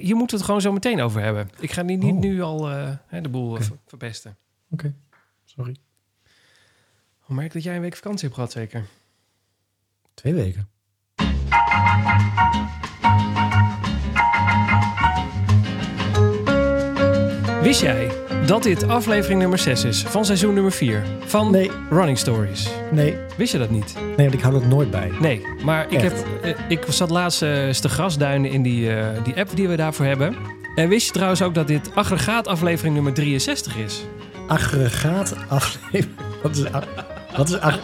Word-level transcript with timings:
Hier 0.00 0.16
moeten 0.16 0.36
we 0.36 0.36
het 0.36 0.44
gewoon 0.44 0.60
zo 0.60 0.72
meteen 0.72 1.00
over 1.00 1.20
hebben. 1.22 1.50
Ik 1.60 1.70
ga 1.72 1.82
niet, 1.82 2.02
niet 2.02 2.14
Oh. 2.14 2.20
nu 2.20 2.42
al 2.42 2.70
eh, 2.70 2.90
hè, 3.06 3.20
de 3.20 3.28
boel 3.28 3.56
eh, 3.56 3.64
verpesten. 3.86 4.36
Oké, 4.70 4.94
sorry. 5.44 5.76
Ik 7.28 7.38
merk 7.38 7.52
dat 7.52 7.62
jij 7.62 7.74
een 7.74 7.80
week 7.80 7.96
vakantie 7.96 8.22
hebt 8.22 8.34
gehad, 8.34 8.52
zeker? 8.52 8.84
Twee 10.14 10.34
weken. 10.34 10.68
Wist 17.62 17.80
jij 17.80 18.21
dat 18.46 18.62
dit 18.62 18.88
aflevering 18.88 19.40
nummer 19.40 19.58
6 19.58 19.84
is 19.84 20.02
van 20.02 20.24
seizoen 20.24 20.54
nummer 20.54 20.72
4 20.72 21.02
van 21.26 21.50
Nee. 21.50 21.70
Running 21.90 22.18
Stories? 22.18 22.68
Nee, 22.90 23.16
Wist 23.36 23.52
je 23.52 23.58
dat 23.58 23.70
niet? 23.70 23.94
nee, 23.96 24.14
want 24.16 24.32
ik 24.32 24.40
hou 24.40 24.52
dat 24.54 24.64
nooit 24.64 24.90
bij. 24.90 25.10
Nee, 25.20 25.46
maar 25.64 25.86
ik, 25.92 26.00
heb, 26.00 26.12
Echt? 26.12 26.24
eh, 26.58 26.64
ik 26.68 26.84
zat 26.88 27.10
laatst 27.10 27.42
eh, 27.42 27.66
eens 27.66 27.80
te 27.80 27.88
grasduinen 27.88 28.50
in 28.50 28.62
die, 28.62 28.94
eh, 28.96 29.06
die 29.24 29.36
app 29.36 29.48
die 29.54 29.68
we 29.68 29.76
daarvoor 29.76 30.06
hebben. 30.06 30.34
En 30.74 30.88
wist 30.88 31.06
je 31.06 31.12
trouwens 31.12 31.42
ook 31.42 31.54
dat 31.54 31.66
dit 31.66 31.90
aggregaat 31.94 32.46
aflevering 32.48 32.94
nummer 32.94 33.12
63 33.12 33.76
is? 33.76 34.02
Aggregaat 34.46 35.34
aflevering. 35.48 36.16
Wat 36.42 36.56
is, 36.56 36.72
ag- 36.72 36.84
wat 37.36 37.48
is 37.48 37.58
ag- 37.60 37.78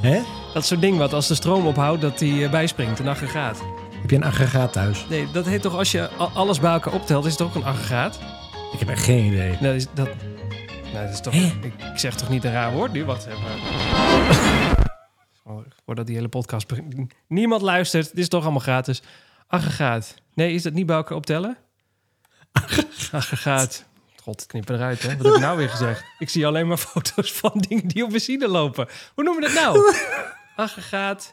Hè? 0.00 0.18
Dat 0.54 0.66
zo'n 0.66 0.80
ding 0.80 0.98
wat 0.98 1.12
als 1.12 1.26
de 1.28 1.34
stroom 1.34 1.66
ophoudt 1.66 2.00
dat 2.00 2.18
die 2.18 2.48
bijspringt, 2.48 2.98
een 2.98 3.08
aggregaat. 3.08 3.58
Heb 4.00 4.10
je 4.10 4.16
een 4.16 4.24
aggregaat 4.24 4.72
thuis? 4.72 5.06
Nee, 5.08 5.26
dat 5.32 5.46
heet 5.46 5.62
toch 5.62 5.76
als 5.76 5.92
je 5.92 6.08
alles 6.34 6.60
bij 6.60 6.72
elkaar 6.72 6.92
optelt, 6.92 7.24
is 7.24 7.32
het 7.32 7.42
ook 7.42 7.54
een 7.54 7.64
aggregaat? 7.64 8.18
Ik 8.76 8.82
heb 8.82 8.88
echt 8.96 9.04
geen 9.04 9.24
idee. 9.24 9.48
Nee, 9.50 9.58
dat 9.60 9.74
is, 9.74 9.86
dat, 9.94 10.08
dat 10.92 11.10
is 11.10 11.20
toch... 11.20 11.34
Ik, 11.34 11.64
ik 11.64 11.98
zeg 11.98 12.14
toch 12.14 12.28
niet 12.28 12.44
een 12.44 12.52
raar 12.52 12.72
woord 12.72 12.92
nu? 12.92 13.04
Wacht 13.04 13.26
even. 13.26 13.40
Voordat 15.84 16.06
die 16.06 16.14
hele 16.16 16.28
podcast... 16.28 16.66
begint. 16.66 16.94
Niemand 17.28 17.62
luistert, 17.62 18.08
dit 18.10 18.18
is 18.18 18.28
toch 18.28 18.42
allemaal 18.42 18.60
gratis. 18.60 19.02
Aggregaat. 19.46 20.14
Nee, 20.34 20.54
is 20.54 20.62
dat 20.62 20.72
niet 20.72 20.86
bij 20.86 20.96
elkaar 20.96 21.16
optellen? 21.16 21.56
Aggregaat. 23.12 23.84
God, 24.22 24.46
knip 24.46 24.68
eruit, 24.68 25.02
hè? 25.02 25.16
Wat 25.16 25.26
heb 25.26 25.34
ik 25.34 25.40
nou 25.40 25.56
weer 25.56 25.68
gezegd? 25.68 26.04
Ik 26.18 26.28
zie 26.30 26.46
alleen 26.46 26.66
maar 26.66 26.78
foto's 26.88 27.32
van 27.32 27.52
dingen 27.68 27.88
die 27.88 28.04
op 28.04 28.10
benzine 28.10 28.48
lopen. 28.48 28.88
Hoe 29.14 29.24
noemen 29.24 29.42
we 29.42 29.52
dat 29.54 29.62
nou? 29.64 29.94
Aggregaat. 30.56 31.32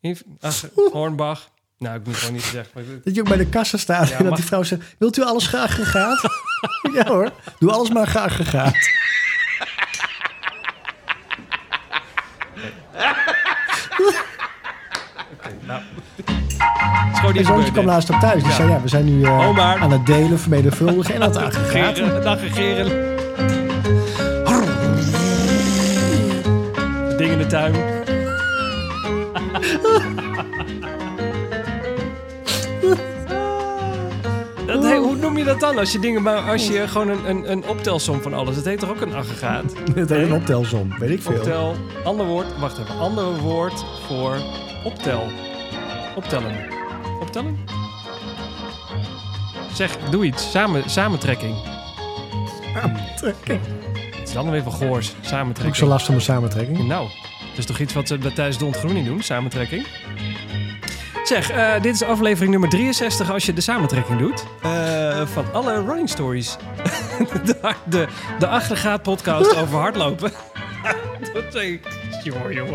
Inf- 0.00 0.22
Agge- 0.40 0.70
Hornbach. 0.92 1.50
Nou, 1.78 1.98
ik 1.98 2.06
moet 2.06 2.16
gewoon 2.16 2.32
niet 2.34 2.42
zeggen. 2.42 2.70
maar 2.74 2.84
Dat 3.04 3.14
je 3.14 3.20
ook 3.20 3.28
bij 3.28 3.36
de 3.36 3.46
kassa 3.48 3.76
staat 3.78 4.08
Ja, 4.08 4.12
en 4.16 4.18
dat 4.18 4.28
mag- 4.28 4.38
die 4.38 4.46
vrouw 4.48 4.62
zegt... 4.62 4.94
Wilt 4.98 5.18
u 5.18 5.22
alles 5.22 5.46
geaggregaat? 5.46 6.20
ja 6.96 7.04
hoor, 7.06 7.30
doe 7.58 7.72
alles 7.72 7.90
maar 7.90 8.06
is 17.12 17.18
gewoon 17.18 17.22
Mijn 17.22 17.34
niet 17.36 17.46
zoontje 17.46 17.72
kwam 17.72 17.84
laatst 17.84 18.10
op 18.10 18.20
thuis. 18.20 18.42
Die 18.42 18.50
Ja. 18.50 18.56
zei, 18.56 18.70
ja, 18.70 18.80
we 18.80 18.88
zijn 18.88 19.04
nu 19.04 19.22
eh, 19.24 19.38
aan 19.82 19.90
het 19.92 20.06
delen, 20.06 20.38
vermenigvuldigen 20.38 21.14
en 21.14 21.22
aan 21.22 21.28
het 21.28 21.36
aggregaten. 21.38 22.04
Geren, 22.04 22.22
dag 22.22 22.38
geren. 22.52 23.10
Ding 27.16 27.30
in 27.32 27.38
de 27.38 27.46
tuin. 27.46 27.74
noem 35.32 35.40
je 35.40 35.50
dat 35.50 35.60
dan? 35.60 35.78
Als 35.78 35.92
je 35.92 35.98
dingen, 35.98 36.22
maar 36.22 36.50
als 36.50 36.66
je 36.66 36.88
gewoon 36.88 37.08
een, 37.08 37.28
een, 37.30 37.50
een 37.52 37.66
optelsom 37.66 38.22
van 38.22 38.34
alles. 38.34 38.56
Het 38.56 38.64
heet 38.64 38.78
toch 38.78 38.90
ook 38.90 39.00
een 39.00 39.14
aggregaat? 39.14 39.72
Het 39.94 40.10
heet 40.10 40.10
een 40.10 40.32
optelsom, 40.32 40.98
weet 40.98 41.10
ik 41.10 41.22
veel. 41.22 41.36
Optel. 41.36 41.76
Ander 42.04 42.26
woord. 42.26 42.58
Wacht 42.58 42.78
even. 42.78 42.98
Ander 42.98 43.36
woord 43.38 43.84
voor 44.06 44.36
optel. 44.84 45.26
Optellen. 46.16 46.54
Optellen? 47.20 47.58
Zeg, 49.74 49.96
doe 50.10 50.24
iets. 50.24 50.50
Samen, 50.50 50.90
samentrekking. 50.90 51.54
Aantrekking. 52.82 53.60
Het 54.18 54.28
is 54.28 54.34
dan 54.34 54.50
weer 54.50 54.62
van 54.62 54.72
goors. 54.72 55.10
Ook 55.10 55.24
Samentrekking. 55.24 55.76
zo 55.76 55.86
last 55.86 56.04
van 56.04 56.14
mijn 56.14 56.26
samentrekking. 56.26 56.86
Nou, 56.86 57.08
dat 57.48 57.58
is 57.58 57.66
toch 57.66 57.78
iets 57.78 57.92
wat 57.92 58.08
ze 58.08 58.18
tijdens 58.18 58.58
de 58.58 58.64
ontgroening 58.64 59.06
doen, 59.06 59.22
samentrekking? 59.22 59.86
Zeg, 61.24 61.50
eh, 61.50 61.72
dit 61.82 61.94
is 61.94 62.02
aflevering 62.02 62.50
nummer 62.50 62.68
63 62.68 63.30
als 63.30 63.46
je 63.46 63.52
de 63.52 63.60
samentrekking 63.60 64.18
doet. 64.18 64.44
Eh, 64.62 65.26
van 65.26 65.44
alle 65.52 65.74
running 65.84 66.08
stories. 66.08 66.56
de, 67.44 67.74
de, 67.84 68.06
de 68.38 68.46
aggregaat 68.46 69.02
podcast 69.02 69.56
over 69.62 69.78
hardlopen. 69.78 70.30
dat 71.34 71.44
zeg 71.50 71.62
ik. 71.62 71.80
Jongen, 72.22 72.52
jongen. 72.54 72.74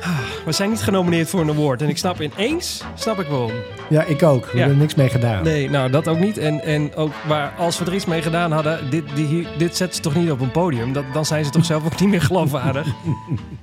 Ah, 0.00 0.18
We 0.44 0.52
zijn 0.52 0.70
niet 0.70 0.80
genomineerd 0.82 1.28
voor 1.28 1.40
een 1.40 1.50
award. 1.50 1.82
En 1.82 1.88
ik 1.88 1.98
snap 1.98 2.20
ineens, 2.20 2.82
snap 2.94 3.20
ik 3.20 3.26
waarom. 3.26 3.52
Ja, 3.88 4.02
ik 4.02 4.22
ook. 4.22 4.44
We 4.44 4.50
Ja. 4.52 4.56
hebben 4.58 4.74
er 4.74 4.80
niks 4.82 4.94
mee 4.94 5.08
gedaan. 5.08 5.42
Nee, 5.42 5.70
nou 5.70 5.90
dat 5.90 6.08
ook 6.08 6.18
niet. 6.18 6.38
En, 6.38 6.62
en 6.64 6.94
ook 6.94 7.12
waar, 7.26 7.52
als 7.58 7.78
we 7.78 7.84
er 7.84 7.94
iets 7.94 8.04
mee 8.04 8.22
gedaan 8.22 8.52
hadden, 8.52 8.90
dit, 8.90 9.04
die, 9.14 9.46
dit 9.58 9.76
zetten 9.76 9.96
ze 9.96 10.02
toch 10.02 10.14
niet 10.14 10.30
op 10.30 10.40
een 10.40 10.50
podium. 10.50 10.92
Dat, 10.92 11.04
dan 11.12 11.24
zijn 11.26 11.44
ze 11.44 11.50
toch 11.50 11.64
zelf 11.64 11.84
ook 11.84 12.00
niet 12.00 12.08
meer 12.08 12.22
geloofwaardig. 12.22 12.86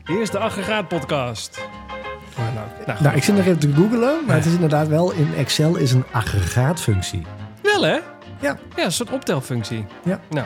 Hier 0.06 0.22
is 0.22 0.30
de 0.30 0.40
Aggregaat 0.40 0.88
podcast. 0.88 1.60
Nou, 2.88 3.04
nou, 3.04 3.16
ik 3.16 3.24
zit 3.24 3.36
nog 3.36 3.46
even 3.46 3.60
te 3.60 3.74
googelen, 3.74 4.18
maar 4.28 4.36
het 4.36 4.46
is 4.46 4.54
inderdaad 4.54 4.88
wel 4.88 5.12
in 5.12 5.30
Excel 5.38 5.76
is 5.76 5.92
een 5.92 6.04
aggregaatfunctie. 6.12 7.22
wel 7.62 7.82
hè? 7.84 7.98
Ja. 8.42 8.58
Ja, 8.76 8.84
een 8.86 8.92
soort 8.92 9.10
optelfunctie. 9.10 9.86
Ja. 10.04 10.20
Nou, 10.30 10.46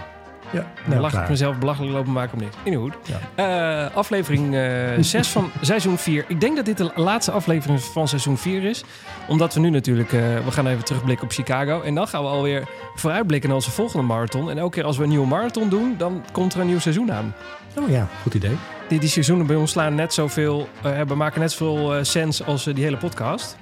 Ja, 0.51 0.59
dan 0.59 0.65
nou, 0.85 1.01
lach 1.01 1.13
ik 1.21 1.29
mezelf 1.29 1.57
belachelijk 1.57 1.93
lopen 1.93 2.11
maken 2.11 2.33
om 2.33 2.39
niks. 2.39 2.55
In 2.63 2.75
goed. 2.75 2.93
Ja. 3.35 3.85
Eh, 3.85 3.95
aflevering 3.95 4.55
6 5.05 5.27
van 5.27 5.51
seizoen 5.61 5.97
4. 5.97 6.25
Ik 6.27 6.41
denk 6.41 6.55
dat 6.55 6.65
dit 6.65 6.77
de 6.77 6.91
laatste 6.95 7.31
aflevering 7.31 7.81
van 7.81 8.07
seizoen 8.07 8.37
4 8.37 8.63
is. 8.63 8.83
Omdat 9.27 9.53
we 9.53 9.59
nu 9.59 9.69
natuurlijk... 9.69 10.13
eh, 10.13 10.21
we 10.45 10.51
gaan 10.51 10.67
even 10.67 10.83
terugblikken 10.83 11.25
op 11.25 11.31
Chicago. 11.31 11.81
En 11.81 11.95
dan 11.95 12.07
gaan 12.07 12.21
we 12.23 12.29
alweer 12.29 12.63
vooruitblikken 12.95 13.49
naar 13.49 13.57
onze 13.57 13.71
volgende 13.71 14.05
marathon. 14.05 14.49
En 14.49 14.57
elke 14.57 14.75
keer 14.75 14.83
als 14.85 14.97
we 14.97 15.03
een 15.03 15.09
nieuwe 15.09 15.27
marathon 15.27 15.69
doen... 15.69 15.95
dan 15.97 16.23
komt 16.31 16.53
er 16.53 16.59
een 16.59 16.67
nieuw 16.67 16.79
seizoen 16.79 17.11
aan. 17.11 17.33
Oh 17.79 17.89
ja, 17.89 18.07
goed 18.21 18.33
idee. 18.33 18.57
Die, 18.93 19.01
die 19.01 19.11
seizoenen 19.11 19.45
bij 19.45 19.55
ons 19.55 19.71
slaan 19.71 19.95
net 19.95 20.13
zoveel... 20.13 20.67
eh, 20.83 20.91
hebben, 20.91 21.17
maken 21.17 21.39
net 21.39 21.51
zoveel 21.51 21.95
eh, 21.95 22.03
sens 22.03 22.45
als 22.45 22.67
eh, 22.67 22.75
die 22.75 22.83
hele 22.83 22.97
podcast. 22.97 23.57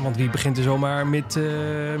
Want 0.00 0.16
wie 0.16 0.30
begint 0.30 0.56
er 0.56 0.62
zomaar 0.62 1.06
met, 1.06 1.38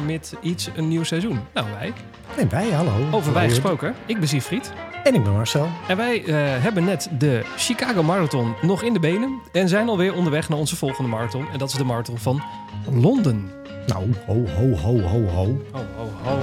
met 0.06 0.34
iets, 0.40 0.70
een 0.76 0.88
nieuw 0.88 1.02
seizoen? 1.02 1.40
Nou, 1.54 1.66
wij. 1.78 1.92
Nee, 2.36 2.46
wij, 2.46 2.70
hallo. 2.70 2.92
Over 3.10 3.32
wij 3.32 3.48
gesproken. 3.48 3.94
Ik 4.06 4.18
ben 4.18 4.28
Siegfried. 4.28 4.72
En 5.04 5.14
ik 5.14 5.22
ben 5.24 5.32
Marcel. 5.32 5.68
En 5.88 5.96
wij 5.96 6.18
hebben 6.60 6.84
net 6.84 7.08
de 7.18 7.44
Chicago 7.56 8.02
Marathon 8.02 8.54
nog 8.62 8.82
in 8.82 8.92
de 8.92 8.98
benen. 9.00 9.40
En 9.52 9.68
zijn 9.68 9.88
alweer 9.88 10.14
onderweg 10.14 10.48
naar 10.48 10.58
onze 10.58 10.76
volgende 10.76 11.10
marathon. 11.10 11.48
En 11.52 11.58
dat 11.58 11.68
is 11.68 11.74
de 11.74 11.84
marathon 11.84 12.18
van 12.18 12.42
Londen. 12.90 13.50
Nou, 13.86 14.12
ho, 14.26 14.46
ho, 14.46 14.76
ho, 14.76 15.00
ho, 15.00 15.24
ho. 15.26 15.64
Oh. 15.72 15.80
oh. 16.26 16.42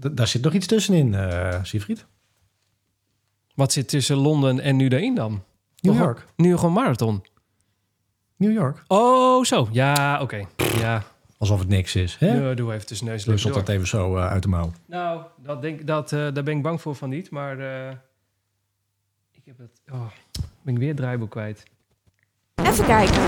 D- 0.00 0.16
daar 0.16 0.26
zit 0.26 0.42
nog 0.42 0.52
iets 0.52 0.66
tussenin, 0.66 1.14
eh 1.14 1.58
Siegfried. 1.62 2.06
Wat 3.60 3.72
zit 3.72 3.88
tussen 3.88 4.16
Londen 4.16 4.60
en 4.60 4.76
nu 4.76 4.88
daarin 4.88 5.14
dan? 5.14 5.42
New 5.80 5.96
York. 5.96 6.26
Nu 6.36 6.56
gewoon 6.56 6.72
marathon. 6.72 7.24
New 8.36 8.52
York. 8.52 8.82
Oh, 8.86 9.44
zo. 9.44 9.68
Ja, 9.72 10.20
oké. 10.20 10.46
Ja. 10.78 11.02
Alsof 11.38 11.58
het 11.58 11.68
niks 11.68 11.96
is. 11.96 12.16
Hè? 12.18 12.26
Ja, 12.26 12.54
doe 12.54 12.72
even 12.72 12.86
tussen 12.86 13.06
neus 13.06 13.26
en 13.26 13.32
Dus 13.32 13.42
dat 13.42 13.68
even 13.68 13.86
zo 13.86 14.16
eh, 14.16 14.26
uit 14.26 14.42
de 14.42 14.48
mouw. 14.48 14.72
Nou, 14.86 15.22
dat 15.42 15.62
denk, 15.62 15.86
dat, 15.86 16.12
eh, 16.12 16.18
daar 16.18 16.42
ben 16.42 16.56
ik 16.56 16.62
bang 16.62 16.80
voor 16.80 16.94
van 16.94 17.08
niet. 17.08 17.30
Maar 17.30 17.58
eh, 17.58 17.90
ik 19.32 19.42
heb 19.44 19.58
het... 19.58 19.80
Oh, 19.92 20.06
ben 20.62 20.74
ik 20.74 20.80
weer 20.80 20.88
het 20.88 20.96
draaiboek 20.96 21.30
kwijt. 21.30 21.62
Even 22.54 22.84
kijken. 22.84 23.22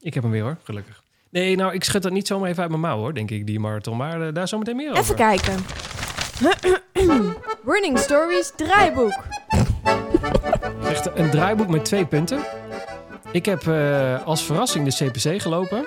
Ik 0.00 0.14
heb 0.14 0.22
hem 0.22 0.32
weer 0.32 0.42
hoor, 0.42 0.56
gelukkig. 0.62 1.02
Nee, 1.30 1.56
nou, 1.56 1.74
ik 1.74 1.84
schud 1.84 2.02
dat 2.02 2.12
niet 2.12 2.26
zomaar 2.26 2.48
even 2.48 2.60
uit 2.62 2.70
mijn 2.70 2.82
mouw 2.82 2.98
hoor, 2.98 3.14
denk 3.14 3.30
ik, 3.30 3.46
die 3.46 3.60
marathon. 3.60 3.96
Maar 3.96 4.32
daar 4.32 4.48
zometeen 4.48 4.76
meer 4.76 4.90
over. 4.90 5.02
Even 5.02 5.14
kijken. 5.14 5.64
Running 7.72 7.98
Stories 7.98 8.52
draaiboek. 8.56 9.24
Echt 10.88 11.10
een 11.14 11.30
draaiboek 11.30 11.68
met 11.68 11.84
twee 11.84 12.06
punten. 12.06 12.38
Ik 13.30 13.46
heb 13.46 13.66
eh, 13.66 14.26
als 14.26 14.42
verrassing 14.42 14.88
de 14.88 15.04
CPC 15.04 15.42
gelopen. 15.42 15.86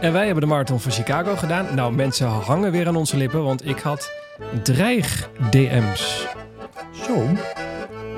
En 0.00 0.12
wij 0.12 0.24
hebben 0.24 0.42
de 0.42 0.48
marathon 0.48 0.80
van 0.80 0.92
Chicago 0.92 1.36
gedaan. 1.36 1.66
Nou, 1.74 1.92
mensen 1.92 2.26
hangen 2.26 2.72
weer 2.72 2.86
aan 2.86 2.96
onze 2.96 3.16
lippen, 3.16 3.44
want 3.44 3.66
ik 3.66 3.78
had 3.78 4.10
dreig-DM's. 4.62 6.26
Zo. 7.06 7.26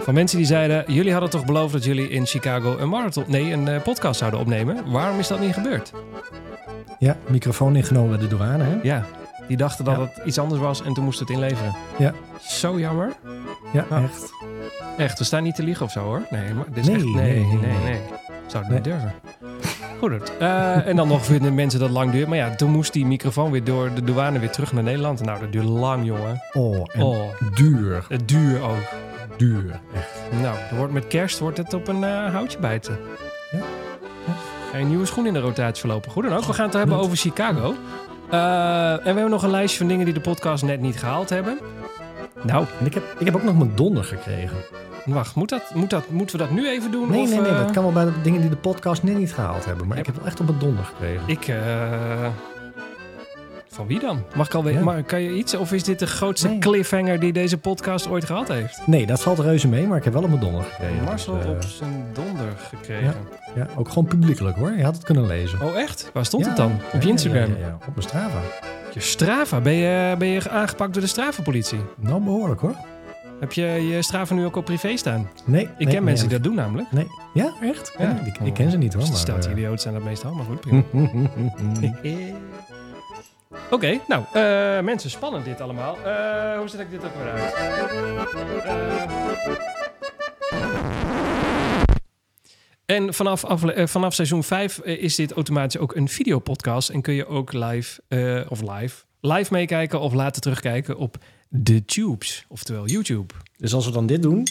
Van 0.00 0.14
mensen 0.14 0.38
die 0.38 0.46
zeiden, 0.46 0.84
jullie 0.86 1.12
hadden 1.12 1.30
toch 1.30 1.44
beloofd 1.44 1.72
dat 1.72 1.84
jullie 1.84 2.08
in 2.08 2.26
Chicago 2.26 2.76
een 2.78 2.88
marathon, 2.88 3.24
nee, 3.26 3.52
een 3.52 3.68
eh, 3.68 3.82
podcast 3.82 4.18
zouden 4.18 4.40
opnemen. 4.40 4.90
Waarom 4.90 5.18
is 5.18 5.28
dat 5.28 5.40
niet 5.40 5.54
gebeurd? 5.54 5.92
Ja, 6.98 7.16
microfoon 7.26 7.76
ingenomen 7.76 8.10
bij 8.10 8.18
de 8.18 8.36
douane, 8.36 8.64
hè? 8.64 8.78
Ja, 8.82 9.04
die 9.48 9.56
dachten 9.56 9.84
dat 9.84 9.94
Ja. 9.96 10.00
het 10.00 10.20
iets 10.24 10.38
anders 10.38 10.60
was 10.60 10.82
en 10.82 10.92
toen 10.94 11.04
moest 11.04 11.18
het 11.18 11.30
inleveren. 11.30 11.74
Ja. 11.98 12.12
Zo 12.40 12.78
jammer. 12.78 13.12
Ja, 13.72 13.84
echt. 13.90 14.32
Echt, 14.96 15.18
we 15.18 15.24
staan 15.24 15.42
niet 15.42 15.54
te 15.54 15.62
liegen 15.62 15.84
of 15.86 15.92
zo 15.92 16.00
hoor. 16.00 16.22
Nee, 16.30 16.54
maar 16.54 16.64
dit 16.68 16.76
is 16.76 16.86
Nee, 16.86 16.96
echt... 16.96 17.04
Nee, 17.14 17.44
nee, 17.44 17.78
nee. 17.84 18.00
Zou 18.46 18.64
het 18.64 18.72
niet 18.72 18.84
durven. 18.84 19.12
Goed. 19.98 20.36
Eh, 20.38 20.86
en 20.86 20.96
dan 20.96 21.08
nog 21.08 21.24
vinden 21.24 21.54
mensen 21.54 21.80
dat 21.80 21.90
lang 21.90 22.12
duurt. 22.12 22.28
Maar 22.28 22.36
ja, 22.36 22.54
toen 22.54 22.70
moest 22.70 22.92
die 22.92 23.06
microfoon 23.06 23.50
weer 23.50 23.64
door 23.64 23.94
de 23.94 24.04
douane 24.04 24.38
weer 24.38 24.50
terug 24.50 24.72
naar 24.72 24.82
Nederland. 24.82 25.22
Nou, 25.22 25.40
dat 25.40 25.52
duurde 25.52 25.68
lang, 25.68 26.04
jongen. 26.06 26.42
Oh, 26.52 26.84
en 26.92 27.02
Oh, 27.02 27.20
duur. 27.54 28.04
het 28.08 28.28
duur 28.28 28.62
ook. 28.62 28.76
Duur, 29.36 29.80
echt. 29.94 30.40
Nou, 30.42 30.56
er 30.70 30.76
wordt 30.76 30.92
met 30.92 31.06
kerst 31.06 31.38
wordt 31.38 31.56
het 31.56 31.74
op 31.74 31.88
een 31.88 32.04
eh, 32.04 32.32
houtje 32.32 32.58
bijten. 32.58 32.98
Ja. 33.50 33.58
geen 34.72 34.88
nieuwe 34.88 35.06
schoen 35.06 35.26
in 35.26 35.32
de 35.32 35.40
rotatie 35.40 35.80
verlopen. 35.80 36.10
Goed 36.10 36.22
dan 36.24 36.32
ook. 36.32 36.44
We 36.44 36.52
gaan 36.52 36.64
het 36.64 36.74
hebben 36.74 36.96
over 36.96 37.16
Chicago. 37.16 37.74
Eh, 38.30 38.90
en 38.92 38.96
we 39.02 39.02
hebben 39.04 39.30
nog 39.30 39.42
een 39.42 39.50
lijstje 39.50 39.78
van 39.78 39.88
dingen 39.88 40.04
die 40.04 40.14
de 40.14 40.20
podcast 40.20 40.62
net 40.64 40.80
niet 40.80 40.98
gehaald 40.98 41.28
hebben. 41.30 41.58
Nou, 42.42 42.64
En 42.80 42.86
ik 42.86 42.94
heb, 42.94 43.02
ik 43.18 43.26
heb 43.26 43.34
ook 43.34 43.42
nog 43.42 43.56
mijn 43.58 43.72
donder 43.74 44.04
gekregen. 44.04 44.56
wacht. 45.04 45.34
Moet 45.34 45.48
dat, 45.48 45.62
moet 45.74 45.90
dat, 45.90 46.10
moeten 46.10 46.38
we 46.38 46.42
dat 46.42 46.52
nu 46.52 46.68
even 46.68 46.90
doen? 46.90 47.10
Nee, 47.10 47.22
of, 47.22 47.30
nee, 47.30 47.40
nee. 47.40 47.50
eh, 47.50 47.58
Dat 47.58 47.70
kan 47.70 47.82
wel 47.82 47.92
bij 47.92 48.04
de 48.04 48.12
dingen 48.22 48.40
die 48.40 48.50
de 48.50 48.56
podcast 48.56 49.02
net 49.02 49.18
niet 49.18 49.32
gehaald 49.34 49.64
hebben. 49.64 49.86
Maar 49.86 49.94
Ja. 49.96 50.00
ik 50.00 50.06
heb 50.06 50.16
wel 50.16 50.26
echt 50.26 50.40
op 50.40 50.46
mijn 50.46 50.58
donder 50.58 50.84
gekregen. 50.84 51.22
Ik, 51.26 51.48
eh, 51.48 52.26
Van 53.68 53.86
wie 53.86 54.00
dan? 54.00 54.22
Mag 54.34 54.46
ik 54.46 54.54
alweer, 54.54 54.72
Ja. 54.72 54.80
maar 54.80 55.02
kan 55.02 55.20
je 55.22 55.30
iets? 55.34 55.54
Of 55.54 55.72
is 55.72 55.84
dit 55.84 55.98
de 55.98 56.06
grootste 56.06 56.48
Nee. 56.48 56.58
cliffhanger 56.58 57.20
die 57.20 57.32
deze 57.32 57.58
podcast 57.58 58.08
ooit 58.08 58.24
gehad 58.24 58.48
heeft? 58.48 58.86
Nee, 58.86 59.06
dat 59.06 59.22
valt 59.22 59.38
reuze 59.38 59.68
mee, 59.68 59.86
maar 59.86 59.98
ik 59.98 60.04
heb 60.04 60.12
wel 60.12 60.22
op 60.22 60.28
mijn 60.28 60.40
donder 60.40 60.62
gekregen. 60.62 61.04
Marcel 61.04 61.34
Dus, 61.38 61.46
op 61.46 61.62
zijn 61.62 62.04
donder 62.12 62.46
gekregen. 62.70 63.04
ja, 63.04 63.14
ook 63.76 63.88
gewoon 63.88 64.04
publiekelijk 64.04 64.56
hoor. 64.56 64.72
Je 64.76 64.84
had 64.84 64.94
het 64.94 65.04
kunnen 65.04 65.26
lezen. 65.26 65.60
Oh, 65.62 65.76
echt? 65.78 66.10
Waar 66.12 66.24
stond 66.24 66.42
Ja. 66.42 66.48
het 66.48 66.56
dan? 66.58 66.68
Ja, 66.68 66.74
Op 66.92 67.00
je 67.00 67.06
ja, 67.06 67.12
Instagram? 67.12 67.50
Ja, 67.50 67.56
ja, 67.58 67.66
ja. 67.66 67.74
Op 67.74 67.94
mijn 67.94 68.02
Strava. 68.08 68.38
Je 68.92 69.00
Strava. 69.00 69.60
Ben 69.60 69.72
je, 69.72 70.14
ben 70.18 70.28
je 70.28 70.50
aangepakt 70.50 70.92
door 70.92 71.02
de 71.02 71.08
Strava-politie? 71.08 71.80
Nou, 71.96 72.22
behoorlijk 72.22 72.60
hoor. 72.60 72.74
Heb 73.40 73.52
je 73.52 73.62
je 73.64 74.02
Strava 74.02 74.34
nu 74.34 74.44
ook 74.44 74.56
op 74.56 74.64
privé 74.64 74.96
staan? 74.96 75.30
Nee, 75.44 75.62
Ik 75.62 75.70
nee, 75.78 75.94
ken 75.94 76.04
mensen 76.04 76.28
die 76.28 76.36
dat 76.36 76.46
doen 76.46 76.56
namelijk. 76.56 76.92
Nee. 76.92 77.06
Ja, 77.34 77.52
echt? 77.62 77.94
Ja. 77.98 78.04
Ja. 78.04 78.12
die- 78.24 78.46
ik 78.46 78.54
ken 78.54 78.70
ze 78.70 78.76
niet 78.78 78.92
hoor. 78.94 79.04
Dus 79.04 79.20
stoute 79.20 79.48
eh, 79.66 79.70
zijn 79.74 79.94
dat 79.94 80.02
meestal, 80.02 80.32
maar 80.34 80.44
goed. 80.44 80.60
prima. 80.60 80.82
Oké, 83.70 83.98
nou, 84.08 84.22
eh, 84.32 84.80
mensen, 84.84 85.10
spannend 85.10 85.44
dit 85.44 85.60
allemaal. 85.60 85.96
Eh, 86.04 86.58
hoe 86.58 86.68
zet 86.68 86.80
ik 86.80 86.90
dit 86.90 87.00
ook 87.04 87.10
weer 87.22 87.32
uit? 87.32 87.54
Eh, 92.86 92.96
en 92.96 93.14
vanaf, 93.14 93.44
afle- 93.44 93.72
eh, 93.72 93.86
vanaf 93.86 94.14
seizoen 94.14 94.44
5 94.44 94.78
is 94.78 95.14
dit 95.14 95.32
automatisch 95.32 95.80
ook 95.80 95.94
een 95.94 96.08
videopodcast. 96.08 96.88
En 96.88 97.02
kun 97.02 97.14
je 97.14 97.26
ook 97.26 97.52
live, 97.52 98.00
eh, 98.08 98.40
of 98.48 98.60
live, 98.60 98.96
live 99.20 99.52
meekijken 99.52 100.00
of 100.00 100.12
later 100.12 100.40
terugkijken 100.42 100.96
op 100.96 101.16
de 101.48 101.84
tubes, 101.84 102.44
oftewel 102.48 102.86
YouTube. 102.86 103.34
Dus 103.56 103.74
als 103.74 103.86
we 103.86 103.92
dan 103.92 104.06
dit 104.06 104.22
doen, 104.22 104.46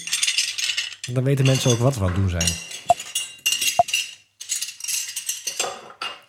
dan 1.13 1.23
weten 1.23 1.45
mensen 1.45 1.71
ook 1.71 1.77
wat 1.77 1.95
we 1.95 2.01
aan 2.01 2.07
het 2.07 2.15
doen 2.15 2.29
zijn. 2.29 2.47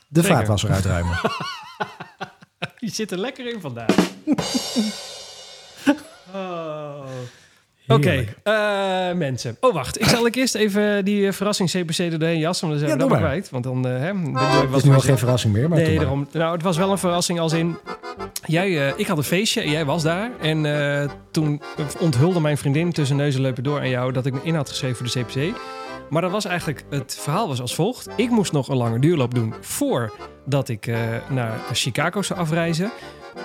De 0.09 0.21
Zeker. 0.21 0.37
vaatwasser 0.37 0.71
uitruimen. 0.71 1.21
Je 2.79 2.91
zit 2.91 3.11
er 3.11 3.19
lekker 3.19 3.53
in 3.55 3.61
vandaag. 3.61 3.95
Oh. 6.35 7.07
Oké, 7.89 8.25
eh, 8.43 9.13
mensen. 9.13 9.57
Oh, 9.61 9.75
wacht. 9.75 10.01
Ik 10.01 10.07
zal 10.07 10.27
ik 10.27 10.35
eerst 10.35 10.55
even 10.55 11.05
die 11.05 11.27
eh, 11.27 11.33
verrassing 11.33 11.71
CPC 11.71 11.99
er 11.99 12.19
doorheen 12.19 12.39
jassen, 12.39 12.69
want 12.69 12.81
dan 12.81 12.89
zijn 12.89 12.99
we 12.99 13.05
Ja, 13.05 13.09
dat 13.09 13.09
doe 13.09 13.09
maar 13.09 13.19
kwijt. 13.19 13.51
Want 13.51 13.65
dan, 13.65 13.87
eh, 13.87 13.99
hè, 13.99 14.11
ik 14.11 14.75
Het 14.75 14.85
nu 14.85 14.95
al 14.95 15.01
geen 15.01 15.19
verrassing 15.19 15.53
meer, 15.53 15.69
maar 15.69 15.79
Nee, 15.79 15.99
daarom. 15.99 16.29
Nou, 16.33 16.53
het 16.53 16.63
was 16.63 16.77
wel 16.77 16.91
een 16.91 16.99
verrassing 16.99 17.41
als 17.41 17.53
in... 17.53 17.77
Jij, 18.47 18.95
ik 18.97 19.07
had 19.07 19.19
een 19.19 19.25
feestje 19.25 19.61
en 19.61 19.71
jij 19.71 19.85
was 19.85 20.03
daar. 20.03 20.31
En 20.41 21.11
toen 21.31 21.63
onthulde 21.99 22.41
mijn 22.41 22.59
vriendin 22.59 22.93
tussen 22.93 23.17
neus 23.17 23.35
en 23.35 23.41
leupen 23.41 23.63
door 23.63 23.79
aan 23.79 23.89
jou... 23.89 24.13
dat 24.13 24.27
ik 24.27 24.33
me 24.33 24.41
in 24.43 24.55
had 24.55 24.69
geschreven 24.69 24.97
voor 24.97 25.07
de 25.07 25.21
CPC. 25.21 25.57
Maar 26.11 26.23
dat 26.23 26.31
was 26.31 26.45
eigenlijk... 26.45 26.85
Het 26.91 27.19
verhaal 27.21 27.49
was 27.49 27.61
als 27.61 27.75
volgt. 27.75 28.09
Ik 28.17 28.31
moest 28.31 28.53
nog 28.53 28.69
een 28.69 28.77
lange 28.77 28.99
duurloop 28.99 29.35
doen 29.35 29.55
voordat 29.61 30.69
ik 30.69 30.91
naar 31.29 31.59
Chicago 31.73 32.23
zou 32.23 32.41
afreizen. 32.41 32.91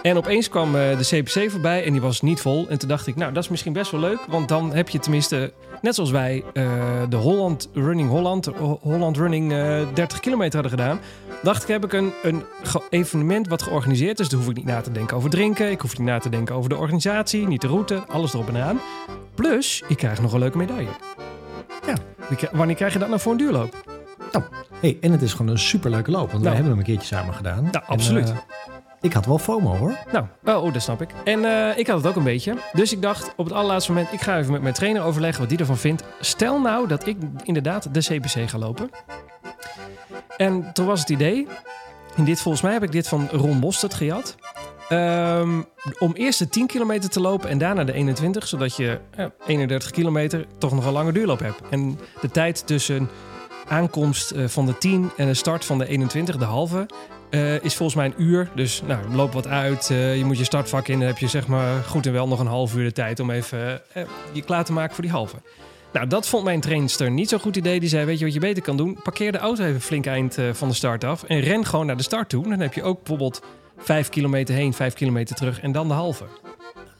En 0.01 0.17
opeens 0.17 0.49
kwam 0.49 0.75
eh, 0.75 0.97
de 0.97 1.03
CPC 1.21 1.51
voorbij 1.51 1.85
en 1.85 1.91
die 1.91 2.01
was 2.01 2.21
niet 2.21 2.41
vol. 2.41 2.65
En 2.69 2.79
toen 2.79 2.89
dacht 2.89 3.07
ik, 3.07 3.15
nou, 3.15 3.33
dat 3.33 3.43
is 3.43 3.49
misschien 3.49 3.73
best 3.73 3.91
wel 3.91 3.99
leuk. 3.99 4.19
Want 4.27 4.47
dan 4.49 4.73
heb 4.73 4.89
je 4.89 4.99
tenminste, 4.99 5.53
net 5.81 5.95
zoals 5.95 6.11
wij, 6.11 6.43
eh, 6.53 6.63
de 7.09 7.15
Holland 7.15 7.69
Running 7.73 8.09
Holland, 8.09 8.45
Ho- 8.45 8.79
Holland 8.81 9.17
Running 9.17 9.51
eh 9.51 9.81
30 9.93 10.19
kilometer 10.19 10.59
hadden 10.61 10.79
gedaan. 10.79 10.99
Dacht 11.43 11.61
ik, 11.61 11.67
heb 11.67 11.83
ik 11.85 11.93
een, 11.93 12.11
een 12.23 12.43
evenement 12.89 13.47
wat 13.47 13.61
georganiseerd 13.61 14.19
is. 14.19 14.29
Dus 14.29 14.39
hoef 14.39 14.49
ik 14.49 14.55
niet 14.55 14.65
na 14.65 14.81
te 14.81 14.91
denken 14.91 15.17
over 15.17 15.29
drinken. 15.29 15.71
Ik 15.71 15.81
hoef 15.81 15.97
niet 15.97 16.07
na 16.07 16.19
te 16.19 16.29
denken 16.29 16.55
over 16.55 16.69
de 16.69 16.77
organisatie, 16.77 17.47
niet 17.47 17.61
de 17.61 17.67
route, 17.67 18.03
alles 18.07 18.33
erop 18.33 18.47
en 18.47 18.57
aan. 18.63 18.79
Plus, 19.35 19.83
ik 19.87 19.97
krijg 19.97 20.21
nog 20.21 20.33
een 20.33 20.39
leuke 20.39 20.57
medaille. 20.57 20.89
Ja. 21.85 21.93
Wanneer 22.51 22.75
krijg 22.75 22.93
je 22.93 22.99
dat 22.99 23.07
nou 23.07 23.19
voor 23.21 23.31
een 23.31 23.37
duurloop? 23.37 23.75
Hey, 24.79 24.97
en 25.01 25.11
het 25.11 25.21
is 25.21 25.31
gewoon 25.33 25.51
een 25.51 25.59
superleuke 25.59 26.11
loop, 26.11 26.31
want 26.31 26.31
wij 26.31 26.41
Nou. 26.41 26.53
hebben 26.55 26.71
hem 26.71 26.79
een 26.79 26.85
keertje 26.85 27.15
samen 27.15 27.33
gedaan. 27.33 27.63
Nou, 27.63 27.75
En, 27.75 27.85
absoluut. 27.85 28.33
Eh, 29.01 29.09
ik 29.09 29.13
had 29.13 29.25
wel 29.25 29.37
FOMO 29.37 29.75
hoor. 29.75 29.97
Nou, 30.11 30.25
oh, 30.45 30.63
oh, 30.63 30.73
dat 30.73 30.81
snap 30.81 31.01
ik. 31.01 31.09
En 31.23 31.45
eh, 31.45 31.77
ik 31.77 31.87
had 31.87 31.97
het 31.97 32.07
ook 32.07 32.15
een 32.15 32.23
beetje. 32.23 32.57
Dus 32.73 32.91
ik 32.91 33.01
dacht 33.01 33.33
op 33.35 33.45
het 33.45 33.53
allerlaatste 33.53 33.91
moment, 33.91 34.13
ik 34.13 34.21
ga 34.21 34.37
even 34.37 34.51
met 34.51 34.61
mijn 34.61 34.73
trainer 34.73 35.03
overleggen 35.03 35.39
wat 35.39 35.49
die 35.49 35.59
ervan 35.59 35.77
vindt. 35.77 36.03
Stel 36.19 36.59
nou 36.59 36.87
dat 36.87 37.07
ik 37.07 37.17
inderdaad 37.43 37.93
de 37.93 37.99
CPC 37.99 38.49
ga 38.49 38.57
lopen. 38.57 38.89
En 40.37 40.73
toen 40.73 40.85
was 40.85 40.99
het 40.99 41.09
idee, 41.09 41.47
en 42.15 42.23
dit 42.23 42.41
volgens 42.41 42.63
mij 42.63 42.73
heb 42.73 42.83
ik 42.83 42.91
dit 42.91 43.07
van 43.07 43.27
Ron 43.31 43.57
Mostert 43.57 43.93
gehad. 43.93 44.35
Ehm, 44.89 45.61
om 45.99 46.13
eerst 46.13 46.39
de 46.39 46.49
10 46.49 46.67
kilometer 46.67 47.09
te 47.09 47.21
lopen 47.21 47.49
en 47.49 47.57
daarna 47.57 47.83
de 47.83 47.93
21, 47.93 48.47
zodat 48.47 48.75
je 48.75 48.99
eh, 49.15 49.25
31 49.45 49.91
kilometer 49.91 50.45
toch 50.57 50.71
nog 50.71 50.85
een 50.85 50.91
lange 50.91 51.11
duurloop 51.11 51.39
hebt. 51.39 51.61
En 51.69 51.99
de 52.21 52.29
tijd 52.29 52.67
tussen 52.67 53.09
aankomst 53.67 54.31
eh, 54.31 54.47
van 54.47 54.65
de 54.65 54.77
10 54.77 55.11
en 55.17 55.27
de 55.27 55.33
start 55.33 55.65
van 55.65 55.77
de 55.77 55.87
21, 55.87 56.37
de 56.37 56.45
halve, 56.45 56.85
eh, 57.31 57.63
is 57.63 57.75
volgens 57.75 57.95
mij 57.97 58.05
een 58.05 58.13
uur. 58.17 58.49
Dus 58.55 58.81
nou, 58.87 59.15
loop 59.15 59.33
wat 59.33 59.47
uit. 59.47 59.89
eh, 59.89 60.17
je 60.17 60.25
moet 60.25 60.37
je 60.37 60.43
startvak 60.43 60.87
in. 60.87 60.97
Dan 60.99 61.07
heb 61.07 61.17
je 61.17 61.27
zeg 61.27 61.47
maar 61.47 61.83
goed 61.83 62.05
en 62.05 62.13
wel 62.13 62.27
nog 62.27 62.39
een 62.39 62.47
half 62.47 62.75
uur 62.75 62.83
de 62.83 62.91
tijd 62.91 63.19
om 63.19 63.31
even 63.31 63.81
eh, 63.93 64.03
je 64.31 64.41
klaar 64.41 64.65
te 64.65 64.73
maken 64.73 64.93
voor 64.93 65.03
die 65.03 65.13
halve. 65.13 65.35
Nou, 65.93 66.07
dat 66.07 66.27
vond 66.27 66.43
mijn 66.43 66.59
trainster 66.61 67.11
niet 67.11 67.29
zo'n 67.29 67.39
goed 67.39 67.55
idee. 67.55 67.79
Die 67.79 67.89
zei, 67.89 68.05
weet 68.05 68.19
je 68.19 68.25
wat 68.25 68.33
je 68.33 68.39
beter 68.39 68.63
kan 68.63 68.77
doen? 68.77 68.99
Parkeer 69.03 69.31
de 69.31 69.37
auto 69.37 69.63
even 69.63 69.81
flink 69.81 70.05
eind 70.05 70.37
van 70.51 70.67
de 70.67 70.73
start 70.73 71.03
af. 71.03 71.23
En 71.23 71.39
ren 71.39 71.65
gewoon 71.65 71.85
naar 71.85 71.97
de 71.97 72.03
start 72.03 72.29
toe. 72.29 72.49
Dan 72.49 72.59
heb 72.59 72.73
je 72.73 72.83
ook 72.83 72.97
bijvoorbeeld 72.97 73.41
vijf 73.77 74.09
kilometer 74.09 74.55
heen, 74.55 74.73
vijf 74.73 74.93
kilometer 74.93 75.35
terug. 75.35 75.59
En 75.61 75.71
dan 75.71 75.87
de 75.87 75.93
halve. 75.93 76.23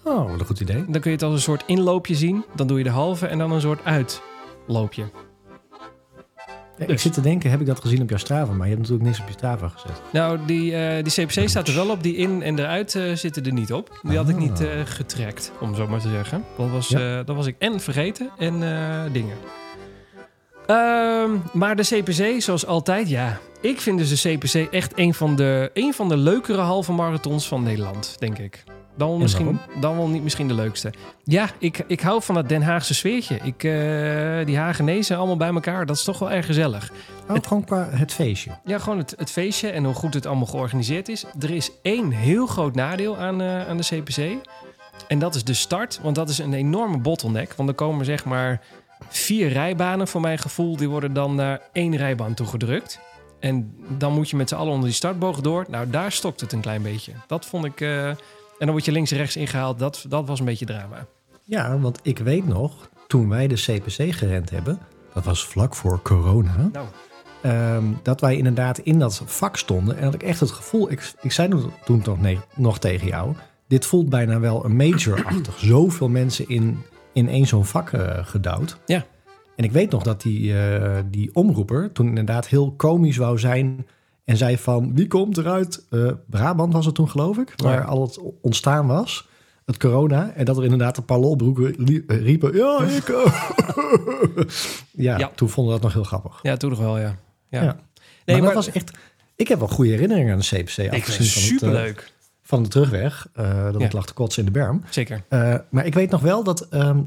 Oh, 0.03 0.29
wat 0.31 0.39
een 0.39 0.45
goed 0.45 0.59
idee. 0.59 0.85
Dan 0.87 1.01
kun 1.01 1.11
je 1.11 1.17
het 1.17 1.23
als 1.23 1.33
een 1.33 1.41
soort 1.41 1.63
inloopje 1.65 2.15
zien. 2.15 2.45
Dan 2.55 2.67
doe 2.67 2.77
je 2.77 2.83
de 2.83 2.89
halve 2.89 3.27
en 3.27 3.37
dan 3.37 3.51
een 3.51 3.61
soort 3.61 3.79
uitloopje. 3.83 5.03
Dus. 6.87 6.95
Ik 6.95 6.99
zit 6.99 7.13
te 7.13 7.21
denken, 7.21 7.49
heb 7.49 7.59
ik 7.59 7.65
dat 7.65 7.79
gezien 7.81 8.01
op 8.01 8.09
jouw 8.09 8.17
Strava? 8.17 8.51
Maar 8.53 8.67
je 8.67 8.73
hebt 8.75 8.79
natuurlijk 8.81 9.03
niks 9.09 9.19
op 9.19 9.27
je 9.27 9.33
Strava 9.33 9.67
gezet. 9.67 10.01
Nou, 10.11 10.39
die, 10.45 10.75
eh, 10.75 11.03
die 11.03 11.25
CPC 11.25 11.49
staat 11.49 11.67
er 11.67 11.75
wel 11.75 11.89
op. 11.89 12.03
Die 12.03 12.15
in 12.15 12.41
en 12.43 12.59
eruit 12.59 12.95
eh, 12.95 13.03
zitten 13.15 13.45
er 13.45 13.53
niet 13.53 13.73
op. 13.73 13.99
Die 14.01 14.17
had 14.17 14.29
ik 14.29 14.35
Ah. 14.35 14.41
niet 14.41 14.61
eh, 14.61 14.67
getrackt, 14.85 15.51
om 15.59 15.75
zo 15.75 15.87
maar 15.87 15.99
te 15.99 16.09
zeggen. 16.09 16.43
Dat 16.57 16.69
was, 16.69 16.87
Ja. 16.87 17.23
dat 17.23 17.35
was 17.35 17.45
ik 17.45 17.55
en 17.59 17.79
vergeten 17.79 18.29
en 18.37 18.59
dingen. 19.11 19.35
Ehm, 20.67 21.29
maar 21.53 21.75
de 21.75 21.83
CPC, 21.83 22.41
zoals 22.41 22.65
altijd, 22.65 23.09
ja. 23.09 23.39
Ik 23.61 23.81
vind 23.81 23.97
dus 23.97 24.21
de 24.21 24.29
CPC 24.37 24.73
echt 24.73 24.91
een 24.95 25.13
van 25.13 25.35
de, 25.35 25.69
een 25.73 25.93
van 25.93 26.09
de 26.09 26.17
leukere 26.17 26.61
halve 26.61 26.91
marathons 26.91 27.47
van 27.47 27.63
Nederland, 27.63 28.15
denk 28.19 28.37
ik. 28.37 28.63
Dan 29.01 29.09
wel, 29.09 29.17
En 29.17 29.23
misschien, 29.23 29.59
dan 29.79 29.97
wel 29.97 30.07
niet 30.07 30.23
misschien 30.23 30.47
de 30.47 30.53
leukste. 30.53 30.93
Ja, 31.23 31.49
ik, 31.57 31.83
ik 31.87 32.01
hou 32.01 32.21
van 32.21 32.35
dat 32.35 32.49
Den 32.49 32.61
Haagse 32.61 32.93
sfeertje. 32.93 33.35
Ik, 33.35 33.63
eh, 33.63 34.45
die 34.45 34.57
Hagenezen 34.57 35.17
allemaal 35.17 35.37
bij 35.37 35.49
elkaar, 35.53 35.85
dat 35.85 35.95
is 35.95 36.03
toch 36.03 36.19
wel 36.19 36.31
erg 36.31 36.45
gezellig. 36.45 36.91
Oh, 37.29 37.35
gewoon 37.41 37.63
qua 37.63 37.87
het 37.89 38.13
feestje. 38.13 38.51
Ja, 38.65 38.79
gewoon 38.79 38.97
het, 38.97 39.13
het 39.17 39.31
feestje 39.31 39.69
en 39.69 39.83
hoe 39.83 39.93
goed 39.93 40.13
het 40.13 40.25
allemaal 40.25 40.45
georganiseerd 40.45 41.09
is. 41.09 41.25
Er 41.39 41.49
is 41.51 41.71
één 41.81 42.11
heel 42.11 42.47
groot 42.47 42.75
nadeel 42.75 43.17
aan, 43.17 43.41
eh, 43.41 43.67
aan 43.67 43.77
de 43.77 43.83
CPC. 43.83 44.47
En 45.07 45.19
dat 45.19 45.35
is 45.35 45.43
de 45.43 45.53
start. 45.53 45.99
Want 46.01 46.15
dat 46.15 46.29
is 46.29 46.37
een 46.37 46.53
enorme 46.53 46.97
bottleneck. 46.97 47.53
Want 47.53 47.69
er 47.69 47.75
komen 47.75 48.05
zeg 48.05 48.25
maar 48.25 48.61
vier 49.09 49.47
rijbanen 49.47 50.07
voor 50.07 50.21
mijn 50.21 50.37
gevoel. 50.37 50.77
Die 50.77 50.89
worden 50.89 51.13
dan 51.13 51.35
naar 51.35 51.61
één 51.71 51.95
rijbaan 51.95 52.33
toegedrukt. 52.33 52.99
En 53.39 53.75
dan 53.87 54.13
moet 54.13 54.29
je 54.29 54.35
met 54.35 54.49
z'n 54.49 54.55
allen 54.55 54.71
onder 54.71 54.87
die 54.87 54.95
startboog 54.95 55.41
door. 55.41 55.65
Nou, 55.69 55.89
daar 55.89 56.11
stokt 56.11 56.41
het 56.41 56.51
een 56.51 56.61
klein 56.61 56.81
beetje. 56.81 57.11
Dat 57.27 57.45
vond 57.45 57.65
ik... 57.65 57.81
eh, 57.81 58.11
en 58.61 58.67
dan 58.67 58.75
word 58.75 58.85
je 58.85 58.91
links 58.91 59.11
en 59.11 59.17
rechts 59.17 59.35
ingehaald. 59.35 59.79
Dat, 59.79 60.05
dat 60.09 60.27
was 60.27 60.39
een 60.39 60.45
beetje 60.45 60.65
drama. 60.65 61.05
Ja, 61.43 61.79
want 61.79 61.99
ik 62.03 62.17
weet 62.19 62.47
nog, 62.47 62.89
toen 63.07 63.29
wij 63.29 63.47
de 63.47 63.55
CPC 63.55 64.13
gerend 64.15 64.49
hebben, 64.49 64.79
dat 65.13 65.23
was 65.25 65.45
vlak 65.45 65.75
voor 65.75 66.01
corona, 66.01 66.69
Nou, 66.71 66.87
ehm, 67.41 67.83
dat 68.03 68.21
wij 68.21 68.35
inderdaad 68.37 68.77
in 68.77 68.99
dat 68.99 69.21
vak 69.25 69.57
stonden. 69.57 69.97
En 69.97 70.03
had 70.03 70.13
ik 70.13 70.23
echt 70.23 70.39
het 70.39 70.51
gevoel, 70.51 70.91
ik, 70.91 71.13
ik 71.21 71.31
zei 71.31 71.49
toen- 71.49 71.71
toen 71.85 72.01
nog, 72.05 72.19
nee, 72.21 72.39
nog 72.55 72.79
tegen 72.79 73.07
jou, 73.07 73.33
dit 73.67 73.85
voelt 73.85 74.09
bijna 74.09 74.39
wel 74.39 74.65
een 74.65 74.75
major-achtig. 74.75 75.57
Zoveel 75.73 76.09
mensen 76.09 76.49
in, 76.49 76.81
in 77.13 77.29
één 77.29 77.47
zo'n 77.47 77.65
vak 77.65 77.89
eh, 77.91 78.25
gedouwd. 78.25 78.77
Ja. 78.85 79.05
En 79.55 79.63
ik 79.63 79.71
weet 79.71 79.91
nog 79.91 80.03
dat 80.03 80.21
die, 80.21 80.59
eh, 80.59 80.99
die 81.09 81.29
omroeper 81.33 81.91
toen 81.91 82.07
inderdaad 82.07 82.47
heel 82.47 82.71
komisch 82.71 83.17
wou 83.17 83.39
zijn 83.39 83.85
en 84.31 84.37
zei 84.37 84.57
van, 84.57 84.95
wie 84.95 85.07
komt 85.07 85.37
eruit? 85.37 85.85
Eh, 85.89 86.11
Brabant 86.29 86.73
was 86.73 86.85
het 86.85 86.95
toen 86.95 87.09
geloof 87.09 87.37
ik, 87.37 87.53
waar 87.55 87.73
Ja. 87.79 87.81
al 87.83 88.01
het 88.01 88.19
ontstaan 88.41 88.87
was. 88.87 89.29
Het 89.65 89.77
corona. 89.77 90.31
En 90.35 90.45
dat 90.45 90.57
er 90.57 90.63
inderdaad 90.63 90.97
een 90.97 91.05
paar 91.05 91.19
lolbroeken 91.19 91.75
eh, 92.07 92.21
riepen. 92.23 92.55
Ja, 92.55 92.83
ik 92.83 93.09
ook." 93.09 93.31
ja, 94.91 95.17
Ja. 95.17 95.31
toen 95.35 95.49
vonden 95.49 95.73
we 95.73 95.79
dat 95.79 95.81
nog 95.89 95.93
heel 95.93 96.03
grappig. 96.17 96.39
ja, 96.41 96.57
toen 96.57 96.69
nog 96.69 96.79
wel, 96.79 96.99
ja. 96.99 97.15
ja. 97.49 97.61
Nee, 98.25 98.35
maar, 98.37 98.45
dat 98.45 98.53
was 98.65 98.71
echt... 98.71 98.91
Ik 99.35 99.47
heb 99.47 99.59
wel 99.59 99.67
goede 99.67 99.91
herinneringen 99.91 100.33
aan 100.33 100.39
de 100.39 100.45
CPC. 100.45 100.77
ik 100.77 101.03
vind 101.05 101.05
het 101.07 101.17
eh, 101.17 101.23
superleuk. 101.23 102.11
van 102.41 102.63
de 102.63 102.69
terugweg. 102.69 103.27
eh, 103.33 103.63
dat 103.71 103.81
Ja. 103.81 103.87
lag 103.91 104.05
te 104.05 104.13
kotsen 104.13 104.45
in 104.45 104.53
de 104.53 104.59
berm. 104.59 104.83
Zeker. 104.89 105.23
Maar 105.69 105.85
ik 105.85 105.93
weet 105.93 106.09
nog 106.11 106.21
wel 106.21 106.43
dat... 106.43 106.67
ehm, 106.69 106.99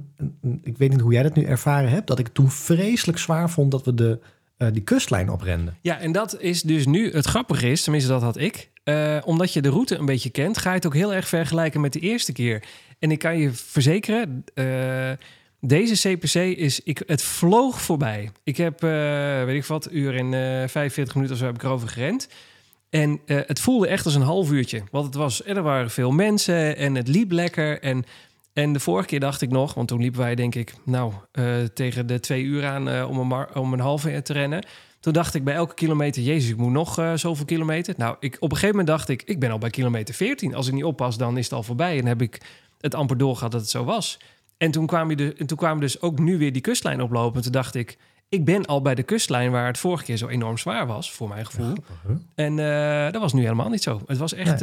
ik 0.62 0.78
weet 0.78 0.90
niet 0.90 1.00
hoe 1.00 1.12
jij 1.12 1.22
dat 1.22 1.34
nu 1.34 1.42
ervaren 1.44 1.90
hebt. 1.90 2.06
Dat 2.06 2.18
ik 2.18 2.28
toen 2.28 2.50
vreselijk 2.50 3.18
zwaar 3.18 3.50
vond 3.50 3.70
dat 3.70 3.84
we 3.84 3.94
de 3.94 4.18
eh, 4.56 4.68
die 4.72 4.82
kustlijn 4.82 5.30
oprende. 5.30 5.72
Ja, 5.80 5.98
en 5.98 6.12
dat 6.12 6.40
is 6.40 6.62
dus 6.62 6.86
nu 6.86 7.10
het 7.12 7.26
grappige 7.26 7.70
is, 7.70 7.82
tenminste 7.82 8.10
dat 8.10 8.22
had 8.22 8.36
ik. 8.38 8.70
eh, 8.84 9.18
omdat 9.24 9.52
je 9.52 9.62
de 9.62 9.68
route 9.68 9.96
een 9.96 10.06
beetje 10.06 10.30
kent, 10.30 10.58
ga 10.58 10.68
je 10.68 10.76
het 10.76 10.86
ook 10.86 10.94
heel 10.94 11.14
erg 11.14 11.28
vergelijken 11.28 11.80
met 11.80 11.92
de 11.92 12.00
eerste 12.00 12.32
keer. 12.32 12.62
En 12.98 13.10
ik 13.10 13.18
kan 13.18 13.38
je 13.38 13.50
verzekeren, 13.52 14.44
eh, 14.54 15.10
deze 15.60 16.08
CPC 16.08 16.34
is, 16.34 16.80
ik, 16.80 17.02
het 17.06 17.22
vloog 17.22 17.80
voorbij. 17.82 18.30
Ik 18.44 18.56
heb, 18.56 18.80
weet 19.46 19.56
ik 19.56 19.64
wat, 19.64 19.88
uur 19.92 20.16
en 20.16 20.34
eh 20.62 20.68
45 20.68 21.14
minuten 21.14 21.34
of 21.34 21.40
zo 21.40 21.46
heb 21.46 21.54
ik 21.54 21.62
erover 21.62 21.88
gerend. 21.88 22.28
En 22.90 23.20
het 23.26 23.60
voelde 23.60 23.86
echt 23.88 24.04
als 24.04 24.14
een 24.14 24.22
half 24.22 24.50
uurtje. 24.50 24.82
Want 24.90 25.06
het 25.06 25.14
was, 25.14 25.44
er 25.44 25.62
waren 25.62 25.90
veel 25.90 26.10
mensen 26.10 26.76
en 26.76 26.94
het 26.94 27.08
liep 27.08 27.30
lekker. 27.30 27.80
En, 27.82 28.04
en 28.54 28.72
de 28.72 28.80
vorige 28.80 29.06
keer 29.06 29.20
dacht 29.20 29.42
ik 29.42 29.50
nog, 29.50 29.74
want 29.74 29.88
toen 29.88 30.00
liepen 30.00 30.20
wij 30.20 30.34
denk 30.34 30.54
ik, 30.54 30.74
nou, 30.84 31.12
eh, 31.32 31.44
tegen 31.74 32.06
de 32.06 32.20
twee 32.20 32.42
uur 32.42 32.66
aan 32.66 32.88
eh, 32.88 33.10
om, 33.10 33.32
een 33.32 33.54
om 33.54 33.72
een 33.72 33.98
uur 34.06 34.22
te 34.22 34.32
rennen. 34.32 34.66
Toen 35.00 35.12
dacht 35.12 35.34
ik 35.34 35.44
bij 35.44 35.54
elke 35.54 35.74
kilometer, 35.74 36.22
jezus, 36.22 36.50
ik 36.50 36.56
moet 36.56 36.72
nog 36.72 36.98
eh, 36.98 37.14
zoveel 37.14 37.44
kilometer. 37.44 37.94
Nou, 37.96 38.16
ik, 38.20 38.34
op 38.34 38.50
een 38.50 38.56
gegeven 38.56 38.68
moment 38.68 38.86
dacht 38.86 39.08
ik, 39.08 39.22
ik 39.22 39.40
ben 39.40 39.50
al 39.50 39.58
bij 39.58 39.70
kilometer 39.70 40.14
14. 40.14 40.54
Als 40.54 40.66
ik 40.66 40.72
niet 40.72 40.84
oppas, 40.84 41.16
dan 41.16 41.36
is 41.36 41.44
het 41.44 41.52
al 41.52 41.62
voorbij. 41.62 41.98
En 41.98 42.06
heb 42.06 42.22
ik 42.22 42.40
het 42.80 42.94
amper 42.94 43.16
doorgehad 43.18 43.52
dat 43.52 43.60
het 43.60 43.70
zo 43.70 43.84
was. 43.84 44.18
En 44.56 44.70
toen 44.70 44.86
kwamen, 44.86 45.16
de, 45.16 45.34
en 45.38 45.46
toen 45.46 45.58
kwamen 45.58 45.80
dus 45.80 46.00
ook 46.00 46.18
nu 46.18 46.38
weer 46.38 46.52
die 46.52 46.62
kustlijn 46.62 47.02
oplopen. 47.02 47.36
En 47.36 47.42
toen 47.42 47.52
dacht 47.52 47.74
ik, 47.74 47.98
ik 48.28 48.44
ben 48.44 48.66
al 48.66 48.82
bij 48.82 48.94
de 48.94 49.02
kustlijn 49.02 49.50
waar 49.50 49.66
het 49.66 49.78
vorige 49.78 50.04
keer 50.04 50.16
zo 50.16 50.28
enorm 50.28 50.58
zwaar 50.58 50.86
was, 50.86 51.12
voor 51.12 51.28
mijn 51.28 51.46
gevoel. 51.46 51.74
En 52.34 52.56
dat 53.12 53.20
was 53.20 53.32
nu 53.32 53.42
helemaal 53.42 53.68
niet 53.68 53.82
zo. 53.82 54.00
Het 54.06 54.18
was 54.18 54.32
echt, 54.32 54.60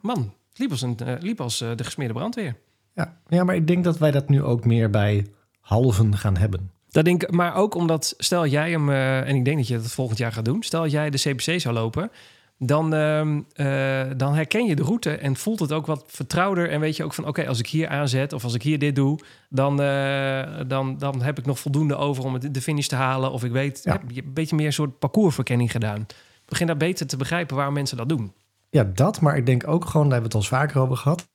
man, 0.00 0.32
het 0.48 0.58
liep 0.58 0.70
als, 0.70 0.82
een, 0.82 0.98
liep 1.20 1.40
als 1.40 1.58
de 1.58 1.84
gesmeerde 1.84 2.14
brandweer. 2.14 2.56
Ja. 2.94 3.16
ja, 3.28 3.44
maar 3.44 3.54
ik 3.54 3.66
denk 3.66 3.84
dat 3.84 3.98
wij 3.98 4.10
dat 4.10 4.28
nu 4.28 4.42
ook 4.42 4.64
meer 4.64 4.90
bij 4.90 5.26
halven 5.60 6.16
gaan 6.16 6.36
hebben. 6.36 6.70
Dat 6.90 7.04
denk 7.04 7.22
ik, 7.22 7.30
maar 7.30 7.54
ook 7.54 7.74
omdat, 7.74 8.14
stel 8.18 8.46
jij 8.46 8.70
hem, 8.70 8.88
eh, 8.90 9.28
en 9.28 9.36
ik 9.36 9.44
denk 9.44 9.56
dat 9.56 9.68
je 9.68 9.76
dat 9.76 9.90
volgend 9.92 10.18
jaar 10.18 10.32
gaat 10.32 10.44
doen, 10.44 10.62
stel 10.62 10.86
jij 10.86 11.10
de 11.10 11.18
CPC 11.18 11.60
zou 11.60 11.74
lopen, 11.74 12.10
dan, 12.58 12.94
ehm, 12.94 13.40
eh, 13.54 14.02
dan 14.16 14.34
herken 14.34 14.66
je 14.66 14.76
de 14.76 14.82
route 14.82 15.10
en 15.16 15.36
voelt 15.36 15.60
het 15.60 15.72
ook 15.72 15.86
wat 15.86 16.04
vertrouwder. 16.06 16.70
En 16.70 16.80
weet 16.80 16.96
je 16.96 17.04
ook 17.04 17.14
van, 17.14 17.26
oké, 17.26 17.46
als 17.46 17.58
ik 17.58 17.66
hier 17.66 17.88
aanzet 17.88 18.32
of 18.32 18.44
als 18.44 18.54
ik 18.54 18.62
hier 18.62 18.78
dit 18.78 18.94
doe, 18.94 19.18
dan, 19.48 19.80
eh, 19.82 20.42
dan, 20.66 20.98
dan 20.98 21.22
heb 21.22 21.38
ik 21.38 21.46
nog 21.46 21.58
voldoende 21.58 21.96
over 21.96 22.24
om 22.24 22.32
het, 22.34 22.54
de 22.54 22.62
finish 22.62 22.86
te 22.86 22.94
halen. 22.96 23.32
Of 23.32 23.44
ik 23.44 23.52
weet, 23.52 23.80
Ja. 23.82 23.92
heb 23.92 24.02
je 24.10 24.22
een 24.22 24.32
beetje 24.32 24.56
meer 24.56 24.66
een 24.66 24.72
soort 24.72 24.98
parcoursverkenning 24.98 25.70
gedaan. 25.70 26.00
Ik 26.00 26.48
begin 26.48 26.66
daar 26.66 26.76
beter 26.76 27.06
te 27.06 27.16
begrijpen 27.16 27.56
waarom 27.56 27.74
mensen 27.74 27.96
dat 27.96 28.08
doen. 28.08 28.32
Ja, 28.70 28.84
dat, 28.94 29.20
maar 29.20 29.36
ik 29.36 29.46
denk 29.46 29.68
ook 29.68 29.84
gewoon, 29.84 30.08
daar 30.08 30.20
hebben 30.20 30.30
we 30.32 30.38
het 30.38 30.50
al 30.52 30.58
vaker 30.58 30.80
over 30.80 30.96
gehad. 30.96 31.26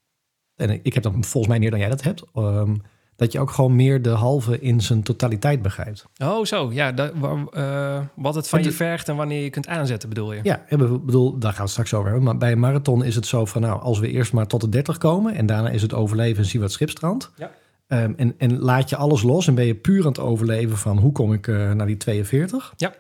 En 0.58 0.80
ik 0.84 0.94
heb 0.94 1.04
dat 1.04 1.14
volgens 1.20 1.48
mij 1.48 1.60
meer 1.60 1.70
dan 1.70 1.80
jij 1.80 1.90
dat 1.90 2.04
hebt. 2.04 2.24
ehm, 2.34 2.76
dat 3.18 3.32
je 3.32 3.40
ook 3.40 3.52
gewoon 3.52 3.76
meer 3.76 4.02
de 4.02 4.10
halve 4.10 4.60
in 4.60 4.82
zijn 4.82 5.04
totaliteit 5.04 5.62
begrijpt. 5.62 6.06
Oh, 6.24 6.46
zo. 6.46 6.72
Ja, 6.72 6.92
dat, 6.92 7.12
eh, 7.52 8.00
wat 8.16 8.36
het 8.36 8.48
van 8.48 8.60
Want 8.60 8.72
je 8.72 8.78
vergt 8.78 9.10
en 9.10 9.16
wanneer 9.16 9.44
je 9.44 9.50
kunt 9.50 9.68
aanzetten, 9.68 10.10
bedoel 10.10 10.34
je? 10.34 10.40
Ja, 10.44 10.66
ik 10.68 10.78
bedoel, 10.78 11.38
daar 11.40 11.54
gaan 11.54 11.66
we 11.66 11.72
straks 11.72 11.94
over 11.94 12.06
hebben. 12.06 12.24
Maar 12.24 12.38
bij 12.38 12.52
een 12.52 12.60
marathon 12.60 13.04
is 13.04 13.16
het 13.16 13.26
zo 13.26 13.46
van, 13.46 13.62
nou, 13.62 13.82
als 13.82 14.00
we 14.00 14.12
eerst 14.12 14.34
maar 14.34 14.48
tot 14.48 14.62
de 14.62 14.70
30 14.70 14.98
komen... 14.98 15.36
en 15.36 15.46
daarna 15.46 15.70
is 15.70 15.82
het 15.82 15.94
overleven 15.94 16.44
en 16.44 16.50
zie 16.50 16.60
wat 16.60 16.72
schipstrand. 16.72 17.32
Ja. 17.36 17.52
Ehm, 17.88 18.14
en, 18.16 18.34
en 18.38 18.60
laat 18.60 18.90
je 18.90 18.96
alles 18.96 19.22
los 19.22 19.48
en 19.48 19.56
ben 19.56 19.66
je 19.66 19.76
puur 19.76 20.02
aan 20.02 20.08
het 20.08 20.20
overleven 20.20 20.78
van... 20.78 20.98
hoe 20.98 21.12
kom 21.12 21.34
ik 21.34 21.48
eh, 21.48 21.72
naar 21.72 21.88
die 21.88 21.98
42? 21.98 22.74
Ja. 22.78 22.94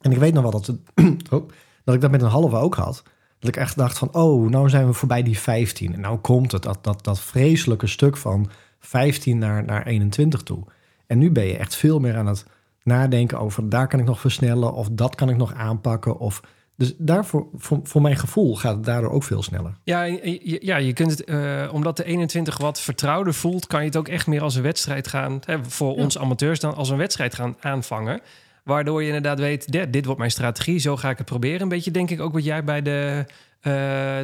En 0.00 0.12
ik 0.12 0.18
weet 0.18 0.34
nog 0.34 0.42
wel 0.42 0.52
dat, 0.52 0.66
het, 0.66 0.78
oh, 1.32 1.48
dat 1.84 1.94
ik 1.94 2.00
dat 2.00 2.10
met 2.10 2.22
een 2.22 2.28
halve 2.28 2.56
ook 2.56 2.74
had. 2.74 3.02
Dat 3.42 3.54
ik 3.54 3.56
echt 3.56 3.76
dacht 3.76 3.98
van, 3.98 4.14
oh, 4.14 4.50
nou 4.50 4.68
zijn 4.68 4.86
we 4.86 4.92
voorbij 4.92 5.22
die 5.22 5.38
15. 5.38 5.94
En 5.94 6.00
nou 6.00 6.18
komt 6.18 6.52
het, 6.52 6.62
dat, 6.62 6.78
dat, 6.84 7.04
dat 7.04 7.20
vreselijke 7.20 7.86
stuk 7.86 8.16
van 8.16 8.50
15 8.80 9.38
naar, 9.38 9.64
naar 9.64 9.86
21 9.86 10.42
toe. 10.42 10.64
En 11.06 11.18
nu 11.18 11.30
ben 11.30 11.44
je 11.44 11.56
echt 11.56 11.76
veel 11.76 11.98
meer 11.98 12.16
aan 12.16 12.26
het 12.26 12.46
nadenken 12.82 13.38
over... 13.38 13.68
daar 13.68 13.88
kan 13.88 13.98
ik 13.98 14.04
nog 14.04 14.20
versnellen 14.20 14.72
of 14.72 14.88
dat 14.92 15.14
kan 15.14 15.28
ik 15.28 15.36
nog 15.36 15.54
aanpakken. 15.54 16.18
Of, 16.18 16.40
dus 16.76 16.94
daarvoor, 16.98 17.46
voor, 17.54 17.80
voor 17.82 18.02
mijn 18.02 18.16
gevoel 18.16 18.56
gaat 18.56 18.74
het 18.74 18.84
daardoor 18.84 19.10
ook 19.10 19.22
veel 19.24 19.42
sneller. 19.42 19.74
Ja, 19.84 20.02
ja, 20.42 20.76
je 20.76 20.92
kunt 20.92 21.10
het, 21.10 21.24
eh, 21.24 21.68
omdat 21.72 21.96
de 21.96 22.04
21 22.04 22.58
wat 22.58 22.80
vertrouwder 22.80 23.34
voelt, 23.34 23.66
kan 23.66 23.80
je 23.80 23.86
het 23.86 23.96
ook 23.96 24.08
echt 24.08 24.26
meer 24.26 24.42
als 24.42 24.54
een 24.54 24.62
wedstrijd 24.62 25.08
gaan, 25.08 25.38
hè, 25.44 25.64
voor 25.64 25.96
Ja. 25.96 26.02
ons 26.02 26.18
amateurs 26.18 26.60
dan 26.60 26.74
als 26.74 26.88
een 26.90 26.96
wedstrijd 26.96 27.34
gaan 27.34 27.56
aanvangen. 27.60 28.20
Waardoor 28.62 29.00
je 29.00 29.06
inderdaad 29.06 29.38
weet, 29.38 29.72
dit, 29.72 29.92
dit 29.92 30.04
wordt 30.04 30.18
mijn 30.18 30.30
strategie, 30.30 30.78
zo 30.78 30.96
ga 30.96 31.10
ik 31.10 31.16
het 31.18 31.26
proberen. 31.26 31.60
Een 31.60 31.68
beetje 31.68 31.90
denk 31.90 32.10
ik 32.10 32.20
ook 32.20 32.32
wat 32.32 32.44
jij 32.44 32.64
bij 32.64 32.82
de, 32.82 33.24
eh, 33.60 33.72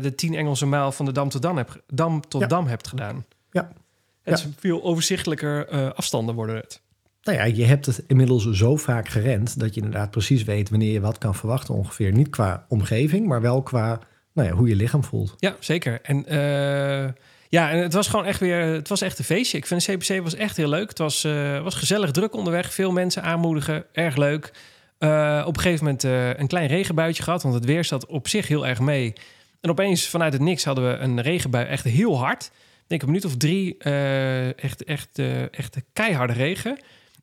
de 0.02 0.12
10 0.16 0.34
Engelse 0.34 0.66
mijl 0.66 0.92
van 0.92 1.04
de 1.06 1.12
Dam 1.12 1.28
tot 1.28 1.42
Dam, 1.42 1.56
hebt, 1.56 1.78
Dam, 1.86 2.20
tot 2.28 2.40
Ja. 2.40 2.46
Dam 2.46 2.66
hebt 2.66 2.88
gedaan. 2.88 3.24
Ja. 3.50 3.68
Het 4.22 4.40
Ja. 4.40 4.46
is 4.46 4.54
veel 4.58 4.82
overzichtelijker 4.82 5.68
eh, 5.68 5.90
afstanden 5.90 6.34
worden 6.34 6.56
het. 6.56 6.80
Nou 7.22 7.38
ja, 7.38 7.44
je 7.44 7.64
hebt 7.64 7.86
het 7.86 8.04
inmiddels 8.06 8.50
zo 8.50 8.76
vaak 8.76 9.08
gerend... 9.08 9.58
dat 9.60 9.74
je 9.74 9.80
inderdaad 9.80 10.10
precies 10.10 10.44
weet 10.44 10.70
wanneer 10.70 10.92
je 10.92 11.00
wat 11.00 11.18
kan 11.18 11.34
verwachten 11.34 11.74
ongeveer. 11.74 12.12
Niet 12.12 12.28
qua 12.30 12.64
omgeving, 12.68 13.26
maar 13.26 13.40
wel 13.40 13.62
qua 13.62 14.00
nou 14.32 14.48
ja, 14.48 14.54
hoe 14.54 14.68
je 14.68 14.76
lichaam 14.76 15.04
voelt. 15.04 15.34
Ja, 15.38 15.56
zeker. 15.58 16.00
En 16.02 16.26
eh, 16.26 17.08
ja, 17.48 17.70
en 17.70 17.78
het 17.78 17.92
was 17.92 18.08
gewoon 18.08 18.24
echt 18.24 18.40
weer, 18.40 18.60
het 18.60 18.88
was 18.88 19.00
echt 19.00 19.18
een 19.18 19.24
feestje. 19.24 19.58
Ik 19.58 19.66
vind 19.66 19.86
de 19.86 19.96
CPC 19.96 20.22
was 20.22 20.34
echt 20.34 20.56
heel 20.56 20.68
leuk. 20.68 20.88
Het 20.88 20.98
was, 20.98 21.24
eh, 21.24 21.62
was 21.62 21.74
gezellig 21.74 22.10
druk 22.10 22.34
onderweg, 22.34 22.74
veel 22.74 22.92
mensen 22.92 23.22
aanmoedigen, 23.22 23.84
erg 23.92 24.16
leuk. 24.16 24.52
Eh, 24.98 25.42
op 25.46 25.56
een 25.56 25.62
gegeven 25.62 25.84
moment 25.84 26.04
eh, 26.04 26.34
een 26.34 26.46
klein 26.46 26.66
regenbuitje 26.66 27.22
gehad, 27.22 27.42
want 27.42 27.54
het 27.54 27.64
weer 27.64 27.84
zat 27.84 28.06
op 28.06 28.28
zich 28.28 28.48
heel 28.48 28.66
erg 28.66 28.80
mee. 28.80 29.12
En 29.60 29.70
opeens 29.70 30.08
vanuit 30.08 30.32
het 30.32 30.42
niks 30.42 30.64
hadden 30.64 30.90
we 30.90 30.98
een 30.98 31.20
regenbui, 31.20 31.66
echt 31.66 31.84
heel 31.84 32.18
hard. 32.18 32.44
Ik 32.44 32.84
denk 32.86 33.02
een 33.02 33.08
minuut 33.08 33.24
of 33.24 33.36
drie, 33.36 33.76
echt, 34.54 34.84
echt, 34.84 35.18
echt 35.50 35.76
keiharde 35.92 36.32
regen. 36.32 36.78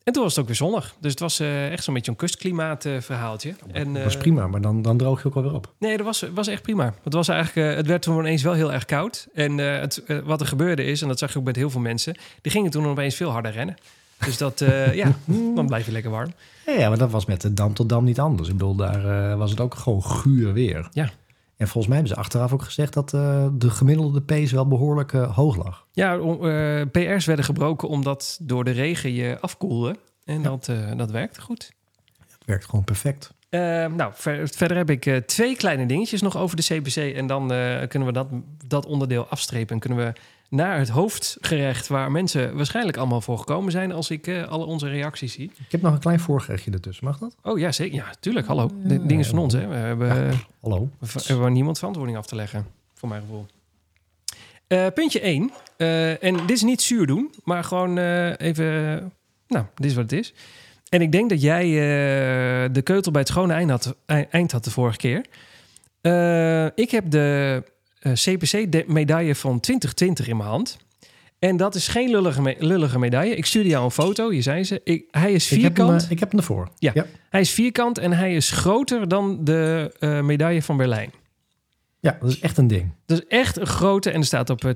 En 0.06 0.14
toen 0.14 0.24
was 0.24 0.32
het 0.32 0.42
ook 0.42 0.48
weer 0.48 0.56
zonnig. 0.56 0.96
Dus 1.00 1.12
het 1.12 1.20
was 1.20 1.40
eh, 1.40 1.72
echt 1.72 1.84
zo'n 1.84 1.94
beetje 1.94 2.12
een 2.12 2.18
kustklimaat 2.18 2.86
eh, 2.86 3.02
verhaaltje. 3.02 3.56
En, 3.72 3.94
dat 3.94 4.14
eh, 4.14 4.20
prima, 4.20 4.48
maar 4.48 4.62
dan, 4.62 4.82
dan 4.82 4.98
droog 4.98 5.22
je 5.22 5.28
ook 5.28 5.34
wel 5.34 5.44
weer 5.44 5.54
op. 5.54 5.74
Nee, 5.80 5.98
dat 5.98 6.06
was, 6.06 6.26
was 6.34 6.48
echt 6.48 6.62
prima. 6.62 6.94
Het, 7.04 7.14
was 7.14 7.28
eigenlijk, 7.28 7.76
het 7.78 7.88
werd 7.88 8.02
toen 8.02 8.20
ineens 8.20 8.44
wel 8.44 8.54
heel 8.54 8.74
erg 8.74 8.86
koud. 8.86 9.28
En 9.34 9.58
het, 9.58 10.04
wat 10.24 10.42
er 10.42 10.48
gebeurde 10.48 10.84
is, 10.84 11.02
en 11.02 11.08
dat 11.08 11.20
zag 11.20 11.34
je 11.34 11.40
ook 11.40 11.46
met 11.46 11.56
heel 11.56 11.70
veel 11.70 11.82
mensen... 11.82 12.16
die 12.42 12.52
gingen 12.52 12.72
toen 12.72 12.86
opeens 12.86 13.16
veel 13.16 13.30
harder 13.30 13.52
rennen. 13.52 13.76
Dus 14.26 14.38
dat, 14.38 14.60
ja, 14.94 15.12
dan 15.56 15.66
blijf 15.66 15.86
je 15.86 15.92
lekker 15.92 16.12
warm. 16.12 16.34
Ja, 16.66 16.74
ja, 16.74 16.90
maar 16.90 16.98
dat 16.98 17.12
was 17.12 17.26
met 17.26 17.42
de 17.42 17.54
Dam 17.54 17.74
tot 17.74 17.90
Dam 17.90 18.04
niet 18.04 18.20
anders. 18.20 18.50
Ik 18.50 18.58
bedoel, 18.58 18.76
daar 18.76 19.38
was 19.38 19.50
het 19.50 19.60
ook 19.60 19.76
gewoon 19.76 20.04
guur 20.04 20.54
weer. 20.54 20.88
Ja. 20.92 21.12
En 21.58 21.68
volgens 21.68 21.88
mij 21.88 21.96
hebben 21.96 22.16
ze 22.16 22.22
achteraf 22.22 22.54
ook 22.54 22.64
gezegd 22.64 22.94
dat 22.94 23.14
eh, 23.14 23.48
de 23.54 23.70
gemiddelde 23.70 24.22
pace 24.22 24.56
wel 24.56 24.68
behoorlijk 24.68 25.14
eh, 25.14 25.36
hoog 25.36 25.56
lag. 25.56 25.88
Ja, 25.92 26.20
om, 26.20 26.50
eh, 26.50 26.82
PR's 26.92 27.26
werden 27.26 27.46
gebroken 27.46 27.88
omdat 27.88 28.40
door 28.42 28.64
de 28.64 28.72
regen 28.72 29.14
je 29.14 29.38
afkoelde. 29.40 29.96
En 30.24 30.42
dat, 30.42 30.72
dat 30.98 31.12
werkte 31.12 31.42
goed. 31.42 31.72
Het 32.20 32.46
werkt 32.46 32.66
gewoon 32.66 32.84
perfect. 32.84 33.34
Nou, 33.50 34.12
ver- 34.14 34.48
verder 34.48 34.78
heb 34.78 34.90
ik 34.90 35.28
twee 35.28 35.56
kleine 35.56 35.86
dingetjes 35.86 36.22
nog 36.22 36.38
over 36.38 36.56
de 36.56 36.64
CPC. 36.64 36.96
En 36.96 37.28
dan 37.28 37.48
kunnen 37.88 38.08
we 38.08 38.12
dat, 38.14 38.28
dat 38.68 38.86
onderdeel 38.86 39.28
afstrepen. 39.28 39.74
En 39.74 39.80
kunnen 39.80 40.00
we 40.00 40.14
naar 40.56 40.78
het 40.80 40.90
hoofdgerecht... 40.90 41.88
waar 41.88 42.12
mensen 42.12 42.56
waarschijnlijk 42.56 42.98
allemaal 42.98 43.22
voor 43.22 43.38
gekomen 43.38 43.72
zijn... 43.72 43.92
als 43.92 44.10
ik 44.10 44.28
eh, 44.28 44.44
alle 44.48 44.66
onze 44.66 44.88
reacties 44.90 45.34
zie. 45.34 45.52
Ik 45.66 45.72
heb 45.72 45.82
nog 45.82 45.94
een 45.94 46.00
klein 46.00 46.20
voorgerechtje 46.20 46.72
ertussen, 46.72 47.06
mag 47.06 47.18
dat? 47.18 47.36
Oh 47.44 47.60
ja, 47.60 47.72
zeker. 47.72 47.96
Ja, 47.96 48.06
tuurlijk. 48.20 48.48
Hallo. 48.48 48.70
Dit 48.76 49.08
ding 49.10 49.20
is 49.20 49.28
van 49.28 49.38
ons, 49.38 49.54
hè. 49.54 49.68
We 49.68 49.76
hebben, 49.76 50.08
Ja. 50.08 50.32
Hallo. 50.62 50.90
we 51.00 51.08
hebben 51.26 51.54
niemand 51.54 51.78
verantwoording 51.78 52.18
af 52.18 52.26
te 52.26 52.36
leggen. 52.36 52.68
Voor 52.94 53.10
mijn 53.10 53.22
gevoel. 53.22 53.46
Eh, 54.68 54.88
puntje 54.94 55.20
1. 55.20 55.52
en 56.22 56.36
dit 56.38 56.52
is 56.52 56.64
niet 56.64 56.82
zuur 56.82 57.08
doen, 57.08 57.34
maar 57.44 57.64
gewoon 57.64 57.98
eh, 57.98 58.40
even... 58.40 58.66
nou, 59.48 59.66
dit 59.76 59.86
is 59.86 59.94
wat 59.96 60.04
het 60.12 60.20
is. 60.20 60.34
En 60.90 61.02
ik 61.02 61.12
denk 61.12 61.30
dat 61.30 61.42
jij 61.42 61.64
eh, 61.66 62.70
de 62.74 62.82
keutel 62.82 63.12
bij 63.12 63.22
het 63.22 63.30
schone 63.30 63.54
eind 63.54 63.70
had, 63.70 63.96
ei- 64.06 64.28
eind 64.30 64.52
had 64.52 64.64
de 64.64 64.72
vorige 64.72 64.98
keer. 64.98 65.26
Eh, 66.02 66.66
ik 66.66 66.92
heb 66.92 67.10
de 67.12 67.62
eh, 67.66 67.72
CPC-medaille 68.14 69.36
van 69.36 69.60
2020 69.60 70.28
in 70.28 70.38
mijn 70.38 70.50
hand. 70.50 70.78
En 71.40 71.58
dat 71.58 71.76
is 71.76 71.88
geen 71.88 72.10
lullige, 72.10 72.42
me- 72.42 72.56
lullige 72.60 73.00
medaille. 73.00 73.36
Ik 73.36 73.46
stuurde 73.46 73.70
jou 73.70 73.84
een 73.86 73.92
foto, 73.92 74.30
hier 74.30 74.44
zijn 74.44 74.66
ze. 74.66 74.82
Ik, 74.84 75.04
hij 75.12 75.34
is 75.34 75.52
Ik 75.52 75.62
heb, 75.62 75.76
hem, 75.78 75.86
vierkant. 75.86 76.04
eh, 76.06 76.12
ik 76.12 76.20
heb 76.20 76.30
hem 76.30 76.40
ervoor. 76.40 76.70
Ja. 76.78 76.94
Hij 77.30 77.42
is 77.42 77.52
vierkant 77.52 77.98
en 77.98 78.12
hij 78.12 78.36
is 78.36 78.52
groter 78.52 79.08
dan 79.08 79.44
de 79.44 79.92
eh, 80.00 80.22
medaille 80.22 80.62
van 80.62 80.78
Berlijn. 80.78 81.12
Ja, 82.00 82.18
dat 82.22 82.30
is 82.30 82.40
echt 82.40 82.58
een 82.58 82.68
ding. 82.68 82.92
Dat 83.06 83.18
is 83.18 83.26
echt 83.28 83.58
een 83.58 83.66
grote 83.68 84.12
en 84.12 84.20
er 84.20 84.26
staat 84.26 84.50
op 84.50 84.66
eh, 84.66 84.72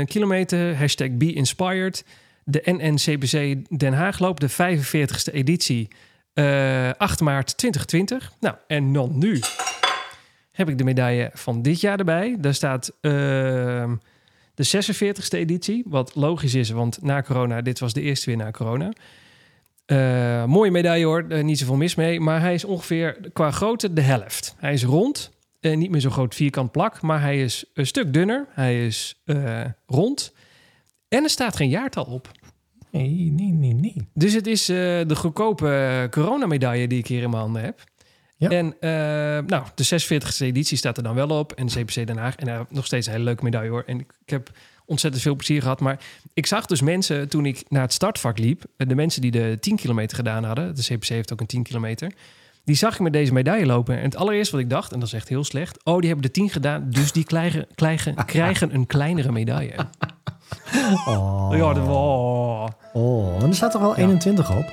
2,1 0.00 0.04
kilometer. 0.04 0.76
Hashtag 0.78 1.08
Be 1.10 1.32
Inspired. 1.32 2.04
De 2.44 2.62
NNCBC 2.64 3.56
Den 3.78 3.92
Haag 3.92 4.18
loopt 4.18 4.40
de 4.40 4.50
45ste 4.50 5.32
editie. 5.32 5.88
eh 6.34 6.90
8 6.96 7.20
maart 7.20 7.56
2020. 7.56 8.32
Nou, 8.40 8.54
en 8.66 8.92
dan 8.92 9.18
nu 9.18 9.40
heb 10.56 10.68
ik 10.68 10.78
de 10.78 10.84
medaille 10.84 11.30
van 11.32 11.62
dit 11.62 11.80
jaar 11.80 11.98
erbij. 11.98 12.36
Daar 12.40 12.54
staat 12.54 12.92
ehm, 13.00 13.96
de 14.54 14.66
46ste 14.66 15.38
editie. 15.38 15.84
Wat 15.86 16.14
logisch 16.14 16.54
is, 16.54 16.70
want 16.70 17.02
na 17.02 17.22
corona, 17.22 17.62
dit 17.62 17.78
was 17.78 17.92
de 17.92 18.00
eerste 18.00 18.26
weer 18.26 18.36
na 18.36 18.50
corona. 18.50 18.92
Eh, 19.86 20.44
mooie 20.44 20.70
medaille 20.70 21.04
hoor, 21.04 21.24
eh, 21.28 21.44
niet 21.44 21.58
zoveel 21.58 21.76
mis 21.76 21.94
mee. 21.94 22.20
Maar 22.20 22.40
hij 22.40 22.54
is 22.54 22.64
ongeveer 22.64 23.30
qua 23.32 23.50
grootte 23.50 23.92
de 23.92 24.00
helft. 24.00 24.54
Hij 24.58 24.72
is 24.72 24.84
rond, 24.84 25.32
eh, 25.60 25.76
niet 25.76 25.90
meer 25.90 26.00
zo 26.00 26.10
groot 26.10 26.34
vierkant 26.34 26.72
plak, 26.72 27.02
maar 27.02 27.20
hij 27.20 27.42
is 27.42 27.64
een 27.74 27.86
stuk 27.86 28.12
dunner. 28.12 28.46
Hij 28.50 28.86
is 28.86 29.22
rond. 29.86 30.32
En 31.08 31.22
er 31.22 31.30
staat 31.30 31.56
geen 31.56 31.68
jaartal 31.68 32.04
op. 32.04 32.30
Nee, 32.90 33.32
nee, 33.36 33.52
nee, 33.52 33.74
nee. 33.74 33.96
Dus 34.14 34.32
het 34.32 34.46
is 34.46 34.64
de 34.66 35.14
goedkope 35.14 36.06
coronamedaille 36.10 36.88
die 36.88 36.98
ik 36.98 37.06
hier 37.06 37.22
in 37.22 37.30
mijn 37.30 37.42
handen 37.42 37.62
heb. 37.62 37.84
Ja. 38.36 38.48
En 38.48 38.74
eh, 38.80 38.90
nou, 39.46 39.64
de 39.74 39.84
46e 39.84 40.38
editie 40.38 40.76
staat 40.76 40.96
er 40.96 41.02
dan 41.02 41.14
wel 41.14 41.28
op. 41.28 41.52
En 41.52 41.66
de 41.66 41.72
CPC 41.72 42.06
Den 42.06 42.16
Haag. 42.16 42.36
En 42.36 42.48
uh, 42.48 42.60
nog 42.68 42.86
steeds 42.86 43.06
een 43.06 43.12
hele 43.12 43.24
leuke 43.24 43.44
medaille 43.44 43.70
hoor. 43.70 43.82
En 43.86 44.00
ik, 44.00 44.12
ik 44.24 44.30
heb 44.30 44.50
ontzettend 44.84 45.22
veel 45.22 45.34
plezier 45.34 45.62
gehad. 45.62 45.80
Maar 45.80 45.98
ik 46.34 46.46
zag 46.46 46.66
dus 46.66 46.80
mensen 46.80 47.28
toen 47.28 47.46
ik 47.46 47.64
naar 47.68 47.82
het 47.82 47.92
startvak 47.92 48.38
liep. 48.38 48.64
De 48.76 48.94
mensen 48.94 49.20
die 49.20 49.30
de 49.30 49.56
10 49.60 49.76
kilometer 49.76 50.16
gedaan 50.16 50.44
hadden. 50.44 50.74
De 50.74 50.82
CPC 50.82 51.08
heeft 51.08 51.32
ook 51.32 51.40
een 51.40 51.46
10 51.46 51.62
kilometer. 51.62 52.12
Die 52.64 52.76
zag 52.76 52.94
ik 52.94 53.00
met 53.00 53.12
deze 53.12 53.32
medaille 53.32 53.66
lopen. 53.66 53.96
En 53.96 54.04
het 54.04 54.16
allereerste 54.16 54.54
wat 54.54 54.64
ik 54.64 54.70
dacht, 54.70 54.92
en 54.92 54.98
dat 54.98 55.08
is 55.08 55.14
echt 55.14 55.28
heel 55.28 55.44
slecht. 55.44 55.84
Oh, 55.84 55.98
die 55.98 56.06
hebben 56.06 56.26
de 56.26 56.32
10 56.32 56.50
gedaan. 56.50 56.86
Dus 56.90 57.12
die 57.12 57.24
krijgen, 57.24 57.66
krijgen, 57.74 58.14
krijgen 58.24 58.74
een 58.74 58.86
kleinere 58.86 59.32
medaille. 59.32 59.74
Oh, 61.06 61.48
Ja, 61.52 61.72
dat, 61.72 61.88
oh. 61.88 62.66
oh. 62.92 63.42
En 63.42 63.48
er 63.48 63.54
staat 63.54 63.72
toch 63.72 63.80
wel 63.80 63.96
21 63.96 64.56
op? 64.56 64.72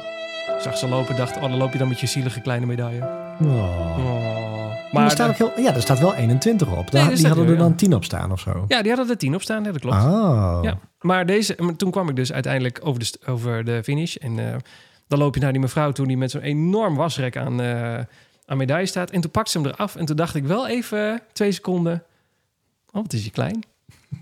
Zag 0.63 0.77
ze 0.77 0.87
lopen 0.87 1.15
dacht, 1.15 1.35
oh, 1.35 1.41
dan 1.41 1.57
loop 1.57 1.71
je 1.71 1.77
dan 1.77 1.87
met 1.87 1.99
je 1.99 2.07
zielige 2.07 2.41
kleine 2.41 2.65
medaille. 2.65 3.01
Oh. 3.41 3.97
Oh. 3.97 4.91
Maar 4.91 5.03
er 5.03 5.11
staat 5.11 5.29
ook 5.29 5.35
heel, 5.35 5.63
ja, 5.63 5.75
er 5.75 5.81
staat 5.81 5.99
wel 5.99 6.13
21 6.13 6.67
op. 6.77 6.91
Daar, 6.91 7.15
die 7.15 7.27
hadden 7.27 7.45
er, 7.45 7.51
ja. 7.51 7.57
dan 7.57 7.75
10 7.75 7.95
op 7.95 8.03
staan 8.03 8.31
of 8.31 8.39
zo. 8.39 8.65
ja, 8.67 8.81
die 8.81 8.91
hadden 8.91 9.09
er 9.09 9.17
10 9.17 9.35
op 9.35 9.41
staan, 9.41 9.63
ja, 9.63 9.71
dat 9.71 9.81
klopt. 9.81 9.95
Oh. 9.95 10.59
Ja, 10.61 10.77
maar 11.01 11.25
deze, 11.25 11.55
maar 11.59 11.75
toen 11.75 11.91
kwam 11.91 12.09
ik 12.09 12.15
dus 12.15 12.33
uiteindelijk 12.33 12.79
over 12.83 12.99
de, 12.99 13.19
over 13.25 13.63
de 13.63 13.83
finish. 13.83 14.15
En 14.15 14.39
eh, 14.39 14.55
dan 15.07 15.19
loop 15.19 15.35
je 15.35 15.41
naar 15.41 15.51
die 15.51 15.61
mevrouw 15.61 15.91
toe 15.91 16.07
die 16.07 16.17
met 16.17 16.31
zo'n 16.31 16.41
enorm 16.41 16.95
wasrek 16.95 17.37
aan, 17.37 17.61
eh 17.61 17.99
aan 18.45 18.57
medaille 18.57 18.85
staat. 18.85 19.11
En 19.11 19.21
toen 19.21 19.31
pakte 19.31 19.51
ze 19.51 19.57
hem 19.57 19.67
eraf. 19.67 19.95
En 19.95 20.05
toen 20.05 20.15
dacht 20.15 20.35
ik 20.35 20.45
wel 20.45 20.67
even 20.67 21.21
twee 21.33 21.51
seconden. 21.51 22.03
Oh, 22.91 23.01
wat 23.01 23.13
is 23.13 23.23
je 23.23 23.31
klein. 23.31 23.63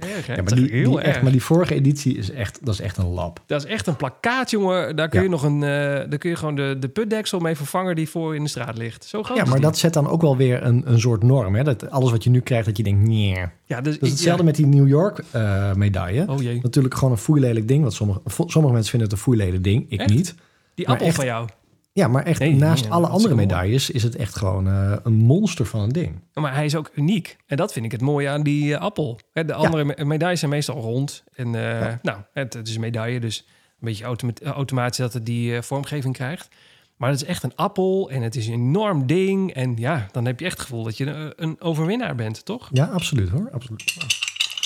Erg, 0.00 0.26
hè? 0.26 0.34
Ja, 0.34 0.42
maar 0.42 0.54
die, 0.54 0.70
heel 0.70 0.90
die 0.90 0.98
erg. 0.98 1.06
echt, 1.08 1.22
maar 1.22 1.32
die 1.32 1.42
vorige 1.42 1.74
editie 1.74 2.16
is 2.16 2.30
echt, 2.30 2.58
dat 2.64 2.74
is 2.74 2.80
echt 2.80 2.96
een 2.96 3.06
lab. 3.08 3.40
Dat 3.46 3.64
is 3.64 3.70
echt 3.70 3.86
een 3.86 3.96
plakkaat, 3.96 4.50
jongen. 4.50 4.96
Daar 4.96 5.08
kun 5.08 5.18
Ja. 5.18 5.24
je 5.24 5.30
nog 5.30 5.42
een, 5.42 5.62
eh, 5.62 5.68
daar 6.10 6.18
kun 6.18 6.30
je 6.30 6.36
gewoon 6.36 6.54
de, 6.54 6.76
de 6.80 6.88
putdeksel 6.88 7.38
mee 7.38 7.56
vervangen 7.56 7.96
die 7.96 8.08
voor 8.08 8.34
in 8.34 8.42
de 8.42 8.48
straat 8.48 8.78
ligt. 8.78 9.04
Zo 9.04 9.22
groot 9.22 9.36
Ja, 9.36 9.44
maar 9.44 9.60
dat 9.60 9.78
zet 9.78 9.92
dan 9.92 10.08
ook 10.08 10.20
wel 10.20 10.36
weer 10.36 10.62
een, 10.62 10.82
een 10.84 11.00
soort 11.00 11.22
norm. 11.22 11.54
Hè? 11.54 11.62
Dat 11.64 11.90
alles 11.90 12.10
wat 12.10 12.24
je 12.24 12.30
nu 12.30 12.40
krijgt, 12.40 12.66
dat 12.66 12.76
je 12.76 12.82
denkt, 12.82 13.06
nee. 13.08 13.36
Ja, 13.64 13.80
dus 13.80 13.94
Dat 13.94 14.02
is 14.02 14.10
hetzelfde 14.10 14.42
ja. 14.42 14.48
met 14.48 14.56
die 14.56 14.66
New 14.66 14.88
York 14.88 15.22
eh, 15.30 15.72
medaille. 15.74 16.24
Oh 16.28 16.42
jee, 16.42 16.60
Natuurlijk 16.62 16.94
gewoon 16.94 17.10
een 17.12 17.18
foeilelijk 17.18 17.68
ding. 17.68 17.80
Want 17.82 17.92
sommige, 17.94 18.20
sommige 18.46 18.72
mensen 18.74 18.90
vinden 18.90 19.08
het 19.08 19.12
een 19.18 19.22
foeilelijk 19.24 19.64
ding. 19.64 19.86
Ik 19.88 20.00
Echt? 20.00 20.10
niet. 20.10 20.34
die 20.74 20.84
maar 20.86 20.94
appel 20.94 21.06
echt- 21.08 21.16
van 21.16 21.24
jou. 21.26 21.48
Ja, 21.92 22.08
maar 22.08 22.24
echt 22.24 22.38
Nee, 22.40 22.54
naast 22.54 22.82
nee, 22.82 22.92
alle 22.92 23.06
andere 23.06 23.34
medailles 23.34 23.90
is 23.90 24.02
het 24.02 24.16
echt 24.16 24.36
gewoon 24.36 24.66
eh, 24.66 24.92
een 25.02 25.12
monster 25.14 25.66
van 25.66 25.80
een 25.80 25.88
ding. 25.92 26.20
Maar 26.34 26.54
hij 26.54 26.64
is 26.64 26.76
ook 26.76 26.90
uniek. 26.94 27.36
En 27.46 27.56
dat 27.56 27.72
vind 27.72 27.84
ik 27.84 27.92
het 27.92 28.00
mooie 28.00 28.28
aan 28.28 28.42
die 28.42 28.74
eh, 28.74 28.80
appel. 28.80 29.18
Hè, 29.32 29.44
De 29.44 29.54
andere 29.54 29.84
me- 29.84 30.04
medailles 30.04 30.38
zijn 30.38 30.50
meestal 30.50 30.80
rond. 30.80 31.24
En 31.34 31.54
eh, 31.54 31.94
nou, 32.02 32.18
het, 32.32 32.54
het 32.54 32.68
is 32.68 32.74
een 32.74 32.80
medaille, 32.80 33.20
dus 33.20 33.38
een 33.38 33.44
beetje 33.86 34.04
automa- 34.04 34.32
automatisch 34.44 34.96
dat 34.98 35.12
het 35.12 35.26
die 35.26 35.56
eh, 35.56 35.62
vormgeving 35.62 36.14
krijgt. 36.14 36.48
Maar 36.96 37.10
het 37.10 37.22
is 37.22 37.26
echt 37.28 37.42
een 37.42 37.56
appel 37.56 38.10
en 38.10 38.22
het 38.22 38.36
is 38.36 38.46
een 38.46 38.52
enorm 38.52 39.06
ding. 39.06 39.52
En 39.54 39.76
ja, 39.76 40.06
dan 40.12 40.24
heb 40.24 40.38
je 40.40 40.44
echt 40.46 40.54
het 40.56 40.66
gevoel 40.66 40.84
dat 40.84 40.96
je 40.96 41.06
een, 41.06 41.32
een 41.36 41.60
overwinnaar 41.60 42.14
bent, 42.14 42.44
toch? 42.44 42.68
Ja, 42.72 42.84
absoluut 42.84 43.28
hoor. 43.28 43.48
Absoluut. 43.52 43.94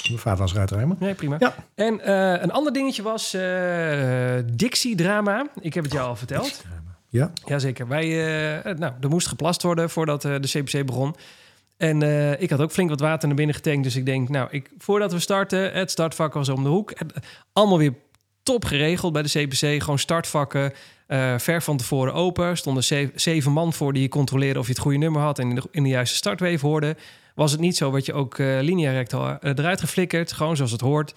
Mijn 0.08 0.18
vader 0.20 0.38
was 0.40 0.52
eruit. 0.54 1.00
Nee, 1.00 1.14
prima. 1.14 1.36
Ja. 1.38 1.54
En 1.74 2.00
eh, 2.00 2.42
een 2.42 2.50
ander 2.52 2.72
dingetje 2.72 3.02
was 3.02 3.34
eh 3.34 4.36
Dixie-drama. 4.54 5.46
Ik 5.60 5.74
heb 5.74 5.84
het 5.84 5.92
jou 5.92 6.08
al 6.08 6.16
verteld. 6.16 6.64
Ja. 7.14 7.32
Jazeker. 7.44 7.88
Wij, 7.88 8.04
eh, 8.64 8.74
nou, 8.76 8.92
er 9.00 9.08
moest 9.08 9.26
geplast 9.26 9.62
worden 9.62 9.90
voordat 9.90 10.24
eh, 10.24 10.34
de 10.40 10.48
CPC 10.48 10.86
begon. 10.86 11.14
En 11.76 12.02
eh, 12.02 12.40
ik 12.40 12.50
had 12.50 12.60
ook 12.60 12.70
flink 12.72 12.88
wat 12.90 13.00
water 13.00 13.26
naar 13.28 13.36
binnen 13.36 13.54
getankt. 13.54 13.82
Dus 13.82 13.96
ik 13.96 14.06
denk, 14.06 14.28
nou, 14.28 14.48
ik, 14.50 14.70
voordat 14.78 15.12
we 15.12 15.18
starten, 15.18 15.72
het 15.72 15.90
startvak 15.90 16.32
was 16.34 16.48
om 16.48 16.62
de 16.62 16.68
hoek. 16.68 16.90
Eh, 16.90 17.06
allemaal 17.52 17.78
weer 17.78 17.94
top 18.42 18.64
geregeld 18.64 19.12
bij 19.12 19.22
de 19.22 19.28
CPC. 19.28 19.82
Gewoon 19.82 19.98
startvakken, 19.98 20.72
eh, 21.06 21.38
ver 21.38 21.62
van 21.62 21.76
tevoren 21.76 22.14
open. 22.14 22.56
Stonden 22.56 22.84
ze- 22.84 23.10
zeven 23.14 23.52
man 23.52 23.72
voor 23.72 23.92
die 23.92 24.08
controleerden 24.08 24.60
of 24.60 24.66
je 24.66 24.72
het 24.72 24.82
goede 24.82 24.98
nummer 24.98 25.20
had... 25.22 25.38
en 25.38 25.48
in 25.48 25.54
de, 25.54 25.62
in 25.70 25.82
de 25.82 25.88
juiste 25.88 26.16
startwave 26.16 26.66
hoorde. 26.66 26.96
Was 27.34 27.52
het 27.52 27.60
niet 27.60 27.76
zo, 27.76 27.90
werd 27.92 28.06
je 28.06 28.12
ook 28.12 28.38
eh 28.38 28.58
linea 28.60 29.04
eh, 29.04 29.34
eruit 29.40 29.80
geflikkerd. 29.80 30.32
Gewoon 30.32 30.56
zoals 30.56 30.72
het 30.72 30.80
hoort. 30.80 31.14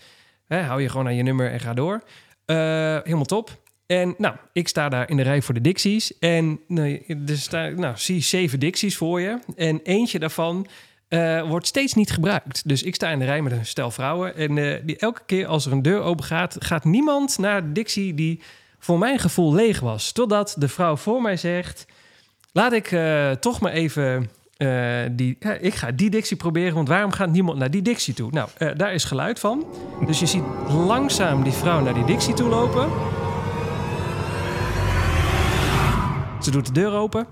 Hè, 0.48 0.62
hou 0.62 0.82
je 0.82 0.90
gewoon 0.90 1.08
aan 1.08 1.16
je 1.16 1.24
nummer 1.24 1.52
en 1.52 1.60
ga 1.60 1.74
door. 1.74 2.02
Eh, 2.46 2.56
helemaal 3.04 3.26
top. 3.26 3.66
En 3.88 4.16
nou, 4.18 4.36
ik 4.54 4.68
sta 4.68 4.90
daar 4.90 5.10
in 5.10 5.18
de 5.18 5.24
rij 5.24 5.42
voor 5.42 5.54
de 5.54 5.62
Dixies. 5.62 6.20
En 6.20 6.60
nee, 6.68 7.06
er 7.28 7.38
sta, 7.38 7.68
nou, 7.68 7.98
zie 7.98 8.22
zeven 8.22 8.60
Dixies 8.60 8.98
voor 8.98 9.22
je. 9.22 9.40
En 9.56 9.80
eentje 9.84 10.20
daarvan 10.20 10.68
eh, 11.08 11.48
wordt 11.48 11.68
steeds 11.68 11.94
niet 11.94 12.12
gebruikt. 12.12 12.62
Dus 12.66 12.84
ik 12.84 12.96
sta 12.96 13.10
in 13.10 13.20
de 13.20 13.26
rij 13.26 13.42
met 13.42 13.52
een 13.52 13.66
stel 13.66 13.92
vrouwen. 13.92 14.36
En 14.36 14.58
eh, 14.58 14.80
die, 14.84 14.98
elke 14.98 15.22
keer 15.26 15.48
als 15.48 15.66
er 15.66 15.72
een 15.72 15.82
deur 15.82 16.02
open 16.02 16.26
gaat, 16.26 16.56
gaat 16.60 16.84
niemand 16.84 17.38
naar 17.38 17.64
de 17.64 17.72
Dixie 17.72 18.14
die 18.14 18.42
voor 18.80 18.98
mijn 18.98 19.20
gevoel 19.20 19.54
leeg 19.54 19.80
was. 19.80 20.12
Totdat 20.12 20.56
de 20.58 20.68
vrouw 20.68 20.96
voor 20.96 21.22
mij 21.22 21.38
zegt: 21.38 21.86
Laat 22.52 22.74
ik 22.74 22.92
eh, 22.92 23.32
toch 23.32 23.60
maar 23.60 23.72
even. 23.72 24.30
die, 25.12 25.38
ik 25.60 25.74
ga 25.74 25.92
die 25.92 26.10
Dixie 26.10 26.38
proberen, 26.38 26.74
want 26.74 26.88
waarom 26.88 27.12
gaat 27.12 27.30
niemand 27.30 27.58
naar 27.58 27.72
die 27.72 27.82
Dixie 27.82 28.14
toe? 28.14 28.32
Nou, 28.32 28.50
daar 28.76 28.94
is 28.94 29.04
geluid 29.04 29.40
van. 29.40 29.66
Dus 30.06 30.20
je 30.20 30.26
ziet 30.26 30.44
langzaam 30.70 31.44
die 31.44 31.52
vrouw 31.52 31.82
naar 31.82 31.94
die 31.94 32.06
Dixie 32.06 32.34
toe 32.34 32.50
lopen. 32.50 32.90
Ze 36.48 36.54
doet 36.54 36.66
de 36.66 36.72
deur 36.72 36.92
open. 36.92 37.28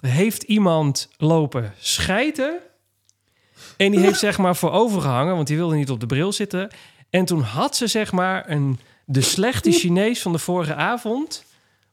Heeft 0.00 0.42
iemand 0.42 1.08
lopen 1.16 1.74
schijten. 1.78 2.58
En 3.76 3.90
die 3.90 4.00
heeft 4.00 4.18
zeg 4.18 4.38
maar 4.38 4.56
voor 4.56 4.70
overgehangen, 4.70 5.34
want 5.34 5.46
die 5.46 5.56
wilde 5.56 5.74
niet 5.74 5.90
op 5.90 6.00
de 6.00 6.06
bril 6.06 6.32
zitten. 6.32 6.70
En 7.10 7.24
toen 7.24 7.40
had 7.40 7.76
ze 7.76 7.86
zeg 7.86 8.12
maar 8.12 8.50
een, 8.50 8.78
de 9.04 9.20
slechte 9.20 9.72
Chinees 9.72 10.22
van 10.22 10.32
de 10.32 10.38
vorige 10.38 10.74
avond. 10.74 11.44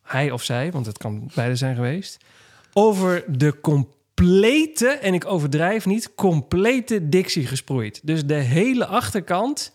Hij 0.01 0.31
of 0.31 0.43
zij, 0.43 0.71
want 0.71 0.85
het 0.85 0.97
kan 0.97 1.29
beide 1.35 1.55
zijn 1.55 1.75
geweest. 1.75 2.17
Over 2.73 3.23
de 3.37 3.59
complete, 3.59 4.87
en 4.87 5.13
ik 5.13 5.25
overdrijf 5.25 5.85
niet, 5.85 6.15
complete 6.15 7.09
Dixie 7.09 7.47
gesproeid. 7.47 7.99
Dus 8.03 8.25
de 8.25 8.33
hele 8.33 8.85
achterkant 8.85 9.73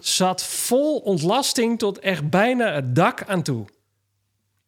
zat 0.00 0.44
vol 0.44 0.98
ontlasting 0.98 1.78
tot 1.78 1.98
echt 1.98 2.30
bijna 2.30 2.72
het 2.72 2.94
dak 2.94 3.22
aan 3.26 3.42
toe. 3.42 3.66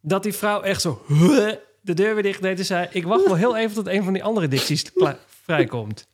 Dat 0.00 0.22
die 0.22 0.32
vrouw 0.34 0.60
echt 0.60 0.80
zo 0.80 1.04
de 1.80 1.94
deur 1.94 2.14
weer 2.14 2.22
dicht 2.22 2.42
deed 2.42 2.58
en 2.58 2.64
zei... 2.64 2.88
ik 2.90 3.04
wacht 3.04 3.26
wel 3.26 3.34
heel 3.34 3.56
even 3.56 3.74
tot 3.74 3.86
een 3.86 4.04
van 4.04 4.12
die 4.12 4.24
andere 4.24 4.48
kla- 4.94 5.18
vrijkomt. 5.42 6.06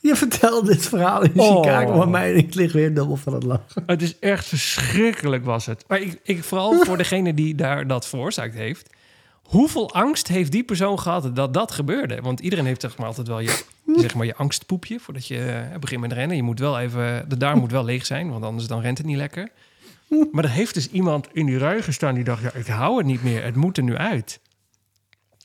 Je 0.00 0.16
vertelt 0.16 0.66
dit 0.66 0.86
verhaal 0.86 1.22
in 1.22 1.32
Oh. 1.40 1.56
Chicago 1.60 2.00
aan 2.00 2.10
mij 2.10 2.30
en 2.32 2.36
ik 2.36 2.54
lig 2.54 2.72
weer 2.72 2.94
dubbel 2.94 3.16
van 3.16 3.34
het 3.34 3.42
lachen. 3.42 3.82
Het 3.86 4.02
is 4.02 4.18
echt 4.18 4.46
verschrikkelijk 4.46 5.44
was 5.44 5.66
het. 5.66 5.84
Maar 5.88 6.00
ik, 6.00 6.20
ik, 6.22 6.44
vooral 6.44 6.84
voor 6.84 6.96
degene 6.96 7.34
die 7.34 7.54
daar 7.54 7.86
dat 7.86 8.06
veroorzaakt 8.06 8.54
heeft... 8.54 8.90
hoeveel 9.44 9.94
angst 9.94 10.28
heeft 10.28 10.52
die 10.52 10.64
persoon 10.64 10.98
gehad 10.98 11.36
dat 11.36 11.54
dat 11.54 11.72
gebeurde? 11.72 12.20
Want 12.20 12.40
iedereen 12.40 12.66
heeft 12.66 12.80
zeg 12.80 12.96
maar 12.96 13.06
altijd 13.06 13.28
wel 13.28 13.40
je, 13.40 13.64
zeg 13.96 14.14
maar, 14.14 14.26
je 14.26 14.36
angstpoepje... 14.36 15.00
voordat 15.00 15.26
je 15.26 15.68
eh, 15.72 15.78
begint 15.78 16.00
met 16.00 16.12
rennen. 16.12 16.36
Je 16.36 16.42
moet 16.42 16.58
wel 16.58 16.78
even, 16.78 17.28
de 17.28 17.36
darm 17.36 17.58
moet 17.58 17.70
wel 17.70 17.84
leeg 17.84 18.06
zijn, 18.06 18.30
want 18.30 18.44
anders 18.44 18.66
dan 18.66 18.80
rent 18.80 18.98
het 18.98 19.06
niet 19.06 19.16
lekker. 19.16 19.48
Maar 20.32 20.44
er 20.44 20.50
heeft 20.50 20.74
dus 20.74 20.90
iemand 20.90 21.28
in 21.32 21.46
die 21.46 21.58
rij 21.58 21.82
gestaan 21.82 22.14
die 22.14 22.24
dacht... 22.24 22.42
ja, 22.42 22.52
ik 22.52 22.66
hou 22.66 22.96
het 22.96 23.06
niet 23.06 23.22
meer, 23.22 23.44
het 23.44 23.56
moet 23.56 23.76
er 23.76 23.82
nu 23.82 23.96
uit. 23.96 24.40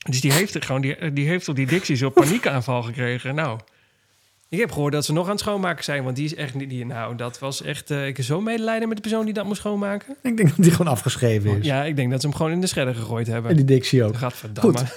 Dus 0.09 0.21
die 0.21 0.33
heeft, 0.33 0.55
er 0.55 0.61
gewoon, 0.61 0.81
die, 0.81 1.13
die 1.13 1.27
heeft 1.27 1.49
op 1.49 1.55
die 1.55 1.67
dictie 1.67 1.95
zo'n 1.95 2.13
paniekaanval 2.13 2.83
gekregen. 2.83 3.35
Nou, 3.35 3.59
ik 4.49 4.59
heb 4.59 4.71
gehoord 4.71 4.93
dat 4.93 5.05
ze 5.05 5.13
nog 5.13 5.25
aan 5.25 5.31
het 5.31 5.39
schoonmaken 5.39 5.83
zijn. 5.83 6.03
Want 6.03 6.15
die 6.15 6.25
is 6.25 6.35
echt 6.35 6.53
niet... 6.53 6.69
Die, 6.69 6.85
nou, 6.85 7.15
dat 7.15 7.39
was 7.39 7.61
echt... 7.61 7.91
eh, 7.91 8.07
ik 8.07 8.17
heb 8.17 8.25
zo 8.25 8.41
medelijden 8.41 8.87
met 8.87 8.97
de 8.97 9.03
persoon 9.03 9.25
die 9.25 9.33
dat 9.33 9.45
moest 9.45 9.59
schoonmaken. 9.59 10.15
Ik 10.21 10.37
denk 10.37 10.49
dat 10.49 10.57
die 10.65 10.71
gewoon 10.71 10.91
afgeschreven 10.91 11.59
is. 11.59 11.65
Ja, 11.65 11.83
ik 11.83 11.95
denk 11.95 12.11
dat 12.11 12.21
ze 12.21 12.27
hem 12.27 12.35
gewoon 12.35 12.51
in 12.51 12.61
de 12.61 12.67
schredder 12.67 12.95
gegooid 12.95 13.27
En 13.27 13.33
hebben. 13.33 13.55
die 13.55 13.65
Dixie 13.65 14.03
ook. 14.03 14.17
Gadverdamme. 14.17 14.79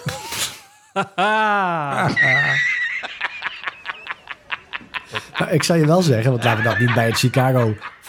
Nou, 5.38 5.50
ik 5.50 5.62
zou 5.62 5.78
je 5.78 5.86
wel 5.86 6.02
zeggen, 6.02 6.30
want 6.30 6.44
laten 6.44 6.62
we 6.62 6.68
dat 6.68 6.78
niet 6.78 6.94
bij 6.94 7.06
het 7.06 7.18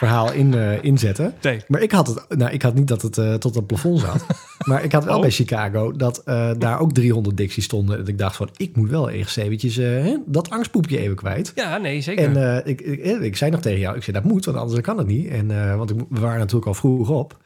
Chicago-verhaal 0.07 0.31
in, 0.39 0.53
eh, 0.53 0.83
inzetten. 0.83 1.33
nee. 1.41 1.61
Maar 1.67 1.81
ik 1.81 1.91
had 1.91 2.07
het, 2.07 2.25
nou, 2.37 2.51
ik 2.51 2.61
had 2.61 2.73
niet 2.73 2.87
dat 2.87 3.01
het 3.01 3.17
eh, 3.17 3.33
tot 3.33 3.55
het 3.55 3.67
plafond 3.67 3.99
zat. 3.99 4.25
maar 4.69 4.83
ik 4.83 4.91
had 4.91 5.03
wel 5.03 5.15
Oh. 5.15 5.21
bij 5.21 5.31
Chicago 5.31 5.91
dat 5.91 6.21
eh, 6.25 6.49
daar 6.57 6.79
ook 6.79 6.93
300 6.93 7.37
Dixies 7.37 7.63
stonden. 7.65 7.97
Dat 7.97 8.07
ik 8.07 8.17
dacht 8.17 8.35
van, 8.35 8.49
ik 8.57 8.75
moet 8.75 8.89
wel 8.89 9.09
eerst 9.09 9.37
eventjes 9.37 9.75
hè, 9.75 10.15
dat 10.25 10.49
angstpoepje 10.49 10.97
even 10.99 11.15
kwijt. 11.15 11.51
Ja, 11.55 11.77
nee, 11.77 12.01
zeker. 12.01 12.37
En 12.37 12.61
ik, 12.65 12.81
ik, 12.81 13.03
ik 13.21 13.37
zei 13.37 13.51
nog 13.51 13.61
tegen 13.61 13.79
jou, 13.79 13.95
ik 13.95 14.03
zei 14.03 14.17
dat 14.21 14.31
moet, 14.31 14.45
want 14.45 14.57
anders 14.57 14.81
kan 14.81 14.97
het 14.97 15.07
niet. 15.07 15.27
En, 15.29 15.77
want 15.77 15.91
we 16.09 16.19
waren 16.19 16.39
natuurlijk 16.39 16.67
al 16.67 16.73
vroeg 16.73 17.09
op. 17.09 17.41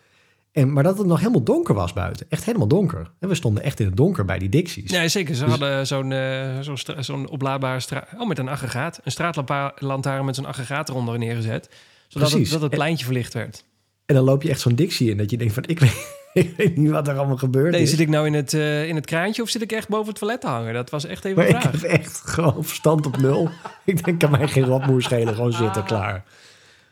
En, 0.52 0.74
maar 0.74 0.84
dat 0.84 0.98
het 0.98 1.08
nog 1.08 1.20
helemaal 1.20 1.44
donker 1.44 1.74
was 1.76 1.94
buiten. 1.94 2.26
Echt 2.30 2.44
helemaal 2.46 2.68
donker. 2.68 3.12
En 3.20 3.28
we 3.30 3.36
stonden 3.36 3.64
echt 3.64 3.80
in 3.80 3.86
het 3.86 3.96
donker 3.98 4.26
bij 4.26 4.40
die 4.40 4.50
Dixies. 4.50 4.92
Nee, 4.92 5.08
zeker. 5.08 5.36
Ze 5.36 5.42
Dus- 5.42 5.50
hadden 5.50 5.88
zo'n 5.88 6.14
zo'n 6.62 6.78
stra- 6.78 7.02
zo'n 7.02 7.30
oplaadbare 7.30 7.80
straat... 7.80 8.08
Oh, 8.18 8.28
met 8.28 8.38
een 8.40 8.48
aggregaat. 8.50 9.00
Een 9.04 9.12
straatlantaarn 9.12 10.26
met 10.26 10.36
zo'n 10.36 10.46
aggregaat 10.46 10.90
eronder 10.90 11.18
neergezet. 11.18 11.70
Zodat 12.08 12.32
het, 12.32 12.50
dat 12.50 12.62
het 12.62 12.72
En- 12.72 12.78
pleintje 12.78 13.06
verlicht 13.06 13.34
werd. 13.34 13.64
En 14.06 14.16
dan 14.16 14.24
loop 14.24 14.44
je 14.44 14.50
echt 14.50 14.60
zo'n 14.62 14.76
Dixie 14.76 15.10
in 15.10 15.18
dat 15.18 15.30
je 15.32 15.38
denkt 15.38 15.54
van, 15.54 15.64
ik 15.68 15.80
weet, 15.80 16.16
ik 16.34 16.54
weet 16.58 16.78
niet 16.78 16.90
wat 16.90 17.08
er 17.08 17.18
allemaal 17.18 17.38
gebeurd 17.38 17.72
Nee, 17.72 17.82
is. 17.82 17.90
zit 17.90 18.00
ik 18.00 18.10
nou 18.10 18.26
in 18.26 18.34
het, 18.34 18.54
eh, 18.54 18.88
in 18.88 18.96
het 18.96 19.06
kraantje 19.06 19.42
of 19.42 19.50
zit 19.50 19.62
ik 19.62 19.72
echt 19.72 19.88
boven 19.88 20.08
het 20.08 20.16
toilet 20.16 20.42
te 20.42 20.48
hangen? 20.48 20.74
Dat 20.74 20.90
was 20.90 21.06
echt 21.06 21.26
even 21.26 21.38
maar 21.38 21.48
een 21.50 21.56
ik 21.56 21.62
vraag. 21.62 21.82
heb 21.82 21.92
echt 21.92 22.18
gewoon 22.26 22.64
verstand 22.66 23.06
op 23.06 23.18
nul. 23.18 23.50
ik 23.86 24.06
denk, 24.06 24.20
kan 24.20 24.32
mij 24.32 24.48
geen 24.48 24.66
rotmoer 24.66 25.02
schelen. 25.02 25.36
Gewoon 25.36 25.54
zitten, 25.54 25.84
klaar. 25.84 26.24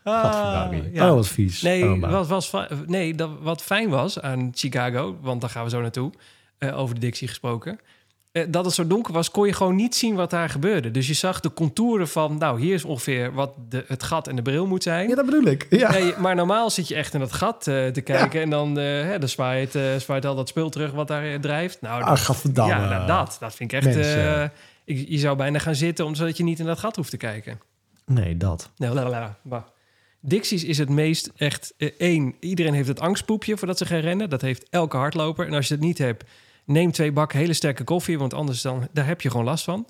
Gadverdamme. 0.04 0.90
ja. 0.92 1.08
Oh, 1.08 1.14
wat 1.14 1.28
vies. 1.28 1.62
Nee, 1.62 1.84
Oh, 1.90 2.10
wat, 2.10 2.26
was, 2.28 2.52
nee 2.86 3.14
dat, 3.14 3.30
wat 3.40 3.62
fijn 3.62 3.88
was 3.88 4.20
aan 4.20 4.50
Chicago, 4.54 5.16
want 5.20 5.40
daar 5.40 5.50
gaan 5.50 5.64
we 5.64 5.70
zo 5.70 5.80
naartoe, 5.80 6.12
eh, 6.58 6.78
over 6.78 6.94
de 6.94 7.00
Dixie 7.00 7.28
gesproken. 7.28 7.78
Eh, 8.36 8.44
dat 8.48 8.64
het 8.64 8.74
zo 8.74 8.86
donker 8.86 9.12
was, 9.12 9.30
kon 9.30 9.46
je 9.46 9.52
gewoon 9.52 9.76
niet 9.76 9.94
zien 9.94 10.14
wat 10.14 10.30
daar 10.30 10.48
gebeurde. 10.48 10.90
Dus 10.90 11.06
je 11.06 11.14
zag 11.14 11.40
de 11.40 11.52
contouren 11.52 12.08
van, 12.08 12.38
nou, 12.38 12.60
hier 12.60 12.74
is 12.74 12.84
ongeveer 12.84 13.32
wat 13.32 13.52
de, 13.68 13.84
het 13.86 14.02
gat 14.02 14.28
en 14.28 14.36
de 14.36 14.42
bril 14.42 14.66
moet 14.66 14.82
zijn. 14.82 15.08
Ja, 15.08 15.14
dat 15.14 15.24
bedoel 15.24 15.44
ik. 15.44 15.66
Ja. 15.70 15.90
Nee, 15.90 16.14
maar 16.18 16.34
normaal 16.34 16.70
zit 16.70 16.88
je 16.88 16.94
echt 16.94 17.14
in 17.14 17.20
dat 17.20 17.32
gat 17.32 17.66
eh, 17.66 17.86
te 17.86 18.00
kijken 18.00 18.40
en 18.40 18.50
dan, 18.50 18.78
eh, 18.78 18.84
hè, 18.84 19.18
dan 19.18 19.28
zwaait, 19.28 19.78
zwaait 19.98 20.24
al 20.26 20.34
dat 20.34 20.48
spul 20.48 20.70
terug 20.70 20.92
wat 20.92 21.08
daar 21.08 21.40
drijft. 21.40 21.80
Nou, 21.80 22.02
Ah, 22.02 22.08
dat, 22.08 22.18
gadverdamme. 22.18 22.74
ja, 22.74 22.88
nou, 22.88 23.06
dat, 23.06 23.36
dat 23.40 23.54
vind 23.54 23.72
ik 23.72 23.84
echt... 23.84 23.96
Ik, 24.84 25.08
je 25.08 25.18
zou 25.18 25.36
bijna 25.36 25.58
gaan 25.58 25.74
zitten, 25.74 26.04
om, 26.04 26.14
zodat 26.14 26.36
je 26.36 26.44
niet 26.44 26.58
in 26.58 26.66
dat 26.66 26.78
gat 26.78 26.96
hoeft 26.96 27.10
te 27.10 27.16
kijken. 27.16 27.60
Nee, 28.06 28.36
dat. 28.36 28.70
Nou, 28.76 28.94
la, 28.94 29.08
la, 29.08 29.36
la. 29.42 29.64
Dixies 30.20 30.64
is 30.64 30.78
het 30.78 30.88
meest 30.88 31.32
echt 31.36 31.74
één. 31.98 32.34
Iedereen 32.40 32.74
heeft 32.74 32.88
het 32.88 33.00
angstpoepje 33.00 33.56
voordat 33.56 33.78
ze 33.78 33.86
gaan 33.86 33.98
rennen. 33.98 34.30
Dat 34.30 34.40
heeft 34.40 34.66
elke 34.70 34.96
hardloper. 34.96 35.46
En 35.46 35.52
als 35.54 35.68
je 35.68 35.74
het 35.74 35.82
niet 35.82 35.98
hebt, 35.98 36.24
neem 36.66 36.90
twee 36.92 37.12
bakken 37.12 37.38
hele 37.38 37.52
sterke 37.52 37.84
koffie, 37.84 38.18
want 38.18 38.34
anders 38.34 38.62
dan 38.62 38.88
daar 38.92 39.06
heb 39.06 39.20
je 39.20 39.30
gewoon 39.30 39.46
last 39.46 39.64
van 39.64 39.86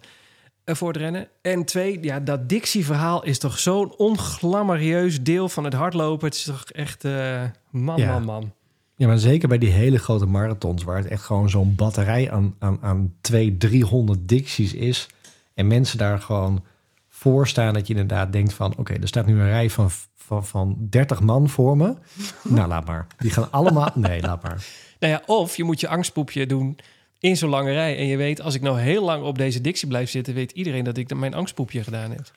eh, 0.65 0.75
voor 0.75 0.89
het 0.89 0.97
rennen. 0.97 1.29
En 1.43 1.65
twee, 1.65 2.03
ja, 2.03 2.21
dat 2.21 2.49
Dixie-verhaal 2.49 3.25
is 3.25 3.39
toch 3.39 3.59
zo'n 3.59 3.97
onglamorieus 3.97 5.23
deel 5.23 5.49
van 5.49 5.65
het 5.65 5.73
hardlopen. 5.75 6.27
Het 6.27 6.37
is 6.37 6.45
toch 6.45 6.65
echt 6.71 7.05
eh, 7.05 7.43
man, 7.71 7.97
Ja. 7.97 8.13
man, 8.13 8.25
man. 8.25 8.53
Ja, 8.97 9.07
maar 9.07 9.19
zeker 9.19 9.49
bij 9.49 9.59
die 9.59 9.71
hele 9.71 9.99
grote 9.99 10.27
marathons... 10.27 10.83
waar 10.85 10.97
het 10.97 11.07
echt 11.07 11.23
gewoon 11.23 11.51
zo'n 11.51 11.75
batterij 11.75 12.31
aan, 12.31 12.55
aan, 12.59 12.79
aan 12.81 13.15
200, 13.21 13.61
300 13.61 14.29
dicties 14.29 14.75
is... 14.75 15.07
en 15.55 15.67
mensen 15.67 15.99
daar 15.99 16.21
gewoon 16.21 16.65
voor 17.09 17.49
staan 17.49 17.75
dat 17.75 17.87
je 17.87 17.93
inderdaad 17.93 18.33
denkt 18.33 18.53
van... 18.53 18.77
oké, 18.77 18.93
er 18.93 19.09
staat 19.09 19.27
nu 19.27 19.41
een 19.41 19.49
rij 19.49 19.71
van, 19.71 19.91
van, 20.15 20.47
van 20.47 20.77
30 20.91 21.21
man 21.21 21.49
voor 21.49 21.77
me. 21.77 21.95
nou, 22.43 22.69
laat 22.69 22.87
maar. 22.87 23.07
Die 23.19 23.31
gaan 23.31 23.51
allemaal... 23.51 23.91
Nee, 23.95 24.21
laat 24.21 24.43
maar. 24.43 24.65
Nou 24.99 25.13
ja, 25.13 25.23
of 25.27 25.57
je 25.57 25.65
moet 25.65 25.81
je 25.81 25.89
angstpoepje 25.89 26.47
doen 26.47 26.79
in 27.21 27.37
zo'n 27.37 27.49
lange 27.51 27.73
rij. 27.73 27.97
En 27.99 28.07
je 28.07 28.17
weet, 28.17 28.41
als 28.41 28.55
ik 28.55 28.61
nou 28.63 28.79
heel 28.81 29.05
lang 29.05 29.25
op 29.25 29.39
deze 29.39 29.61
Dixie 29.61 29.89
blijf 29.89 30.11
zitten, 30.11 30.35
weet 30.35 30.53
iedereen 30.53 30.85
dat 30.85 30.97
ik 30.97 31.15
mijn 31.15 31.35
angstpoepje 31.35 31.83
gedaan 31.83 32.11
heb. 32.11 32.31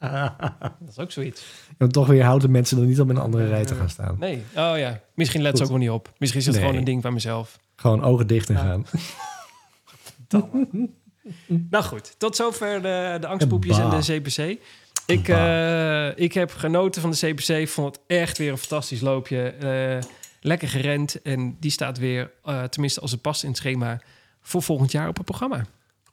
dat 0.80 0.88
is 0.88 0.98
ook 0.98 1.10
zoiets. 1.10 1.42
En 1.78 1.88
toch 1.88 2.06
weer 2.06 2.24
houden 2.24 2.50
mensen 2.50 2.78
er 2.78 2.86
niet 2.86 3.00
om 3.00 3.10
in 3.10 3.16
een 3.16 3.22
andere 3.22 3.46
rij 3.48 3.64
te 3.64 3.74
gaan 3.74 3.90
staan. 3.90 4.16
Nee. 4.18 4.36
Oh 4.56 4.72
ja. 4.76 5.00
Misschien 5.14 5.42
let 5.42 5.56
ze 5.56 5.62
ook 5.62 5.68
wel 5.68 5.78
niet 5.78 5.90
op. 5.90 6.12
Misschien 6.18 6.40
is 6.40 6.46
het 6.46 6.54
Nee. 6.54 6.64
gewoon 6.64 6.78
een 6.78 6.84
ding 6.86 7.02
van 7.02 7.12
mezelf. 7.12 7.58
Gewoon 7.76 8.02
ogen 8.02 8.26
dicht 8.26 8.48
en 8.48 8.54
Ja. 8.54 8.60
gaan. 8.60 8.84
Nou 11.70 11.84
goed, 11.84 12.14
tot 12.18 12.36
zover 12.36 12.82
de, 12.82 13.16
de 13.20 13.26
angstpoepjes 13.26 13.78
en 13.78 13.90
de 13.90 13.98
CPC. 14.20 14.60
Ik, 15.06 15.28
eh, 15.28 16.18
ik 16.18 16.32
heb 16.32 16.50
genoten 16.50 17.00
van 17.00 17.10
de 17.10 17.16
CPC. 17.16 17.48
Ik 17.48 17.68
vond 17.68 17.94
het 17.96 18.04
echt 18.06 18.38
weer 18.38 18.50
een 18.50 18.58
fantastisch 18.58 19.00
loopje. 19.00 19.42
Eh, 19.42 19.98
lekker 20.42 20.68
gerend. 20.68 21.22
En 21.22 21.56
die 21.60 21.70
staat 21.70 21.98
weer, 21.98 22.30
eh, 22.44 22.62
tenminste 22.62 23.00
als 23.00 23.10
het 23.10 23.20
past 23.20 23.42
in 23.42 23.48
het 23.48 23.58
schema, 23.58 24.00
voor 24.40 24.62
volgend 24.62 24.92
jaar 24.92 25.08
op 25.08 25.16
het 25.16 25.24
programma. 25.24 25.64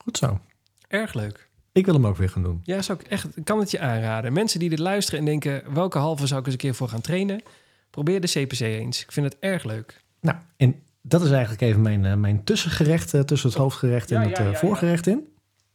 Goed 0.02 0.16
zo. 0.16 0.40
Erg 0.88 1.14
leuk. 1.14 1.48
Ik 1.72 1.84
wil 1.84 1.94
hem 1.94 2.06
ook 2.06 2.16
weer 2.16 2.28
gaan 2.28 2.42
doen. 2.42 2.60
Ja, 2.62 2.82
zou 2.82 2.98
ik 3.00 3.06
echt, 3.06 3.26
kan 3.44 3.58
het 3.58 3.70
je 3.70 3.80
aanraden. 3.80 4.32
Mensen 4.32 4.58
die 4.60 4.68
dit 4.68 4.78
luisteren 4.78 5.20
en 5.20 5.26
denken... 5.26 5.74
welke 5.74 5.98
halve 5.98 6.26
zou 6.26 6.40
ik 6.40 6.46
eens 6.46 6.54
een 6.54 6.60
keer 6.60 6.74
voor 6.74 6.88
gaan 6.88 7.00
trainen? 7.00 7.42
Probeer 7.90 8.20
de 8.20 8.26
CPC 8.26 8.60
eens. 8.60 9.02
Ik 9.02 9.12
vind 9.12 9.26
het 9.26 9.36
erg 9.40 9.64
leuk. 9.64 10.00
Nou, 10.20 10.36
en 10.56 10.74
dat 11.02 11.22
is 11.22 11.30
eigenlijk 11.30 11.62
even 11.62 11.82
mijn, 11.82 12.04
eh, 12.04 12.14
mijn 12.14 12.44
tussengerecht... 12.44 13.14
eh, 13.14 13.20
tussen 13.20 13.48
het 13.48 13.58
hoofdgerecht 13.58 14.10
en 14.10 14.22
Ja, 14.22 14.28
het 14.28 14.36
ja, 14.36 14.54
voorgerecht 14.54 15.06
in. 15.06 15.28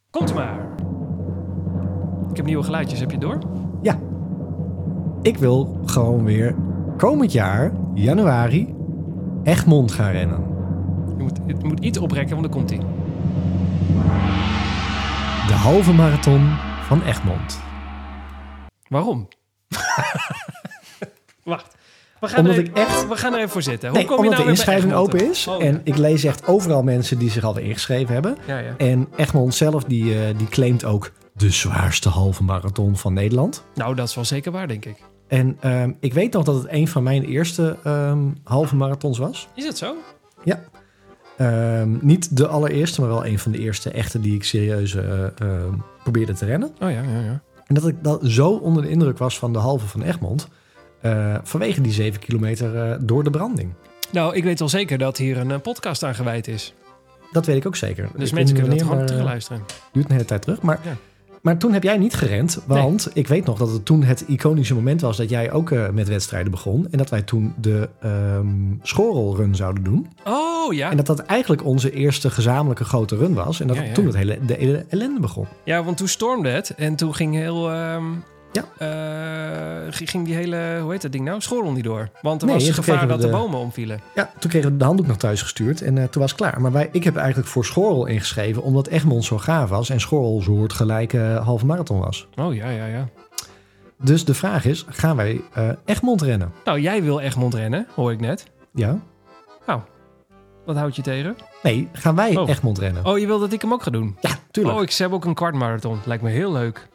Komt 0.10 0.34
maar. 0.34 0.60
Ik 2.30 2.38
heb 2.38 2.46
nieuwe 2.46 2.64
geluidjes, 2.64 3.00
heb 3.00 3.12
je 3.12 3.18
door? 3.18 3.40
Ja. 3.82 4.00
Ik 5.22 5.38
wil 5.38 5.82
gewoon 5.86 6.24
weer 6.24 6.56
komend 6.98 7.32
jaar, 7.32 7.72
januari, 7.94 8.74
Egmond 9.44 9.92
gaan 9.92 10.12
rennen. 10.12 10.40
Je 11.18 11.24
moet, 11.24 11.40
het 11.48 11.64
moet 11.64 11.80
iets 11.80 11.98
oprekken, 11.98 12.36
want 12.38 12.42
dan 12.52 12.58
komt 12.58 12.70
hij. 12.70 12.80
De 15.48 15.54
halve 15.54 15.94
marathon 15.94 16.56
van 16.88 17.02
Egmond. 17.04 17.60
Waarom? 18.88 19.28
Wacht. 21.44 21.76
We 22.20 22.28
gaan, 22.28 22.40
Omdat 22.40 22.56
er 22.56 22.62
ik 22.62 22.68
even, 22.78 22.82
echt- 22.82 23.08
we 23.08 23.16
gaan 23.16 23.32
er 23.34 23.38
even 23.38 23.50
voor 23.52 23.62
zitten. 23.62 23.90
Hoe 23.90 23.98
Nee, 23.98 24.08
kom 24.08 24.16
je 24.18 24.22
omdat 24.24 24.38
nou 24.38 24.44
de 24.52 24.56
inschrijving 24.56 24.94
open 24.94 25.30
is. 25.30 25.48
Oh, 25.48 25.64
en 25.64 25.74
ja. 25.74 25.80
ik 25.84 25.98
lees 25.98 26.24
echt 26.24 26.48
overal 26.48 26.84
mensen 26.84 27.18
die 27.20 27.30
zich 27.32 27.44
al 27.44 27.58
ingeschreven 27.58 28.14
hebben. 28.14 28.38
Ja, 28.48 28.58
ja. 28.58 28.74
En 28.78 29.08
Egmond 29.16 29.56
zelf, 29.56 29.84
die, 29.84 30.14
eh, 30.26 30.38
die 30.38 30.48
claimt 30.48 30.86
ook 30.86 31.12
de 31.34 31.50
zwaarste 31.50 32.10
halve 32.10 32.44
marathon 32.44 32.98
van 32.98 33.14
Nederland. 33.14 33.64
Nou, 33.76 33.96
dat 33.96 34.08
is 34.08 34.16
wel 34.16 34.26
zeker 34.26 34.52
waar, 34.52 34.68
denk 34.68 34.86
ik. 34.86 34.98
En 35.28 35.58
ehm, 35.60 35.92
ik 36.00 36.14
weet 36.14 36.34
nog 36.34 36.44
dat 36.44 36.56
het 36.56 36.66
een 36.70 36.88
van 36.88 37.04
mijn 37.04 37.24
eerste 37.24 37.78
ehm, 37.84 38.20
halve 38.44 38.76
marathons 38.76 39.18
was. 39.18 39.48
Is 39.56 39.66
het 39.66 39.78
zo? 39.78 39.96
Ja. 40.44 40.64
Ehm, 41.38 41.98
niet 42.02 42.38
de 42.38 42.48
allereerste, 42.48 43.02
maar 43.02 43.10
wel 43.10 43.26
een 43.26 43.40
van 43.40 43.52
de 43.52 43.60
eerste 43.60 43.90
echte 43.92 44.20
die 44.20 44.36
ik 44.36 44.44
serieus 44.44 44.96
eh, 44.96 45.24
ehm, 45.40 45.74
probeerde 46.04 46.34
te 46.34 46.46
rennen. 46.46 46.70
Oh 46.82 46.92
ja, 46.92 47.02
ja, 47.02 47.20
ja. 47.20 47.42
En 47.66 47.76
dat 47.76 47.88
ik 47.88 47.96
dat 48.04 48.20
zo 48.24 48.50
onder 48.50 48.84
de 48.84 48.90
indruk 48.90 49.18
was 49.18 49.40
van 49.40 49.54
de 49.54 49.60
halve 49.60 49.88
van 49.88 50.02
Egmond. 50.02 50.48
eh, 51.02 51.36
vanwege 51.44 51.82
die 51.82 51.92
zeven 51.92 52.20
kilometer 52.20 52.76
eh, 52.92 52.98
door 53.02 53.24
de 53.24 53.30
branding. 53.30 53.74
Nou, 54.12 54.36
ik 54.36 54.44
weet 54.44 54.60
wel 54.60 54.70
zeker 54.70 54.98
dat 54.98 55.18
hier 55.18 55.38
een 55.38 55.62
podcast 55.62 56.04
aan 56.04 56.16
gewijd 56.16 56.48
is. 56.48 56.74
Dat 57.32 57.46
weet 57.46 57.56
ik 57.56 57.66
ook 57.68 57.76
zeker. 57.76 58.10
Dus 58.16 58.30
Ik 58.30 58.36
mensen 58.36 58.54
kunnen 58.56 58.72
niet 58.72 58.82
dat 58.82 58.90
gewoon 58.92 59.06
terugluisteren. 59.06 59.62
duurt 59.92 60.06
een 60.06 60.12
hele 60.12 60.26
tijd 60.26 60.42
terug. 60.42 60.62
Maar, 60.62 60.80
Ja. 60.84 60.96
Maar 61.46 61.58
toen 61.58 61.74
heb 61.74 61.84
jij 61.84 61.98
niet 61.98 62.14
gerend. 62.14 62.62
Want 62.68 63.10
ik 63.14 63.28
weet 63.28 63.46
nog 63.46 63.58
dat 63.58 63.72
het 63.72 63.86
toen 63.86 64.04
het 64.04 64.24
iconische 64.28 64.74
moment 64.74 65.02
was 65.02 65.18
dat 65.18 65.30
jij 65.30 65.52
ook 65.52 65.72
eh, 65.72 65.90
met 65.90 66.08
wedstrijden 66.08 66.52
begon. 66.52 66.88
En 66.92 66.98
dat 66.98 67.10
wij 67.10 67.22
toen 67.22 67.54
de 67.62 67.90
ehm 68.02 68.48
schorelrun 68.82 69.56
zouden 69.56 69.84
doen. 69.84 70.08
Oh 70.24 70.74
ja. 70.74 70.90
En 70.92 70.98
dat 70.98 71.06
dat 71.06 71.20
eigenlijk 71.20 71.66
onze 71.66 71.92
eerste 71.92 72.30
gezamenlijke 72.30 72.84
grote 72.84 73.16
run 73.16 73.34
was. 73.34 73.60
En 73.60 73.68
dat 73.68 73.76
Ja, 73.76 73.84
ja. 73.84 73.94
toen 73.94 74.06
het 74.06 74.16
hele, 74.16 74.38
de 74.46 74.54
hele 74.54 74.86
ellende 74.90 75.20
begon. 75.20 75.48
Ja, 75.64 75.84
want 75.84 75.98
toen 75.98 76.08
stormde 76.08 76.50
het 76.50 76.70
en 76.76 76.96
toen 76.96 77.16
ging 77.16 77.34
heel. 77.34 77.72
ehm, 77.72 78.04
Ja. 78.56 78.64
eh, 78.78 79.88
ging- 79.90 80.26
die 80.26 80.36
hele, 80.36 80.80
hoe 80.82 80.92
heet 80.92 81.02
dat 81.02 81.12
ding 81.12 81.26
nou? 81.26 81.42
School 81.42 81.72
niet 81.72 81.84
door. 81.84 82.10
Want 82.22 82.42
er 82.42 82.48
Nee, 82.48 82.56
was 82.56 82.70
gevaar 82.70 83.08
dat 83.08 83.22
de 83.22 83.26
de- 83.26 83.32
bomen 83.32 83.60
omvielen. 83.60 84.02
Ja, 84.16 84.32
toen 84.40 84.50
kregen 84.50 84.72
we 84.72 84.78
de 84.78 84.84
handdoek 84.86 85.08
naar 85.08 85.18
thuis 85.18 85.42
gestuurd 85.42 85.82
en 85.82 85.98
eh, 85.98 86.04
toen 86.04 86.22
was 86.22 86.32
het 86.32 86.40
klaar. 86.42 86.62
Maar 86.62 86.72
wij, 86.72 86.90
ik 86.92 87.04
heb 87.04 87.16
eigenlijk 87.16 87.48
voor 87.48 87.66
Schorrel 87.66 88.06
ingeschreven 88.06 88.64
omdat 88.64 88.88
Egmond 88.88 89.24
zo 89.26 89.38
gaaf 89.38 89.70
was. 89.70 89.90
En 89.90 90.00
Schorrel 90.00 90.42
zo 90.42 90.52
hoort 90.52 90.74
gelijk 90.74 91.14
eh, 91.14 91.46
halve 91.46 91.66
marathon 91.66 92.00
was. 92.00 92.28
Oh 92.36 92.56
ja, 92.56 92.70
ja, 92.70 92.86
ja. 92.86 93.08
Dus 94.02 94.26
de 94.26 94.34
vraag 94.34 94.66
is, 94.66 94.86
gaan 94.90 95.16
wij 95.16 95.42
Egmond 95.86 96.22
rennen? 96.22 96.52
Nou, 96.66 96.80
jij 96.80 97.04
wil 97.04 97.20
Egmond 97.20 97.54
rennen, 97.54 97.88
hoor 97.96 98.12
ik 98.12 98.20
net. 98.20 98.46
Ja? 98.74 99.00
Wat 100.66 100.76
houd 100.76 100.96
je 100.96 101.02
tegen? 101.02 101.36
Nee, 101.64 101.90
gaan 101.94 102.16
wij 102.16 102.38
Oh. 102.38 102.50
Egmond 102.50 102.78
rennen? 102.78 103.06
Oh, 103.06 103.20
je 103.20 103.26
wil 103.26 103.40
dat 103.40 103.54
ik 103.54 103.62
hem 103.62 103.74
ook 103.74 103.84
ga 103.84 103.92
doen? 103.92 104.18
Ja, 104.22 104.30
tuurlijk. 104.52 104.76
Oh, 104.78 104.84
ik 104.84 104.92
hebben 104.92 105.18
ook 105.18 105.26
een 105.26 105.34
kwartmarathon. 105.34 106.00
Lijkt 106.06 106.24
me 106.24 106.30
heel 106.30 106.52
leuk. 106.52 106.88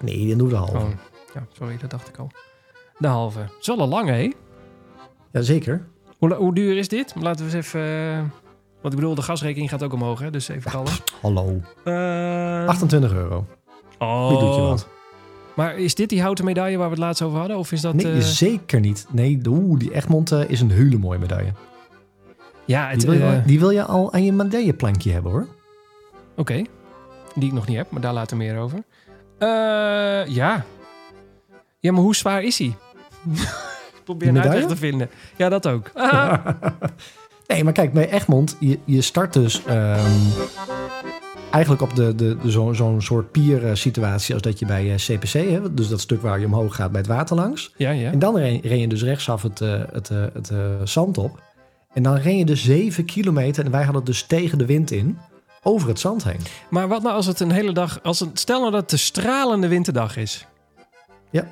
Nee, 0.00 0.28
dan 0.28 0.38
doen 0.38 0.46
we 0.48 0.52
de 0.52 0.58
halve. 0.58 0.76
Oh, 0.76 0.88
ja, 1.34 1.46
sorry, 1.52 1.76
dat 1.80 1.90
dacht 1.90 2.08
ik 2.08 2.18
al. 2.18 2.30
De 2.98 3.06
halve. 3.06 3.38
Het 3.38 3.50
is 3.60 3.66
wel 3.66 3.80
een 3.80 3.88
lange, 3.88 4.12
hè? 4.12 4.32
Jazeker. 5.32 5.86
Hoe, 6.18 6.34
hoe 6.34 6.54
duur 6.54 6.76
is 6.76 6.88
dit? 6.88 7.14
Laten 7.20 7.46
we 7.46 7.56
eens 7.56 7.66
even... 7.66 7.80
eh, 7.80 8.18
want 8.80 8.94
ik 8.94 9.00
bedoel, 9.00 9.14
de 9.14 9.22
gasrekening 9.22 9.70
gaat 9.70 9.82
ook 9.82 9.92
omhoog, 9.92 10.18
hè? 10.20 10.30
Dus 10.30 10.48
even 10.48 10.70
kallen. 10.70 10.92
Hallo. 11.22 11.60
Eh, 11.84 12.66
28 12.68 13.12
euro. 13.12 13.46
oh. 13.98 14.28
Wie 14.28 14.38
doet 14.38 14.54
je 14.54 14.60
wat? 14.60 14.88
Maar 15.54 15.78
is 15.78 15.94
dit 15.94 16.08
die 16.08 16.20
houten 16.22 16.44
medaille 16.44 16.76
waar 16.76 16.86
we 16.86 16.94
het 16.94 17.02
laatst 17.02 17.22
over 17.22 17.38
hadden? 17.38 17.56
Of 17.58 17.72
is 17.72 17.80
dat... 17.80 17.94
Nee, 17.94 18.12
eh, 18.12 18.20
zeker 18.20 18.80
niet. 18.80 19.06
Nee, 19.10 19.40
oeh, 19.48 19.78
die 19.78 19.94
Egmond 19.94 20.32
eh, 20.32 20.48
is 20.48 20.60
een 20.60 20.70
hele 20.70 20.98
mooie 20.98 21.18
medaille. 21.18 21.52
Ja, 22.64 22.88
het... 22.88 23.00
Die 23.00 23.10
wil, 23.10 23.18
je, 23.30 23.42
die 23.46 23.58
wil 23.58 23.70
je 23.70 23.84
al 23.84 24.12
aan 24.12 24.24
je 24.24 24.32
medailleplankje 24.32 25.12
hebben 25.12 25.32
hoor. 25.32 25.46
Oké. 26.36 26.62
Die 27.34 27.48
ik 27.48 27.52
nog 27.52 27.66
niet 27.66 27.76
heb, 27.76 27.90
maar 27.90 28.00
daar 28.00 28.12
later 28.12 28.36
meer 28.36 28.58
over. 28.58 28.82
Eh, 29.38 30.26
ja. 30.26 30.64
Ja, 31.80 31.92
maar 31.92 32.02
hoe 32.02 32.16
zwaar 32.16 32.42
is 32.42 32.58
hij? 32.58 32.76
Probeer 34.04 34.28
een 34.28 34.40
uitweg 34.40 34.66
te 34.66 34.76
vinden. 34.76 35.10
Ja, 35.36 35.48
dat 35.48 35.66
ook. 35.66 35.90
Nee, 37.46 37.64
maar 37.64 37.72
kijk, 37.72 37.92
bij 37.92 38.10
Egmond, 38.10 38.56
je, 38.60 38.78
je 38.84 39.00
start 39.00 39.32
dus 39.32 39.64
ehm, 39.64 40.10
eigenlijk 41.50 41.82
op 41.82 41.96
de, 41.96 42.14
de, 42.14 42.36
de, 42.42 42.50
zo'n 42.50 42.74
zo'n 42.74 43.02
soort 43.02 43.30
pier-situatie 43.30 44.34
als 44.34 44.42
dat 44.42 44.58
je 44.58 44.66
bij 44.66 44.92
eh, 44.92 44.96
CPC 44.96 45.32
hebt. 45.32 45.76
Dus 45.76 45.88
dat 45.88 46.00
stuk 46.00 46.22
waar 46.22 46.40
je 46.40 46.46
omhoog 46.46 46.74
gaat 46.74 46.90
bij 46.90 47.00
het 47.00 47.10
water 47.10 47.36
langs. 47.36 47.72
ja, 47.76 47.90
ja. 47.90 48.10
En 48.12 48.18
dan 48.18 48.36
ren, 48.36 48.60
ren 48.60 48.78
je 48.78 48.88
dus 48.88 49.02
rechtsaf 49.02 49.42
het, 49.42 49.60
eh, 49.60 49.82
het, 49.92 50.10
eh, 50.10 50.24
het 50.32 50.50
eh, 50.50 50.58
zand 50.84 51.18
op. 51.18 51.42
En 51.92 52.02
dan 52.02 52.14
ren 52.16 52.38
je 52.38 52.44
dus 52.44 52.64
7 52.64 53.04
kilometer, 53.04 53.64
en 53.64 53.70
wij 53.70 53.82
hadden 53.82 54.02
het 54.02 54.10
dus 54.10 54.22
tegen 54.22 54.58
de 54.58 54.66
wind 54.66 54.90
in, 54.90 55.18
over 55.62 55.88
het 55.88 56.00
zand 56.00 56.24
heen. 56.24 56.40
Maar 56.70 56.88
wat 56.88 57.02
nou 57.02 57.14
als 57.14 57.26
het 57.26 57.40
een 57.40 57.50
hele 57.50 57.72
dag... 57.72 57.98
Als 58.02 58.20
het, 58.20 58.38
stel 58.38 58.60
nou 58.60 58.70
dat 58.72 58.80
het 58.80 58.92
een 58.92 58.98
stralende 58.98 59.68
winterdag 59.68 60.16
is. 60.16 60.46
Ja. 61.30 61.44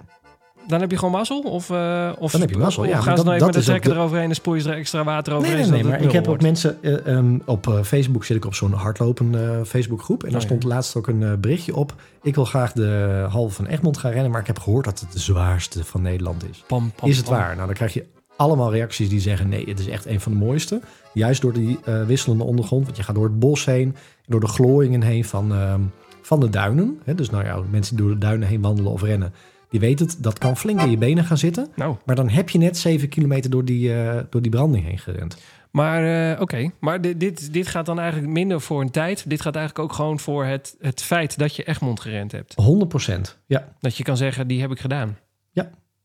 Dan 0.67 0.81
heb 0.81 0.91
je 0.91 0.97
gewoon 0.97 1.15
mazzel? 1.15 1.41
Of, 1.41 1.71
eh, 1.71 2.11
of, 2.19 2.33
Dan 2.33 2.41
heb 2.41 2.51
je 2.51 2.57
mazzel, 2.59 2.85
ja, 2.85 3.01
gaan 3.01 3.17
ze 3.19 3.25
dan 3.25 3.33
even 3.35 3.47
met 3.47 3.55
de 3.55 3.63
trekker 3.63 3.91
de- 3.91 3.97
eroverheen 3.97 4.29
en 4.29 4.35
spoel 4.35 4.55
je 4.55 4.69
er 4.69 4.77
extra 4.77 5.05
water 5.05 5.33
Nee, 5.33 5.41
overheen? 5.43 5.61
nee, 5.61 5.71
nee, 5.71 5.83
zodat 5.83 5.99
maar 5.99 6.07
ik 6.09 6.13
heb 6.13 6.29
ook 6.29 6.41
mensen... 6.43 6.83
eh, 6.83 7.07
ehm, 7.07 7.39
op 7.45 7.67
eh, 7.69 7.83
Facebook 7.83 8.25
zit 8.25 8.37
ik 8.37 8.45
op 8.45 8.55
zo'n 8.55 8.73
hardlopen 8.73 9.35
eh, 9.59 9.65
Facebookgroep. 9.65 10.23
En 10.25 10.29
daar 10.31 10.37
Oh, 10.41 10.49
ja. 10.49 10.55
stond 10.55 10.65
laatst 10.73 10.97
ook 10.97 11.07
een 11.07 11.41
berichtje 11.41 11.75
op. 11.77 11.95
Ik 12.23 12.35
wil 12.35 12.45
graag 12.45 12.73
de 12.73 13.27
halve 13.31 13.55
van 13.55 13.67
Egmond 13.67 13.99
gaan 13.99 14.11
rennen... 14.13 14.31
maar 14.31 14.41
ik 14.41 14.47
heb 14.47 14.59
gehoord 14.59 14.85
dat 14.85 15.01
het 15.01 15.13
de 15.13 15.19
zwaarste 15.19 15.85
van 15.85 16.03
Nederland 16.03 16.49
is. 16.51 16.65
Pam, 16.67 16.93
pam, 16.97 17.09
is 17.09 17.17
het 17.17 17.27
pam. 17.27 17.35
waar? 17.35 17.55
Nou, 17.55 17.67
dan 17.67 17.75
krijg 17.75 17.95
je 17.95 18.05
allemaal 18.37 18.73
reacties 18.73 19.09
die 19.09 19.21
zeggen... 19.21 19.49
nee, 19.49 19.65
het 19.69 19.79
is 19.79 19.87
echt 19.89 20.07
een 20.07 20.21
van 20.21 20.33
de 20.33 20.39
mooiste. 20.39 20.81
Juist 21.15 21.43
door 21.43 21.53
die 21.53 21.79
eh, 21.85 22.03
wisselende 22.07 22.45
ondergrond. 22.45 22.85
Want 22.85 22.97
je 22.97 23.03
gaat 23.03 23.15
door 23.15 23.25
het 23.25 23.39
bos 23.39 23.65
heen... 23.65 23.97
door 24.27 24.41
de 24.41 24.47
glooiingen 24.49 25.03
heen 25.03 25.25
van, 25.25 25.53
ehm, 25.53 25.81
van 26.23 26.41
de 26.41 26.51
duinen. 26.51 27.01
Hè, 27.05 27.15
dus 27.15 27.31
nou 27.31 27.45
ja, 27.45 27.61
mensen 27.71 27.97
die 27.97 28.05
door 28.05 28.15
de 28.15 28.21
duinen 28.21 28.49
heen 28.49 28.61
wandelen 28.61 28.93
of 28.93 29.03
rennen... 29.03 29.33
die 29.69 29.81
weten 29.81 30.07
het, 30.07 30.17
dat 30.23 30.39
kan 30.39 30.57
flink 30.57 30.81
in 30.81 30.91
je 30.91 30.99
benen 30.99 31.25
gaan 31.25 31.39
zitten. 31.39 31.69
Nou, 31.77 31.97
Maar 32.05 32.17
dan 32.17 32.29
heb 32.29 32.49
je 32.51 32.59
net 32.59 32.77
7 32.79 33.09
kilometer 33.09 33.51
door 33.51 33.65
die, 33.65 33.95
eh, 33.95 34.23
door 34.31 34.43
die 34.43 34.51
branding 34.51 34.85
heen 34.85 34.99
gerend. 34.99 35.37
maar 35.71 36.33
eh, 36.33 36.41
oké. 36.41 36.71
Maar 36.81 37.01
dit, 37.01 37.21
dit, 37.21 37.53
dit 37.53 37.67
gaat 37.67 37.87
dan 37.87 37.99
eigenlijk 37.99 38.33
minder 38.33 38.61
voor 38.61 38.81
een 38.81 38.91
tijd. 38.91 39.31
Dit 39.31 39.41
gaat 39.41 39.57
eigenlijk 39.57 39.85
ook 39.85 39.97
gewoon 39.97 40.19
voor 40.19 40.45
het, 40.45 40.77
het 40.81 41.03
feit 41.03 41.39
dat 41.39 41.57
je 41.57 41.65
Egmond 41.65 42.01
gerend 42.01 42.33
hebt. 42.33 42.55
100 42.55 42.89
procent. 42.89 43.39
Ja, 43.47 43.69
Dat 43.81 43.97
je 43.97 44.03
kan 44.03 44.17
zeggen, 44.17 44.47
die 44.49 44.61
heb 44.61 44.71
ik 44.71 44.81
gedaan. 44.81 45.17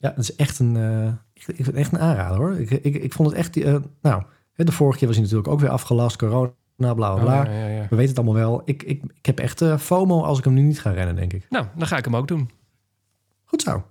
ja, 0.02 0.10
het 0.16 0.18
is 0.18 0.36
echt 0.36 0.60
een, 0.60 0.76
het 1.46 1.74
echt 1.74 1.92
een 1.92 2.00
aanrader 2.00 2.38
hoor. 2.38 2.60
Ik, 2.60 2.72
ik, 2.72 2.96
ik 2.96 3.14
vond 3.14 3.30
het 3.30 3.38
echt, 3.38 3.58
eh, 3.58 3.76
nou, 4.02 4.24
de 4.66 4.72
vorige 4.72 4.98
keer 4.98 5.08
was 5.08 5.16
hij 5.18 5.26
natuurlijk 5.26 5.54
ook 5.54 5.60
weer 5.60 5.70
afgelast, 5.70 6.18
corona, 6.18 6.52
bla 6.76 6.94
bla 6.94 7.14
bla. 7.14 7.40
Oh, 7.42 7.46
ja, 7.46 7.52
ja, 7.52 7.68
ja. 7.68 7.88
We 7.90 7.96
weten 7.96 8.08
het 8.08 8.18
allemaal 8.18 8.34
wel. 8.50 8.62
Ik, 8.66 8.84
ik, 8.84 9.04
ik 9.18 9.26
heb 9.26 9.40
echt 9.40 9.62
eh, 9.62 9.78
FOMO 9.78 10.24
als 10.24 10.38
ik 10.38 10.44
hem 10.44 10.54
nu 10.54 10.62
niet 10.62 10.82
ga 10.82 10.92
rennen, 10.92 11.16
denk 11.16 11.34
ik. 11.34 11.46
Nou, 11.50 11.66
dan 11.76 11.88
ga 11.88 11.98
ik 11.98 12.06
hem 12.06 12.16
ook 12.16 12.28
doen. 12.28 12.50
Goed 13.46 13.62
zo. 13.62 13.72
Dan 13.72 13.82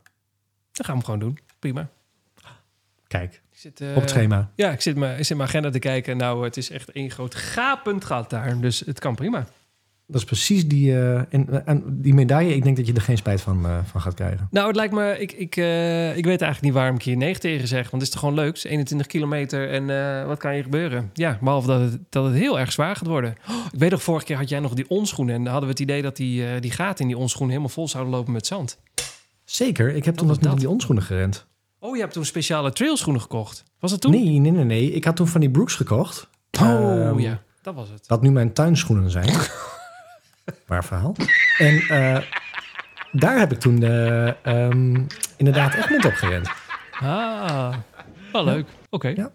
gaan 0.72 0.85
we 0.87 0.92
hem 0.92 1.04
gewoon 1.04 1.18
doen. 1.18 1.38
Prima. 1.59 1.88
Kijk, 3.07 3.42
Ik 3.52 3.59
zit, 3.59 3.81
eh, 3.81 3.88
op 3.88 4.00
het 4.00 4.11
schema. 4.11 4.50
Ja, 4.54 4.70
ik 4.70 4.81
zit, 4.81 4.96
mijn, 4.96 5.18
ik 5.18 5.24
zit 5.24 5.37
mijn 5.37 5.48
agenda 5.48 5.70
te 5.70 5.78
kijken. 5.78 6.16
Nou, 6.16 6.44
het 6.44 6.57
is 6.57 6.70
echt 6.70 6.90
één 6.90 7.11
groot 7.11 7.35
gapend 7.35 8.04
gat 8.04 8.31
daar. 8.31 8.61
Dus 8.61 8.81
het 8.81 8.98
kan 8.98 9.14
prima. 9.14 9.46
Dat 10.11 10.21
is 10.21 10.27
precies 10.27 10.68
die, 10.68 10.92
eh, 10.92 11.16
en, 11.16 11.66
en 11.66 11.83
die 12.01 12.14
medaille. 12.14 12.55
Ik 12.55 12.62
denk 12.62 12.77
dat 12.77 12.87
je 12.87 12.92
er 12.92 13.01
geen 13.01 13.16
spijt 13.16 13.40
van, 13.40 13.66
eh, 13.66 13.79
van 13.85 14.01
gaat 14.01 14.14
krijgen. 14.14 14.49
Nou, 14.51 14.66
het 14.66 14.77
lijkt 14.77 14.94
me... 14.94 15.18
Ik, 15.18 15.33
ik, 15.33 15.57
eh, 15.57 16.16
ik 16.16 16.25
weet 16.25 16.40
eigenlijk 16.40 16.62
niet 16.62 16.73
waarom 16.73 16.94
ik 16.94 17.03
hier 17.03 17.16
nee 17.16 17.38
tegen 17.38 17.68
zeg. 17.68 17.90
Want 17.90 17.92
het 17.92 18.03
is 18.03 18.11
toch 18.11 18.21
gewoon 18.21 18.35
leuk? 18.35 18.47
Het 18.47 18.57
is 18.57 18.64
21 18.64 19.07
kilometer 19.07 19.71
en 19.71 19.87
wat 20.27 20.38
kan 20.38 20.53
hier 20.53 20.62
gebeuren? 20.62 21.11
Ja, 21.12 21.38
behalve 21.40 21.66
dat 21.66 21.81
het, 21.81 21.99
dat 22.09 22.25
het 22.25 22.35
heel 22.35 22.59
erg 22.59 22.73
zwaar 22.73 22.97
gaat 22.97 23.07
worden. 23.07 23.35
Oh, 23.49 23.57
ik 23.73 23.79
weet 23.79 23.90
nog, 23.90 24.03
vorige 24.03 24.25
keer 24.25 24.37
had 24.37 24.49
jij 24.49 24.61
nog 24.61 24.75
die 24.75 24.88
onschoenen. 24.88 25.35
En 25.35 25.42
dan 25.42 25.53
hadden 25.53 25.68
we 25.68 25.75
het 25.75 25.83
idee 25.83 26.03
dat 26.03 26.16
die, 26.16 26.61
die 26.61 26.71
gaten 26.71 27.01
in 27.01 27.07
die 27.07 27.18
onschoenen 27.18 27.51
helemaal 27.51 27.75
vol 27.75 27.88
zouden 27.88 28.12
lopen 28.12 28.33
met 28.33 28.47
zand. 28.47 28.79
Zeker, 29.44 29.94
ik 29.94 30.05
heb 30.05 30.16
toen 30.16 30.27
nog 30.27 30.40
niet 30.40 30.51
in 30.51 30.57
die 30.59 30.68
onschoenen 30.68 31.05
gerend. 31.05 31.47
Oh, 31.79 31.94
je 31.94 32.01
hebt 32.01 32.12
toen 32.12 32.25
speciale 32.25 32.73
trailschoenen 32.73 33.23
gekocht. 33.23 33.64
Was 33.81 33.90
dat 33.90 34.01
toen? 34.01 34.11
Nee, 34.11 34.38
nee, 34.38 34.53
nee, 34.53 34.64
nee. 34.64 34.92
Ik 34.92 35.05
had 35.05 35.16
toen 35.16 35.29
van 35.29 35.40
die 35.40 35.51
Brooks 35.51 35.75
gekocht. 35.75 36.29
Oh, 36.61 37.07
Ehm, 37.07 37.18
ja. 37.18 37.42
Dat 37.62 37.75
was 37.75 37.88
het. 37.88 38.09
Dat 38.09 38.23
nu 38.23 38.31
mijn 38.31 38.53
tuinschoenen 38.53 39.11
zijn. 39.11 39.29
Waar 40.67 40.85
verhaal. 40.85 41.15
En 41.59 41.77
eh, 41.79 42.23
daar 43.13 43.39
heb 43.39 43.53
ik 43.53 43.59
toen 43.61 43.83
eh, 43.83 44.45
ehm, 44.47 45.01
inderdaad 45.37 45.75
Egmond 45.75 46.05
op 46.05 46.13
gerend. 46.13 46.49
Ah, 47.01 47.75
wel 48.33 48.45
leuk. 48.45 48.67
Oké. 48.91 49.09
Ja. 49.09 49.31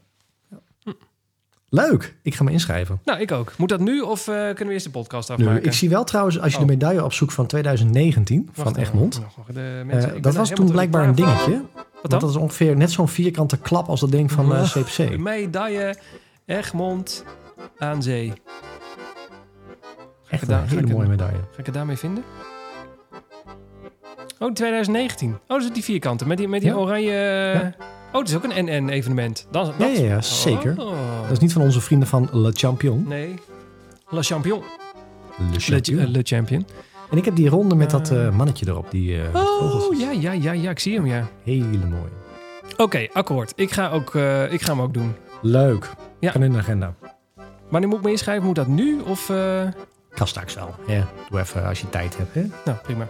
Leuk, 1.69 2.15
ik 2.21 2.35
ga 2.35 2.43
me 2.43 2.51
inschrijven. 2.51 2.99
Nou, 3.03 3.19
ik 3.19 3.31
ook. 3.31 3.53
Moet 3.57 3.69
dat 3.69 3.79
nu 3.79 3.99
of 4.01 4.27
eh, 4.27 4.33
kunnen 4.35 4.67
we 4.67 4.73
eerst 4.73 4.85
de 4.85 4.91
podcast 4.91 5.29
Nu, 5.29 5.35
afmaken? 5.35 5.63
ik 5.63 5.73
zie 5.73 5.89
wel 5.89 6.03
trouwens, 6.03 6.39
als 6.39 6.51
je 6.51 6.57
de 6.57 6.63
Oh. 6.63 6.69
medaille 6.69 7.03
opzoekt 7.03 7.33
van 7.33 7.45
2019 7.47 8.49
Wacht 8.55 8.69
van 8.69 8.81
Egmond. 8.81 9.21
de 9.53 9.81
mensen- 9.85 10.21
dat 10.21 10.35
was 10.35 10.49
toen 10.49 10.71
blijkbaar 10.71 11.07
een 11.07 11.15
dingetje. 11.15 11.51
Wat 11.51 11.81
Want 11.93 12.09
dan? 12.09 12.19
dat 12.19 12.29
is 12.29 12.35
ongeveer 12.35 12.75
net 12.77 12.91
zo'n 12.91 13.07
vierkante 13.07 13.57
klap 13.57 13.87
als 13.87 13.99
dat 13.99 14.11
ding 14.11 14.31
van. 14.31 14.49
CPC. 14.65 15.17
Medaille 15.17 15.95
Egmond 16.45 17.23
aan 17.77 18.03
zee. 18.03 18.33
Echt 20.33 20.47
een 20.49 20.67
hele 20.67 20.87
mooie 20.87 21.07
medaille. 21.07 21.37
ga 21.51 21.59
ik 21.59 21.65
het 21.65 21.75
daarmee 21.75 21.97
vinden? 21.97 22.23
Oh, 24.39 24.51
2019. 24.51 25.29
Oh, 25.31 25.37
dat 25.47 25.61
is 25.63 25.71
die 25.71 25.83
vierkante 25.83 26.27
met 26.27 26.37
die, 26.37 26.47
met 26.47 26.61
die 26.61 26.69
Ja. 26.69 26.75
oranje... 26.75 27.11
Ja. 27.11 27.73
Oh, 28.13 28.19
het 28.19 28.29
is 28.29 28.35
ook 28.35 28.43
een 28.43 28.65
NN-evenement. 28.65 29.47
Dat, 29.51 29.73
Ja, 29.77 29.87
dat- 29.87 29.97
ja, 29.97 30.03
ja, 30.03 30.21
zeker. 30.21 30.75
Oh. 30.79 31.21
Dat 31.21 31.31
is 31.31 31.39
niet 31.39 31.53
van 31.53 31.61
onze 31.61 31.81
vrienden 31.81 32.07
van 32.07 32.29
Le 32.31 32.51
Champion. 32.51 33.05
Nee. 33.07 33.33
Le 34.09 34.23
Champion. 34.23 34.61
Le 35.51 35.59
Champion. 35.59 35.99
eh, 35.99 36.07
Le 36.07 36.19
Champion. 36.23 36.65
En 37.11 37.17
ik 37.17 37.25
heb 37.25 37.35
die 37.35 37.49
ronde 37.49 37.75
met 37.75 37.89
dat 37.89 38.09
Eh. 38.11 38.27
eh, 38.27 38.33
mannetje 38.35 38.67
erop. 38.67 38.91
Die 38.91 39.19
vogels. 39.33 39.87
Oh, 39.87 39.99
ja, 39.99 40.11
ja, 40.11 40.31
ja, 40.31 40.51
ja. 40.51 40.69
Ik 40.69 40.79
zie 40.79 40.93
hem, 40.95 41.05
ja. 41.05 41.27
Hele 41.43 41.65
mooie. 41.89 42.11
Oké, 42.77 43.07
akkoord. 43.13 43.53
Ik 43.55 43.71
ga, 43.71 43.89
ook, 43.89 44.15
ik 44.49 44.61
ga 44.61 44.71
hem 44.71 44.81
ook 44.81 44.93
doen. 44.93 45.15
Leuk. 45.41 45.89
Ja. 46.19 46.31
Kan 46.31 46.43
in 46.43 46.51
de 46.51 46.57
agenda. 46.57 46.93
Wanneer 47.69 47.89
moet 47.89 47.97
ik 47.99 48.03
me 48.05 48.11
inschrijven? 48.11 48.45
Moet 48.45 48.55
dat 48.55 48.67
nu 48.67 48.99
of... 49.07 49.31
Kan 50.15 50.27
straks 50.27 50.53
wel. 50.53 50.75
Ja, 50.87 51.07
doe 51.29 51.39
even 51.39 51.65
als 51.65 51.79
je 51.81 51.89
tijd 51.89 52.17
hebt. 52.17 52.33
Hè? 52.33 52.45
Nou, 52.65 52.77
prima. 52.77 53.05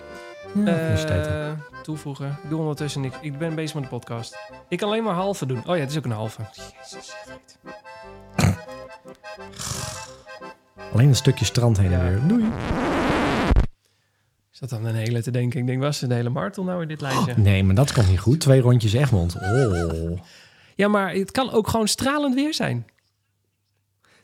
Ja, 0.65 0.91
als 0.91 0.99
je 1.01 1.07
tijd 1.07 1.25
hebt. 1.27 1.57
Eh, 1.73 1.81
toevoegen. 1.81 2.37
Ik 2.43 2.49
doe 2.49 2.59
ondertussen 2.59 3.01
niks. 3.01 3.15
Ik 3.21 3.37
ben 3.37 3.55
bezig 3.55 3.73
met 3.73 3.83
de 3.83 3.89
podcast. 3.89 4.37
Ik 4.69 4.77
kan 4.77 4.87
alleen 4.89 5.03
maar 5.03 5.13
halve 5.13 5.45
doen. 5.45 5.57
Oh 5.57 5.75
ja, 5.75 5.81
het 5.81 5.89
is 5.91 5.97
ook 5.97 6.05
een 6.05 6.11
halve. 6.11 6.41
Jezus. 6.53 7.13
Alleen 10.93 11.07
een 11.07 11.15
stukje 11.15 11.45
strand 11.45 11.77
heen 11.77 11.91
en 11.93 11.97
Ja. 12.03 12.09
weer. 12.09 12.27
Doei. 12.27 12.45
Is 14.53 14.59
dat 14.59 14.69
dan 14.69 14.85
een 14.85 14.95
hele 14.95 15.21
te 15.21 15.31
denken? 15.31 15.59
Ik 15.59 15.67
denk, 15.67 15.81
was 15.81 16.01
het 16.01 16.09
een 16.09 16.15
hele 16.15 16.29
marathon 16.29 16.65
nou 16.65 16.81
in 16.81 16.87
dit 16.87 17.01
lijstje? 17.01 17.33
Nee, 17.37 17.63
maar 17.63 17.75
dat 17.75 17.93
komt 17.93 18.09
niet 18.09 18.19
goed. 18.19 18.39
Twee 18.39 18.61
rondjes 18.61 18.93
Egmond. 18.93 19.35
Oh. 19.35 20.19
Ja, 20.75 20.87
maar 20.87 21.13
het 21.13 21.31
kan 21.31 21.51
ook 21.51 21.67
gewoon 21.67 21.87
stralend 21.87 22.35
weer 22.35 22.53
zijn. 22.53 22.85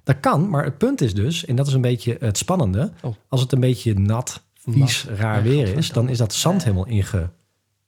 Dat 0.09 0.19
kan, 0.19 0.49
maar 0.49 0.63
het 0.63 0.77
punt 0.77 1.01
is 1.01 1.13
dus, 1.13 1.45
en 1.45 1.55
dat 1.55 1.67
is 1.67 1.73
een 1.73 1.81
beetje 1.81 2.17
het 2.19 2.37
spannende. 2.37 2.91
Oh. 3.01 3.15
Als 3.27 3.41
het 3.41 3.51
een 3.51 3.59
beetje 3.59 3.93
nat, 3.93 4.43
vies, 4.53 5.03
Nat. 5.03 5.17
raar 5.17 5.35
Ja, 5.35 5.41
weer 5.41 5.77
is, 5.77 5.91
dan 5.91 6.09
is 6.09 6.17
dat 6.17 6.33
zand 6.33 6.63
helemaal 6.63 6.85
inge... 6.85 7.29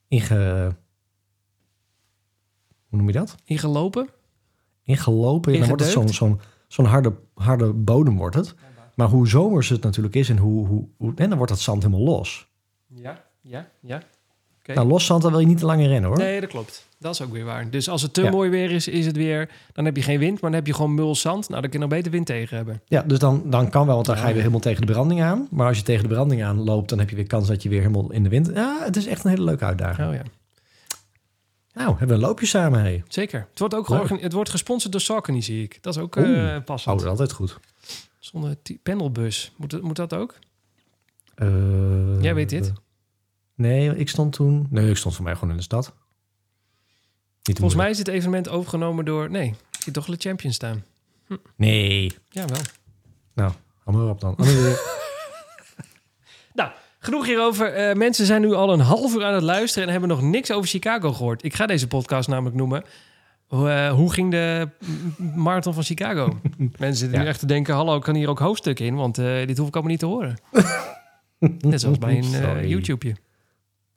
inge 0.08 0.74
hoe 2.88 2.98
noem 2.98 3.06
je 3.06 3.12
dat? 3.12 3.34
Ingelopen? 3.44 4.08
Ingelopen. 4.82 5.52
En 5.52 5.58
dan 5.58 5.68
wordt 5.68 5.82
het 5.82 5.92
zo'n 5.92 6.08
zo'n 6.08 6.40
zo'n 6.68 6.84
harde, 6.84 7.14
harde 7.34 7.72
bodem 7.72 8.16
wordt 8.16 8.36
het. 8.36 8.54
Maar 8.94 9.08
hoe 9.08 9.28
zomers 9.28 9.68
het 9.68 9.82
natuurlijk 9.82 10.14
is 10.14 10.28
en 10.28 10.38
hoe, 10.38 10.66
hoe, 10.66 10.88
hoe 10.96 11.12
en 11.16 11.28
dan 11.28 11.36
wordt 11.36 11.52
dat 11.52 11.60
zand 11.60 11.82
helemaal 11.82 12.04
los. 12.04 12.48
Ja, 12.86 13.24
ja, 13.40 13.68
ja. 13.80 14.02
Nou, 14.64 14.88
los 14.88 15.06
zand, 15.06 15.22
dan 15.22 15.30
wil 15.30 15.40
je 15.40 15.46
niet 15.46 15.58
te 15.58 15.66
lang 15.66 15.80
in 15.80 15.88
rennen 15.88 16.10
hoor. 16.10 16.18
Nee, 16.18 16.40
dat 16.40 16.50
klopt. 16.50 16.88
Dat 17.02 17.14
is 17.14 17.22
ook 17.22 17.32
weer 17.32 17.44
waar. 17.44 17.70
Dus 17.70 17.88
als 17.88 18.02
het 18.02 18.14
te 18.14 18.22
Ja. 18.22 18.30
mooi 18.30 18.50
weer 18.50 18.70
is, 18.70 18.88
is 18.88 19.06
het 19.06 19.16
weer... 19.16 19.50
Dan 19.72 19.84
heb 19.84 19.96
je 19.96 20.02
geen 20.02 20.18
wind, 20.18 20.32
maar 20.40 20.50
dan 20.50 20.58
heb 20.58 20.66
je 20.66 20.74
gewoon 20.74 20.94
mul 20.94 21.14
zand. 21.14 21.48
Nou, 21.48 21.60
dan 21.60 21.70
kun 21.70 21.80
je 21.80 21.86
nog 21.86 21.94
beter 21.96 22.10
wind 22.12 22.26
tegen 22.26 22.56
hebben. 22.56 22.82
Ja, 22.86 23.02
dus 23.02 23.18
dan, 23.18 23.42
dan 23.50 23.70
kan 23.70 23.86
wel, 23.86 23.94
want 23.94 24.06
dan 24.06 24.16
ga 24.16 24.22
je 24.26 24.32
weer 24.32 24.40
helemaal 24.40 24.60
tegen 24.60 24.86
de 24.86 24.92
branding 24.92 25.22
aan. 25.22 25.48
Maar 25.50 25.66
als 25.66 25.76
je 25.76 25.82
tegen 25.82 26.02
de 26.02 26.14
branding 26.14 26.44
aan 26.44 26.64
loopt, 26.64 26.88
dan 26.88 26.98
heb 26.98 27.10
je 27.10 27.16
weer 27.16 27.26
kans 27.26 27.46
dat 27.48 27.62
je 27.62 27.68
weer 27.68 27.80
helemaal 27.80 28.12
in 28.12 28.22
de 28.22 28.28
wind... 28.28 28.50
Ja, 28.54 28.78
het 28.84 28.96
is 28.96 29.06
echt 29.06 29.24
een 29.24 29.30
hele 29.30 29.44
leuke 29.44 29.64
uitdaging. 29.64 30.08
Oh 30.08 30.14
ja, 30.14 30.22
Nou, 31.74 31.88
hebben 31.88 32.08
we 32.08 32.14
een 32.14 32.28
loopje 32.28 32.46
samen, 32.46 32.84
hé. 32.84 33.02
zeker. 33.08 33.46
Het 33.50 33.58
wordt 33.58 33.74
ook 33.74 33.86
georgan- 33.86 34.18
het 34.20 34.32
wordt 34.32 34.50
gesponsord 34.50 34.92
door 34.92 35.00
Saucony, 35.00 35.40
zie 35.40 35.62
ik. 35.62 35.78
Dat 35.80 35.96
is 35.96 36.02
ook 36.02 36.16
eh 36.16 36.56
passend. 36.64 37.02
Oh, 37.02 37.06
altijd 37.08 37.32
goed. 37.32 37.58
Zonder 38.18 38.56
pendelbus. 38.82 39.52
Moet, 39.56 39.82
moet 39.82 39.96
dat 39.96 40.14
ook? 40.14 40.34
Eh, 41.34 42.22
Jij 42.22 42.34
weet 42.34 42.50
dit? 42.50 42.72
Nee, 43.54 43.96
ik 43.96 44.08
stond 44.08 44.32
toen... 44.32 44.66
Nee, 44.70 44.90
ik 44.90 44.96
stond 44.96 45.14
voor 45.14 45.24
mij 45.24 45.34
gewoon 45.34 45.50
in 45.50 45.56
de 45.56 45.62
stad. 45.62 45.94
Volgens 47.42 47.74
mij 47.74 47.90
is 47.90 47.96
dit 47.96 48.08
evenement 48.08 48.48
overgenomen 48.48 49.04
door... 49.04 49.30
Nee, 49.30 49.48
ik 49.48 49.82
zie 49.82 49.92
toch 49.92 50.06
Le 50.06 50.16
Champion 50.18 50.52
staan. 50.52 50.84
Nee. 51.56 52.12
Jawel. 52.28 52.60
Nou, 53.34 53.52
hou 53.84 53.96
maar 53.96 54.08
op 54.08 54.20
dan. 54.20 54.36
Nou, 56.54 56.70
genoeg 56.98 57.26
hierover. 57.26 57.72
Eh, 57.72 57.94
mensen 57.94 58.26
zijn 58.26 58.40
nu 58.40 58.52
al 58.52 58.72
een 58.72 58.80
half 58.80 59.14
uur 59.14 59.24
aan 59.24 59.34
het 59.34 59.42
luisteren... 59.42 59.86
en 59.86 59.90
hebben 59.90 60.10
nog 60.10 60.22
niks 60.22 60.50
over 60.50 60.68
Chicago 60.68 61.12
gehoord. 61.12 61.44
Ik 61.44 61.54
ga 61.54 61.66
deze 61.66 61.88
podcast 61.88 62.28
namelijk 62.28 62.56
noemen... 62.56 62.84
Hoe, 63.52 63.70
eh, 63.70 63.92
hoe 63.92 64.12
ging 64.12 64.30
de 64.30 64.68
marathon 65.34 65.74
van 65.74 65.82
Chicago? 65.82 66.38
Mensen 66.78 66.96
zitten 66.96 67.20
nu 67.20 67.26
echt 67.26 67.38
te 67.38 67.46
denken... 67.46 67.74
hallo, 67.74 67.98
kan 67.98 68.14
hier 68.14 68.28
ook 68.28 68.38
hoofdstukken 68.38 68.86
in? 68.86 68.94
Want 68.94 69.18
eh, 69.18 69.46
dit 69.46 69.58
hoef 69.58 69.68
ik 69.68 69.74
allemaal 69.74 69.90
niet 69.90 70.00
te 70.00 70.06
horen. 70.06 70.36
Net 71.70 71.80
zoals 71.80 71.98
bij 71.98 72.16
een 72.16 72.34
eh, 72.34 72.80
Sorry. 72.80 73.16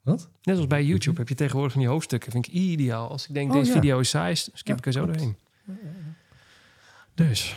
Wat? 0.06 0.28
Net 0.42 0.56
als 0.56 0.66
bij 0.66 0.84
YouTube 0.84 1.18
heb 1.18 1.28
je 1.28 1.34
tegenwoordig 1.34 1.72
van 1.72 1.80
die 1.80 1.90
hoofdstukken. 1.90 2.32
Vind 2.32 2.46
ik 2.46 2.52
ideaal. 2.52 3.08
Als 3.08 3.28
ik 3.28 3.34
denk, 3.34 3.50
Oh, 3.50 3.56
deze 3.56 3.70
ja. 3.72 3.76
video 3.76 3.98
is 3.98 4.08
saai, 4.08 4.34
skip 4.34 4.78
ik 4.78 4.86
er 4.86 4.92
zo 4.92 5.02
klopt. 5.02 5.18
doorheen. 5.18 5.36
Dus, 7.14 7.56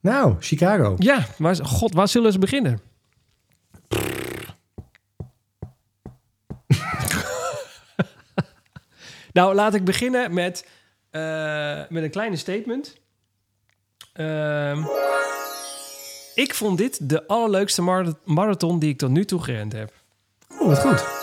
Nou, 0.00 0.36
Chicago. 0.40 0.94
ja, 0.98 1.26
maar 1.38 1.56
god, 1.56 1.94
waar 1.94 2.08
zullen 2.08 2.32
ze 2.32 2.38
beginnen? 2.38 2.80
nou, 9.32 9.54
laat 9.54 9.74
ik 9.74 9.84
beginnen 9.84 10.34
met, 10.34 10.68
eh, 11.10 11.82
met 11.88 12.02
een 12.02 12.10
kleine 12.10 12.36
statement. 12.36 12.96
Ehm, 14.12 14.84
ik 16.34 16.54
vond 16.54 16.78
dit 16.78 17.08
de 17.08 17.26
allerleukste 17.26 17.82
mar- 17.82 18.14
marathon 18.24 18.78
die 18.78 18.90
ik 18.90 18.98
tot 18.98 19.10
nu 19.10 19.24
toe 19.24 19.42
gerend 19.42 19.72
heb. 19.72 19.92
Oh, 20.60 20.66
wat 20.66 20.78
goed. 20.78 21.19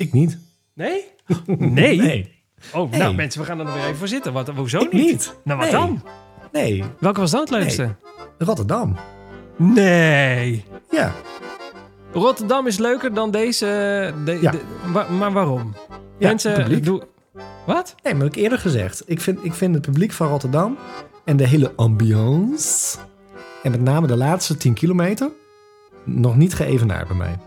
Ik 0.00 0.12
niet. 0.12 0.38
Nee? 0.74 1.04
Nee? 1.56 1.96
Nee. 1.96 2.38
Oh, 2.74 2.90
nou 2.92 3.14
mensen, 3.14 3.40
we 3.40 3.46
gaan 3.46 3.58
er 3.58 3.64
nog 3.64 3.74
weer 3.74 3.84
even 3.84 3.96
voor 3.96 4.08
zitten. 4.08 4.32
Wat, 4.32 4.48
hoezo 4.48 4.78
Ik 4.80 4.92
niet? 4.92 5.06
niet. 5.06 5.34
Nou, 5.44 5.58
wat 5.58 5.70
Nee. 5.70 5.80
dan? 5.80 6.02
Nee, 6.52 6.84
Welke 6.98 7.20
was 7.20 7.30
dan 7.30 7.40
het 7.40 7.50
leukste? 7.50 7.94
Rotterdam. 8.38 8.96
Nee. 9.56 10.64
Ja, 10.90 11.12
Rotterdam 12.12 12.66
is 12.66 12.78
leuker 12.78 13.14
dan 13.14 13.30
deze... 13.30 13.66
De, 14.24 14.38
Ja. 14.40 14.50
de- 14.50 14.60
wa- 14.92 15.08
maar 15.10 15.32
waarom? 15.32 15.74
Ja, 16.18 16.28
mensen... 16.28 16.54
publiek. 16.54 16.84
Doe, 16.84 17.02
wat? 17.66 17.94
nee, 18.02 18.14
maar 18.14 18.22
heb 18.22 18.32
ik 18.34 18.42
eerder 18.42 18.58
gezegd. 18.58 19.02
Ik 19.06 19.20
vind, 19.20 19.38
ik 19.44 19.54
vind 19.54 19.74
het 19.74 19.82
publiek 19.84 20.12
van 20.12 20.28
Rotterdam 20.28 20.78
en 21.24 21.36
de 21.36 21.46
hele 21.46 21.72
ambiance... 21.76 22.98
en 23.62 23.70
met 23.70 23.80
name 23.80 24.06
de 24.06 24.16
laatste 24.16 24.56
10 24.56 24.74
kilometer... 24.74 25.30
nog 26.04 26.36
niet 26.36 26.54
geëvenaard 26.54 27.08
bij 27.08 27.16
mij. 27.16 27.38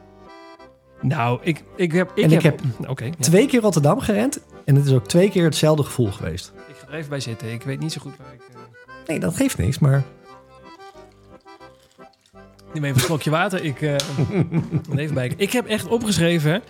Nou, 1.03 1.39
ik, 1.41 1.63
ik 1.75 1.91
heb... 1.91 2.11
Ik 2.15 2.23
En 2.23 2.31
ik 2.31 2.41
heb... 2.41 2.59
Ja. 2.99 3.09
Twee 3.19 3.47
keer 3.47 3.61
Rotterdam 3.61 3.99
gerend 3.99 4.39
en 4.65 4.75
het 4.75 4.85
is 4.85 4.91
ook 4.91 5.07
twee 5.07 5.29
keer 5.29 5.43
hetzelfde 5.43 5.83
gevoel 5.83 6.11
geweest. 6.11 6.53
ik 6.67 6.75
ga 6.75 6.87
er 6.87 6.93
even 6.93 7.09
bij 7.09 7.19
zitten. 7.19 7.51
Ik 7.51 7.61
weet 7.63 7.79
niet 7.79 7.91
zo 7.91 8.01
goed 8.01 8.13
waar 8.17 8.33
ik... 8.33 8.39
eh, 8.49 8.55
Nee, 9.07 9.19
dat 9.19 9.35
geeft 9.35 9.57
niks, 9.57 9.79
maar... 9.79 10.03
Neem 12.73 12.83
even 12.83 12.95
een 12.97 13.03
slokje 13.05 13.29
water. 13.29 13.63
Ik, 13.63 13.81
eh, 13.81 13.95
even 14.95 15.13
bij. 15.13 15.33
ik 15.37 15.51
heb 15.51 15.65
echt 15.67 15.87
opgeschreven. 15.87 16.61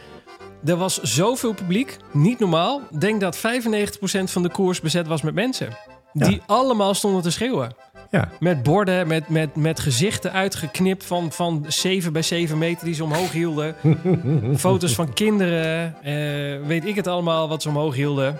Er 0.65 0.76
was 0.76 1.02
zoveel 1.02 1.54
publiek. 1.54 1.98
Niet 2.12 2.39
normaal. 2.39 2.82
Denk 3.00 3.22
dat 3.22 3.38
95% 3.38 3.41
van 4.24 4.43
de 4.43 4.50
koers 4.52 4.82
bezet 4.82 5.08
was 5.08 5.22
met 5.22 5.34
mensen. 5.34 5.78
Ja. 6.13 6.28
Die 6.28 6.41
allemaal 6.46 6.93
stonden 6.93 7.22
te 7.22 7.32
schreeuwen. 7.32 7.76
Ja, 8.13 8.30
Met 8.39 8.63
borden, 8.63 9.08
met, 9.08 9.30
met, 9.30 9.56
met 9.56 9.80
gezichten 9.80 10.32
uitgeknipt 10.32 11.06
van, 11.06 11.32
van 11.32 11.65
7 11.67 12.13
bij 12.13 12.21
7 12.21 12.58
meter 12.58 12.86
die 12.86 12.93
ze 12.93 13.04
omhoog 13.04 13.32
hielden. 13.32 13.76
Foto's 14.58 14.95
van 14.95 15.13
kinderen. 15.13 15.95
eh, 16.04 16.67
weet 16.67 16.86
ik 16.86 16.95
het 16.95 17.08
allemaal 17.08 17.47
wat 17.47 17.62
ze 17.62 17.69
omhoog 17.69 17.95
hielden. 17.95 18.39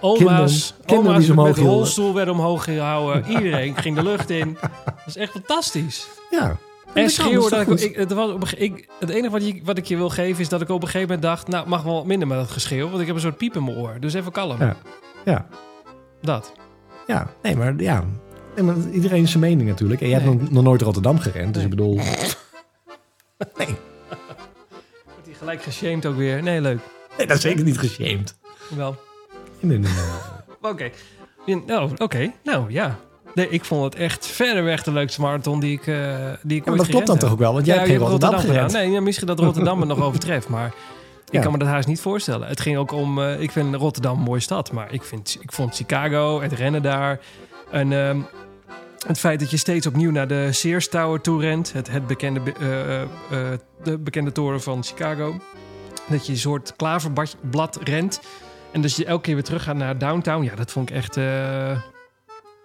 Oma's, 0.00 0.18
Kinderen. 0.18 0.50
Kinderen 0.86 1.10
oma's 1.10 1.24
die 1.24 1.34
met 1.34 1.56
rolstoel 1.56 2.14
werden 2.14 2.34
omhoog 2.34 2.64
gehouden. 2.64 3.30
Iedereen 3.30 3.76
ging 3.76 3.96
de 3.96 4.02
lucht 4.02 4.30
in. 4.30 4.58
Dat 4.84 4.94
is 5.06 5.16
echt 5.16 5.32
fantastisch. 5.32 6.06
ja. 6.30 6.56
En 6.94 7.10
schreeuwen, 7.10 7.50
dat 7.50 7.60
ik, 7.70 7.80
ik, 7.80 7.96
het, 7.96 8.12
was 8.12 8.54
ik, 8.54 8.88
het 9.00 9.08
enige 9.10 9.30
wat, 9.30 9.46
je, 9.46 9.60
wat 9.64 9.78
ik 9.78 9.84
je 9.84 9.96
wil 9.96 10.08
geven 10.08 10.40
is 10.42 10.48
dat 10.48 10.60
ik 10.60 10.68
op 10.68 10.82
een 10.82 10.88
gegeven 10.88 11.06
moment 11.08 11.22
dacht... 11.22 11.48
nou, 11.48 11.68
mag 11.68 11.82
wel 11.82 11.94
wat 11.94 12.06
minder 12.06 12.28
met 12.28 12.38
dat 12.38 12.50
geschreeuw, 12.50 12.88
want 12.88 13.00
ik 13.00 13.06
heb 13.06 13.14
een 13.16 13.22
soort 13.22 13.36
piep 13.36 13.56
in 13.56 13.64
mijn 13.64 13.76
oor. 13.76 13.96
Dus 14.00 14.14
even 14.14 14.32
kalm. 14.32 14.60
Ja. 14.60 14.76
Ja, 15.24 15.46
Dat. 16.22 16.52
ja. 17.06 17.26
Nee, 17.42 17.56
maar 17.56 17.74
ja. 17.76 18.04
Nee, 18.56 18.64
maar 18.64 18.76
iedereen 18.92 19.28
zijn 19.28 19.40
mening 19.42 19.68
natuurlijk. 19.68 20.00
En 20.00 20.08
jij 20.08 20.18
hebt 20.20 20.30
Nee. 20.30 20.40
nog, 20.40 20.50
nog 20.50 20.62
nooit 20.62 20.82
Rotterdam 20.82 21.18
gerend, 21.18 21.54
dus 21.54 21.62
ik 21.62 21.70
bedoel... 21.70 21.94
Nee, 23.58 23.66
Wordt 25.04 25.26
hij 25.26 25.34
gelijk 25.38 25.62
geshamed 25.62 26.06
ook 26.06 26.16
weer. 26.16 26.42
Nee, 26.42 26.60
leuk. 26.60 26.78
nee, 27.18 27.26
dat 27.26 27.36
is 27.36 27.42
zeker 27.42 27.64
niet 27.64 27.78
geshamed. 27.78 28.36
Wel. 28.76 28.96
Nee, 29.60 29.78
nee. 29.78 29.90
Oké. 30.72 30.90
Nou, 31.66 31.90
oké. 31.96 32.32
Nou, 32.44 32.70
ja. 32.72 32.98
Nee, 33.34 33.48
ik 33.48 33.64
vond 33.64 33.84
het 33.84 33.94
echt 33.94 34.26
verder 34.26 34.64
weg 34.64 34.82
de 34.82 34.92
leukste 34.92 35.20
marathon 35.20 35.60
die 35.60 35.72
ik, 35.72 35.86
eh 35.86 35.96
die 36.42 36.56
ik 36.56 36.64
Ja, 36.64 36.70
maar 36.70 36.78
dat 36.78 36.88
klopt 36.88 37.06
dan 37.06 37.18
toch 37.18 37.32
ook 37.32 37.38
wel, 37.38 37.52
want 37.52 37.66
jij 37.66 37.74
Ja, 37.74 37.80
hebt 37.80 37.92
geen 37.92 38.00
Rotterdam, 38.00 38.30
Rotterdam 38.30 38.54
gerend. 38.54 38.70
gedaan. 38.72 38.86
Nee, 38.86 38.94
ja, 38.98 39.04
misschien 39.04 39.26
dat 39.26 39.38
Rotterdam 39.38 39.78
me 39.78 39.84
nog 39.84 40.00
overtreft, 40.08 40.48
maar... 40.48 40.72
Ik 41.30 41.40
kan 41.40 41.52
me 41.52 41.58
dat 41.58 41.68
haast 41.68 41.88
niet 41.88 42.00
voorstellen. 42.00 42.48
Het 42.48 42.60
ging 42.60 42.76
ook 42.76 42.92
om... 42.92 43.18
eh, 43.22 43.40
ik 43.40 43.50
vind 43.50 43.74
Rotterdam 43.74 44.16
een 44.18 44.22
mooie 44.24 44.40
stad, 44.40 44.72
maar 44.72 44.92
ik, 44.92 45.02
vind, 45.02 45.38
ik 45.40 45.52
vond 45.52 45.74
Chicago, 45.74 46.40
het 46.40 46.52
rennen 46.52 46.82
daar... 46.82 47.20
En 47.70 47.92
ehm, 47.92 48.18
het 49.06 49.18
feit 49.18 49.40
dat 49.40 49.50
je 49.50 49.56
steeds 49.56 49.86
opnieuw 49.86 50.10
naar 50.10 50.28
de 50.28 50.52
Sears 50.52 50.88
Tower 50.88 51.20
toe 51.20 51.40
rent... 51.40 51.72
Het, 51.72 51.90
het 51.90 52.06
bekende, 52.06 52.40
be- 52.40 52.52
eh, 52.60 52.94
eh, 52.94 53.02
eh, 53.02 53.58
de 53.82 53.98
bekende 53.98 54.32
toren 54.32 54.62
van 54.62 54.84
Chicago... 54.84 55.40
Dat 56.06 56.26
je 56.26 56.32
een 56.32 56.38
soort 56.38 56.72
klaverblad 56.76 57.78
rent... 57.84 58.20
En 58.72 58.80
dat 58.80 58.96
je 58.96 59.04
elke 59.04 59.22
keer 59.22 59.34
weer 59.34 59.42
terug 59.44 59.62
gaat 59.62 59.76
naar 59.76 59.98
downtown. 59.98 60.44
Ja, 60.44 60.54
dat 60.54 60.70
vond 60.72 60.90
ik 60.90 60.96
echt 60.96 61.14
Ja, 61.14 61.82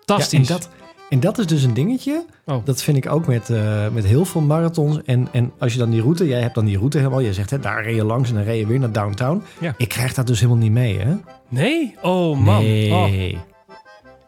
fantastisch. 0.06 0.49
en, 0.49 0.56
dat, 0.56 0.69
en 1.10 1.19
dat 1.19 1.38
is 1.38 1.45
dus 1.47 1.63
een 1.63 1.73
dingetje. 1.73 2.25
Oh. 2.45 2.65
Dat 2.65 2.84
vind 2.84 2.97
ik 2.97 3.12
ook 3.12 3.28
met, 3.28 3.49
met 3.93 4.06
heel 4.06 4.25
veel 4.25 4.41
marathons. 4.41 4.99
En, 5.06 5.28
en 5.32 5.52
als 5.60 5.73
je 5.73 5.80
dan 5.80 5.89
die 5.89 6.02
route, 6.02 6.28
jij 6.28 6.41
hebt 6.41 6.56
dan 6.56 6.65
die 6.65 6.78
route 6.78 6.97
helemaal. 6.97 7.19
Je 7.19 7.34
zegt, 7.34 7.49
hè, 7.49 7.60
daar 7.60 7.84
reed 7.84 7.95
je 7.95 8.04
langs 8.04 8.30
en 8.30 8.36
dan 8.36 8.43
reed 8.43 8.60
je 8.60 8.67
weer 8.67 8.80
naar 8.80 8.91
downtown. 8.91 9.43
Ja. 9.60 9.73
Ik 9.78 9.89
krijg 9.89 10.13
dat 10.13 10.28
dus 10.28 10.39
helemaal 10.39 10.62
niet 10.62 10.71
mee, 10.71 10.99
hè? 10.99 11.15
Nee? 11.47 11.95
Oh 12.02 12.38
man. 12.39 12.63
Nee. 12.63 12.91
Oh. 12.91 13.39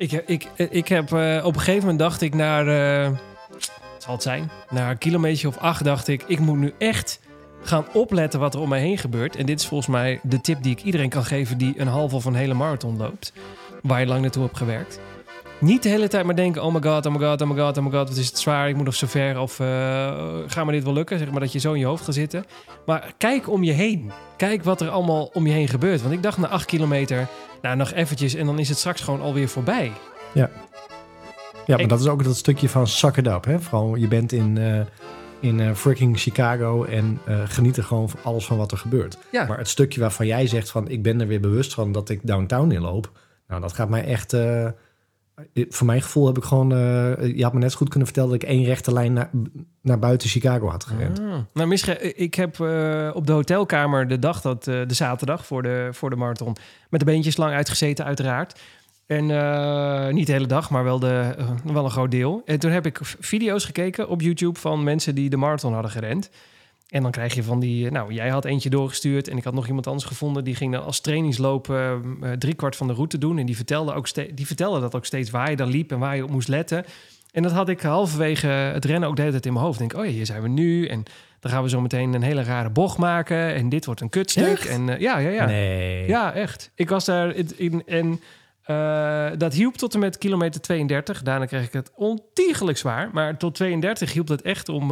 Ik, 0.01 0.11
ik, 0.11 0.47
ik 0.55 0.87
heb 0.87 1.13
eh, 1.13 1.41
op 1.45 1.53
een 1.53 1.59
gegeven 1.59 1.81
moment 1.81 1.99
dacht 1.99 2.21
ik 2.21 2.33
naar, 2.33 2.67
eh, 2.67 3.11
zal 3.97 4.13
het 4.13 4.23
zijn, 4.23 4.49
naar 4.69 4.89
een 4.89 4.97
kilometer 4.97 5.47
of 5.47 5.57
acht 5.57 5.83
dacht 5.83 6.07
ik, 6.07 6.23
ik 6.27 6.39
moet 6.39 6.57
nu 6.57 6.73
echt 6.77 7.19
gaan 7.63 7.85
opletten 7.93 8.39
wat 8.39 8.53
er 8.53 8.59
om 8.59 8.69
mij 8.69 8.79
heen 8.79 8.97
gebeurt. 8.97 9.35
En 9.35 9.45
dit 9.45 9.59
is 9.59 9.67
volgens 9.67 9.89
mij 9.89 10.19
de 10.23 10.41
tip 10.41 10.63
die 10.63 10.71
ik 10.71 10.83
iedereen 10.83 11.09
kan 11.09 11.25
geven 11.25 11.57
die 11.57 11.79
een 11.79 11.87
half 11.87 12.13
of 12.13 12.25
een 12.25 12.35
hele 12.35 12.53
marathon 12.53 12.97
loopt, 12.97 13.33
waar 13.81 13.99
je 13.99 14.05
lang 14.05 14.21
naartoe 14.21 14.43
hebt 14.43 14.57
gewerkt. 14.57 14.99
Niet 15.61 15.83
de 15.83 15.89
hele 15.89 16.07
tijd 16.07 16.25
maar 16.25 16.35
denken, 16.35 16.63
oh 16.63 16.73
my 16.73 16.81
god, 16.81 17.05
oh 17.05 17.13
my 17.13 17.19
god, 17.19 17.41
oh 17.41 17.47
my 17.49 17.57
god, 17.57 17.77
oh 17.77 17.83
my 17.83 17.91
god, 17.91 18.07
wat 18.09 18.17
is 18.17 18.27
het 18.27 18.37
zwaar, 18.39 18.69
ik 18.69 18.75
moet 18.75 18.85
nog 18.85 18.95
zo 18.95 19.07
ver 19.07 19.39
of 19.39 19.59
uh, 19.59 19.67
ga 20.47 20.63
me 20.63 20.71
dit 20.71 20.83
wel 20.83 20.93
lukken, 20.93 21.19
zeg 21.19 21.31
maar 21.31 21.39
dat 21.39 21.51
je 21.51 21.59
zo 21.59 21.73
in 21.73 21.79
je 21.79 21.85
hoofd 21.85 22.03
gaat 22.03 22.13
zitten. 22.13 22.45
Maar 22.85 23.13
kijk 23.17 23.49
om 23.49 23.63
je 23.63 23.71
heen. 23.71 24.11
Kijk 24.37 24.63
wat 24.63 24.81
er 24.81 24.89
allemaal 24.89 25.29
om 25.33 25.47
je 25.47 25.53
heen 25.53 25.67
gebeurt. 25.67 26.01
Want 26.01 26.13
ik 26.13 26.23
dacht 26.23 26.37
na 26.37 26.47
acht 26.47 26.65
kilometer, 26.65 27.27
nou 27.61 27.75
nog 27.75 27.91
eventjes 27.91 28.33
en 28.35 28.45
dan 28.45 28.59
is 28.59 28.69
het 28.69 28.77
straks 28.77 29.01
gewoon 29.01 29.21
alweer 29.21 29.47
voorbij. 29.47 29.91
Ja, 30.33 30.49
maar 31.67 31.79
Ik- 31.79 31.89
dat 31.89 31.99
is 31.99 32.07
ook 32.07 32.23
dat 32.23 32.35
stukje 32.35 32.69
van 32.69 32.87
suck 32.87 33.17
it 33.17 33.27
up, 33.27 33.45
hè? 33.45 33.59
Vooral, 33.59 33.95
je 33.95 34.07
bent 34.07 34.31
in, 34.31 34.57
eh, 34.57 34.79
in 35.39 35.59
eh, 35.59 35.73
freaking 35.73 36.19
Chicago 36.19 36.83
en 36.83 37.19
eh, 37.25 37.35
geniet 37.45 37.77
er 37.77 37.83
gewoon 37.83 38.09
van 38.09 38.19
alles 38.23 38.45
van 38.45 38.57
wat 38.57 38.71
er 38.71 38.77
gebeurt. 38.77 39.17
Ja. 39.31 39.45
Maar 39.45 39.57
het 39.57 39.67
stukje 39.69 39.99
waarvan 39.99 40.25
jij 40.27 40.47
zegt 40.47 40.71
van, 40.71 40.87
ik 40.89 41.03
ben 41.03 41.21
er 41.21 41.27
weer 41.27 41.39
bewust 41.39 41.73
van 41.73 41.91
dat 41.91 42.09
ik 42.09 42.19
downtown 42.23 42.71
inloop. 42.71 43.11
Nou, 43.47 43.61
dat 43.61 43.73
gaat 43.73 43.89
mij 43.89 44.03
echt... 44.05 44.35
eh, 45.53 45.65
voor 45.69 45.85
mijn 45.85 46.01
gevoel 46.01 46.27
heb 46.27 46.37
ik 46.37 46.43
gewoon... 46.43 46.71
eh, 46.71 47.35
je 47.35 47.43
had 47.43 47.53
me 47.53 47.59
net 47.59 47.71
zo 47.71 47.77
goed 47.77 47.89
kunnen 47.89 48.07
vertellen 48.07 48.31
dat 48.31 48.41
ik 48.41 48.49
één 48.49 48.63
rechte 48.63 48.93
lijn 48.93 49.13
naar, 49.13 49.29
naar 49.81 49.99
buiten 49.99 50.29
Chicago 50.29 50.67
had 50.67 50.85
gerend. 50.85 51.19
Ah. 51.19 51.37
Nou, 51.53 51.67
misschien, 51.67 52.19
ik 52.21 52.35
heb 52.35 52.59
eh, 52.59 53.09
op 53.13 53.27
de 53.27 53.33
hotelkamer 53.33 54.07
de 54.07 54.19
dag 54.19 54.41
dat, 54.41 54.67
eh, 54.67 54.81
de 54.87 54.93
zaterdag 54.93 55.45
voor 55.45 55.63
de, 55.63 55.89
voor 55.91 56.09
de 56.09 56.15
marathon, 56.15 56.55
met 56.89 56.99
de 56.99 57.05
beentjes 57.05 57.37
lang 57.37 57.53
uitgezeten, 57.53 58.05
uiteraard. 58.05 58.59
En 59.05 59.31
eh, 59.31 60.13
niet 60.13 60.27
de 60.27 60.31
hele 60.31 60.47
dag, 60.47 60.69
maar 60.69 60.83
wel, 60.83 60.99
de, 60.99 61.35
eh, 61.37 61.49
wel 61.63 61.83
een 61.83 61.91
groot 61.91 62.11
deel. 62.11 62.41
En 62.45 62.59
toen 62.59 62.71
heb 62.71 62.85
ik 62.85 62.99
video's 63.01 63.65
gekeken 63.65 64.09
op 64.09 64.21
YouTube 64.21 64.59
van 64.59 64.83
mensen 64.83 65.15
die 65.15 65.29
de 65.29 65.37
marathon 65.37 65.73
hadden 65.73 65.91
gerend. 65.91 66.29
En 66.91 67.01
dan 67.01 67.11
krijg 67.11 67.33
je 67.33 67.43
van 67.43 67.59
die... 67.59 67.85
eh, 67.85 67.91
Nou, 67.91 68.13
jij 68.13 68.29
had 68.29 68.45
eentje 68.45 68.69
doorgestuurd 68.69 69.27
en 69.27 69.37
ik 69.37 69.43
had 69.43 69.53
nog 69.53 69.67
iemand 69.67 69.87
anders 69.87 70.05
gevonden. 70.05 70.43
Die 70.43 70.55
ging 70.55 70.73
dan 70.73 70.83
als 70.83 70.99
trainingsloop 70.99 71.69
eh, 71.69 71.91
eh, 71.91 71.99
driekwart 72.37 72.75
van 72.75 72.87
de 72.87 72.93
route 72.93 73.17
doen. 73.17 73.37
En 73.37 73.45
die 73.45 73.55
vertelde, 73.55 73.93
ook 73.93 74.35
die 74.35 74.47
vertelde 74.47 74.79
dat 74.79 74.95
ook 74.95 75.05
steeds 75.05 75.29
waar 75.29 75.49
je 75.49 75.55
dan 75.55 75.69
liep 75.69 75.91
en 75.91 75.99
waar 75.99 76.15
je 76.15 76.23
op 76.23 76.29
moest 76.29 76.47
letten. 76.47 76.85
En 77.31 77.43
dat 77.43 77.51
had 77.51 77.69
ik 77.69 77.81
halverwege 77.81 78.47
het 78.47 78.85
rennen 78.85 79.09
ook 79.09 79.15
de 79.15 79.21
hele 79.21 79.33
tijd 79.33 79.45
in 79.45 79.53
mijn 79.53 79.65
hoofd. 79.65 79.79
Denk, 79.79 79.93
oh 79.93 80.05
ja, 80.05 80.11
hier 80.11 80.25
zijn 80.25 80.41
we 80.41 80.47
nu. 80.47 80.87
En 80.87 81.03
dan 81.39 81.51
gaan 81.51 81.63
we 81.63 81.69
zo 81.69 81.81
meteen 81.81 82.13
een 82.13 82.21
hele 82.21 82.43
rare 82.43 82.69
bocht 82.69 82.97
maken. 82.97 83.53
En 83.53 83.69
dit 83.69 83.85
wordt 83.85 84.01
een 84.01 84.09
kutstuk. 84.09 84.47
Echt? 84.47 84.67
En 84.67 84.85
ja, 84.85 85.17
ja, 85.17 85.29
ja. 85.29 85.45
Nee. 85.45 86.07
Ja, 86.07 86.33
echt. 86.33 86.71
Ik 86.75 86.89
was 86.89 87.05
daar 87.05 87.35
in. 87.55 87.83
en 87.85 88.19
dat 89.37 89.53
hielp 89.53 89.77
tot 89.77 89.93
en 89.93 89.99
met 89.99 90.17
kilometer 90.17 90.61
32. 90.61 91.21
Daarna 91.21 91.45
kreeg 91.45 91.65
ik 91.65 91.73
het 91.73 91.91
ontiegelijk 91.95 92.77
zwaar. 92.77 93.09
Maar 93.13 93.37
tot 93.37 93.55
32 93.55 94.13
hielp 94.13 94.27
het 94.27 94.41
echt 94.41 94.69
om, 94.69 94.91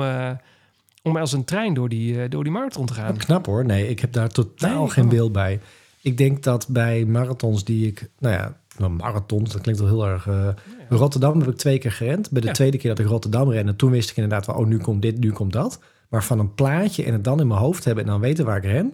om 1.10 1.18
als 1.18 1.32
een 1.32 1.44
trein 1.46 1.74
door 1.74 1.90
die, 1.90 2.22
eh, 2.22 2.30
door 2.30 2.44
die 2.44 2.52
marathon 2.54 2.86
te 2.86 2.94
gaan. 2.94 3.18
Knap 3.18 3.46
hoor. 3.46 3.66
Nee, 3.66 3.88
ik 3.88 4.00
heb 4.00 4.14
daar 4.14 4.30
totaal 4.30 4.82
Nee, 4.82 4.90
geen 4.90 5.04
oh. 5.04 5.10
beeld 5.10 5.32
bij. 5.32 5.60
Ik 6.02 6.18
denk 6.18 6.44
dat 6.44 6.68
bij 6.68 7.06
marathons 7.06 7.64
die 7.64 7.88
ik... 7.88 8.10
Nou 8.20 8.34
ja, 8.34 8.58
nou, 8.78 8.92
marathons, 8.92 9.52
dat 9.52 9.62
klinkt 9.62 9.82
wel 9.82 9.90
heel 9.90 10.08
erg... 10.08 10.28
eh, 10.28 10.48
Rotterdam 10.90 11.40
heb 11.40 11.50
ik 11.50 11.58
twee 11.58 11.78
keer 11.78 11.92
gerend. 11.92 12.32
Bij 12.32 12.42
de 12.42 12.48
Ja. 12.48 12.54
tweede 12.54 12.78
keer 12.78 12.90
dat 12.90 13.00
ik 13.00 13.12
Rotterdam 13.12 13.52
rende... 13.52 13.76
toen 13.76 13.92
wist 13.92 14.10
ik 14.10 14.16
inderdaad 14.16 14.46
wel... 14.46 14.56
oh, 14.56 14.66
nu 14.66 14.78
komt 14.78 15.02
dit, 15.02 15.20
nu 15.20 15.32
komt 15.32 15.54
dat. 15.54 15.80
Maar 16.10 16.24
van 16.24 16.40
een 16.40 16.54
plaatje 16.54 17.04
en 17.04 17.14
het 17.14 17.24
dan 17.24 17.40
in 17.40 17.48
mijn 17.48 17.60
hoofd 17.60 17.84
hebben... 17.84 18.04
en 18.04 18.10
dan 18.10 18.20
weten 18.20 18.46
waar 18.46 18.58
ik 18.58 18.64
ren. 18.64 18.94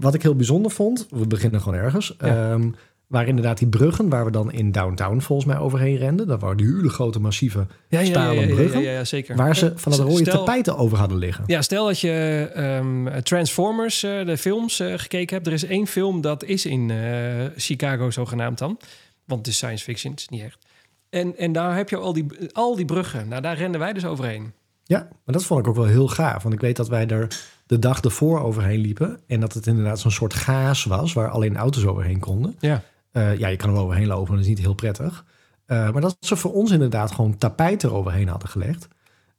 Wat 0.00 0.14
ik 0.14 0.22
heel 0.22 0.36
bijzonder 0.36 0.70
vond... 0.70 1.06
we 1.10 1.26
beginnen 1.26 1.60
gewoon 1.60 1.78
ergens... 1.78 2.16
Ja. 2.20 2.58
Waren 3.06 3.28
inderdaad 3.28 3.58
die 3.58 3.68
bruggen... 3.68 4.08
waar 4.08 4.24
we 4.24 4.30
dan 4.30 4.52
in 4.52 4.72
downtown 4.72 5.20
volgens 5.20 5.48
mij 5.48 5.58
overheen 5.58 5.96
renden. 5.96 6.26
Dat 6.26 6.40
waren 6.40 6.56
die 6.56 6.66
hele 6.66 6.88
grote, 6.88 7.20
massieve... 7.20 7.66
Ja, 7.88 8.04
stalen 8.04 8.48
ja, 8.48 8.54
bruggen, 8.54 8.80
ja, 8.80 9.04
zeker. 9.04 9.36
waar 9.36 9.56
ze 9.56 9.72
van 9.74 9.92
dat 9.92 10.00
rode 10.00 10.16
stel- 10.16 10.38
tapijten 10.38 10.76
over 10.76 10.98
hadden 10.98 11.18
liggen. 11.18 11.44
Ja, 11.46 11.62
stel 11.62 11.86
dat 11.86 12.00
je 12.00 12.50
ehm, 12.54 13.22
Transformers, 13.22 14.02
eh, 14.02 14.24
de 14.24 14.36
films, 14.36 14.80
eh, 14.80 14.92
gekeken 14.96 15.34
hebt. 15.34 15.46
Er 15.46 15.52
is 15.52 15.64
één 15.64 15.86
film 15.86 16.20
dat 16.20 16.44
is 16.44 16.66
in 16.66 16.90
eh, 16.90 17.44
Chicago 17.56 18.10
zogenaamd 18.10 18.58
dan. 18.58 18.78
Want 19.24 19.40
het 19.40 19.48
is 19.48 19.56
science 19.56 19.84
fiction, 19.84 20.12
het 20.12 20.20
is 20.20 20.28
niet 20.28 20.42
echt. 20.42 20.58
En, 21.10 21.36
en 21.36 21.52
daar 21.52 21.76
heb 21.76 21.88
je 21.88 21.96
al 21.96 22.12
die, 22.12 22.26
al 22.52 22.76
die 22.76 22.84
bruggen. 22.84 23.28
Nou, 23.28 23.42
daar 23.42 23.56
renden 23.56 23.80
wij 23.80 23.92
dus 23.92 24.04
overheen. 24.04 24.52
Ja, 24.84 24.98
maar 24.98 25.34
dat 25.34 25.44
vond 25.44 25.60
ik 25.60 25.66
ook 25.68 25.76
wel 25.76 25.84
heel 25.84 26.08
gaaf. 26.08 26.42
Want 26.42 26.54
ik 26.54 26.60
weet 26.60 26.76
dat 26.76 26.88
wij 26.88 27.06
er 27.06 27.28
de 27.66 27.78
dag 27.78 28.00
ervoor 28.00 28.40
overheen 28.40 28.80
liepen. 28.80 29.20
En 29.26 29.40
dat 29.40 29.52
het 29.52 29.66
inderdaad 29.66 30.00
zo'n 30.00 30.10
soort 30.10 30.34
gaas 30.34 30.84
was 30.84 31.12
waar 31.12 31.28
alleen 31.28 31.56
auto's 31.56 31.84
overheen 31.84 32.18
konden. 32.18 32.56
Ja. 32.60 32.82
Eh, 33.16 33.38
ja, 33.38 33.48
je 33.48 33.56
kan 33.56 33.68
er 33.68 33.74
wel 33.74 33.84
overheen 33.84 34.06
lopen, 34.06 34.32
dat 34.32 34.42
is 34.42 34.48
niet 34.48 34.58
heel 34.58 34.74
prettig. 34.74 35.24
Eh, 35.66 35.90
maar 35.90 36.00
dat 36.00 36.16
ze 36.20 36.36
voor 36.36 36.52
ons 36.52 36.70
inderdaad 36.70 37.12
gewoon 37.12 37.38
tapijt 37.38 37.84
eroverheen 37.84 38.28
hadden 38.28 38.48
gelegd. 38.48 38.88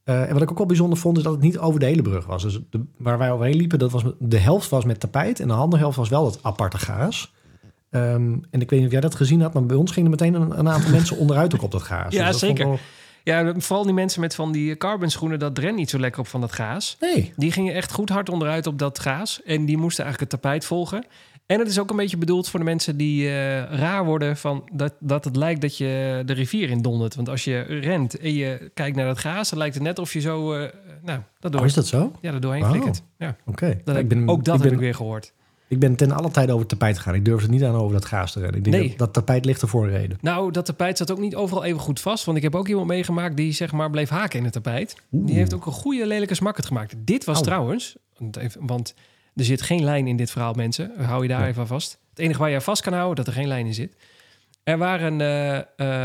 Eh, 0.04 0.22
en 0.28 0.34
wat 0.34 0.42
ik 0.42 0.52
ook 0.52 0.58
wel 0.58 0.66
bijzonder 0.68 0.98
vond, 0.98 1.18
is 1.18 1.24
dat 1.24 1.34
het 1.34 1.42
niet 1.42 1.58
over 1.58 1.80
de 1.80 1.86
hele 1.86 2.02
brug 2.02 2.26
was. 2.26 2.44
Dus 2.44 2.60
de, 2.70 2.82
waar 2.98 3.18
wij 3.18 3.32
overheen 3.32 3.56
liepen, 3.56 3.80
dat 3.80 3.92
was, 3.92 4.04
de 4.20 4.38
helft 4.38 4.70
was 4.70 4.86
met 4.86 5.00
tapijt 5.00 5.40
en 5.40 5.48
de 5.48 5.54
andere 5.54 5.82
helft 5.82 5.98
was 5.98 6.10
wel 6.10 6.26
het 6.26 6.40
aparte 6.42 6.78
gaas. 6.78 7.34
Ehm, 7.90 8.36
en 8.52 8.62
ik 8.62 8.70
weet 8.70 8.72
niet 8.80 8.86
of 8.86 8.92
jij 8.92 9.02
dat 9.02 9.16
gezien 9.16 9.42
had, 9.42 9.54
maar 9.54 9.66
bij 9.66 9.76
ons 9.78 9.92
gingen 9.92 10.12
er 10.12 10.18
meteen 10.20 10.42
een, 10.42 10.60
een 10.60 10.70
aantal 10.70 10.92
mensen 10.92 11.18
onderuit 11.18 11.56
ook 11.56 11.62
op 11.64 11.72
dat 11.72 11.84
gaas. 11.84 12.14
Ja, 12.16 12.26
dat 12.26 12.40
vond 12.40 12.52
ik 12.52 12.58
zeker. 12.58 12.66
wel- 12.72 12.80
Ja, 13.24 13.54
vooral 13.58 13.84
die 13.86 13.94
mensen 13.94 14.22
met 14.22 14.36
van 14.36 14.52
die 14.52 14.78
carbon 14.78 15.10
schoenen, 15.10 15.40
dat 15.40 15.58
rent 15.58 15.76
niet 15.76 15.90
zo 15.90 16.00
lekker 16.00 16.20
op 16.20 16.28
van 16.28 16.42
dat 16.42 16.52
gaas. 16.52 16.98
Nee, 17.00 17.34
Die 17.36 17.52
gingen 17.52 17.74
echt 17.74 17.92
goed 17.92 18.10
hard 18.10 18.30
onderuit 18.30 18.68
op 18.68 18.80
dat 18.80 19.00
gaas. 19.00 19.42
En 19.46 19.66
die 19.66 19.78
moesten 19.78 20.04
eigenlijk 20.04 20.32
het 20.32 20.42
tapijt 20.42 20.66
volgen. 20.66 21.06
En 21.48 21.60
het 21.60 21.68
is 21.68 21.80
ook 21.80 21.90
een 21.90 21.96
beetje 21.96 22.18
bedoeld 22.18 22.50
voor 22.50 22.60
de 22.60 22.66
mensen 22.66 22.98
die 22.98 23.28
eh, 23.28 23.32
raar 23.64 24.06
worden 24.06 24.38
van 24.38 24.70
dat, 24.72 24.94
dat 25.00 25.24
het 25.26 25.36
lijkt 25.36 25.62
dat 25.62 25.78
je 25.78 26.22
de 26.26 26.34
rivier 26.34 26.70
in 26.70 26.82
dondert. 26.82 27.16
Want 27.16 27.30
als 27.30 27.44
je 27.44 27.60
rent 27.62 28.18
en 28.20 28.34
je 28.34 28.72
kijkt 28.74 28.96
naar 28.96 29.06
dat 29.06 29.18
gaas, 29.18 29.50
dan 29.50 29.60
lijkt 29.60 29.74
het 29.76 29.84
net 29.84 30.00
of 30.00 30.14
je 30.14 30.20
zo, 30.20 30.54
eh 30.54 30.70
nou, 31.04 31.20
dat 31.40 31.52
door, 31.52 31.62
oh, 31.62 31.68
is 31.68 31.74
dat 31.74 31.88
zo? 31.88 32.12
ja, 32.22 32.34
er 32.34 32.42
doorheen 32.42 32.64
Oh. 32.64 32.70
flikkert. 32.70 33.02
Ja, 33.18 33.36
Oké. 33.46 33.80
dat 33.84 33.96
ik 33.98 34.08
ben, 34.08 34.30
ook 34.30 34.44
dat 34.44 34.56
ik 34.56 34.62
heb 34.62 34.70
ben, 34.70 34.80
ik 34.80 34.86
weer 34.86 34.96
gehoord. 34.96 35.34
ik 35.68 35.80
ben 35.80 35.96
ten 35.96 36.12
alle 36.12 36.32
tijde 36.32 36.48
over 36.52 36.60
het 36.68 36.70
tapijt 36.70 36.98
gegaan. 36.98 37.16
Ik 37.16 37.26
durfde 37.26 37.44
het 37.44 37.52
niet 37.52 37.64
aan 37.64 37.76
over 37.76 37.94
dat 37.94 38.06
gaas 38.06 38.32
te 38.32 38.40
rennen. 38.40 38.58
Ik 38.58 38.64
denk 38.64 38.76
Nee. 38.76 38.90
dat, 38.90 38.98
dat 38.98 39.14
tapijt 39.14 39.46
ligt 39.46 39.62
er 39.62 39.68
voor 39.68 39.84
een 39.84 39.90
reden. 39.92 40.18
Nou, 40.22 40.52
dat 40.52 40.66
tapijt 40.66 40.98
zat 40.98 41.12
ook 41.12 41.20
niet 41.20 41.36
overal 41.36 41.64
even 41.64 41.80
goed 41.80 42.00
vast. 42.00 42.26
Want 42.26 42.38
ik 42.38 42.44
heb 42.44 42.56
ook 42.56 42.68
iemand 42.68 42.88
meegemaakt 42.88 43.38
die 43.38 43.52
zeg 43.52 43.72
maar 43.72 43.90
bleef 43.90 44.10
haken 44.10 44.38
in 44.38 44.44
het 44.44 44.54
tapijt. 44.54 44.96
Oeh. 45.12 45.26
Die 45.26 45.36
heeft 45.36 45.54
ook 45.54 45.66
een 45.66 45.72
goede 45.72 46.08
lelijke 46.08 46.36
smakkert 46.36 46.66
gemaakt. 46.68 46.94
Dit 46.98 47.24
was 47.26 47.42
trouwens, 47.44 47.96
want 48.18 48.36
even- 48.38 48.66
want 48.68 48.94
er 49.38 49.44
zit 49.46 49.62
geen 49.62 49.84
lijn 49.84 50.08
in 50.08 50.16
dit 50.18 50.32
verhaal, 50.32 50.54
mensen. 50.54 50.92
Hou 50.98 51.22
je 51.22 51.28
daar 51.28 51.42
Ja. 51.42 51.48
even 51.48 51.62
aan 51.62 51.68
vast. 51.68 52.00
Het 52.10 52.20
enige 52.20 52.40
waar 52.40 52.50
je 52.50 52.56
aan 52.56 52.62
vast 52.62 52.82
kan 52.82 52.94
houden, 52.94 53.16
dat 53.16 53.28
er 53.28 53.34
geen 53.34 53.48
lijn 53.48 53.66
in 53.66 53.74
zit. 53.74 53.96
Er 54.64 54.78
waren 54.78 55.22
eh, 55.22 55.58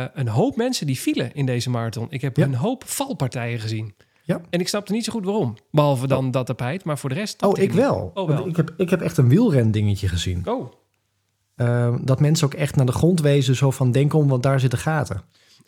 eh, 0.03 0.09
een 0.15 0.29
hoop 0.29 0.57
mensen 0.57 0.87
die 0.87 0.99
vielen 0.99 1.35
in 1.35 1.47
deze 1.47 1.71
marathon. 1.71 2.07
Ik 2.11 2.21
heb 2.21 2.37
Ja. 2.37 2.45
een 2.45 2.55
hoop 2.55 2.85
valpartijen 2.87 3.61
gezien. 3.61 3.95
Ja. 4.25 4.41
En 4.51 4.61
ik 4.61 4.69
snapte 4.69 4.93
niet 4.93 5.05
zo 5.05 5.13
goed 5.13 5.25
waarom. 5.25 5.55
Behalve 5.71 6.07
dan 6.07 6.31
dat 6.31 6.47
tapijt, 6.47 6.85
maar 6.85 6.99
voor 6.99 7.09
de 7.09 7.15
rest... 7.15 7.43
Oh, 7.43 7.59
ik 7.59 7.73
wel. 7.73 8.11
Oh, 8.15 8.27
Want 8.27 8.29
wel. 8.39 8.49
Ik, 8.49 8.57
heb, 8.57 8.75
ik 8.77 8.91
heb 8.91 9.01
echt 9.01 9.17
een 9.17 9.29
wielrendingetje 9.29 10.09
gezien. 10.09 10.43
Oh. 10.49 10.73
Ehm, 11.57 11.99
dat 12.05 12.21
mensen 12.21 12.47
ook 12.47 12.55
echt 12.55 12.77
naar 12.77 12.87
de 12.87 12.93
grond 12.93 13.21
wezen, 13.21 13.57
zo 13.57 13.71
van 13.71 13.91
denk 13.93 14.13
om, 14.15 14.29
want 14.29 14.43
daar 14.43 14.61
zitten 14.61 14.79
gaten. 14.79 15.23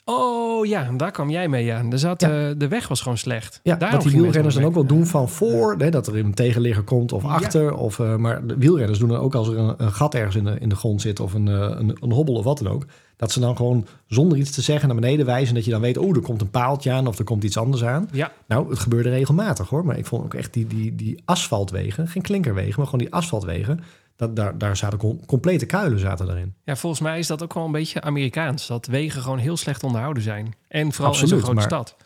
Oh 0.04 0.66
ja, 0.66 0.90
daar 0.96 1.10
kwam 1.10 1.30
jij 1.30 1.48
mee 1.48 1.72
aan. 1.72 1.92
Er 1.92 1.98
zat, 1.98 2.20
Ja. 2.20 2.48
eh, 2.48 2.54
de 2.56 2.68
weg 2.68 2.88
was 2.88 3.00
gewoon 3.00 3.18
slecht. 3.18 3.60
Ja, 3.62 3.76
Daarom 3.76 3.98
dat 4.00 4.08
die 4.12 4.20
wielrenners 4.20 4.54
dan 4.54 4.64
ook 4.64 4.74
wel 4.74 4.86
doen 4.86 5.06
van 5.06 5.28
voor, 5.28 5.74
hè, 5.78 5.90
dat 5.90 6.06
er 6.06 6.16
een 6.16 6.34
tegenligger 6.34 6.82
komt 6.82 7.12
of 7.12 7.22
Ja. 7.22 7.28
achter. 7.28 7.74
Of, 7.74 7.98
eh, 7.98 8.16
maar 8.16 8.46
de 8.46 8.56
wielrenners 8.58 8.98
doen 8.98 9.08
dan 9.08 9.18
ook 9.20 9.34
als 9.34 9.48
er 9.48 9.58
een, 9.58 9.74
een 9.76 9.92
gat 9.92 10.14
ergens 10.14 10.36
in 10.36 10.44
de, 10.44 10.56
in 10.58 10.68
de 10.68 10.76
grond 10.76 11.00
zit 11.00 11.20
of 11.20 11.34
een, 11.34 11.48
eh, 11.48 11.54
een, 11.54 11.96
een 12.00 12.12
hobbel 12.12 12.34
of 12.34 12.44
wat 12.44 12.58
dan 12.58 12.72
ook. 12.72 12.86
Dat 13.16 13.32
ze 13.32 13.40
dan 13.40 13.56
gewoon 13.56 13.86
zonder 14.06 14.38
iets 14.38 14.50
te 14.50 14.62
zeggen 14.62 14.88
naar 14.88 14.96
beneden 15.00 15.26
wijzen. 15.26 15.48
En 15.48 15.54
dat 15.54 15.64
je 15.64 15.70
dan 15.70 15.80
weet, 15.80 15.98
oh, 15.98 16.16
er 16.16 16.22
komt 16.22 16.40
een 16.40 16.50
paaltje 16.50 16.92
aan 16.92 17.06
of 17.06 17.18
er 17.18 17.24
komt 17.24 17.44
iets 17.44 17.56
anders 17.58 17.84
aan. 17.84 18.08
Ja, 18.12 18.32
Nou, 18.48 18.70
het 18.70 18.78
gebeurde 18.78 19.08
regelmatig 19.10 19.68
hoor. 19.68 19.84
Maar 19.84 19.98
ik 19.98 20.06
vond 20.06 20.24
ook 20.24 20.34
echt 20.34 20.52
die, 20.52 20.66
die, 20.66 20.94
die 20.94 21.22
asfaltwegen, 21.24 22.08
geen 22.08 22.22
klinkerwegen, 22.22 22.74
maar 22.76 22.84
gewoon 22.86 23.00
die 23.04 23.12
asfaltwegen. 23.14 23.80
Dat, 24.16 24.36
daar, 24.36 24.58
daar 24.58 24.76
zaten 24.76 24.98
com- 24.98 25.26
complete 25.26 25.66
kuilen 25.66 25.98
zaten 25.98 26.30
erin. 26.30 26.54
Ja, 26.64 26.76
volgens 26.76 27.02
mij 27.02 27.18
is 27.18 27.26
dat 27.26 27.42
ook 27.42 27.54
wel 27.54 27.64
een 27.64 27.72
beetje 27.72 28.00
Amerikaans. 28.00 28.66
Dat 28.66 28.86
wegen 28.86 29.22
gewoon 29.22 29.38
heel 29.38 29.56
slecht 29.56 29.82
onderhouden 29.84 30.22
zijn. 30.22 30.54
En 30.68 30.92
vooral 30.92 31.20
in 31.20 31.26
zo'n 31.26 31.40
grote 31.40 31.60
stad. 31.60 31.96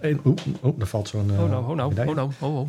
En, 0.00 0.20
oh, 0.22 0.36
oh, 0.60 0.78
daar 0.78 0.86
valt 0.88 1.08
zo'n... 1.08 1.30
eh, 1.30 1.42
Oh 1.42 1.50
no, 1.50 1.58
oh 1.60 1.76
no, 1.76 1.88
medaille. 1.88 2.10
oh 2.10 2.16
no, 2.16 2.30
oh 2.40 2.56
oh. 2.58 2.68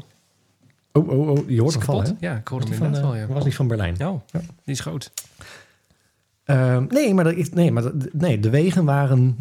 Oh, 0.91 1.09
oh, 1.09 1.29
oh, 1.29 1.47
die 1.47 1.61
hoort 1.61 1.73
hem 1.73 1.83
vallen, 1.83 2.03
kapot? 2.03 2.21
hè? 2.21 2.27
Ja, 2.27 2.35
ik 2.37 2.47
hoorde 2.47 2.65
hem 2.67 2.75
van, 2.75 2.85
inderdaad 2.85 3.11
eh, 3.11 3.17
wel, 3.19 3.27
ja. 3.27 3.33
was 3.33 3.43
niet 3.45 3.55
van 3.55 3.67
Berlijn. 3.67 3.93
Oh, 4.07 4.21
Ja. 4.31 4.39
die 4.39 4.47
is 4.73 4.79
groot. 4.79 5.11
Ehm, 6.43 6.85
nee, 6.89 7.13
maar, 7.13 7.23
dat, 7.23 7.35
nee, 7.53 7.71
maar 7.71 7.83
dat- 7.83 8.13
nee, 8.13 8.39
de 8.39 8.49
wegen 8.49 8.85
waren 8.85 9.37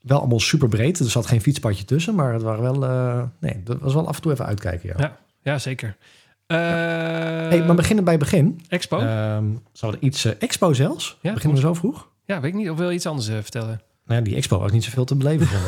wel 0.00 0.18
allemaal 0.18 0.40
super 0.40 0.68
breed. 0.68 0.98
Er 0.98 1.10
zat 1.10 1.26
geen 1.26 1.40
fietspadje 1.40 1.84
tussen, 1.84 2.14
maar 2.14 2.32
het 2.32 2.42
waren 2.42 2.62
wel... 2.62 2.84
eh, 2.84 3.22
nee, 3.40 3.60
dat 3.64 3.78
was 3.80 3.94
wel 3.94 4.08
af 4.08 4.16
en 4.16 4.22
toe 4.22 4.32
even 4.32 4.46
uitkijken, 4.46 4.88
ja. 4.88 4.94
Ja, 4.98 5.16
ja 5.42 5.58
zeker. 5.58 5.96
Eh 6.50 6.56
hey, 7.48 7.62
maar 7.66 7.74
beginnen 7.76 8.04
bij 8.04 8.18
begin. 8.18 8.60
Expo? 8.68 8.98
Ehm 8.98 9.44
zou 9.72 9.92
er 9.92 9.98
iets... 10.00 10.24
eh, 10.24 10.32
expo 10.38 10.72
zelfs? 10.72 11.18
Ja, 11.20 11.32
beginnen 11.32 11.60
we 11.60 11.66
zo 11.66 11.74
vroeg? 11.74 12.08
ja, 12.24 12.40
weet 12.40 12.50
ik 12.52 12.58
niet. 12.58 12.70
Of 12.70 12.78
wil 12.78 12.88
je 12.88 12.94
iets 12.94 13.06
anders 13.06 13.28
eh, 13.28 13.34
vertellen? 13.42 13.80
Nou, 14.06 14.18
ja, 14.18 14.20
die 14.20 14.36
expo 14.36 14.58
was 14.58 14.72
niet 14.72 14.84
zoveel 14.84 15.04
te 15.04 15.14
beleven. 15.16 15.46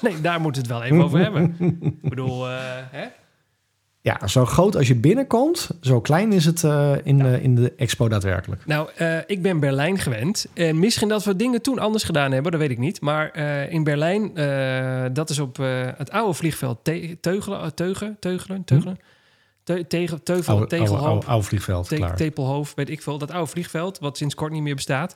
Nee, 0.00 0.20
daar 0.20 0.40
moeten 0.40 0.62
we 0.62 0.68
het 0.68 0.78
wel 0.78 0.86
even 0.90 1.04
over 1.04 1.18
hebben. 1.26 1.56
Ik 1.80 2.08
bedoel, 2.08 2.48
eh, 2.48 2.54
hè? 2.90 3.04
Ja, 4.00 4.26
zo 4.26 4.44
groot 4.46 4.76
als 4.76 4.88
je 4.88 4.94
binnenkomt, 4.94 5.70
zo 5.80 6.00
klein 6.00 6.32
is 6.32 6.44
het 6.44 6.64
eh, 6.64 6.92
in, 7.02 7.20
eh, 7.20 7.42
in 7.42 7.54
de 7.54 7.72
expo 7.76 8.08
daadwerkelijk. 8.08 8.66
Nou, 8.66 8.88
eh, 8.96 9.16
ik 9.26 9.42
ben 9.42 9.60
Berlijn 9.60 9.98
gewend. 9.98 10.46
En 10.54 10.78
misschien 10.78 11.08
dat 11.08 11.24
we 11.24 11.36
dingen 11.36 11.62
toen 11.62 11.78
anders 11.78 12.04
gedaan 12.04 12.32
hebben, 12.32 12.52
dat 12.52 12.60
weet 12.60 12.70
ik 12.70 12.78
niet. 12.78 13.00
Maar 13.00 13.30
eh, 13.30 13.72
in 13.72 13.84
Berlijn, 13.84 14.36
eh, 14.36 15.04
dat 15.12 15.30
is 15.30 15.38
op 15.38 15.58
eh, 15.58 15.66
het 15.96 16.10
oude 16.10 16.34
vliegveld 16.34 16.78
Te- 16.84 17.16
Teugelen, 17.20 17.74
Teugen, 17.74 18.16
Teugelen, 18.20 18.64
Teugelen, 18.64 18.98
Te- 19.62 19.86
Tegen, 19.86 20.22
Teuvel, 20.22 20.52
Oude, 20.54 20.68
Tegelhoop. 20.68 21.06
oude, 21.08 21.26
oude 21.26 21.46
vliegveld, 21.46 21.88
Te- 21.88 21.94
klaar. 21.96 22.16
Tepelhoofd, 22.16 22.74
weet 22.74 22.88
ik 22.90 23.02
veel. 23.02 23.18
Dat 23.18 23.30
oude 23.30 23.50
vliegveld, 23.50 23.98
wat 23.98 24.16
sinds 24.16 24.34
kort 24.34 24.52
niet 24.52 24.62
meer 24.62 24.74
bestaat. 24.74 25.14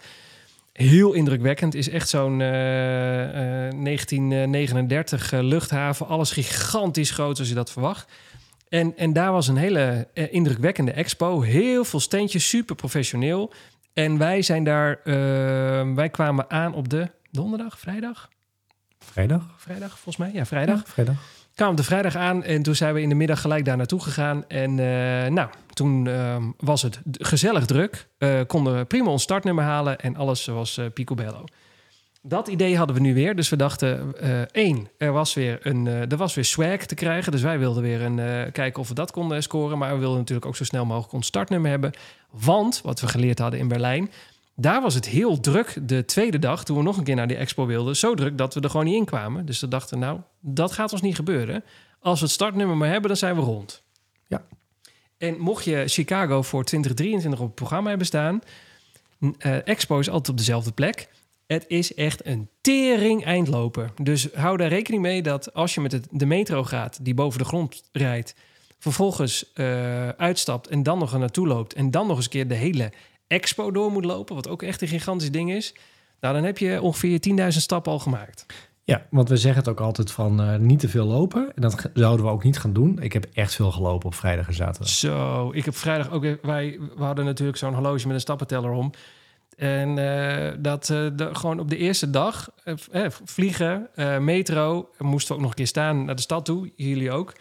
Heel 0.72 1.12
indrukwekkend. 1.12 1.74
Is 1.74 1.88
echt 1.88 2.09
zo'n 2.09 2.40
eh, 2.40 3.66
eh, 3.66 3.72
1939 3.84 5.32
eh, 5.32 5.40
luchthaven. 5.42 6.07
Alles 6.07 6.30
gigantisch 6.30 7.11
groot 7.11 7.38
als 7.38 7.49
je 7.49 7.55
dat 7.55 7.70
verwacht. 7.72 8.12
En, 8.68 8.97
en 8.97 9.12
daar 9.12 9.32
was 9.32 9.49
een 9.49 9.57
hele 9.57 10.09
eh, 10.14 10.32
indrukwekkende 10.32 10.92
expo. 10.92 11.40
Heel 11.40 11.84
veel 11.84 12.01
standjes, 12.01 12.49
super 12.49 12.74
professioneel. 12.76 13.53
En 13.92 14.18
wij 14.18 14.42
zijn 14.42 14.64
daar... 14.64 15.01
eh, 15.05 15.14
wij 15.94 16.09
kwamen 16.11 16.51
aan 16.51 16.74
op 16.74 16.88
de 16.88 17.11
donderdag, 17.30 17.78
vrijdag? 17.78 18.28
Vrijdag? 18.99 19.42
Vrijdag, 19.57 19.90
volgens 19.90 20.16
mij. 20.16 20.30
Ja, 20.32 20.47
vrijdag 20.47 20.76
Ja, 20.78 20.82
vrijdag. 20.92 21.14
Kwamen 21.57 21.76
de 21.76 21.82
vrijdag 21.82 22.16
aan 22.16 22.42
en 22.42 22.62
toen 22.62 22.74
zijn 22.74 22.94
we 22.94 23.00
in 23.02 23.09
de 23.09 23.14
middag 23.14 23.40
gelijk 23.40 23.64
daar 23.64 23.76
naartoe 23.76 24.00
gegaan. 24.00 24.44
En 24.48 24.70
eh, 24.70 25.30
nou, 25.30 25.48
toen 25.72 26.07
ehm, 26.07 26.42
was 26.57 26.82
het 26.82 27.00
gezellig 27.12 27.66
druk. 27.66 28.09
Eh, 28.18 28.40
konden 28.46 28.86
prima 28.86 29.11
ons 29.11 29.22
startnummer 29.22 29.64
halen 29.64 29.98
en 29.98 30.16
alles 30.16 30.46
was 30.46 30.76
eh 30.76 30.86
picobello. 30.94 31.44
Dat 32.22 32.48
idee 32.48 32.76
hadden 32.76 32.96
we 32.96 33.02
nu 33.02 33.14
weer. 33.14 33.36
Dus 33.36 33.48
we 33.48 33.57
dachten, 33.57 34.14
één, 34.52 34.88
er 34.98 35.12
was, 35.12 35.34
weer 35.34 35.59
een, 35.62 35.86
er 35.86 36.16
was 36.16 36.34
weer 36.34 36.44
swag 36.44 36.76
te 36.76 36.94
krijgen. 36.94 37.32
Dus 37.32 37.42
wij 37.42 37.59
wilden 37.59 37.82
weer 37.82 38.02
een, 38.02 38.52
kijken 38.52 38.80
of 38.80 38.88
we 38.88 38.94
dat 38.94 39.11
konden 39.11 39.42
scoren. 39.42 39.78
Maar 39.78 39.92
we 39.92 39.98
wilden 39.98 40.18
natuurlijk 40.18 40.46
ook 40.46 40.57
zo 40.57 40.64
snel 40.64 40.84
mogelijk 40.84 41.12
ons 41.12 41.26
startnummer 41.26 41.70
hebben. 41.70 41.92
Want, 42.30 42.80
wat 42.82 43.00
we 43.00 43.09
geleerd 43.09 43.38
hadden 43.38 43.61
in 43.61 43.68
Berlijn... 43.68 44.11
Daar 44.59 44.82
was 44.82 44.94
het 44.94 45.07
heel 45.07 45.40
druk 45.40 45.78
de 45.82 46.04
tweede 46.04 46.38
dag, 46.38 46.64
toen 46.64 46.76
we 46.76 46.82
nog 46.82 46.96
een 46.96 47.04
keer 47.04 47.14
naar 47.14 47.28
die 47.28 47.36
expo 47.36 47.66
wilden. 47.66 47.96
Zo 47.96 48.14
druk 48.14 48.38
dat 48.38 48.54
we 48.54 48.61
er 48.61 48.70
gewoon 48.70 48.86
niet 48.86 48.94
in 48.94 49.04
kwamen. 49.04 49.46
Dus 49.46 49.61
we 49.61 49.68
dachten, 49.68 49.98
nou, 49.98 50.20
dat 50.40 50.72
gaat 50.72 50.92
ons 50.92 51.02
niet 51.02 51.14
gebeuren. 51.14 51.64
Als 52.00 52.18
we 52.18 52.24
het 52.24 52.34
startnummer 52.34 52.76
maar 52.76 52.88
hebben, 52.88 53.09
dan 53.09 53.16
zijn 53.16 53.34
we 53.34 53.40
rond. 53.40 53.82
Ja. 54.26 54.46
En 55.18 55.38
mocht 55.38 55.64
je 55.64 55.82
Chicago 55.86 56.42
voor 56.42 56.64
2023 56.64 57.40
op 57.40 57.46
het 57.46 57.54
programma 57.54 57.88
hebben 57.88 58.07
staan... 58.07 58.40
eh, 59.38 59.68
expo 59.68 59.98
is 59.98 60.09
altijd 60.09 60.28
op 60.28 60.36
dezelfde 60.36 60.72
plek. 60.72 61.09
Het 61.46 61.64
is 61.68 61.94
echt 61.94 62.26
een 62.26 62.48
tering 62.61 63.24
eindlopen. 63.24 63.92
Dus 64.02 64.28
hou 64.34 64.57
daar 64.57 64.68
rekening 64.68 65.02
mee 65.02 65.22
dat 65.22 65.54
als 65.54 65.74
je 65.74 65.80
met 65.80 65.92
het, 65.92 66.07
de 66.11 66.26
metro 66.26 66.64
gaat... 66.64 67.04
die 67.04 67.14
boven 67.14 67.38
de 67.38 67.44
grond 67.44 67.82
rijdt... 67.92 68.34
vervolgens 68.78 69.52
eh, 69.52 70.09
uitstapt 70.09 70.68
en 70.68 70.82
dan 70.82 70.98
nog 70.98 71.12
er 71.12 71.18
naartoe 71.18 71.46
loopt... 71.46 71.74
en 71.74 71.90
dan 71.90 72.07
nog 72.07 72.16
eens 72.16 72.24
een 72.24 72.30
keer 72.30 72.48
de 72.48 72.54
hele 72.54 72.92
expo 73.27 73.70
door 73.70 73.93
moet 73.93 74.05
lopen... 74.05 74.35
wat 74.35 74.49
ook 74.49 74.62
echt 74.62 74.83
een 74.83 74.89
gigantisch 74.89 75.31
ding 75.31 75.53
is... 75.53 75.74
nou, 76.20 76.35
dan 76.35 76.45
heb 76.45 76.59
je 76.59 76.83
ongeveer 76.83 77.20
10.000 77.29 77.47
stappen 77.49 77.93
al 77.93 77.99
gemaakt. 77.99 78.47
Ja, 78.87 79.07
want 79.11 79.29
we 79.29 79.37
zeggen 79.37 79.61
het 79.61 79.70
ook 79.70 79.81
altijd 79.81 80.11
van 80.11 80.41
eh, 80.41 80.57
niet 80.57 80.79
te 80.79 80.89
veel 80.89 81.07
lopen. 81.07 81.53
En 81.55 81.62
dat 81.62 81.91
zouden 81.95 82.27
we 82.27 82.33
ook 82.33 82.45
niet 82.45 82.59
gaan 82.59 82.72
doen. 82.72 82.99
Ik 83.01 83.12
heb 83.12 83.27
echt 83.33 83.55
veel 83.55 83.72
gelopen 83.72 84.07
op 84.07 84.14
vrijdag 84.14 84.47
en 84.47 84.55
zaterdag. 84.55 84.89
Zo, 84.89 85.51
ik 85.53 85.64
heb 85.64 85.77
vrijdag 85.77 86.11
ook... 86.11 86.22
Wij, 86.43 86.79
we 86.97 87.05
hadden 87.05 87.24
natuurlijk 87.24 87.59
zo'n 87.59 87.74
horloge 87.74 88.07
met 88.07 88.14
een 88.14 88.20
stappenteller 88.20 88.70
om... 88.70 88.91
En 89.57 89.99
eh, 89.99 90.53
dat 90.59 90.91
eh, 90.91 91.07
de, 91.14 91.35
gewoon 91.35 91.61
op 91.61 91.68
de 91.68 91.77
eerste 91.77 92.11
dag 92.11 92.51
vliegen, 93.24 93.89
metro, 94.20 94.89
moesten 94.99 95.29
we 95.29 95.35
ook 95.35 95.41
nog 95.41 95.51
een 95.51 95.57
keer 95.57 95.66
staan 95.66 96.05
naar 96.05 96.16
de 96.16 96.22
stad 96.22 96.45
toe, 96.45 96.72
jullie 96.77 97.11
ook. 97.11 97.33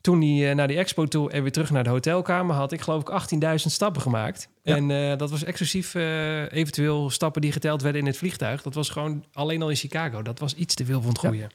Toen 0.00 0.20
die, 0.20 0.54
naar 0.54 0.68
die 0.68 0.78
expo 0.78 1.06
toe 1.06 1.30
en 1.30 1.42
weer 1.42 1.52
terug 1.52 1.70
naar 1.70 1.84
de 1.84 1.90
hotelkamer 1.90 2.54
had 2.54 2.72
ik 2.72 2.80
geloof 2.80 3.00
ik 3.00 3.40
18.000 3.42 3.54
stappen 3.54 4.02
gemaakt. 4.02 4.48
Ja. 4.66 4.76
En 4.76 4.90
eh, 4.90 5.18
dat 5.18 5.30
was 5.30 5.44
exclusief 5.44 5.94
eh, 5.94 6.52
eventueel 6.52 7.10
stappen 7.10 7.40
die 7.42 7.52
geteld 7.52 7.82
werden 7.82 8.00
in 8.00 8.06
het 8.06 8.16
vliegtuig. 8.16 8.62
Dat 8.62 8.74
was 8.74 8.88
gewoon 8.88 9.24
alleen 9.32 9.62
al 9.62 9.70
in 9.70 9.76
Chicago. 9.76 10.22
Dat 10.22 10.38
was 10.38 10.54
iets 10.54 10.74
te 10.74 10.84
veel 10.84 11.00
van 11.02 11.12
het 11.12 11.20
Ja. 11.22 11.28
goede. 11.28 11.46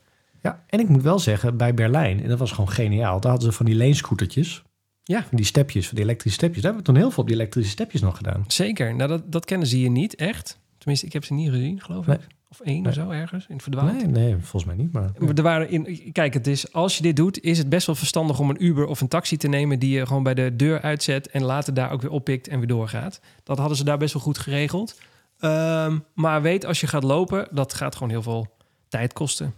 Ja, 0.41 0.63
en 0.67 0.79
ik 0.79 0.87
moet 0.89 1.01
wel 1.01 1.19
zeggen, 1.19 1.57
bij 1.57 1.73
Berlijn, 1.73 2.23
en 2.23 2.29
dat 2.29 2.39
was 2.39 2.51
gewoon 2.51 2.69
geniaal. 2.69 3.19
Daar 3.19 3.31
hadden 3.31 3.51
ze 3.51 3.57
van 3.57 3.65
die 3.65 3.75
leenscootertjes. 3.75 4.63
Ja. 5.03 5.19
Van 5.27 5.37
die 5.37 5.45
stepjes, 5.45 5.87
van 5.87 5.95
die 5.95 6.03
elektrische 6.05 6.37
stepjes. 6.37 6.61
Daar 6.63 6.71
hebben 6.73 6.87
we 6.87 6.93
toen 6.93 7.01
heel 7.03 7.11
veel 7.13 7.23
op 7.23 7.29
die 7.29 7.37
elektrische 7.39 7.71
stepjes 7.71 8.01
nog 8.01 8.17
gedaan. 8.17 8.43
Zeker. 8.47 8.95
Nou, 8.95 9.09
dat, 9.09 9.31
dat 9.31 9.45
kennen 9.45 9.67
ze 9.67 9.75
hier 9.75 9.89
niet 9.89 10.15
echt. 10.15 10.59
Tenminste, 10.77 11.05
ik 11.05 11.13
heb 11.13 11.25
ze 11.25 11.33
niet 11.33 11.49
gezien, 11.49 11.81
geloof 11.81 12.07
ik. 12.07 12.19
Of 12.51 12.59
één 12.59 12.81
Nee. 12.81 12.87
of 12.87 12.93
zo 12.93 13.09
ergens 13.09 13.45
in 13.47 13.53
het 13.53 13.63
verdwaald. 13.63 13.91
Nee, 13.93 14.05
nee, 14.05 14.35
volgens 14.35 14.65
mij 14.65 14.75
niet. 14.75 14.91
Maar, 14.91 15.11
Er 15.35 15.43
waren 15.43 15.69
in, 15.69 16.11
kijk, 16.11 16.33
het 16.33 16.47
is, 16.47 16.73
als 16.73 16.97
je 16.97 17.03
dit 17.03 17.15
doet, 17.15 17.41
is 17.41 17.57
het 17.57 17.69
best 17.69 17.85
wel 17.85 17.95
verstandig 17.95 18.39
om 18.39 18.49
een 18.49 18.63
Uber 18.65 18.85
of 18.85 19.01
een 19.01 19.07
taxi 19.07 19.37
te 19.37 19.47
nemen 19.47 19.79
die 19.79 19.97
je 19.97 20.05
gewoon 20.05 20.23
bij 20.23 20.33
de 20.33 20.55
deur 20.55 20.81
uitzet 20.81 21.29
en 21.29 21.43
later 21.43 21.73
daar 21.73 21.91
ook 21.91 22.01
weer 22.01 22.11
oppikt 22.11 22.47
en 22.47 22.57
weer 22.57 22.67
doorgaat. 22.67 23.21
Dat 23.43 23.57
hadden 23.57 23.77
ze 23.77 23.83
daar 23.83 23.97
best 23.97 24.13
wel 24.13 24.23
goed 24.23 24.37
geregeld. 24.37 24.99
Ehm, 25.39 25.97
maar 26.13 26.41
weet, 26.41 26.65
als 26.65 26.79
je 26.81 26.87
gaat 26.87 27.03
lopen, 27.03 27.47
dat 27.51 27.73
gaat 27.73 27.95
gewoon 27.95 28.09
heel 28.09 28.21
veel 28.21 28.47
tijd 28.87 29.13
kosten. 29.13 29.53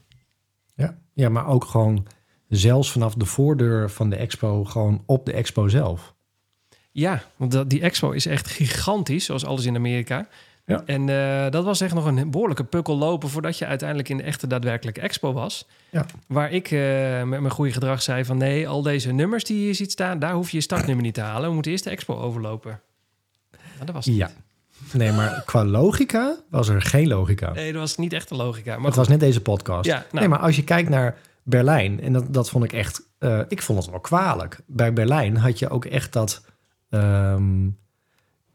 ja. 0.76 0.98
ja, 1.14 1.30
maar 1.30 1.48
ook 1.48 1.66
gewoon 1.66 2.08
zelfs 2.50 2.92
vanaf 2.92 3.14
de 3.14 3.26
voordeur 3.26 3.90
van 3.90 4.10
de 4.10 4.16
expo 4.16 4.64
gewoon 4.64 5.04
op 5.06 5.26
de 5.26 5.34
expo 5.34 5.68
zelf. 5.68 6.14
Ja, 6.92 7.24
want 7.36 7.52
dat, 7.52 7.70
die 7.70 7.82
expo 7.82 8.12
is 8.12 8.26
echt 8.26 8.48
gigantisch, 8.48 9.26
zoals 9.26 9.46
alles 9.46 9.66
in 9.66 9.76
Amerika. 9.76 10.28
Ja. 10.66 10.84
En 10.86 11.10
eh, 11.10 11.52
dat 11.52 11.64
was 11.64 11.82
echt 11.82 11.94
nog 11.94 12.06
een 12.06 12.32
behoorlijke 12.32 12.64
pukkel 12.64 12.98
lopen 12.98 13.30
voordat 13.30 13.58
je 13.58 13.66
uiteindelijk 13.66 14.10
in 14.10 14.18
de 14.18 14.24
echte 14.24 14.48
daadwerkelijke 14.48 15.02
expo 15.02 15.34
was. 15.34 15.68
Ja. 15.90 16.06
Waar 16.28 16.52
ik 16.52 16.72
eh, 16.72 16.80
met 17.24 17.40
mijn 17.40 17.50
goede 17.50 17.72
gedrag 17.72 18.02
zei 18.02 18.26
van 18.26 18.38
nee, 18.38 18.68
al 18.68 18.82
deze 18.82 19.12
nummers 19.12 19.44
die 19.44 19.58
je 19.58 19.64
hier 19.64 19.76
ziet 19.76 19.92
staan, 19.92 20.20
daar 20.20 20.34
hoef 20.34 20.50
je 20.50 20.58
je 20.58 20.64
startnummer 20.64 21.04
niet 21.04 21.14
te 21.14 21.22
halen. 21.22 21.48
We 21.48 21.54
moeten 21.54 21.72
eerst 21.72 21.84
de 21.84 21.90
expo 21.90 22.16
overlopen. 22.16 22.82
Nou, 23.52 23.86
dat 23.86 23.96
was 23.96 24.06
het 24.06 24.16
Ja. 24.16 24.32
Nee, 24.92 25.12
maar 25.12 25.44
qua 25.46 25.66
logica 25.66 26.36
was 26.50 26.70
er 26.70 26.82
geen 26.82 27.08
logica. 27.08 27.52
Nee, 27.52 27.72
dat 27.72 27.82
was 27.82 27.98
niet 27.98 28.14
echt 28.14 28.30
de 28.30 28.36
logica. 28.36 28.76
Maar 28.78 28.86
het 28.86 28.96
was 28.96 29.08
net 29.08 29.20
deze 29.20 29.42
podcast. 29.42 29.86
Ja, 29.86 29.96
nou. 29.96 30.08
Nee, 30.12 30.28
maar 30.28 30.40
als 30.40 30.56
je 30.56 30.64
kijkt 30.64 30.90
naar 30.90 31.18
Berlijn, 31.44 32.02
en 32.02 32.14
dat, 32.14 32.34
dat 32.34 32.50
vond 32.50 32.64
ik 32.64 32.74
echt, 32.74 33.02
eh, 33.18 33.40
ik 33.48 33.62
vond 33.62 33.80
het 33.80 33.90
wel 33.90 34.00
kwalijk. 34.00 34.60
Bij 34.66 34.94
Berlijn 34.94 35.38
had 35.38 35.60
je 35.60 35.70
ook 35.70 35.86
echt 35.86 36.14
dat, 36.14 36.46
ehm, 36.90 37.68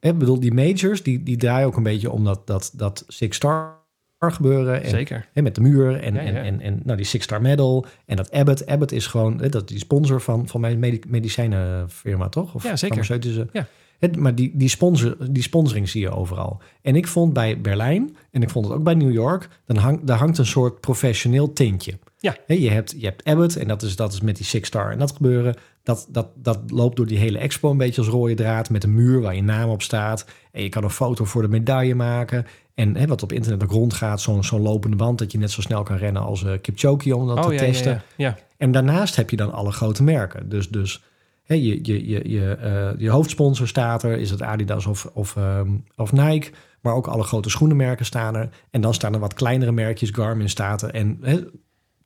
ik 0.00 0.18
bedoel, 0.18 0.40
die 0.40 0.54
majors, 0.54 1.02
die, 1.02 1.22
die 1.22 1.36
draaien 1.36 1.66
ook 1.66 1.76
een 1.76 1.82
beetje 1.82 2.10
om 2.10 2.24
dat, 2.24 2.46
dat, 2.46 2.72
dat 2.74 3.04
Six 3.08 3.36
Star 3.36 3.76
gebeuren. 4.18 4.82
En, 4.82 4.90
Zeker. 4.90 5.28
hè, 5.32 5.42
met 5.42 5.54
de 5.54 5.60
muur 5.60 6.00
en, 6.00 6.14
Ja, 6.14 6.20
ja. 6.20 6.28
en, 6.28 6.44
en, 6.44 6.60
en 6.60 6.80
nou, 6.84 6.96
die 6.96 7.06
Six 7.06 7.24
Star 7.24 7.40
Medal. 7.42 7.86
En 8.06 8.16
dat 8.16 8.32
Abbott. 8.32 8.66
Abbott 8.66 8.92
is 8.92 9.06
gewoon, 9.06 9.40
hè, 9.40 9.48
dat 9.48 9.68
die 9.68 9.78
sponsor 9.78 10.20
van, 10.20 10.48
van 10.48 10.60
mijn 10.60 10.78
medi- 10.78 11.00
medicijnenfirma, 11.08 12.28
toch? 12.28 12.54
Of 12.54 12.62
Ja, 12.62 12.76
zeker. 12.76 13.48
Ja. 13.52 13.66
Het, 13.98 14.16
maar 14.16 14.34
die, 14.34 14.50
die, 14.54 14.68
sponsor, 14.68 15.16
die 15.30 15.42
sponsoring 15.42 15.88
zie 15.88 16.00
je 16.00 16.10
overal. 16.10 16.60
En 16.82 16.96
ik 16.96 17.06
vond 17.06 17.32
bij 17.32 17.60
Berlijn, 17.60 18.16
en 18.30 18.42
ik 18.42 18.50
vond 18.50 18.64
het 18.66 18.74
ook 18.74 18.82
bij 18.82 18.94
New 18.94 19.12
York, 19.12 19.48
dan 19.66 19.76
hang, 19.76 20.00
daar 20.04 20.18
hangt 20.18 20.38
een 20.38 20.46
soort 20.46 20.80
professioneel 20.80 21.52
tintje. 21.52 21.98
Ja. 22.18 22.36
Hè, 22.46 22.54
je, 22.54 22.70
hebt, 22.70 22.94
je 22.98 23.04
hebt 23.04 23.24
Abbott, 23.24 23.56
en 23.56 23.68
dat 23.68 23.82
is, 23.82 23.96
dat 23.96 24.12
is 24.12 24.20
met 24.20 24.36
die 24.36 24.46
Six 24.46 24.68
Star 24.68 24.90
en 24.90 24.98
dat 24.98 25.12
gebeuren. 25.12 25.54
Dat, 25.88 26.06
dat, 26.10 26.28
dat 26.34 26.58
loopt 26.66 26.96
door 26.96 27.06
die 27.06 27.18
hele 27.18 27.38
expo 27.38 27.70
een 27.70 27.76
beetje 27.76 28.00
als 28.00 28.10
rode 28.10 28.34
draad 28.34 28.70
met 28.70 28.84
een 28.84 28.94
muur 28.94 29.20
waar 29.20 29.34
je 29.34 29.42
naam 29.42 29.70
op 29.70 29.82
staat. 29.82 30.26
En 30.52 30.62
je 30.62 30.68
kan 30.68 30.84
een 30.84 30.90
foto 30.90 31.24
voor 31.24 31.42
de 31.42 31.48
medaille 31.48 31.94
maken. 31.94 32.46
En 32.74 32.96
hè, 32.96 33.06
wat 33.06 33.22
op 33.22 33.32
internet 33.32 33.62
ook 33.62 33.70
rondgaat, 33.70 34.20
zo'n 34.20 34.44
zo'n 34.44 34.62
lopende 34.62 34.96
band 34.96 35.18
dat 35.18 35.32
je 35.32 35.38
net 35.38 35.50
zo 35.50 35.60
snel 35.60 35.82
kan 35.82 35.96
rennen 35.96 36.22
als 36.22 36.44
eh 36.44 36.52
Kipchoge 36.60 37.16
om 37.16 37.26
dat 37.26 37.36
oh 37.36 37.46
te 37.46 37.52
ja, 37.52 37.58
testen. 37.58 37.92
ja, 37.92 38.02
ja. 38.16 38.28
ja. 38.28 38.38
En 38.56 38.72
daarnaast 38.72 39.16
heb 39.16 39.30
je 39.30 39.36
dan 39.36 39.52
alle 39.52 39.72
grote 39.72 40.02
merken. 40.02 40.48
Dus, 40.48 40.68
dus 40.68 41.02
hè, 41.42 41.54
je, 41.54 41.78
je, 41.82 42.08
je, 42.08 42.30
je, 42.30 42.50
eh, 42.50 43.00
je 43.00 43.10
hoofdsponsor 43.10 43.68
staat 43.68 44.02
er, 44.02 44.18
is 44.18 44.30
het 44.30 44.42
Adidas 44.42 44.86
of, 44.86 45.10
of, 45.14 45.36
ehm, 45.36 45.70
of 45.96 46.12
Nike. 46.12 46.50
Maar 46.80 46.94
ook 46.94 47.06
alle 47.06 47.22
grote 47.22 47.50
schoenenmerken 47.50 48.06
staan 48.06 48.36
er. 48.36 48.48
En 48.70 48.80
dan 48.80 48.94
staan 48.94 49.14
er 49.14 49.20
wat 49.20 49.34
kleinere 49.34 49.72
merkjes, 49.72 50.10
Garmin 50.10 50.48
staat 50.48 50.82
er. 50.82 50.90
En 50.90 51.18
hè, 51.20 51.40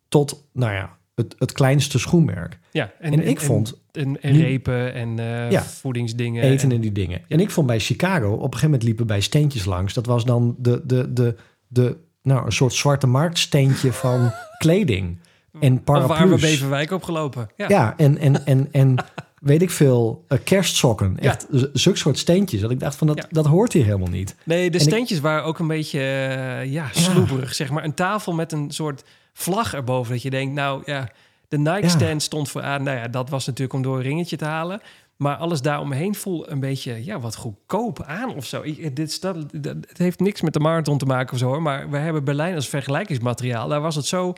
tot, 0.09 0.49
nou 0.53 0.73
ja, 0.73 0.97
het, 1.15 1.35
het 1.39 1.53
kleinste 1.53 1.99
schoenmerk. 1.99 2.59
Ja, 2.71 2.93
En, 3.01 3.27
ik 3.29 3.41
vond 3.41 3.81
En, 3.93 4.23
en 4.23 4.37
repen 4.41 4.95
en 4.95 5.19
eh, 5.19 5.51
Ja. 5.51 5.63
voedingsdingen. 5.63 6.43
eten 6.43 6.73
en- 6.73 6.81
die 6.81 6.93
dingen. 6.93 7.21
En 7.29 7.41
ik 7.41 7.51
vond 7.51 7.67
bij 7.67 7.81
Chicago, 7.81 8.27
op 8.31 8.35
een 8.37 8.43
gegeven 8.45 8.65
moment 8.65 8.83
liepen 8.83 9.07
bij 9.07 9.21
steentjes 9.21 9.65
langs. 9.65 9.95
Dat 9.95 10.07
was 10.07 10.25
dan 10.25 10.55
de, 10.59 10.81
de, 10.85 11.13
de, 11.13 11.37
de, 11.69 11.97
nou, 12.23 12.45
een 12.47 12.53
soort 12.53 12.73
zwarte 12.75 13.07
marktsteentje 13.07 13.93
van 13.93 14.33
kleding. 14.59 15.19
En 15.61 15.73
Of 15.73 15.81
waar 15.85 16.01
we 16.01 16.07
paraplu's. 16.07 16.41
Beverwijk 16.41 16.91
opgelopen. 16.91 17.49
Ja. 17.57 17.69
Ja, 17.69 17.95
en, 17.97 18.19
en, 18.19 18.47
en, 18.47 18.69
en 18.73 18.95
weet 19.41 19.63
ik 19.63 19.71
veel, 19.71 20.25
eh, 20.29 20.39
kerstsokken. 20.45 21.17
Ja. 21.21 21.29
Echt 21.31 21.47
z- 21.51 21.67
zulke 21.73 21.99
soort 21.99 22.19
steentjes. 22.19 22.61
Dat 22.61 22.71
ik 22.71 22.81
dacht 22.81 22.97
van, 22.97 23.07
dat, 23.07 23.17
Ja. 23.17 23.27
dat 23.31 23.47
hoort 23.47 23.73
hier 23.73 23.85
helemaal 23.85 24.09
niet. 24.09 24.35
Nee, 24.45 24.71
de 24.71 24.79
En 24.79 24.85
ik- 24.85 24.91
steentjes 24.91 25.21
waren 25.21 25.45
ook 25.45 25.59
een 25.59 25.67
beetje 25.67 26.01
eh, 26.01 26.73
ja, 26.73 26.89
sloeberig, 26.93 27.55
zeg 27.55 27.71
maar. 27.71 27.85
Een 27.85 27.95
tafel 27.95 28.33
met 28.33 28.53
een 28.53 28.71
soort 28.71 29.05
vlag 29.33 29.75
erboven. 29.75 30.13
Dat 30.13 30.23
je 30.23 30.31
denkt, 30.31 30.55
nou 30.55 30.83
ja, 30.87 31.09
de 31.49 31.59
Ja. 31.63 31.75
Nike-stand 31.75 32.23
stond 32.23 32.49
vooraan. 32.49 32.83
Nou 32.83 32.97
ja, 32.99 33.09
dat 33.09 33.29
was 33.31 33.47
natuurlijk 33.47 33.73
om 33.73 33.83
door 33.83 33.97
een 33.97 34.03
ringetje 34.03 34.37
te 34.37 34.45
halen. 34.45 34.81
Maar 35.17 35.37
alles 35.37 35.63
daaromheen 35.63 36.15
voelde 36.15 36.51
een 36.51 36.61
beetje, 36.61 37.05
ja, 37.05 37.21
wat 37.21 37.37
goedkoop 37.37 38.03
aan 38.03 38.35
of 38.35 38.45
zo. 38.47 38.61
Ik- 38.63 38.97
dit, 38.97 39.21
dat, 39.21 39.37
dat- 39.53 39.77
het 39.89 39.99
heeft 39.99 40.21
niks 40.21 40.41
met 40.41 40.53
de 40.53 40.61
marathon 40.61 40.99
te 40.99 41.07
maken 41.07 41.33
of 41.33 41.39
zo, 41.39 41.47
hoor. 41.47 41.63
Maar 41.63 41.91
we 41.91 41.97
hebben 41.99 42.25
Berlijn 42.25 42.55
als 42.55 42.69
vergelijkingsmateriaal. 42.69 43.69
Daar 43.69 43.81
was 43.81 43.95
het 43.97 44.07
zo 44.07 44.33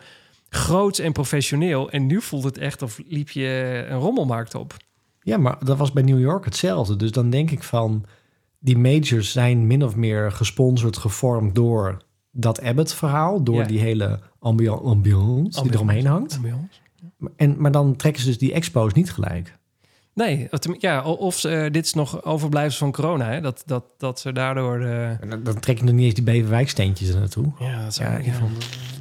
groot 0.48 0.98
en 0.98 1.12
professioneel. 1.12 1.90
En 1.90 2.06
nu 2.06 2.20
voelt 2.20 2.44
het 2.44 2.58
echt 2.58 2.82
of 2.82 3.00
liep 3.08 3.30
je 3.30 3.84
een 3.88 3.98
rommelmarkt 3.98 4.54
op. 4.54 4.74
Ja, 5.20 5.36
maar 5.36 5.56
dat 5.64 5.78
was 5.78 5.92
bij 5.92 6.02
New 6.02 6.20
York 6.20 6.44
hetzelfde. 6.44 6.96
Dus 6.96 7.10
dan 7.10 7.30
denk 7.30 7.50
ik 7.50 7.62
van, 7.62 8.04
die 8.58 8.78
majors 8.78 9.32
zijn 9.32 9.66
min 9.66 9.84
of 9.84 9.96
meer 9.96 10.32
gesponsord, 10.32 10.96
gevormd 10.96 11.54
door 11.54 12.02
dat 12.30 12.62
Abbott-verhaal. 12.62 13.42
Door 13.42 13.54
Ja. 13.60 13.66
die 13.66 13.80
hele 13.80 14.20
ambiance, 14.44 14.82
ambiance 14.82 15.62
die 15.62 15.72
eromheen 15.72 16.06
hangt. 16.06 16.34
Ambiance. 16.36 16.68
En, 17.36 17.54
maar 17.58 17.70
dan 17.72 17.96
trekken 17.96 18.22
ze 18.22 18.28
dus 18.28 18.38
die 18.38 18.52
expo's 18.52 18.92
niet 18.92 19.10
gelijk. 19.12 19.56
Nee, 20.14 20.48
ja, 20.78 21.02
of 21.04 21.44
eh, 21.44 21.70
dit 21.70 21.84
is 21.84 21.94
nog 21.94 22.24
overblijfsel 22.24 22.78
van 22.86 22.92
corona, 22.92 23.30
hè? 23.30 23.40
Dat, 23.40 23.62
dat, 23.66 23.84
dat 23.98 24.20
ze 24.20 24.32
daardoor. 24.32 24.80
eh, 24.80 25.10
dan, 25.30 25.42
dan 25.42 25.60
trek 25.60 25.78
je 25.78 25.84
nog 25.84 25.94
niet 25.94 26.04
eens 26.04 26.14
die 26.14 26.24
Beverwijksteentjes 26.24 27.08
er 27.08 27.18
naartoe. 27.18 27.52
ja, 27.58 27.84
dat 27.84 27.96
Ja, 27.96 28.10
ik 28.16 28.26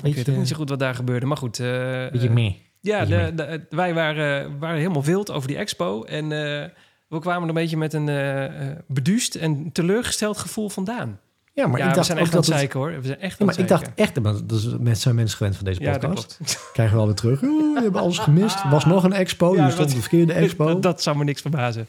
ik 0.04 0.16
weet 0.16 0.30
ook 0.30 0.36
niet 0.38 0.48
zo 0.48 0.56
goed 0.56 0.70
wat 0.70 0.80
daar 0.80 0.96
gebeurde. 0.96 1.26
Maar 1.26 1.38
goed, 1.38 1.60
eh, 1.60 1.68
Beetje 2.12 2.28
eh, 2.28 2.34
meer. 2.34 2.56
ja, 2.80 3.06
de, 3.06 3.32
de- 3.36 3.66
wij 3.70 3.94
waren, 3.94 4.60
waren 4.60 4.78
helemaal 4.78 5.04
wild 5.04 5.32
over 5.32 5.48
die 5.48 5.58
expo. 5.58 6.04
En 6.04 6.24
eh, 6.24 6.70
we 7.08 7.20
kwamen 7.20 7.42
er 7.42 7.48
een 7.48 7.54
beetje 7.54 7.78
met 7.78 7.94
een 7.94 8.10
eh 8.10 8.46
eh, 8.70 8.78
beduust 8.88 9.36
en 9.36 9.72
teleurgesteld 9.72 10.38
gevoel 10.38 10.70
vandaan. 10.70 11.20
Ja, 11.54 11.68
maar 11.68 11.80
ja, 11.80 11.84
ik 11.84 11.90
we 11.90 11.96
dacht 11.96 12.08
zijn 12.08 12.18
echt 12.18 12.28
aan 12.28 12.36
dat 12.36 12.46
het 12.46 12.54
het... 12.54 12.60
zeiken 12.60 12.80
hoor. 12.80 13.02
We 13.02 13.08
zijn 13.08 13.20
echt 13.20 13.40
Ja, 13.40 13.46
maar 13.46 13.60
ik 13.60 13.68
dacht 13.68 13.90
echt, 13.96 14.22
maar 14.22 14.34
dat 14.46 14.58
is, 14.58 14.68
met 14.80 15.00
zijn 15.00 15.16
mensen 15.16 15.38
gewend 15.38 15.56
van 15.56 15.66
deze 15.66 15.80
podcast. 15.80 16.38
dat 16.40 16.70
krijgen 16.74 16.94
we 16.96 17.00
wel 17.00 17.06
weer 17.06 17.16
terug. 17.16 17.40
We 17.40 17.80
hebben 17.82 18.02
alles 18.02 18.18
gemist. 18.18 18.64
Er 18.64 18.70
was 18.70 18.86
nog 18.86 19.04
een 19.04 19.14
expo. 19.14 19.56
Ja, 19.56 19.66
je 19.66 19.72
stond 19.72 19.90
op 19.90 19.96
de 19.96 20.02
verkeerde 20.02 20.34
expo. 20.44 20.66
Dat, 20.66 20.82
dat 20.82 21.02
zou 21.02 21.18
me 21.18 21.24
niks 21.24 21.42
verbazen. 21.42 21.88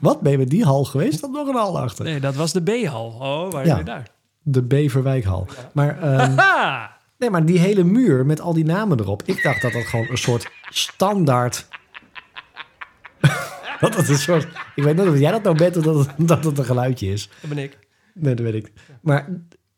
Wat? 0.00 0.20
Ben 0.20 0.32
je 0.32 0.38
met 0.38 0.50
die 0.50 0.64
hal 0.64 0.84
geweest? 0.84 1.18
Staat 1.18 1.30
nog 1.30 1.48
een 1.48 1.54
hal 1.54 1.80
achter. 1.80 2.04
Nee, 2.04 2.20
dat 2.20 2.34
was 2.34 2.52
de 2.52 2.62
B-hal. 2.62 3.06
Oh, 3.06 3.52
waar 3.52 3.62
ben 3.64 3.76
je 3.76 3.84
daar? 3.84 4.08
De 4.42 4.62
Beverwijkhal. 4.62 5.46
Maar, 5.72 6.02
ehm, 6.02 6.34
nee, 7.18 7.30
maar 7.30 7.44
die 7.44 7.58
hele 7.58 7.84
muur 7.84 8.26
met 8.26 8.40
al 8.40 8.52
die 8.52 8.64
namen 8.64 9.00
erop. 9.00 9.22
Ik 9.24 9.42
dacht 9.42 9.62
dat 9.62 9.72
dat 9.72 9.84
gewoon 9.84 10.06
een 10.10 10.18
soort 10.18 10.50
standaard... 10.70 11.66
dat 13.80 13.96
het 13.96 14.08
een 14.08 14.18
soort... 14.18 14.46
Ik 14.74 14.84
weet 14.84 14.96
niet 14.96 15.08
of 15.08 15.18
jij 15.18 15.30
dat 15.30 15.42
nou 15.42 15.56
bent 15.56 15.76
of 15.76 15.84
dat 15.84 15.98
het, 15.98 16.08
dat 16.16 16.44
het 16.44 16.58
een 16.58 16.64
geluidje 16.64 17.12
is. 17.12 17.28
Dat 17.40 17.50
ben 17.50 17.64
ik. 17.64 17.78
Nee, 18.14 18.34
dat 18.34 18.44
weet 18.44 18.64
ik. 18.64 18.72
Maar 19.00 19.28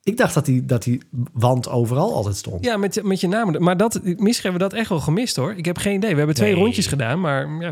ik 0.02 0.16
dacht 0.16 0.34
dat 0.34 0.44
die, 0.44 0.64
dat 0.64 0.82
die 0.82 1.02
wand 1.32 1.68
overal 1.68 2.14
altijd 2.14 2.36
stond. 2.36 2.64
Ja, 2.64 2.76
met, 2.76 3.02
met 3.02 3.20
je 3.20 3.28
naam. 3.28 3.62
Maar 3.62 3.76
dat, 3.76 4.00
misschien 4.02 4.24
hebben 4.50 4.52
we 4.52 4.58
dat 4.68 4.72
echt 4.72 4.88
wel 4.88 5.00
gemist 5.00 5.36
hoor. 5.36 5.54
Ik 5.54 5.64
heb 5.64 5.78
geen 5.78 5.94
idee. 5.94 6.10
We 6.10 6.16
hebben 6.16 6.34
twee 6.34 6.52
Nee. 6.52 6.62
rondjes 6.62 6.86
gedaan, 6.86 7.20
maar 7.20 7.48
ja. 7.60 7.70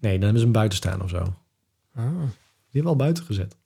Nee, 0.00 0.12
dan 0.12 0.22
hebben 0.22 0.38
ze 0.38 0.44
hem 0.44 0.52
buiten 0.52 0.78
staan 0.78 1.02
of 1.02 1.08
zo. 1.10 1.22
Die 1.22 2.02
hebben 2.70 2.82
we 2.82 2.88
al 2.88 2.96
buiten 2.96 3.24
gezet. 3.24 3.56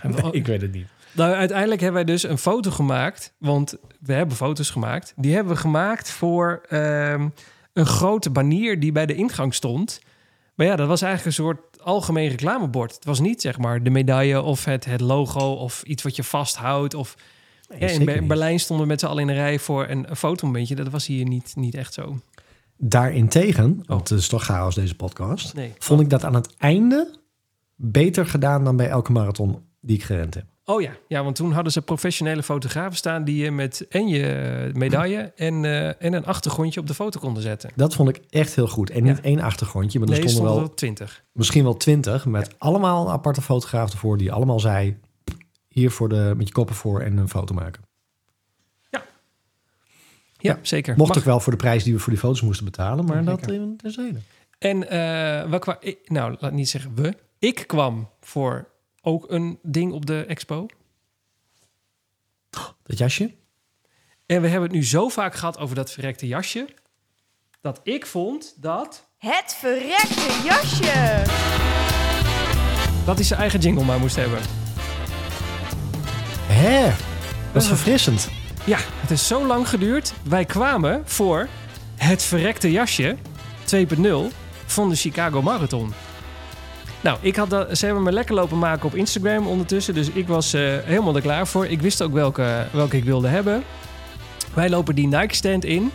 Hebben 0.00 0.24
we- 0.24 0.32
ik 0.36 0.46
weet 0.46 0.60
het 0.60 0.72
niet. 0.72 0.86
Nou, 1.12 1.32
uiteindelijk 1.34 1.80
hebben 1.80 2.04
wij 2.04 2.12
dus 2.12 2.22
een 2.22 2.38
foto 2.38 2.70
gemaakt. 2.70 3.34
Want 3.38 3.76
we 4.00 4.12
hebben 4.12 4.36
foto's 4.36 4.70
gemaakt. 4.70 5.12
Die 5.16 5.34
hebben 5.34 5.52
we 5.54 5.60
gemaakt 5.60 6.10
voor 6.10 6.60
ehm, 6.68 7.28
een 7.72 7.86
grote 7.86 8.30
banier 8.30 8.80
die 8.80 8.92
bij 8.92 9.06
de 9.06 9.14
ingang 9.14 9.54
stond. 9.54 10.00
Maar 10.54 10.66
ja, 10.66 10.76
dat 10.76 10.88
was 10.88 11.02
eigenlijk 11.02 11.36
een 11.36 11.44
soort 11.44 11.65
algemeen 11.86 12.28
reclamebord. 12.28 12.94
Het 12.94 13.04
was 13.04 13.20
niet 13.20 13.40
zeg 13.40 13.58
maar 13.58 13.82
de 13.82 13.90
medaille 13.90 14.42
of 14.42 14.64
het, 14.64 14.84
het 14.84 15.00
logo 15.00 15.52
of 15.52 15.82
iets 15.82 16.02
wat 16.02 16.16
je 16.16 16.22
vasthoudt. 16.24 16.94
Of 16.94 17.16
Nee, 17.68 17.80
ja, 17.80 17.88
in 17.88 17.98
niet. 18.18 18.28
Berlijn 18.28 18.60
stonden 18.60 18.86
we 18.86 18.92
met 18.92 19.00
z'n 19.00 19.06
allen 19.06 19.22
in 19.22 19.28
een 19.28 19.34
rij 19.34 19.58
voor 19.58 19.88
een, 19.88 20.10
een 20.10 20.16
fotomomentje. 20.16 20.74
Dat 20.74 20.88
was 20.88 21.06
hier 21.06 21.24
niet, 21.24 21.52
niet 21.56 21.74
echt 21.74 21.92
zo. 21.94 22.18
Daarentegen, 22.76 23.82
want 23.86 24.08
het 24.08 24.18
is 24.18 24.28
toch 24.28 24.44
chaos 24.44 24.74
deze 24.74 24.94
podcast, 24.94 25.54
Nee. 25.54 25.72
vond 25.78 26.00
ik 26.00 26.10
dat 26.10 26.24
aan 26.24 26.34
het 26.34 26.54
einde 26.56 27.18
beter 27.74 28.26
gedaan 28.26 28.64
dan 28.64 28.76
bij 28.76 28.88
elke 28.88 29.12
marathon 29.12 29.58
die 29.80 29.96
ik 29.96 30.02
gerend 30.02 30.34
heb. 30.34 30.44
Oh 30.68 30.80
ja. 30.82 30.90
ja, 31.08 31.24
want 31.24 31.36
toen 31.36 31.52
hadden 31.52 31.72
ze 31.72 31.82
professionele 31.82 32.42
fotografen 32.42 32.96
staan... 32.96 33.24
die 33.24 33.44
je 33.44 33.50
met 33.50 33.86
en 33.88 34.08
je 34.08 34.70
medaille 34.74 35.32
en, 35.36 35.64
eh, 35.64 35.86
en 35.88 36.12
een 36.12 36.24
achtergrondje 36.26 36.80
op 36.80 36.86
de 36.86 36.94
foto 36.94 37.20
konden 37.20 37.42
zetten. 37.42 37.70
Dat 37.74 37.94
vond 37.94 38.08
ik 38.08 38.20
echt 38.30 38.54
heel 38.54 38.68
goed. 38.68 38.90
En 38.90 39.02
niet 39.02 39.16
Ja. 39.16 39.22
één 39.22 39.40
achtergrondje, 39.40 39.98
maar 39.98 40.08
er 40.08 40.14
Nee, 40.14 40.22
stonden 40.28 40.44
stonden 40.48 40.66
wel 40.66 40.74
twintig. 40.76 41.24
misschien 41.32 41.62
wel 41.64 41.76
twintig 41.76 42.26
met 42.26 42.54
allemaal 42.58 43.10
aparte 43.10 43.42
fotograaf 43.42 43.92
ervoor 43.92 44.16
die 44.18 44.32
allemaal 44.32 44.60
zei 44.60 44.98
hier 45.68 45.90
voor 45.90 46.08
de, 46.08 46.32
met 46.36 46.46
je 46.46 46.52
koppen 46.54 46.74
voor 46.74 47.00
en 47.00 47.16
een 47.16 47.28
foto 47.28 47.54
maken. 47.54 47.84
Ja, 50.38 50.58
zeker. 50.62 50.96
Mocht 50.96 51.08
Mag. 51.08 51.18
ook 51.18 51.24
wel 51.24 51.40
voor 51.40 51.52
de 51.52 51.58
prijs 51.58 51.84
die 51.84 51.92
we 51.92 51.98
voor 51.98 52.12
die 52.12 52.20
foto's 52.20 52.40
moesten 52.42 52.64
betalen, 52.64 53.04
maar 53.04 53.24
dat 53.24 53.50
in 53.50 53.76
terzijde. 53.76 54.18
En 54.58 54.88
eh 54.88 55.50
we 55.50 55.76
ik- 55.80 55.98
nou, 56.10 56.36
laat 56.40 56.52
niet 56.52 56.68
zeggen 56.68 56.94
we. 56.94 57.14
Ik 57.38 57.64
kwam 57.66 58.08
voor 58.20 58.68
ook 59.06 59.30
een 59.30 59.58
ding 59.62 59.92
op 59.92 60.06
de 60.06 60.24
expo. 60.24 60.66
Dat 62.82 62.98
jasje? 62.98 63.34
En 64.26 64.40
we 64.42 64.48
hebben 64.48 64.68
het 64.68 64.78
nu 64.78 64.84
zo 64.84 65.08
vaak 65.08 65.34
gehad 65.34 65.58
over 65.58 65.74
dat 65.74 65.90
verrekte 65.90 66.26
jasje... 66.26 66.68
dat 67.60 67.80
ik 67.82 68.06
vond 68.06 68.62
dat... 68.62 69.08
Het 69.18 69.56
verrekte 69.58 70.42
jasje. 70.44 71.24
dat 73.04 73.14
hij 73.14 73.24
zijn 73.24 73.40
eigen 73.40 73.60
jingle 73.60 73.84
maar 73.84 73.98
moest 73.98 74.16
hebben. 74.16 74.40
Hè? 76.52 76.92
Dat 77.52 77.62
is 77.62 77.68
verfrissend. 77.68 78.28
Ja, 78.64 78.78
het 78.80 79.10
is 79.10 79.26
zo 79.26 79.46
lang 79.46 79.68
geduurd. 79.68 80.14
Wij 80.24 80.44
kwamen 80.44 81.08
voor 81.08 81.48
het 81.96 82.22
verrekte 82.22 82.70
jasje 82.70 83.16
2.0 83.76 84.06
van 84.66 84.88
de 84.88 84.96
Chicago 84.96 85.42
Marathon. 85.42 85.92
Nou, 87.06 87.18
ik 87.20 87.36
had 87.36 87.66
ze 87.78 87.84
hebben 87.84 88.02
me 88.02 88.12
lekker 88.12 88.34
lopen 88.34 88.58
maken 88.58 88.86
op 88.86 88.94
Instagram 88.94 89.46
ondertussen. 89.46 89.94
Dus 89.94 90.10
ik 90.10 90.28
was 90.28 90.52
eh, 90.52 90.62
helemaal 90.84 91.16
er 91.16 91.22
klaar 91.22 91.46
voor. 91.46 91.66
Ik 91.66 91.80
wist 91.80 92.02
ook 92.02 92.12
welke, 92.12 92.66
welke 92.72 92.96
ik 92.96 93.04
wilde 93.04 93.28
hebben. 93.28 93.62
Wij 94.54 94.70
lopen 94.70 94.94
die 94.94 95.06
Nike-stand 95.06 95.64
in. 95.64 95.90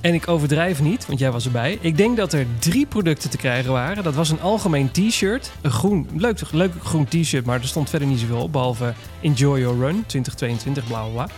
En 0.00 0.14
ik 0.14 0.28
overdrijf 0.28 0.82
niet, 0.82 1.06
want 1.06 1.18
jij 1.18 1.30
was 1.30 1.44
erbij. 1.44 1.78
Ik 1.80 1.96
denk 1.96 2.16
dat 2.16 2.32
er 2.32 2.46
drie 2.58 2.86
producten 2.86 3.30
te 3.30 3.36
krijgen 3.36 3.72
waren. 3.72 4.02
Dat 4.04 4.14
was 4.14 4.30
een 4.30 4.40
algemeen 4.40 4.90
t-shirt. 4.90 5.50
Een 5.60 5.70
groen, 5.70 6.08
leuk, 6.16 6.40
leuk 6.52 6.72
groen 6.82 7.08
t-shirt, 7.08 7.44
maar 7.44 7.60
er 7.60 7.68
stond 7.68 7.90
verder 7.90 8.08
niet 8.08 8.20
zoveel 8.20 8.42
op. 8.42 8.52
Behalve 8.52 8.92
Enjoy 9.20 9.60
Your 9.60 9.78
Run 9.78 10.04
2022, 10.06 10.86
bla 10.86 11.02
bla 11.02 11.12
bla. 11.12 11.28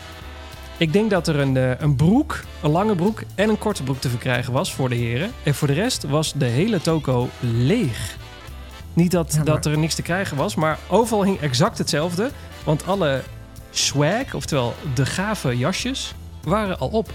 Ik 0.76 0.92
denk 0.92 1.10
dat 1.10 1.28
er 1.28 1.38
een, 1.38 1.56
eh, 1.56 1.80
een 1.80 1.96
broek, 1.96 2.40
een 2.62 2.70
lange 2.70 2.94
broek 2.94 3.22
en 3.34 3.48
een 3.48 3.58
korte 3.58 3.82
broek 3.82 4.00
te 4.00 4.08
verkrijgen 4.08 4.52
was 4.52 4.74
voor 4.74 4.88
de 4.88 4.94
heren. 4.94 5.30
En 5.42 5.54
voor 5.54 5.68
de 5.68 5.74
rest 5.74 6.02
was 6.02 6.32
de 6.32 6.44
hele 6.44 6.80
toko 6.80 7.28
leeg. 7.40 8.20
Niet 8.92 9.10
dat, 9.10 9.28
Ja, 9.30 9.36
maar- 9.36 9.44
dat 9.44 9.66
er 9.66 9.78
niks 9.78 9.94
te 9.94 10.02
krijgen 10.02 10.36
was, 10.36 10.54
maar 10.54 10.78
overal 10.88 11.24
hing 11.24 11.40
exact 11.40 11.78
hetzelfde. 11.78 12.30
Want 12.64 12.86
alle 12.86 13.22
swag, 13.70 14.34
oftewel 14.34 14.74
de 14.94 15.06
gave 15.06 15.58
jasjes, 15.58 16.14
waren 16.44 16.78
al 16.78 16.88
op. 16.88 17.10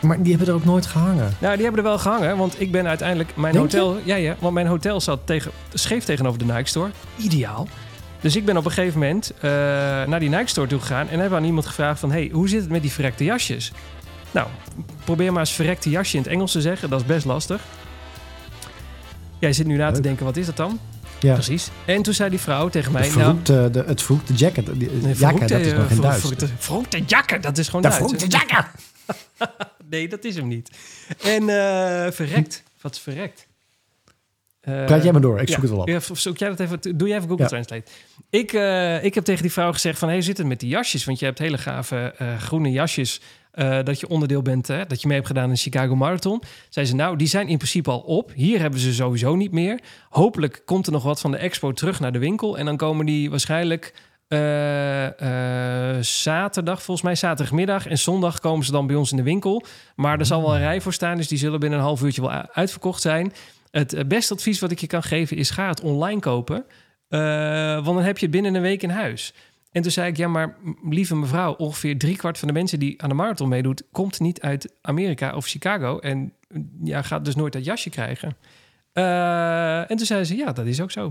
Maar 0.00 0.22
die 0.22 0.30
hebben 0.30 0.48
er 0.48 0.54
ook 0.54 0.64
nooit 0.64 0.86
gehangen. 0.86 1.34
Nou, 1.38 1.54
die 1.54 1.64
hebben 1.64 1.82
er 1.84 1.88
wel 1.88 1.98
gehangen, 1.98 2.36
want 2.36 2.60
ik 2.60 2.70
ben 2.72 2.86
uiteindelijk 2.86 3.36
mijn 3.36 3.52
Denk 3.54 3.70
je? 3.70 3.78
hotel. 3.78 4.00
Ja, 4.04 4.14
ja, 4.16 4.36
want 4.38 4.54
mijn 4.54 4.66
hotel 4.66 5.00
zat 5.00 5.20
tegen, 5.24 5.50
scheef 5.74 6.04
tegenover 6.04 6.38
de 6.38 6.44
Nike 6.44 6.68
Store. 6.68 6.90
Ideaal. 7.16 7.68
Dus 8.20 8.36
ik 8.36 8.44
ben 8.44 8.56
op 8.56 8.64
een 8.64 8.70
gegeven 8.70 8.98
moment 9.00 9.32
eh, 9.40 9.50
naar 10.06 10.20
die 10.20 10.28
Nike 10.28 10.46
Store 10.48 10.66
toe 10.66 10.80
gegaan 10.80 11.08
en 11.08 11.18
heb 11.20 11.32
aan 11.32 11.44
iemand 11.44 11.66
gevraagd 11.66 12.00
van, 12.00 12.10
hey, 12.12 12.30
hoe 12.32 12.48
zit 12.48 12.60
het 12.60 12.70
met 12.70 12.82
die 12.82 12.92
verrekte 12.92 13.24
jasjes? 13.24 13.72
Nou, 14.30 14.46
probeer 15.04 15.30
maar 15.32 15.40
eens 15.40 15.52
verrekte 15.52 15.90
jasje 15.90 16.16
in 16.16 16.22
het 16.22 16.32
Engels 16.32 16.52
te 16.52 16.60
zeggen. 16.60 16.90
Dat 16.90 17.00
is 17.00 17.06
best 17.06 17.24
lastig. 17.24 17.60
Jij 19.38 19.52
zit 19.52 19.66
nu 19.66 19.76
na 19.76 19.90
te 19.90 20.00
denken, 20.00 20.24
wat 20.24 20.36
is 20.36 20.46
dat 20.46 20.56
dan? 20.56 20.80
Ja. 21.20 21.32
Precies. 21.34 21.68
En 21.84 22.02
toen 22.02 22.14
zei 22.14 22.30
die 22.30 22.38
vrouw 22.38 22.68
tegen 22.68 22.92
De 22.92 22.98
mij, 22.98 23.08
nou, 23.08 23.20
verroekte, 23.20 23.68
de, 23.72 23.84
het 23.86 24.02
verroekte 24.02 24.32
jacket. 24.34 24.66
Die, 24.66 24.90
Nee, 24.90 25.00
dat 25.00 25.50
is 25.60 25.72
eh, 25.72 25.78
nog 25.78 25.88
in 25.88 25.94
ver- 25.94 26.00
Duits. 26.02 26.20
verroekte- 26.20 26.48
Verroekte 26.58 27.02
jakken, 27.06 27.40
dat 27.40 27.58
is 27.58 27.66
gewoon 27.66 27.82
De 27.82 27.88
Duits. 27.88 28.02
verroekte 28.04 28.36
jakke. 28.36 28.64
Nee, 29.90 30.08
dat 30.08 30.24
is 30.24 30.34
hem 30.36 30.48
niet. 30.48 30.70
En 31.22 31.48
eh, 31.48 32.10
verrekt. 32.12 32.62
Wat 32.80 32.94
is 32.94 33.00
verrekt? 33.00 33.46
Eh, 34.60 34.84
Praat 34.84 35.02
jij 35.02 35.12
maar 35.12 35.20
door, 35.20 35.40
ik 35.40 35.48
zoek 35.48 35.56
ja, 35.56 35.60
het 35.62 35.70
wel 35.70 35.80
op. 35.80 35.88
ja, 35.88 35.96
of 35.96 36.10
zoek 36.18 36.36
jij 36.38 36.48
dat 36.48 36.60
even, 36.60 36.80
doe 36.98 37.08
jij 37.08 37.16
even 37.16 37.28
Google 37.28 37.44
Ja. 37.44 37.50
Translate. 37.50 37.90
Ik, 38.30 38.52
eh, 38.52 39.04
ik 39.04 39.14
heb 39.14 39.24
tegen 39.24 39.42
die 39.42 39.52
vrouw 39.52 39.72
gezegd 39.72 39.98
van... 39.98 40.08
hey, 40.08 40.16
hoe 40.16 40.26
zit 40.26 40.38
het 40.38 40.46
met 40.46 40.60
die 40.60 40.68
jasjes? 40.68 41.04
Want 41.04 41.18
je 41.18 41.24
hebt 41.24 41.38
hele 41.38 41.58
gave 41.58 42.14
eh, 42.18 42.38
groene 42.38 42.70
jasjes... 42.70 43.20
eh, 43.58 43.78
dat 43.84 44.00
je 44.00 44.08
onderdeel 44.08 44.42
bent, 44.42 44.66
dat 44.66 45.00
je 45.00 45.06
mee 45.06 45.16
hebt 45.16 45.26
gedaan 45.28 45.44
in 45.44 45.52
de 45.52 45.60
Chicago 45.60 45.96
Marathon. 45.96 46.42
Zei 46.68 46.86
ze, 46.86 46.94
nou, 46.94 47.16
die 47.16 47.26
zijn 47.26 47.48
in 47.48 47.56
principe 47.56 47.90
al 47.90 48.00
op. 48.00 48.32
Hier 48.34 48.60
hebben 48.60 48.80
ze 48.80 48.94
sowieso 48.94 49.36
niet 49.36 49.52
meer. 49.52 49.80
Hopelijk 50.08 50.62
komt 50.64 50.86
er 50.86 50.92
nog 50.92 51.02
wat 51.02 51.20
van 51.20 51.30
de 51.30 51.36
expo 51.36 51.72
terug 51.72 52.00
naar 52.00 52.12
de 52.12 52.18
winkel. 52.18 52.58
En 52.58 52.64
dan 52.64 52.76
komen 52.76 53.06
die 53.06 53.30
waarschijnlijk 53.30 53.94
eh, 54.28 55.06
eh, 55.96 56.02
zaterdag, 56.02 56.82
volgens 56.82 57.06
mij 57.06 57.14
zaterdagmiddag. 57.14 57.86
En 57.86 57.98
zondag 57.98 58.38
komen 58.38 58.64
ze 58.64 58.72
dan 58.72 58.86
bij 58.86 58.96
ons 58.96 59.10
in 59.10 59.16
de 59.16 59.22
winkel. 59.22 59.64
Maar 59.96 60.18
er 60.18 60.26
zal 60.26 60.42
wel 60.42 60.54
een 60.54 60.60
rij 60.60 60.80
voor 60.80 60.92
staan, 60.92 61.16
dus 61.16 61.28
die 61.28 61.38
zullen 61.38 61.60
binnen 61.60 61.78
een 61.78 61.84
half 61.84 62.02
uurtje 62.02 62.20
wel 62.20 62.46
uitverkocht 62.52 63.02
zijn. 63.02 63.32
Het 63.70 64.08
beste 64.08 64.34
advies 64.34 64.60
wat 64.60 64.70
ik 64.70 64.78
je 64.78 64.86
kan 64.86 65.02
geven 65.02 65.36
is 65.36 65.50
ga 65.50 65.68
het 65.68 65.80
online 65.80 66.20
kopen. 66.20 66.64
Want 67.08 67.84
dan 67.84 68.02
heb 68.02 68.18
je 68.18 68.24
het 68.26 68.34
binnen 68.34 68.54
een 68.54 68.62
week 68.62 68.82
in 68.82 68.90
huis. 68.90 69.34
En 69.72 69.82
toen 69.82 69.90
zei 69.90 70.10
ik, 70.10 70.16
ja, 70.16 70.28
maar 70.28 70.56
lieve 70.82 71.16
mevrouw, 71.16 71.52
ongeveer 71.54 71.98
driekwart 71.98 72.38
van 72.38 72.48
de 72.48 72.54
mensen 72.54 72.78
die 72.78 73.02
aan 73.02 73.08
de 73.08 73.14
marathon 73.14 73.48
meedoet, 73.48 73.82
komt 73.92 74.20
niet 74.20 74.40
uit 74.40 74.72
Amerika 74.80 75.34
of 75.34 75.46
Chicago. 75.46 75.98
En 75.98 76.32
ja, 76.82 77.02
gaat 77.02 77.24
dus 77.24 77.34
nooit 77.36 77.52
dat 77.52 77.64
jasje 77.64 77.90
krijgen. 77.90 78.36
Eh, 78.92 79.90
en 79.90 79.96
toen 79.96 80.06
zei 80.06 80.24
ze, 80.24 80.36
ja, 80.36 80.52
dat 80.52 80.66
is 80.66 80.80
ook 80.80 80.90
zo. 80.90 81.10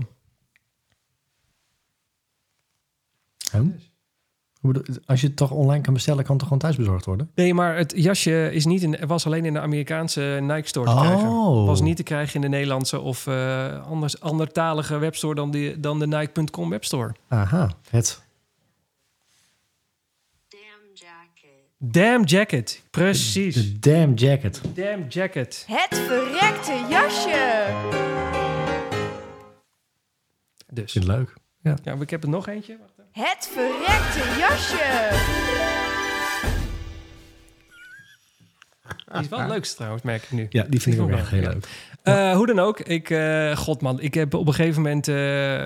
Als 5.06 5.20
je 5.20 5.26
het 5.26 5.36
toch 5.36 5.50
online 5.50 5.82
kan 5.82 5.92
bestellen, 5.94 6.24
kan 6.24 6.30
het 6.30 6.38
toch 6.38 6.48
gewoon 6.48 6.62
thuis 6.62 6.76
bezorgd 6.76 7.04
worden? 7.04 7.30
Nee, 7.34 7.54
maar 7.54 7.76
het 7.76 7.92
jasje 7.96 8.50
is 8.52 8.64
niet 8.66 8.82
in, 8.82 9.06
was 9.06 9.26
alleen 9.26 9.44
in 9.44 9.52
de 9.52 9.60
Amerikaanse 9.60 10.38
Nike 10.42 10.68
Store 10.68 10.86
te 10.86 10.92
Oh. 10.92 11.00
krijgen. 11.00 11.28
Was 11.64 11.80
niet 11.80 11.96
te 11.96 12.02
krijgen 12.02 12.34
in 12.34 12.40
de 12.40 12.48
Nederlandse 12.48 13.00
of 13.00 13.26
eh 13.26 13.86
anders 13.86 14.20
andertalige 14.20 14.98
webstore 14.98 15.34
dan, 15.34 15.50
die, 15.50 15.80
dan 15.80 15.98
de 15.98 16.06
Nike.com 16.06 16.70
webstore. 16.70 17.14
Aha, 17.28 17.70
het. 17.90 18.22
Damn 20.48 20.90
jacket. 20.94 21.67
Damn 21.80 22.24
jacket, 22.24 22.82
precies. 22.90 23.54
De 23.54 23.78
damn 23.78 24.14
jacket. 24.14 24.60
Damn 24.74 25.04
jacket. 25.08 25.64
Het 25.68 25.98
verrekte 25.98 26.86
jasje. 26.88 27.66
Dus. 30.66 30.84
Ik 30.84 30.90
vind 30.90 31.06
het 31.06 31.16
leuk. 31.16 31.34
Ja, 31.62 31.94
ik 32.00 32.10
heb 32.10 32.22
er 32.22 32.28
nog 32.28 32.48
eentje. 32.48 32.76
Wacht 32.80 32.92
even. 32.98 33.28
Het 33.28 33.50
verrekte 33.52 34.38
jasje. 34.38 35.16
Die 39.12 39.20
is 39.20 39.28
wel 39.28 39.38
het 39.38 39.48
leukste 39.48 39.74
trouwens, 39.76 40.02
merk 40.02 40.22
ik 40.22 40.30
nu. 40.30 40.46
Ja, 40.50 40.64
die 40.68 40.80
vind 40.80 40.94
ik 40.96 41.00
ook 41.02 41.10
Ja, 41.10 41.16
echt 41.16 41.30
heel 41.30 41.42
ja. 41.42 41.48
leuk. 41.48 41.68
Eh, 42.02 42.36
hoe 42.36 42.46
dan 42.46 42.58
ook, 42.58 42.80
ik, 42.80 43.10
eh, 43.10 43.56
god 43.56 43.80
man, 43.80 44.00
ik 44.00 44.14
heb 44.14 44.34
op 44.34 44.46
een 44.46 44.54
gegeven 44.54 44.82
moment, 44.82 45.08
eh, 45.08 45.14
we 45.14 45.18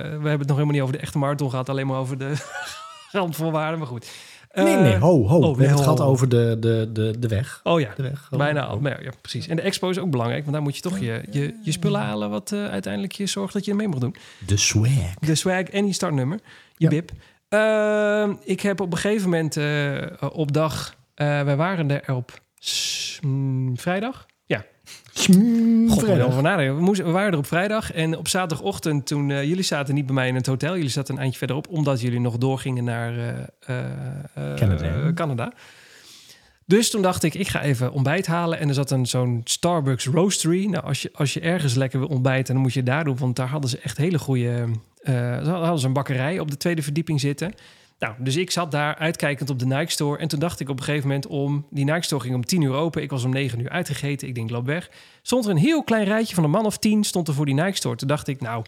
hebben 0.09 0.39
het 0.39 0.39
nog 0.49 0.57
helemaal 0.57 0.73
niet 0.75 0.83
over 0.83 0.95
de 0.95 1.01
echte 1.03 1.19
marathon 1.19 1.51
gehad, 1.51 1.69
alleen 1.69 1.87
maar 1.87 1.99
over 1.99 2.19
de 2.19 2.33
randvoorwaarden, 3.13 3.79
maar 3.79 3.89
goed. 3.89 4.11
Eh, 4.53 4.65
nee, 4.65 4.77
nee, 4.77 4.97
ho, 4.97 5.27
ho. 5.27 5.37
oh, 5.37 5.41
We 5.41 5.47
hebben 5.47 5.67
het 5.67 5.75
nee, 5.75 5.83
gehad 5.83 6.01
over 6.01 6.29
de, 6.29 6.57
de, 6.61 6.91
de, 6.93 7.19
de 7.19 7.29
weg. 7.29 7.61
Oh 7.63 7.81
ja, 7.81 7.93
De 7.97 8.03
weg. 8.03 8.29
Oh, 8.31 8.39
bijna 8.39 8.65
al. 8.65 8.81
Maar 8.81 9.05
ja, 9.05 9.11
precies. 9.21 9.49
En 9.49 9.57
de 9.57 9.63
expo 9.63 9.91
is 9.91 9.99
ook 9.99 10.11
belangrijk, 10.11 10.41
want 10.43 10.53
daar 10.53 10.63
moet 10.63 10.77
je 10.77 10.83
toch 10.83 10.99
je, 10.99 11.23
je, 11.31 11.55
je 11.63 11.73
spullen 11.73 12.01
halen 12.01 12.31
wat 12.31 12.53
eh, 12.53 12.69
uiteindelijk 12.69 13.13
je 13.13 13.27
zorgt 13.27 13.53
dat 13.53 13.65
je 13.65 13.75
mee 13.75 13.89
mag 13.89 13.99
doen. 13.99 14.17
De 14.47 14.57
swag. 14.57 15.15
De 15.21 15.35
swag 15.35 15.63
en 15.63 15.87
je 15.87 15.93
startnummer, 15.93 16.41
je 16.77 16.89
bib. 16.89 17.11
Ehm, 17.49 18.35
ik 18.45 18.61
heb 18.61 18.81
op 18.81 18.93
een 18.93 18.99
gegeven 18.99 19.31
moment 19.31 19.57
eh, 19.57 19.97
op 20.33 20.53
dag, 20.53 20.95
wij 21.15 21.57
waren 21.57 22.05
er 22.05 22.15
op 22.15 22.41
mm, 23.21 23.79
vrijdag. 23.79 24.27
God, 25.89 26.03
erover 26.03 26.43
nadenken. 26.43 26.77
We, 26.77 26.83
moesten, 26.83 27.07
we 27.07 27.13
waren 27.13 27.33
er 27.33 27.39
op 27.39 27.47
vrijdag 27.47 27.93
en 27.93 28.19
op 28.19 28.29
zaterdagochtend 28.29 29.07
toen... 29.07 29.31
eh, 29.31 29.43
jullie 29.45 29.65
zaten 29.65 29.95
niet 29.95 30.07
bij 30.07 30.15
mij 30.15 30.29
in 30.29 30.35
het 30.35 30.47
hotel. 30.47 30.75
Jullie 30.75 30.91
zaten 30.91 31.15
een 31.15 31.21
eindje 31.21 31.39
verderop, 31.39 31.69
omdat 31.69 32.01
jullie 32.01 32.21
nog 32.21 32.39
doorgingen 32.39 32.85
naar 32.85 33.19
eh, 33.19 33.79
eh, 33.79 34.55
Canada. 34.57 35.13
Canada. 35.15 35.53
Dus 36.65 36.91
toen 36.91 37.03
dacht 37.03 37.23
ik, 37.23 37.35
ik 37.35 37.49
ga 37.49 37.63
even 37.63 37.93
ontbijt 37.93 38.27
halen. 38.27 38.59
En 38.59 38.69
er 38.69 38.75
zat 38.75 38.91
een 38.91 39.07
zo'n 39.07 39.41
Starbucks 39.45 40.07
Roastery. 40.07 40.67
Nou, 40.67 40.85
als 40.85 41.03
je, 41.03 41.11
als 41.15 41.35
je 41.35 41.41
ergens 41.41 41.75
lekker 41.75 41.99
wil 41.99 42.09
ontbijten, 42.09 42.55
dan 42.55 42.63
moet 42.63 42.73
je 42.73 42.83
daar 42.83 43.05
doen. 43.05 43.17
Want 43.17 43.37
daar 43.37 43.49
hadden 43.49 43.71
ze 43.71 43.79
echt 43.79 43.97
hele 43.97 44.19
goede... 44.19 44.69
daar 45.05 45.45
hadden 45.45 45.79
ze 45.79 45.87
een 45.87 45.93
bakkerij 45.93 46.39
op 46.39 46.51
de 46.51 46.57
tweede 46.57 46.83
verdieping 46.83 47.21
zitten. 47.21 47.53
Nou, 48.03 48.15
dus 48.19 48.37
ik 48.37 48.51
zat 48.51 48.71
daar 48.71 48.95
uitkijkend 48.95 49.51
op 49.51 49.59
de 49.59 49.67
Nike 49.67 49.91
Store. 49.91 50.19
En 50.19 50.29
toen 50.29 50.39
dacht 50.39 50.61
ik 50.61 50.69
op 50.69 50.79
een 50.79 50.85
gegeven 50.85 51.07
moment 51.07 51.27
om... 51.27 51.67
Die 51.71 51.85
Nike 51.85 52.03
Store 52.03 52.23
ging 52.23 52.35
om 52.35 52.45
10 52.45 52.61
uur 52.63 52.75
open. 52.75 53.03
Ik 53.03 53.11
was 53.11 53.25
om 53.25 53.31
9 53.31 53.61
uur 53.61 53.69
uitgegeten. 53.69 54.29
Ik 54.29 54.35
denk, 54.35 54.51
loop 54.51 54.67
weg. 54.67 54.91
Stond 55.23 55.45
er 55.45 55.51
een 55.51 55.57
heel 55.57 55.83
klein 55.83 56.05
rijtje 56.05 56.35
van 56.35 56.45
een 56.45 56.51
man 56.51 56.67
of 56.67 56.79
10... 56.79 57.05
stond 57.05 57.29
er 57.29 57.35
voor 57.35 57.47
die 57.47 57.55
Nike 57.55 57.77
Store. 57.77 57.97
Toen 57.97 58.09
dacht 58.09 58.29
ik, 58.29 58.41
nou, 58.41 58.59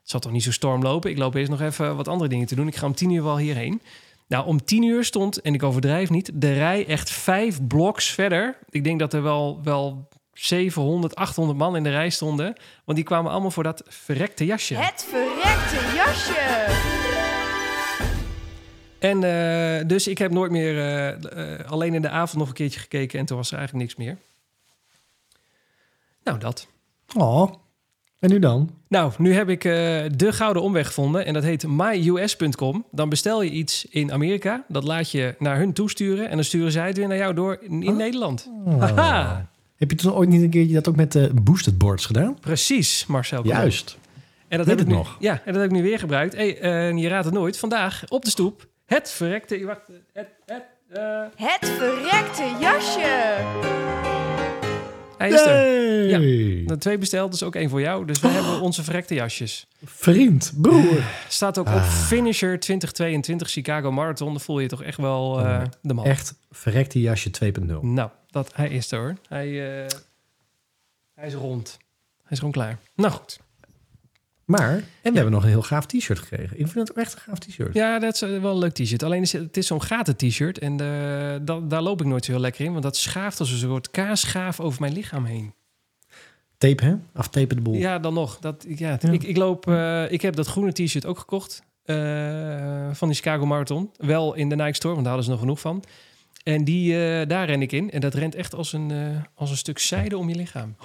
het 0.00 0.10
zal 0.10 0.20
toch 0.20 0.32
niet 0.32 0.42
zo 0.42 0.50
storm 0.50 0.82
lopen. 0.82 1.10
Ik 1.10 1.18
loop 1.18 1.34
eerst 1.34 1.50
nog 1.50 1.60
even 1.60 1.96
wat 1.96 2.08
andere 2.08 2.30
dingen 2.30 2.46
te 2.46 2.54
doen. 2.54 2.66
Ik 2.66 2.76
ga 2.76 2.86
om 2.86 2.94
10 2.94 3.10
uur 3.10 3.22
wel 3.22 3.38
hierheen. 3.38 3.82
Nou, 4.28 4.46
om 4.46 4.64
10 4.64 4.82
uur 4.82 5.04
stond, 5.04 5.40
en 5.40 5.54
ik 5.54 5.62
overdrijf 5.62 6.10
niet... 6.10 6.30
de 6.34 6.52
rij 6.52 6.86
echt 6.86 7.10
vijf 7.10 7.66
bloks 7.66 8.10
verder. 8.10 8.58
Ik 8.68 8.84
denk 8.84 8.98
dat 8.98 9.12
er 9.12 9.22
wel, 9.22 9.60
wel 9.62 10.08
700, 10.32 11.14
800 11.14 11.58
man 11.58 11.76
in 11.76 11.82
de 11.82 11.90
rij 11.90 12.10
stonden. 12.10 12.56
Want 12.84 12.98
die 12.98 13.06
kwamen 13.06 13.30
allemaal 13.30 13.50
voor 13.50 13.62
dat 13.62 13.82
verrekte 13.88 14.44
jasje. 14.44 14.74
Het 14.74 15.06
verrekte 15.10 15.96
jasje. 15.96 17.03
En 19.04 19.22
eh, 19.24 19.86
dus 19.86 20.08
ik 20.08 20.18
heb 20.18 20.30
nooit 20.30 20.50
meer, 20.50 20.78
eh, 20.78 21.08
eh, 21.08 21.70
alleen 21.70 21.94
in 21.94 22.02
de 22.02 22.08
avond 22.08 22.38
nog 22.38 22.48
een 22.48 22.54
keertje 22.54 22.80
gekeken 22.80 23.18
en 23.18 23.26
toen 23.26 23.36
was 23.36 23.50
er 23.50 23.58
eigenlijk 23.58 23.86
niks 23.86 23.98
meer. 23.98 24.16
Nou, 26.22 26.38
dat. 26.38 26.66
Oh, 27.16 27.52
en 28.18 28.30
nu 28.30 28.38
dan? 28.38 28.70
Nou, 28.88 29.12
nu 29.18 29.34
heb 29.34 29.48
ik 29.48 29.62
de 29.62 30.32
gouden 30.32 30.62
omweg 30.62 30.86
gevonden 30.86 31.26
en 31.26 31.34
dat 31.34 31.42
heet 31.42 31.66
myus.com. 31.66 32.84
Dan 32.90 33.08
bestel 33.08 33.42
je 33.42 33.50
iets 33.50 33.84
in 33.84 34.12
Amerika, 34.12 34.64
dat 34.68 34.84
laat 34.84 35.10
je 35.10 35.34
naar 35.38 35.56
hun 35.56 35.72
toesturen 35.72 36.28
en 36.28 36.34
dan 36.34 36.44
sturen 36.44 36.72
zij 36.72 36.86
het 36.86 36.96
weer 36.96 37.08
naar 37.08 37.16
jou 37.16 37.34
door 37.34 37.58
in, 37.60 37.82
in 37.82 37.96
Nederland. 37.96 38.50
Haha, 38.78 39.48
Heb 39.76 39.90
je 39.90 39.96
toen 39.96 40.12
ooit 40.12 40.28
niet 40.28 40.42
een 40.42 40.50
keertje 40.50 40.74
dat 40.74 40.88
ook 40.88 40.96
met 40.96 41.12
de 41.12 41.30
boosted 41.42 41.78
boards 41.78 42.06
gedaan? 42.06 42.38
precies, 42.40 43.06
Marcel. 43.06 43.46
Juist. 43.46 43.98
En 44.48 44.58
dat 44.58 44.66
heb 44.66 44.80
ik 44.80 44.86
nu, 44.86 44.94
nog. 44.94 45.16
Ja, 45.20 45.32
en 45.32 45.52
dat 45.52 45.62
heb 45.62 45.70
ik 45.70 45.76
nu 45.76 45.82
weer 45.82 45.98
gebruikt. 45.98 46.34
Hey, 46.34 46.58
eh, 46.58 46.96
je 46.96 47.08
raadt 47.08 47.24
het 47.24 47.34
nooit. 47.34 47.58
Vandaag 47.58 48.02
op 48.08 48.24
de 48.24 48.30
stoep 48.30 48.72
het 48.86 49.10
verrekte. 49.10 49.64
Wacht, 49.64 49.80
het, 50.12 50.28
het, 50.46 50.62
eh, 50.88 51.24
Het 51.36 51.68
verrekte 51.70 52.56
jasje. 52.60 53.00
hij 55.18 55.30
is 55.30 55.40
er. 55.40 55.52
Hey. 56.10 56.62
De 56.66 56.76
twee 56.78 56.98
besteld, 56.98 57.30
dus 57.30 57.42
ook 57.42 57.54
één 57.54 57.70
voor 57.70 57.80
jou. 57.80 58.04
Dus 58.06 58.20
we 58.20 58.28
hebben 58.28 58.60
onze 58.60 58.84
verrekte 58.84 59.14
jasjes. 59.14 59.66
Vriend, 59.84 60.52
broer. 60.56 61.02
Staat 61.28 61.58
ook 61.58 61.66
op 61.66 61.72
Ah. 61.74 61.88
Finisher 61.88 62.60
2022 62.60 63.50
Chicago 63.50 63.92
Marathon. 63.92 64.28
Dan 64.32 64.40
voel 64.40 64.58
je 64.60 64.68
toch 64.68 64.82
echt 64.82 64.98
wel 64.98 65.40
eh, 65.40 65.62
de 65.82 65.94
man. 65.94 66.04
Echt 66.04 66.34
verrekte 66.50 67.00
jasje 67.00 67.30
2.0. 67.30 67.80
Nou, 67.80 68.10
dat 68.30 68.50
hij 68.54 68.68
is 68.68 68.90
er 68.92 68.98
hoor. 68.98 69.14
Hij, 69.28 69.82
eh, 69.84 69.90
hij 71.14 71.26
is 71.26 71.34
rond. 71.34 71.76
Hij 72.22 72.32
is 72.32 72.38
gewoon 72.38 72.52
klaar. 72.52 72.78
Nou 72.94 73.12
goed. 73.12 73.40
Maar, 74.46 74.72
en 74.72 74.82
we 75.02 75.10
hebben 75.12 75.30
nog 75.32 75.42
een 75.42 75.48
heel 75.48 75.62
gaaf 75.62 75.86
t-shirt 75.86 76.18
gekregen. 76.18 76.58
Ik 76.58 76.66
vind 76.68 76.88
het 76.88 76.90
ook 76.90 76.96
echt 77.04 77.12
een 77.14 77.20
gaaf 77.20 77.38
t-shirt. 77.38 77.74
Ja, 77.74 77.98
dat 77.98 78.14
is 78.14 78.22
eh, 78.22 78.40
wel 78.40 78.52
een 78.52 78.58
leuk 78.58 78.72
t-shirt. 78.72 79.02
Alleen 79.02 79.22
is 79.22 79.32
het, 79.32 79.42
het 79.42 79.56
is 79.56 79.66
zo'n 79.66 79.82
gaten 79.82 80.16
t-shirt. 80.16 80.58
En 80.58 80.72
eh, 80.72 80.86
da- 81.42 81.60
daar 81.60 81.82
loop 81.82 82.00
ik 82.00 82.06
nooit 82.06 82.24
zo 82.24 82.32
heel 82.32 82.40
lekker 82.40 82.64
in. 82.64 82.70
Want 82.70 82.82
dat 82.82 82.96
schaaft 82.96 83.40
als 83.40 83.50
een 83.50 83.58
soort 83.58 83.90
kaasschaaf 83.90 84.60
over 84.60 84.80
mijn 84.80 84.92
lichaam 84.92 85.24
heen. 85.24 85.54
Tape, 86.58 86.84
hè? 86.84 86.94
Aftapen 87.12 87.56
de 87.56 87.62
boel. 87.62 87.74
Ja, 87.74 87.98
dan 87.98 88.14
nog. 88.14 88.38
Dat, 88.38 88.64
ja, 88.68 88.98
Ja. 89.00 89.10
Ik, 89.10 89.22
ik, 89.22 89.36
loop, 89.36 89.66
eh, 89.68 90.12
ik 90.12 90.22
heb 90.22 90.36
dat 90.36 90.46
groene 90.46 90.72
t-shirt 90.72 91.06
ook 91.06 91.18
gekocht. 91.18 91.62
van 92.92 93.08
die 93.08 93.16
Chicago 93.16 93.46
Marathon. 93.46 93.90
Wel 93.96 94.34
in 94.34 94.48
de 94.48 94.56
Nike 94.56 94.74
Store, 94.74 94.94
want 94.94 95.06
daar 95.06 95.14
hadden 95.14 95.24
ze 95.24 95.30
nog 95.30 95.40
genoeg 95.40 95.60
van. 95.60 95.82
En 96.42 96.64
die, 96.64 96.92
daar 97.26 97.46
ren 97.46 97.62
ik 97.62 97.72
in. 97.72 97.90
En 97.90 98.00
dat 98.00 98.14
rent 98.14 98.34
echt 98.34 98.54
als 98.54 98.72
een, 98.72 98.92
als 99.34 99.50
een 99.50 99.56
stuk 99.56 99.78
zijde 99.78 100.18
om 100.18 100.28
je 100.28 100.34
lichaam. 100.34 100.76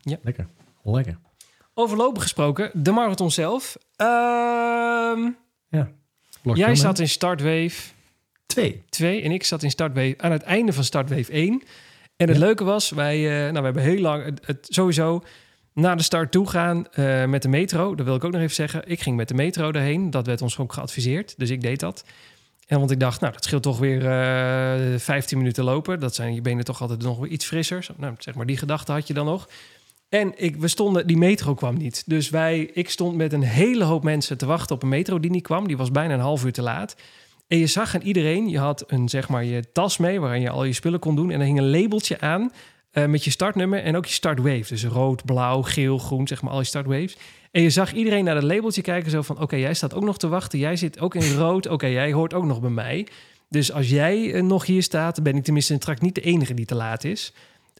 Ja. 0.00 0.16
Lekker. 0.22 0.46
Lekker. 0.82 1.18
Over 1.74 1.96
lopen 1.96 2.22
gesproken, 2.22 2.70
de 2.74 2.90
marathon 2.90 3.30
zelf. 3.30 3.76
Ehm, 3.96 5.30
Blok 6.42 6.56
jij 6.56 6.74
zat 6.74 6.98
in 6.98 7.08
startwave 7.08 7.70
Twee. 8.46 8.82
2 8.88 9.22
en 9.22 9.30
ik 9.30 9.44
zat 9.44 9.62
in 9.62 9.70
startwave 9.70 10.14
aan 10.16 10.32
het 10.32 10.42
einde 10.42 10.72
van 10.72 10.84
startwave 10.84 11.32
1. 11.32 11.62
En 12.16 12.28
het 12.28 12.36
Ja. 12.36 12.44
leuke 12.44 12.64
was, 12.64 12.90
wij, 12.90 13.16
eh, 13.16 13.40
nou, 13.42 13.52
we 13.58 13.60
hebben 13.64 13.82
heel 13.82 14.00
lang 14.00 14.24
het, 14.24 14.46
het 14.46 14.66
sowieso 14.70 15.22
naar 15.74 15.96
de 15.96 16.02
start 16.02 16.32
toe 16.32 16.48
gaan 16.48 16.86
eh, 16.92 17.24
met 17.24 17.42
de 17.42 17.48
metro. 17.48 17.94
Dat 17.94 18.06
wil 18.06 18.14
ik 18.14 18.24
ook 18.24 18.32
nog 18.32 18.40
even 18.40 18.54
zeggen. 18.54 18.82
Ik 18.86 19.00
ging 19.00 19.16
met 19.16 19.28
de 19.28 19.34
metro 19.34 19.72
daarheen. 19.72 20.10
Dat 20.10 20.26
werd 20.26 20.42
ons 20.42 20.58
ook 20.58 20.72
geadviseerd. 20.72 21.34
Dus 21.38 21.50
ik 21.50 21.60
deed 21.60 21.80
dat. 21.80 22.04
En 22.66 22.78
want 22.78 22.90
ik 22.90 23.00
dacht, 23.00 23.20
nou, 23.20 23.32
dat 23.32 23.44
scheelt 23.44 23.62
toch 23.62 23.78
weer 23.78 24.06
eh 24.06 24.98
15 24.98 25.38
minuten 25.38 25.64
lopen. 25.64 26.00
Dat 26.00 26.14
zijn 26.14 26.34
je 26.34 26.40
benen 26.40 26.64
toch 26.64 26.80
altijd 26.80 27.02
nog 27.02 27.18
weer 27.18 27.30
iets 27.30 27.46
frisser. 27.46 27.86
Nou, 27.96 28.14
zeg 28.18 28.34
maar, 28.34 28.46
die 28.46 28.56
gedachte 28.56 28.92
had 28.92 29.06
je 29.06 29.14
dan 29.14 29.26
nog. 29.26 29.48
En 30.10 30.32
ik, 30.36 30.56
we 30.56 30.68
stonden, 30.68 31.06
die 31.06 31.16
metro 31.16 31.54
kwam 31.54 31.78
niet. 31.78 32.02
Dus 32.06 32.30
wij, 32.30 32.70
ik 32.72 32.90
stond 32.90 33.16
met 33.16 33.32
een 33.32 33.42
hele 33.42 33.84
hoop 33.84 34.02
mensen 34.02 34.38
te 34.38 34.46
wachten 34.46 34.74
op 34.74 34.82
een 34.82 34.88
metro 34.88 35.20
die 35.20 35.30
niet 35.30 35.42
kwam. 35.42 35.66
Die 35.66 35.76
was 35.76 35.90
bijna 35.90 36.14
een 36.14 36.20
half 36.20 36.44
uur 36.44 36.52
te 36.52 36.62
laat. 36.62 36.96
En 37.48 37.58
je 37.58 37.66
zag 37.66 37.94
aan 37.94 38.00
iedereen, 38.00 38.48
je 38.48 38.58
had 38.58 38.84
een, 38.86 39.08
zeg 39.08 39.28
maar, 39.28 39.44
je 39.44 39.72
tas 39.72 39.98
mee 39.98 40.20
waarin 40.20 40.40
je 40.40 40.50
al 40.50 40.64
je 40.64 40.72
spullen 40.72 41.00
kon 41.00 41.16
doen. 41.16 41.30
En 41.30 41.40
er 41.40 41.46
hing 41.46 41.58
een 41.58 41.70
labeltje 41.70 42.20
aan 42.20 42.52
eh, 42.90 43.06
met 43.06 43.24
je 43.24 43.30
startnummer 43.30 43.82
en 43.82 43.96
ook 43.96 44.06
je 44.06 44.12
startwave. 44.12 44.64
Dus 44.68 44.84
rood, 44.84 45.24
blauw, 45.24 45.62
geel, 45.62 45.98
groen, 45.98 46.28
zeg 46.28 46.42
maar 46.42 46.52
al 46.52 46.58
je 46.58 46.64
startwaves. 46.64 47.16
En 47.50 47.62
je 47.62 47.70
zag 47.70 47.92
iedereen 47.92 48.24
naar 48.24 48.34
dat 48.34 48.42
labeltje 48.42 48.82
kijken 48.82 49.10
zo 49.10 49.22
van... 49.22 49.40
oké, 49.40 49.56
jij 49.56 49.74
staat 49.74 49.94
ook 49.94 50.04
nog 50.04 50.18
te 50.18 50.28
wachten, 50.28 50.58
jij 50.58 50.76
zit 50.76 51.00
ook 51.00 51.14
in 51.14 51.34
rood. 51.34 51.66
Oké, 51.66 51.86
jij 51.86 52.12
hoort 52.12 52.34
ook 52.34 52.44
nog 52.44 52.60
bij 52.60 52.70
mij. 52.70 53.06
Dus 53.48 53.72
als 53.72 53.88
jij 53.88 54.32
eh, 54.32 54.42
nog 54.42 54.66
hier 54.66 54.82
staat, 54.82 55.22
ben 55.22 55.36
ik 55.36 55.44
tenminste 55.44 55.74
straks 55.74 56.00
niet 56.00 56.14
de 56.14 56.20
enige 56.20 56.54
die 56.54 56.66
te 56.66 56.74
laat 56.74 57.04
is. 57.04 57.32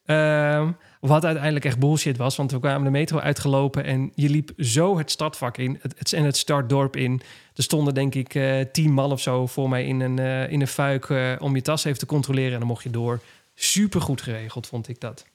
Ehm, 0.05 0.71
wat 1.01 1.25
uiteindelijk 1.25 1.65
echt 1.65 1.79
bullshit 1.79 2.17
was, 2.17 2.37
want 2.37 2.51
we 2.51 2.61
kwamen 2.61 2.85
de 2.85 2.91
metro 2.91 3.19
uitgelopen... 3.19 3.85
en 3.85 4.13
je 4.15 4.29
liep 4.29 4.53
zo 4.57 4.99
het 4.99 5.11
startvak 5.11 5.57
in 5.57 5.79
het, 5.81 5.95
het, 5.99 6.13
en 6.13 6.25
het 6.25 6.37
startdorp 6.37 6.97
in... 6.97 7.21
Er 7.55 7.63
stonden 7.63 7.95
denk 7.95 8.15
ik 8.15 8.35
eh, 8.35 8.61
tien 8.73 8.93
man 8.93 9.13
of 9.13 9.21
zo 9.21 9.47
voor 9.47 9.69
mij 9.69 9.87
in 9.87 10.01
een, 10.01 10.19
eh, 10.19 10.53
in 10.53 10.61
een 10.61 10.67
fuik 10.67 11.11
eh, 11.11 11.33
om 11.39 11.55
je 11.55 11.63
tas 11.63 11.85
even 11.85 11.99
te 11.99 12.07
controleren. 12.07 12.53
En 12.53 12.59
dan 12.59 12.69
mocht 12.69 12.83
je 12.83 12.91
door. 12.91 13.21
Super 13.55 14.01
goed 14.01 14.23
geregeld, 14.23 14.67
vond 14.67 14.89
ik 14.89 15.01
dat. 15.01 15.27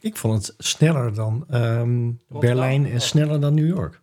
Ik 0.00 0.16
vond 0.16 0.46
het 0.46 0.54
sneller 0.58 1.14
dan 1.14 1.44
ehm, 1.50 2.10
Berlijn 2.28 2.90
en 2.90 3.00
sneller 3.00 3.40
dan 3.40 3.54
New 3.54 3.66
York. 3.66 4.00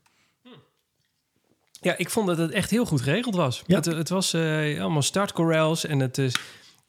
Ja, 1.82 1.98
ik 1.98 2.10
vond 2.10 2.28
dat 2.28 2.38
het 2.38 2.52
echt 2.52 2.70
heel 2.70 2.86
goed 2.86 3.02
geregeld 3.02 3.36
was. 3.36 3.64
Ja. 3.66 3.76
Het, 3.76 3.86
het 3.86 4.10
was 4.10 4.34
eh, 4.34 4.82
allemaal 4.82 5.02
startcorrals 5.02 5.86
en 5.86 6.00
het 6.00 6.18
is... 6.18 6.36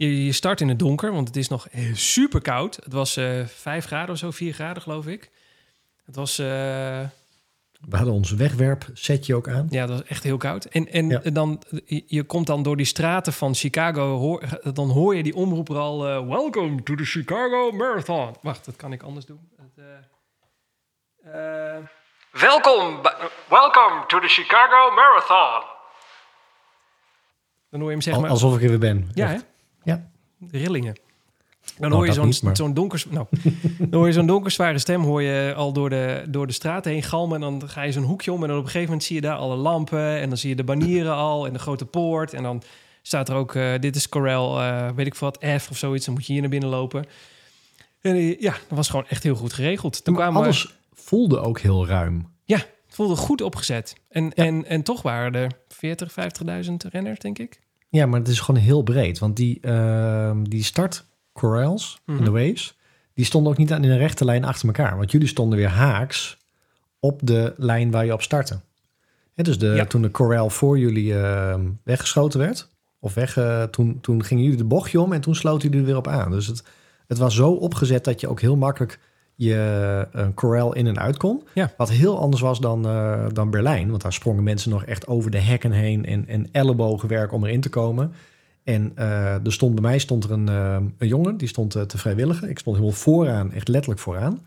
Je, 0.06 0.24
je 0.24 0.32
start 0.32 0.60
in 0.60 0.68
het 0.68 0.78
donker, 0.78 1.12
want 1.12 1.26
het 1.28 1.36
is 1.36 1.48
nog 1.48 1.66
super 1.92 2.40
koud. 2.40 2.76
Het 2.76 2.92
was 2.92 3.16
eh 3.16 3.44
5 3.46 3.84
graden 3.84 4.10
of 4.10 4.18
zo, 4.18 4.30
4 4.30 4.52
graden 4.52 4.82
geloof 4.82 5.06
ik. 5.06 5.30
Het 6.04 6.16
was... 6.16 6.38
eh, 6.38 6.46
We 6.46 7.96
hadden 7.96 8.14
ons 8.14 8.30
wegwerpsetje 8.30 9.34
ook 9.34 9.48
aan. 9.48 9.66
Ja, 9.70 9.86
dat 9.86 9.98
was 9.98 10.08
echt 10.08 10.22
heel 10.22 10.36
koud. 10.36 10.64
En, 10.64 10.88
en 10.88 11.08
Ja. 11.08 11.18
dan, 11.30 11.62
je- 12.06 12.22
komt 12.22 12.46
dan 12.46 12.62
door 12.62 12.76
die 12.76 12.86
straten 12.86 13.32
van 13.32 13.54
Chicago, 13.54 14.16
hoor, 14.18 14.42
dan 14.74 14.90
hoor 14.90 15.14
je 15.16 15.22
die 15.22 15.34
omroeper 15.34 15.76
al... 15.76 16.08
eh, 16.08 16.26
Welcome 16.28 16.82
to 16.82 16.94
the 16.94 17.04
Chicago 17.04 17.72
Marathon. 17.72 18.34
Wacht, 18.42 18.64
dat 18.64 18.76
kan 18.76 18.92
ik 18.92 19.02
anders 19.02 19.26
doen. 19.26 19.48
Het, 19.56 19.84
welkom, 22.32 23.00
welcome 23.48 24.04
to 24.06 24.20
the 24.20 24.28
Chicago 24.28 24.94
Marathon. 24.94 25.68
Dan 27.70 27.80
hoor 27.80 27.88
je 27.88 27.94
hem 27.94 28.04
zeg 28.04 28.20
maar... 28.20 28.30
alsof 28.30 28.56
ik 28.56 28.62
er 28.62 28.68
weer 28.68 28.78
ben. 28.78 29.10
ja. 29.14 29.40
Ja. 29.92 30.08
Rillingen. 30.50 30.94
Dan 31.78 31.90
Nou, 31.90 32.04
hoor 32.04 32.14
zo'n 32.14 32.26
niet, 32.26 32.42
maar- 32.42 32.56
zo'n 32.56 32.74
donker, 32.74 33.04
nou, 33.10 33.26
dan 33.78 33.92
hoor 33.92 34.06
je 34.06 34.12
zo'n 34.12 34.26
donkerzware 34.26 34.78
stem 34.78 35.02
hoor 35.02 35.22
je 35.22 35.54
al 35.56 35.72
door 35.72 35.90
de, 35.90 36.24
door 36.28 36.46
de 36.46 36.52
straat 36.52 36.84
heen 36.84 37.02
galmen. 37.02 37.34
En 37.34 37.58
dan 37.58 37.68
ga 37.68 37.82
je 37.82 37.92
zo'n 37.92 38.02
hoekje 38.02 38.32
om 38.32 38.42
en 38.42 38.48
dan 38.48 38.56
op 38.56 38.62
een 38.64 38.68
gegeven 38.70 38.88
moment 38.88 39.06
zie 39.06 39.14
je 39.16 39.22
daar 39.22 39.36
alle 39.36 39.56
lampen. 39.56 40.18
En 40.20 40.28
dan 40.28 40.38
zie 40.38 40.48
je 40.48 40.56
de 40.56 40.64
banieren 40.64 41.14
al 41.14 41.46
en 41.46 41.52
de 41.52 41.58
grote 41.58 41.84
poort. 41.86 42.34
En 42.34 42.42
dan 42.42 42.62
staat 43.02 43.28
er 43.28 43.34
ook, 43.34 43.54
eh, 43.54 43.72
dit 43.80 43.96
is 43.96 44.08
Corel, 44.08 44.60
eh, 44.60 44.90
weet 44.94 45.06
ik 45.06 45.14
wat, 45.14 45.44
F 45.58 45.70
of 45.70 45.76
zoiets. 45.76 46.04
Dan 46.04 46.14
moet 46.14 46.26
je 46.26 46.32
hier 46.32 46.40
naar 46.40 46.50
binnen 46.50 46.68
lopen. 46.68 47.04
En 48.00 48.14
eh, 48.14 48.40
ja, 48.40 48.52
dat 48.52 48.76
was 48.76 48.88
gewoon 48.88 49.06
echt 49.08 49.22
heel 49.22 49.34
goed 49.34 49.52
geregeld. 49.52 50.04
Toen 50.04 50.14
kwamen 50.14 50.42
alles 50.42 50.74
voelde 50.92 51.38
ook 51.40 51.60
heel 51.60 51.86
ruim. 51.86 52.28
ja, 52.44 52.56
het 52.56 52.94
voelde 52.94 53.16
goed 53.16 53.40
opgezet. 53.42 53.94
En, 54.08 54.32
en, 54.34 54.66
en 54.66 54.82
toch 54.82 55.02
waren 55.02 55.34
er 55.34 55.50
40, 55.68 56.14
50.000 56.64 56.72
renners, 56.90 57.18
denk 57.18 57.38
ik. 57.38 57.60
Ja, 57.90 58.06
maar 58.06 58.18
het 58.20 58.28
is 58.28 58.40
gewoon 58.40 58.60
heel 58.60 58.82
breed. 58.82 59.18
Want 59.18 59.36
die, 59.36 59.58
ehm, 59.60 60.42
die 60.42 60.64
start 60.64 61.04
corrals 61.32 62.00
Mhm. 62.06 62.18
en 62.18 62.24
de 62.24 62.30
waves... 62.30 62.78
die 63.14 63.24
stonden 63.24 63.52
ook 63.52 63.58
niet 63.58 63.72
aan 63.72 63.84
in 63.84 63.90
een 63.90 63.98
rechte 63.98 64.24
lijn 64.24 64.44
achter 64.44 64.66
elkaar. 64.66 64.96
Want 64.96 65.10
jullie 65.10 65.26
stonden 65.28 65.58
weer 65.58 65.68
haaks 65.68 66.38
op 67.00 67.20
de 67.24 67.54
lijn 67.56 67.90
waar 67.90 68.04
je 68.04 68.12
op 68.12 68.22
startte. 68.22 68.60
Hè, 69.34 69.42
dus 69.42 69.58
de, 69.58 69.66
Ja. 69.66 69.84
toen 69.84 70.02
de 70.02 70.10
corral 70.10 70.50
voor 70.50 70.78
jullie 70.78 71.14
ehm, 71.18 71.60
weggeschoten 71.84 72.40
werd... 72.40 72.68
of 72.98 73.14
weg, 73.14 73.36
eh, 73.36 73.62
toen, 73.62 73.98
toen 74.00 74.24
gingen 74.24 74.42
jullie 74.44 74.58
de 74.58 74.64
bochtje 74.64 75.00
om... 75.00 75.12
en 75.12 75.20
toen 75.20 75.34
sloten 75.34 75.62
jullie 75.62 75.78
er 75.80 75.86
weer 75.86 75.96
op 75.96 76.08
aan. 76.08 76.30
Dus 76.30 76.46
het, 76.46 76.62
het 77.06 77.18
was 77.18 77.34
zo 77.34 77.50
opgezet 77.52 78.04
dat 78.04 78.20
je 78.20 78.28
ook 78.28 78.40
heel 78.40 78.56
makkelijk... 78.56 78.98
je 79.44 80.06
een 80.12 80.34
corral 80.34 80.74
in 80.74 80.86
en 80.86 80.98
uit 80.98 81.16
kon. 81.16 81.42
Ja. 81.54 81.72
Wat 81.76 81.90
heel 81.90 82.18
anders 82.18 82.42
was 82.42 82.60
dan, 82.60 82.86
eh, 82.86 83.24
dan 83.32 83.50
Berlijn. 83.50 83.90
Want 83.90 84.02
daar 84.02 84.12
sprongen 84.12 84.42
mensen 84.42 84.70
nog 84.70 84.84
echt 84.84 85.06
over 85.06 85.30
de 85.30 85.38
hekken 85.38 85.72
heen... 85.72 86.04
en, 86.06 86.28
en 86.28 86.48
ellebogenwerk 86.52 87.32
om 87.32 87.44
erin 87.44 87.60
te 87.60 87.68
komen... 87.68 88.12
En 88.64 88.92
eh, 88.94 89.44
er 89.44 89.52
stond 89.52 89.74
bij 89.74 89.82
mij 89.82 89.98
stond 89.98 90.24
er 90.24 90.30
een, 90.30 90.48
eh, 90.48 90.76
een 90.98 91.08
jongen, 91.08 91.36
die 91.36 91.48
stond 91.48 91.74
eh, 91.74 91.82
te 91.82 91.98
vrijwilligen. 91.98 92.48
Ik 92.50 92.58
stond 92.58 92.76
helemaal 92.76 92.98
vooraan, 92.98 93.52
echt 93.52 93.68
letterlijk 93.68 94.00
vooraan. 94.00 94.40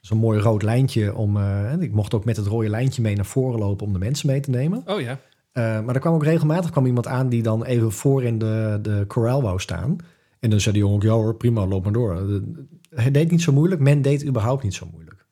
Zo'n 0.00 0.18
mooi 0.18 0.40
rood 0.40 0.62
lijntje 0.62 1.14
om. 1.14 1.36
eh, 1.36 1.72
ik 1.80 1.92
mocht 1.92 2.14
ook 2.14 2.24
met 2.24 2.36
het 2.36 2.46
rode 2.46 2.68
lijntje 2.68 3.02
mee 3.02 3.14
naar 3.14 3.24
voren 3.24 3.58
lopen 3.58 3.86
om 3.86 3.92
de 3.92 3.98
mensen 3.98 4.26
mee 4.26 4.40
te 4.40 4.50
nemen. 4.50 4.82
Oh 4.86 5.00
ja. 5.00 5.18
Eh, 5.52 5.80
maar 5.80 5.94
er 5.94 6.00
kwam 6.00 6.14
ook 6.14 6.24
regelmatig 6.24 6.70
kwam 6.70 6.86
iemand 6.86 7.06
aan 7.06 7.28
die 7.28 7.42
dan 7.42 7.64
even 7.64 7.92
voor 7.92 8.24
in 8.24 8.38
de, 8.38 8.78
de 8.82 9.04
wou 9.16 9.60
staan. 9.60 9.96
En 10.44 10.50
dan 10.50 10.60
zei 10.60 10.74
die 10.74 10.82
jongen 10.84 10.96
ook, 10.98 11.02
ja 11.02 11.10
hoor, 11.10 11.34
prima, 11.36 11.66
loop 11.66 11.84
maar 11.84 11.92
door. 11.92 12.14
De- 12.14 12.64
Hij 12.94 13.10
deed 13.10 13.30
niet 13.30 13.42
zo 13.42 13.52
moeilijk, 13.52 13.80
men 13.80 14.02
deed 14.02 14.26
überhaupt 14.26 14.62
niet 14.62 14.74
zo 14.74 14.88
moeilijk. 14.92 15.24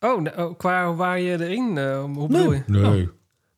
Oh, 0.00 0.20
nou, 0.22 0.42
oh, 0.42 0.58
qua 0.58 0.94
waar 0.94 1.20
je 1.20 1.32
erin, 1.44 1.78
eh, 1.78 2.02
hoe 2.04 2.26
bedoel 2.28 2.52
je? 2.52 2.62
Nee. 2.66 3.02
Oh. 3.02 3.08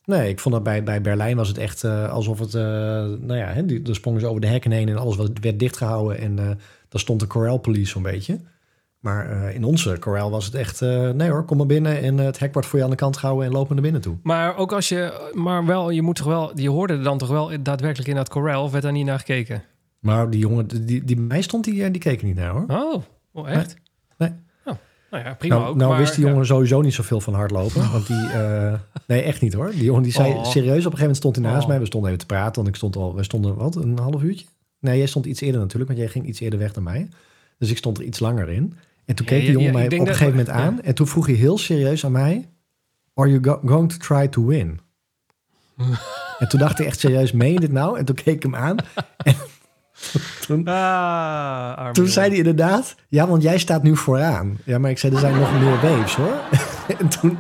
Nee, 0.05 0.29
ik 0.29 0.41
vond 0.41 0.55
dat 0.55 0.63
bij, 0.65 0.83
bij 0.83 1.01
Berlijn 1.01 1.37
was 1.37 1.49
het 1.49 1.59
echt 1.59 1.85
eh, 1.85 2.11
alsof 2.13 2.39
het... 2.39 2.55
eh, 2.55 2.63
nou 2.63 3.35
ja, 3.37 3.47
hè, 3.47 3.67
die, 3.67 3.83
er 3.89 3.95
sprongen 3.95 4.21
ze 4.21 4.27
over 4.27 4.41
de 4.41 4.47
hekken 4.47 4.71
heen 4.71 4.89
en 4.89 4.97
alles 4.97 5.17
was, 5.17 5.29
werd 5.41 5.59
dichtgehouden. 5.59 6.19
En 6.19 6.39
eh 6.39 6.45
daar 6.89 7.01
stond 7.01 7.21
de 7.21 7.27
Corral 7.27 7.59
Police 7.59 7.91
zo'n 7.91 8.03
beetje. 8.03 8.41
Maar 9.01 9.31
eh, 9.31 9.55
in 9.55 9.65
onze 9.65 9.99
Corral 9.99 10.31
was 10.31 10.45
het 10.45 10.55
echt... 10.55 10.83
eh, 10.83 11.11
nee 11.11 11.31
hoor, 11.31 11.45
kom 11.45 11.57
maar 11.57 11.67
binnen 11.67 12.01
en 12.03 12.19
eh, 12.19 12.25
het 12.25 12.39
hek 12.39 12.53
wordt 12.53 12.69
voor 12.69 12.79
je 12.79 12.85
aan 12.85 12.91
de 12.91 12.97
kant 12.97 13.17
gehouden 13.17 13.47
en 13.47 13.53
loop 13.53 13.65
maar 13.65 13.73
naar 13.75 13.83
binnen 13.83 14.01
toe. 14.01 14.17
Maar 14.23 14.57
ook 14.57 14.73
als 14.73 14.89
je, 14.89 15.31
maar 15.35 15.67
wel, 15.67 15.91
je 15.91 16.03
moet 16.03 16.17
toch 16.17 16.27
wel, 16.27 16.59
je 16.59 16.71
hoorde 16.71 16.93
er 16.95 17.03
dan 17.03 17.19
toch 17.19 17.29
wel 17.29 17.51
daadwerkelijk 17.63 18.09
in 18.09 18.15
dat 18.17 18.29
corral, 18.29 18.63
of 18.65 18.71
werd 18.71 18.83
daar 18.83 18.93
niet 18.93 19.07
naar 19.07 19.19
gekeken? 19.19 19.63
Maar 20.07 20.31
die 20.31 20.41
jongen 20.41 20.87
die, 20.87 21.05
die 21.05 21.17
mij 21.21 21.43
stond, 21.43 21.65
die, 21.65 21.85
eh, 21.85 21.93
die 21.93 22.01
keek 22.01 22.21
er 22.21 22.27
niet 22.27 22.37
naar 22.37 22.51
hoor. 22.51 22.65
Oh, 22.69 23.03
oh 23.33 23.51
echt? 23.51 23.77
Nee. 24.19 24.31
Oh, 24.65 24.75
nou 25.11 25.25
ja, 25.25 25.35
prima 25.35 25.55
nou 25.57 25.69
ook. 25.69 25.77
nou 25.77 25.91
maar, 25.91 25.99
wist 25.99 26.15
die 26.15 26.25
ja. 26.25 26.31
jongen 26.31 26.47
sowieso 26.47 26.81
niet 26.81 26.95
zoveel 26.95 27.21
van 27.21 27.35
hardlopen. 27.35 27.93
Want 27.93 28.07
die... 28.07 28.27
eh, 28.27 28.75
nee, 29.07 29.23
echt 29.23 29.41
niet 29.41 29.53
hoor. 29.53 29.71
Die 29.71 29.85
jongen 29.85 30.03
die 30.03 30.13
zei 30.13 30.33
Oh. 30.33 30.45
serieus, 30.45 30.65
op 30.65 30.93
een 30.93 30.99
gegeven 30.99 30.99
moment 31.01 31.17
stond 31.17 31.37
hij 31.37 31.45
naast 31.45 31.69
mij. 31.69 31.79
We 31.79 31.87
stonden 31.87 32.11
even 32.11 32.21
te 32.27 32.35
praten, 32.35 32.55
want 32.55 32.69
ik 32.69 32.77
stond 32.77 32.97
al... 32.97 33.15
We 33.15 33.23
stonden, 33.23 33.55
wat, 33.57 33.77
een 33.77 33.99
half 33.99 34.23
uurtje? 34.23 34.47
Nee, 34.81 34.99
jij 34.99 35.07
stond 35.07 35.27
iets 35.27 35.41
eerder 35.41 35.61
natuurlijk, 35.61 35.87
want 35.91 36.03
jij 36.03 36.09
ging 36.09 36.27
iets 36.27 36.41
eerder 36.41 36.59
weg 36.59 36.73
dan 36.73 36.83
mij. 36.83 37.09
Dus 37.59 37.71
ik 37.71 37.77
stond 37.77 37.99
er 37.99 38.05
iets 38.05 38.19
langer 38.21 38.49
in. 38.49 38.75
En 39.05 39.15
toen 39.15 39.27
Ja, 39.27 39.33
keek 39.33 39.41
die 39.45 39.53
jongen 39.53 39.73
mij 39.73 39.85
op 39.85 39.93
een 39.93 40.07
gegeven 40.07 40.29
moment 40.29 40.49
aan. 40.49 40.81
En 40.83 40.95
toen 40.95 41.07
vroeg 41.07 41.27
hij 41.27 41.35
heel 41.35 41.59
serieus 41.59 42.05
aan 42.05 42.13
mij... 42.13 42.49
Are 43.15 43.29
you 43.31 43.45
go- 43.45 43.61
going 43.69 43.93
to 43.93 43.97
try 43.99 44.29
to 44.29 44.45
win? 44.47 44.81
en 46.39 46.49
toen 46.49 46.61
dacht 46.61 46.79
ik 46.79 46.87
echt 46.87 47.01
serieus, 47.01 47.33
meen 47.33 47.53
je 47.53 47.61
dit 47.61 47.73
nou? 47.73 47.99
En 47.99 48.05
toen 48.05 48.15
keek 48.15 48.35
ik 48.35 48.43
hem 48.43 48.55
aan. 48.57 48.77
En 49.17 49.35
toen, 50.47 50.69
Ah, 50.69 51.91
toen 51.91 52.07
zei 52.07 52.29
hij 52.29 52.37
inderdaad... 52.39 52.95
Ja, 53.09 53.27
want 53.27 53.43
jij 53.43 53.59
staat 53.59 53.83
nu 53.83 53.97
vooraan. 53.97 54.59
Ja, 54.65 54.79
maar 54.79 54.91
ik 54.91 54.99
zei, 54.99 55.13
er 55.13 55.19
zijn 55.19 55.39
nog 55.39 55.53
meer 55.61 55.81
waves 55.81 56.15
hoor. 56.15 56.35
en 57.01 57.09
toen, 57.09 57.39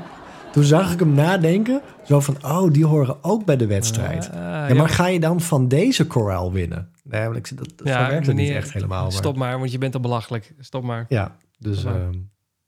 toen 0.52 0.64
zag 0.64 0.92
ik 0.92 0.98
hem 0.98 1.14
nadenken. 1.14 1.80
Zo 2.04 2.20
van, 2.20 2.36
oh, 2.44 2.72
die 2.72 2.86
horen 2.86 3.24
ook 3.24 3.44
bij 3.44 3.56
de 3.56 3.66
wedstrijd. 3.66 4.28
Ah, 4.28 4.34
ja, 4.34 4.68
ja, 4.68 4.74
maar 4.74 4.88
ga 4.88 5.06
je 5.06 5.20
dan 5.20 5.40
van 5.40 5.68
deze 5.68 6.06
corral 6.06 6.52
winnen? 6.52 6.90
Nee, 7.02 7.28
maar 7.28 7.36
ik, 7.36 7.56
dat, 7.56 7.72
dat 7.76 7.86
Ja, 7.86 8.08
werkt 8.08 8.26
het 8.26 8.36
niet 8.36 8.50
echt 8.50 8.72
helemaal. 8.72 9.02
Maar, 9.02 9.12
Stop 9.12 9.36
maar, 9.36 9.58
want 9.58 9.72
je 9.72 9.78
bent 9.78 9.94
al 9.94 10.00
belachelijk. 10.00 10.54
Stop 10.58 10.82
maar. 10.82 11.04
Ja, 11.08 11.36
dus 11.58 11.84
maar. 11.84 11.94
ehm, 11.94 12.12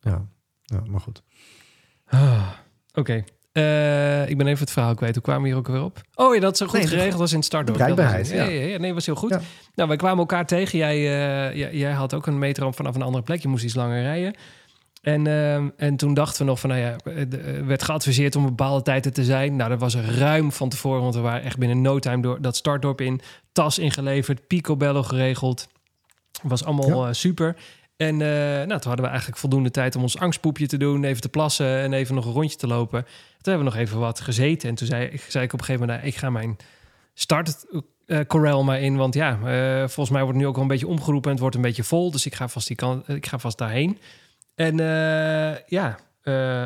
ja. 0.00 0.26
ja, 0.62 0.82
maar 0.86 1.00
goed. 1.00 1.22
Ah, 2.06 2.48
Oké. 2.94 3.24
Eh, 3.58 4.28
ik 4.28 4.36
ben 4.36 4.46
even 4.46 4.60
het 4.60 4.70
verhaal 4.70 4.94
kwijt. 4.94 5.14
Hoe 5.14 5.22
kwamen 5.22 5.42
we 5.42 5.48
hier 5.48 5.56
ook 5.56 5.68
weer 5.68 5.82
op? 5.82 6.00
Oh 6.14 6.34
ja, 6.34 6.40
dat 6.40 6.56
zo 6.56 6.66
goed 6.66 6.78
Nee, 6.78 6.88
geregeld 6.88 7.18
was 7.18 7.30
in 7.30 7.36
het 7.36 7.46
startdorp. 7.46 7.78
de 7.78 7.84
Dat 7.84 7.96
was 7.96 8.06
bereikbaarheid, 8.06 8.50
ja. 8.50 8.62
Ja, 8.62 8.72
ja, 8.72 8.78
nee, 8.78 8.94
was 8.94 9.06
heel 9.06 9.14
goed. 9.14 9.30
Ja. 9.30 9.40
Nou, 9.74 9.88
wij 9.88 9.98
kwamen 9.98 10.18
elkaar 10.18 10.46
tegen. 10.46 10.78
Jij, 10.78 10.96
eh, 10.96 11.56
jij, 11.56 11.74
jij 11.74 11.92
had 11.92 12.14
ook 12.14 12.26
een 12.26 12.38
metro 12.38 12.70
vanaf 12.70 12.94
een 12.94 13.02
andere 13.02 13.24
plek. 13.24 13.42
Je 13.42 13.48
moest 13.48 13.64
iets 13.64 13.74
langer 13.74 14.02
rijden. 14.02 14.34
En, 15.02 15.26
ehm, 15.26 15.68
en 15.76 15.96
toen 15.96 16.14
dachten 16.14 16.38
we 16.38 16.44
nog 16.44 16.60
van, 16.60 16.70
nou 16.70 16.82
ja, 16.82 16.96
er 17.04 17.66
werd 17.66 17.82
geadviseerd 17.82 18.36
om 18.36 18.44
bepaalde 18.44 18.82
tijden 18.82 19.12
te 19.12 19.24
zijn. 19.24 19.56
Nou, 19.56 19.70
dat 19.70 19.80
was 19.80 19.96
ruim 19.96 20.52
van 20.52 20.68
tevoren, 20.68 21.02
want 21.02 21.14
we 21.14 21.20
waren 21.20 21.42
echt 21.42 21.58
binnen 21.58 21.82
no 21.82 21.98
time 21.98 22.22
door 22.22 22.40
dat 22.40 22.56
startdorp 22.56 23.00
in. 23.00 23.20
Tas 23.52 23.78
ingeleverd, 23.78 24.46
picobello 24.46 25.02
geregeld. 25.02 25.68
Was 26.42 26.64
allemaal 26.64 27.06
eh, 27.06 27.12
super. 27.12 27.56
En 27.98 28.22
eh, 28.22 28.28
nou, 28.28 28.66
toen 28.66 28.80
hadden 28.82 29.00
we 29.04 29.06
eigenlijk 29.10 29.38
voldoende 29.38 29.70
tijd 29.70 29.96
om 29.96 30.02
ons 30.02 30.18
angstpoepje 30.18 30.66
te 30.66 30.76
doen, 30.76 31.04
even 31.04 31.20
te 31.20 31.28
plassen 31.28 31.78
en 31.78 31.92
even 31.92 32.14
nog 32.14 32.24
een 32.26 32.32
rondje 32.32 32.56
te 32.58 32.66
lopen. 32.66 33.02
Toen 33.04 33.52
hebben 33.52 33.64
we 33.64 33.70
nog 33.70 33.80
even 33.80 33.98
wat 33.98 34.20
gezeten. 34.20 34.68
En 34.68 34.74
toen 34.74 34.86
zei, 34.86 35.04
ik- 35.06 35.24
zei 35.28 35.44
ik 35.44 35.52
op 35.52 35.58
een 35.58 35.64
gegeven 35.64 35.86
moment, 35.86 36.04
nou, 36.04 36.14
ik 36.14 36.20
ga 36.20 36.30
mijn 36.30 36.56
start 37.14 37.64
eh 38.06 38.64
maar 38.64 38.80
in. 38.80 38.96
Want 38.96 39.14
ja, 39.14 39.30
eh, 39.44 39.78
volgens 39.78 40.10
mij 40.10 40.22
wordt 40.22 40.38
nu 40.38 40.46
ook 40.46 40.54
wel 40.54 40.62
een 40.62 40.68
beetje 40.68 40.86
omgeroepen 40.86 41.24
en 41.24 41.30
het 41.30 41.40
wordt 41.40 41.56
een 41.56 41.62
beetje 41.62 41.84
vol. 41.84 42.10
Dus 42.10 42.26
ik 42.26 42.34
ga 42.34 42.48
vast, 42.48 42.66
die 42.66 42.76
kant, 42.76 43.08
ik 43.08 43.26
ga 43.26 43.38
vast 43.38 43.58
daarheen. 43.58 43.98
En 44.54 44.76
ja, 45.66 45.98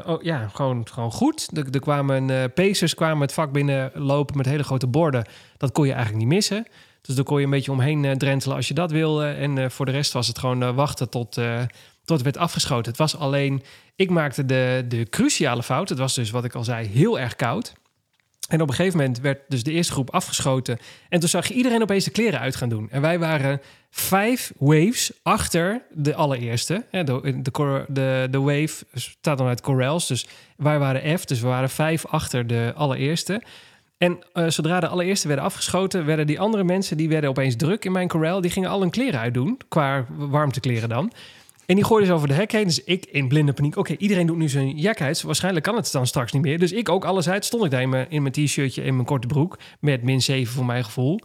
oh, 0.06 0.22
ja 0.22 0.48
gewoon, 0.48 0.86
gewoon 0.90 1.12
goed. 1.12 1.48
Er, 1.56 1.66
er 1.70 1.80
kwamen 1.80 2.52
pacers 2.52 2.94
kwamen 2.94 3.20
het 3.20 3.32
vak 3.32 3.52
binnen 3.52 3.90
lopen 3.94 4.36
met 4.36 4.46
hele 4.46 4.62
grote 4.64 4.86
borden. 4.86 5.24
Dat 5.56 5.72
kon 5.72 5.86
je 5.86 5.92
eigenlijk 5.92 6.24
niet 6.24 6.34
missen. 6.34 6.66
Dus 7.02 7.14
daar 7.14 7.24
kon 7.24 7.38
je 7.38 7.44
een 7.44 7.50
beetje 7.50 7.72
omheen 7.72 8.04
eh, 8.04 8.16
drentelen 8.16 8.56
als 8.56 8.68
je 8.68 8.74
dat 8.74 8.90
wilde. 8.90 9.26
En 9.26 9.58
eh, 9.58 9.68
voor 9.68 9.86
de 9.86 9.92
rest 9.92 10.12
was 10.12 10.26
het 10.26 10.38
gewoon 10.38 10.62
eh, 10.62 10.74
wachten 10.74 11.08
tot, 11.08 11.34
tot 12.04 12.16
het 12.16 12.22
werd 12.22 12.36
afgeschoten. 12.36 12.90
Het 12.90 13.00
was 13.00 13.16
alleen, 13.16 13.62
ik 13.96 14.10
maakte 14.10 14.46
de, 14.46 14.84
de 14.88 15.06
cruciale 15.10 15.62
fout. 15.62 15.88
Het 15.88 15.98
was 15.98 16.14
dus, 16.14 16.30
wat 16.30 16.44
ik 16.44 16.54
al 16.54 16.64
zei, 16.64 16.86
heel 16.86 17.18
erg 17.18 17.36
koud. 17.36 17.72
En 18.48 18.60
op 18.60 18.68
een 18.68 18.74
gegeven 18.74 18.98
moment 18.98 19.20
werd 19.20 19.40
dus 19.48 19.62
de 19.62 19.72
eerste 19.72 19.92
groep 19.92 20.10
afgeschoten. 20.10 20.78
En 21.08 21.20
toen 21.20 21.28
zag 21.28 21.48
je 21.48 21.54
iedereen 21.54 21.82
opeens 21.82 22.04
de 22.04 22.10
kleren 22.10 22.40
uit 22.40 22.56
gaan 22.56 22.68
doen. 22.68 22.90
En 22.90 23.00
wij 23.00 23.18
waren 23.18 23.60
vijf 23.90 24.52
waves 24.58 25.12
achter 25.22 25.82
de 25.90 26.14
allereerste. 26.14 26.84
De, 26.90 27.04
de, 27.04 27.84
de, 27.88 28.28
de 28.30 28.40
wave 28.40 28.84
staat 28.94 29.38
dan 29.38 29.46
uit 29.46 29.60
corrals. 29.60 30.06
Dus 30.06 30.26
wij 30.56 30.78
waren 30.78 31.18
F, 31.18 31.24
dus 31.24 31.40
we 31.40 31.46
waren 31.46 31.70
vijf 31.70 32.06
achter 32.06 32.46
de 32.46 32.72
allereerste. 32.76 33.42
En 34.02 34.18
eh, 34.32 34.48
zodra 34.48 34.80
de 34.80 34.86
allereerste 34.88 35.26
werden 35.26 35.44
afgeschoten, 35.44 36.04
werden 36.04 36.26
die 36.26 36.40
andere 36.40 36.64
mensen 36.64 36.96
die 36.96 37.08
werden 37.08 37.30
opeens 37.30 37.56
druk 37.56 37.84
in 37.84 37.92
mijn 37.92 38.08
corral. 38.08 38.40
Die 38.40 38.50
gingen 38.50 38.70
al 38.70 38.80
hun 38.80 38.90
kleren 38.90 39.20
uitdoen, 39.20 39.58
qua 39.68 40.06
warmtekleren 40.16 40.88
dan. 40.88 41.12
En 41.66 41.74
die 41.74 41.84
gooiden 41.84 42.08
ze 42.08 42.14
over 42.14 42.28
de 42.28 42.34
hek 42.34 42.52
heen. 42.52 42.64
Dus 42.64 42.84
ik 42.84 43.04
in 43.06 43.28
blinde 43.28 43.52
paniek. 43.52 43.76
Oké, 43.76 43.94
iedereen 43.98 44.26
doet 44.26 44.36
nu 44.36 44.48
zijn 44.48 44.76
jak 44.76 45.00
uit. 45.00 45.22
Waarschijnlijk 45.22 45.64
kan 45.64 45.76
het 45.76 45.92
dan 45.92 46.06
straks 46.06 46.32
niet 46.32 46.42
meer. 46.42 46.58
Dus 46.58 46.72
ik 46.72 46.88
ook 46.88 47.04
alles 47.04 47.28
uit. 47.28 47.44
Stond 47.44 47.64
ik 47.64 47.70
daar 47.70 47.82
in 47.82 47.88
mijn, 47.88 48.06
in 48.10 48.22
mijn 48.22 48.34
t-shirtje 48.34 48.82
en 48.82 48.94
mijn 48.94 49.06
korte 49.06 49.26
broek. 49.26 49.58
Met 49.80 50.02
min 50.02 50.22
7 50.22 50.52
voor 50.54 50.64
mijn 50.64 50.84
gevoel. 50.84 51.20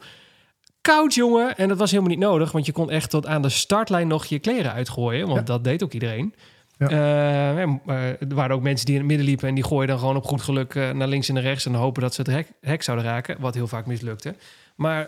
Koud, 0.82 1.14
jongen. 1.14 1.58
En 1.58 1.68
dat 1.68 1.78
was 1.78 1.90
helemaal 1.92 2.12
niet 2.12 2.20
nodig. 2.20 2.52
Want 2.52 2.66
je 2.66 2.72
kon 2.72 2.92
echt 2.92 3.10
tot 3.10 3.26
aan 3.26 3.42
de 3.42 3.50
startlijn 3.50 4.08
nog 4.08 4.26
je 4.26 4.40
kleren 4.40 4.72
uitgooien. 4.74 5.26
Want 5.26 5.38
Ja. 5.40 5.44
dat 5.44 5.64
deed 5.64 5.84
ook 5.84 5.94
iedereen. 5.94 6.34
Ja. 6.78 6.90
Eh, 6.90 7.64
eh, 7.64 8.22
er 8.22 8.36
waren 8.36 8.56
ook 8.56 8.62
mensen 8.62 8.86
die 8.86 8.96
in 8.96 9.02
het 9.02 9.10
midden 9.10 9.28
liepen. 9.28 9.48
En 9.48 9.56
die 9.56 9.64
gooien 9.64 9.88
dan 9.88 10.00
gewoon 10.00 10.16
op 10.16 10.26
goed 10.26 10.42
geluk 10.42 10.76
eh, 10.76 10.92
naar 10.92 11.08
links 11.08 11.28
en 11.28 11.34
naar 11.34 11.44
rechts. 11.44 11.66
En 11.66 11.74
hopen 11.74 12.02
dat 12.02 12.14
ze 12.14 12.22
het 12.22 12.48
hek, 12.62 12.84
zouden 12.84 13.06
raken. 13.06 13.40
Wat 13.40 13.54
heel 13.54 13.68
vaak 13.68 13.86
mislukte. 13.86 14.36
Maar 14.76 15.08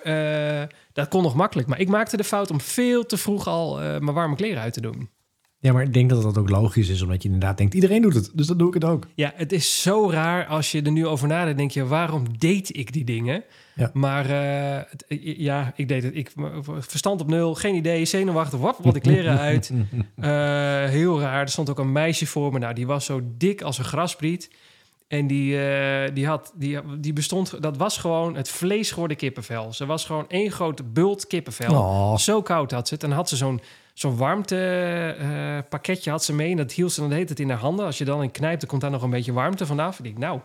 dat 0.93 1.07
kon 1.07 1.23
nog 1.23 1.35
makkelijk. 1.35 1.67
Maar 1.67 1.79
ik 1.79 1.87
maakte 1.87 2.17
de 2.17 2.23
fout 2.23 2.51
om 2.51 2.61
veel 2.61 3.05
te 3.05 3.17
vroeg 3.17 3.47
al 3.47 3.75
mijn 3.77 4.13
warme 4.13 4.35
kleren 4.35 4.61
uit 4.61 4.73
te 4.73 4.81
doen. 4.81 5.09
Ja, 5.61 5.73
maar 5.73 5.83
ik 5.83 5.93
denk 5.93 6.09
dat 6.09 6.21
dat 6.23 6.37
ook 6.37 6.49
logisch 6.49 6.89
is, 6.89 7.01
omdat 7.01 7.21
je 7.23 7.29
inderdaad 7.29 7.57
denkt, 7.57 7.73
iedereen 7.73 8.01
doet 8.01 8.13
het, 8.13 8.31
dus 8.33 8.47
dan 8.47 8.57
doe 8.57 8.67
ik 8.67 8.73
het 8.73 8.83
ook. 8.85 9.07
Ja, 9.15 9.31
het 9.35 9.51
is 9.51 9.81
zo 9.81 10.09
raar 10.11 10.45
als 10.45 10.71
je 10.71 10.81
er 10.81 10.91
nu 10.91 11.07
over 11.07 11.27
nadenkt. 11.27 11.57
Denk 11.57 11.71
je, 11.71 11.85
waarom 11.85 12.37
deed 12.37 12.77
ik 12.77 12.93
die 12.93 13.03
dingen? 13.03 13.43
Ja. 13.75 13.89
Maar 13.93 14.25
eh, 14.29 14.83
het- 14.89 15.05
ja, 15.37 15.73
ik 15.75 15.87
deed 15.87 16.03
het. 16.03 16.15
Ik, 16.15 16.31
verstand 16.79 17.21
op 17.21 17.27
nul, 17.27 17.55
geen 17.55 17.75
idee, 17.75 18.05
zenuwachtig. 18.05 18.59
Wat, 18.59 18.77
wat 18.81 18.93
de 18.93 18.99
kleren 18.99 19.39
uit. 19.39 19.71
Eh, 20.15 20.29
heel 20.85 21.19
raar. 21.19 21.41
Er 21.41 21.49
stond 21.49 21.69
ook 21.69 21.79
een 21.79 21.91
meisje 21.91 22.25
voor 22.25 22.51
me. 22.51 22.59
Nou, 22.59 22.73
die 22.73 22.87
was 22.87 23.05
zo 23.05 23.21
dik 23.37 23.61
als 23.61 23.77
een 23.77 23.83
graspriet. 23.85 24.51
En 25.07 25.27
die, 25.27 25.61
eh, 25.61 26.13
die, 26.13 26.27
had, 26.27 26.51
die, 26.55 26.79
die 26.99 27.13
bestond... 27.13 27.61
Dat 27.61 27.77
was 27.77 27.97
gewoon 27.97 28.35
het 28.35 28.49
vlees 28.49 28.91
geworden 28.91 29.17
kippenvel. 29.17 29.73
Ze 29.73 29.85
was 29.85 30.05
gewoon 30.05 30.25
één 30.29 30.51
grote 30.51 30.83
bult 30.83 31.27
kippenvel. 31.27 31.73
Oh. 31.73 32.17
Zo 32.17 32.41
koud 32.41 32.71
had 32.71 32.87
ze 32.87 32.93
het. 32.93 33.03
En 33.03 33.11
had 33.11 33.29
ze 33.29 33.35
zo'n 33.35 33.61
zo'n 33.99 34.17
warmte 34.17 34.57
eh, 35.19 35.57
pakketje 35.69 36.09
had 36.09 36.23
ze 36.23 36.33
mee. 36.33 36.51
En 36.51 36.57
dat 36.57 36.71
hield 36.71 36.91
ze 36.91 37.01
dan 37.01 37.11
hele 37.11 37.25
tijd 37.25 37.39
in 37.39 37.49
haar 37.49 37.59
handen. 37.59 37.85
Als 37.85 37.97
je 37.97 38.05
dan 38.05 38.23
in 38.23 38.31
knijpt, 38.31 38.59
dan 38.59 38.69
komt 38.69 38.81
daar 38.81 38.91
nog 38.91 39.01
een 39.01 39.09
beetje 39.09 39.33
warmte 39.33 39.65
vanaf. 39.65 39.97
Ik 39.97 40.03
denk, 40.03 40.17
nou, 40.17 40.39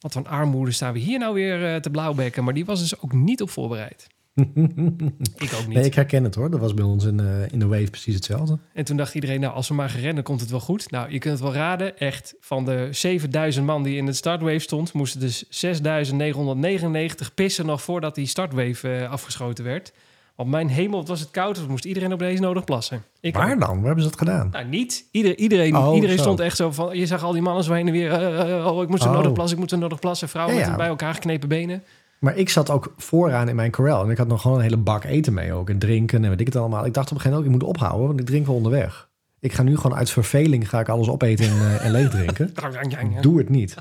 wat 0.00 0.12
voor 0.12 0.22
een 0.24 0.30
armoede 0.30 0.72
staan 0.72 0.92
we 0.92 0.98
hier 0.98 1.18
nou 1.18 1.34
weer 1.34 1.74
eh, 1.74 1.80
te 1.80 1.90
blauwbekken. 1.90 2.44
Maar 2.44 2.54
die 2.54 2.64
was 2.64 2.80
dus 2.80 3.00
ook 3.00 3.12
niet 3.12 3.42
op 3.42 3.50
voorbereid. 3.50 4.06
ik 4.34 5.52
ook 5.54 5.66
niet. 5.66 5.76
Nee, 5.76 5.84
ik 5.84 5.94
herken 5.94 6.24
het 6.24 6.34
hoor. 6.34 6.50
Dat 6.50 6.60
was 6.60 6.74
bij 6.74 6.84
ons 6.84 7.04
in, 7.04 7.20
eh, 7.20 7.52
in 7.52 7.58
de 7.58 7.66
Wave 7.66 7.90
precies 7.90 8.14
hetzelfde. 8.14 8.58
En 8.72 8.84
toen 8.84 8.96
dacht 8.96 9.14
iedereen, 9.14 9.40
nou, 9.40 9.54
als 9.54 9.68
we 9.68 9.74
maar 9.74 9.90
gaan 9.90 10.00
rennen, 10.00 10.24
komt 10.24 10.40
het 10.40 10.50
wel 10.50 10.60
goed. 10.60 10.90
Nou, 10.90 11.10
je 11.10 11.18
kunt 11.18 11.34
het 11.34 11.42
wel 11.42 11.54
raden. 11.54 11.98
Echt, 11.98 12.34
van 12.40 12.64
de 12.64 12.88
7000 12.90 13.66
man 13.66 13.82
die 13.82 13.96
in 13.96 14.06
het 14.06 14.16
startwave 14.16 14.58
stond... 14.58 14.92
moesten 14.92 15.20
dus 15.20 15.44
6999 15.48 17.34
pissen 17.34 17.66
nog 17.66 17.82
voordat 17.82 18.14
die 18.14 18.26
startwave 18.26 18.96
eh, 18.96 19.10
afgeschoten 19.10 19.64
werd. 19.64 19.92
Op 20.36 20.46
mijn 20.46 20.68
hemel 20.68 20.98
wat 20.98 21.08
was 21.08 21.20
het 21.20 21.30
koud. 21.30 21.54
Dus 21.54 21.66
moest 21.66 21.84
iedereen 21.84 22.12
op 22.12 22.18
deze 22.18 22.40
nodig 22.42 22.64
plassen. 22.64 23.02
Ik 23.20 23.34
Waar 23.34 23.52
ook. 23.52 23.60
dan? 23.60 23.76
Waar 23.76 23.84
hebben 23.86 24.02
ze 24.02 24.08
dat 24.10 24.18
gedaan? 24.18 24.48
Nou, 24.52 24.64
niet. 24.64 25.08
Ieder, 25.10 25.36
iedereen 25.38 25.76
Oh, 25.76 25.94
iedereen 25.94 26.16
zo. 26.16 26.22
stond 26.22 26.40
echt 26.40 26.56
zo 26.56 26.70
van... 26.70 26.98
Je 26.98 27.06
zag 27.06 27.22
al 27.22 27.32
die 27.32 27.42
mannen 27.42 27.64
zo 27.64 27.72
heen 27.72 27.86
en 27.86 27.92
weer... 27.92 28.12
eh, 28.12 28.58
eh, 28.58 28.66
oh, 28.66 28.82
ik 28.82 28.88
moet 28.88 29.00
zo 29.02 29.08
Oh. 29.08 29.14
nodig 29.14 29.32
plassen, 29.32 29.54
ik 29.54 29.60
moet 29.60 29.70
zo 29.70 29.76
nodig 29.76 29.98
plassen. 29.98 30.28
Vrouwen 30.28 30.56
Ja, 30.56 30.68
met 30.68 30.76
bij 30.76 30.86
elkaar 30.86 31.14
geknepen 31.14 31.48
benen. 31.48 31.82
Maar 32.18 32.36
ik 32.36 32.48
zat 32.48 32.70
ook 32.70 32.92
vooraan 32.96 33.48
in 33.48 33.56
mijn 33.56 33.70
corral. 33.70 34.04
En 34.04 34.10
ik 34.10 34.16
had 34.18 34.26
nog 34.28 34.40
gewoon 34.40 34.56
een 34.56 34.62
hele 34.62 34.76
bak 34.76 35.04
eten 35.04 35.32
mee 35.34 35.52
ook. 35.52 35.70
En 35.70 35.78
drinken 35.78 36.24
en 36.24 36.30
weet 36.30 36.40
ik 36.40 36.46
het 36.46 36.56
allemaal. 36.56 36.86
Ik 36.86 36.94
dacht 36.94 37.10
op 37.10 37.14
een 37.16 37.20
gegeven 37.20 37.42
moment 37.42 37.62
ook, 37.62 37.62
ik 37.62 37.74
moet 37.76 37.82
ophouden. 37.82 38.06
Want 38.06 38.20
ik 38.20 38.26
drink 38.26 38.46
wel 38.46 38.54
onderweg. 38.56 39.08
Ik 39.40 39.52
ga 39.52 39.62
nu 39.62 39.76
gewoon 39.76 39.96
uit 39.96 40.10
verveling 40.10 40.68
ga 40.68 40.80
ik 40.80 40.88
alles 40.88 41.08
opeten 41.08 41.44
en, 41.44 41.52
eh, 41.58 41.84
en 41.84 41.90
leeg 41.90 42.10
drinken. 42.10 42.54
Doe 43.20 43.38
het 43.38 43.48
niet. 43.48 43.74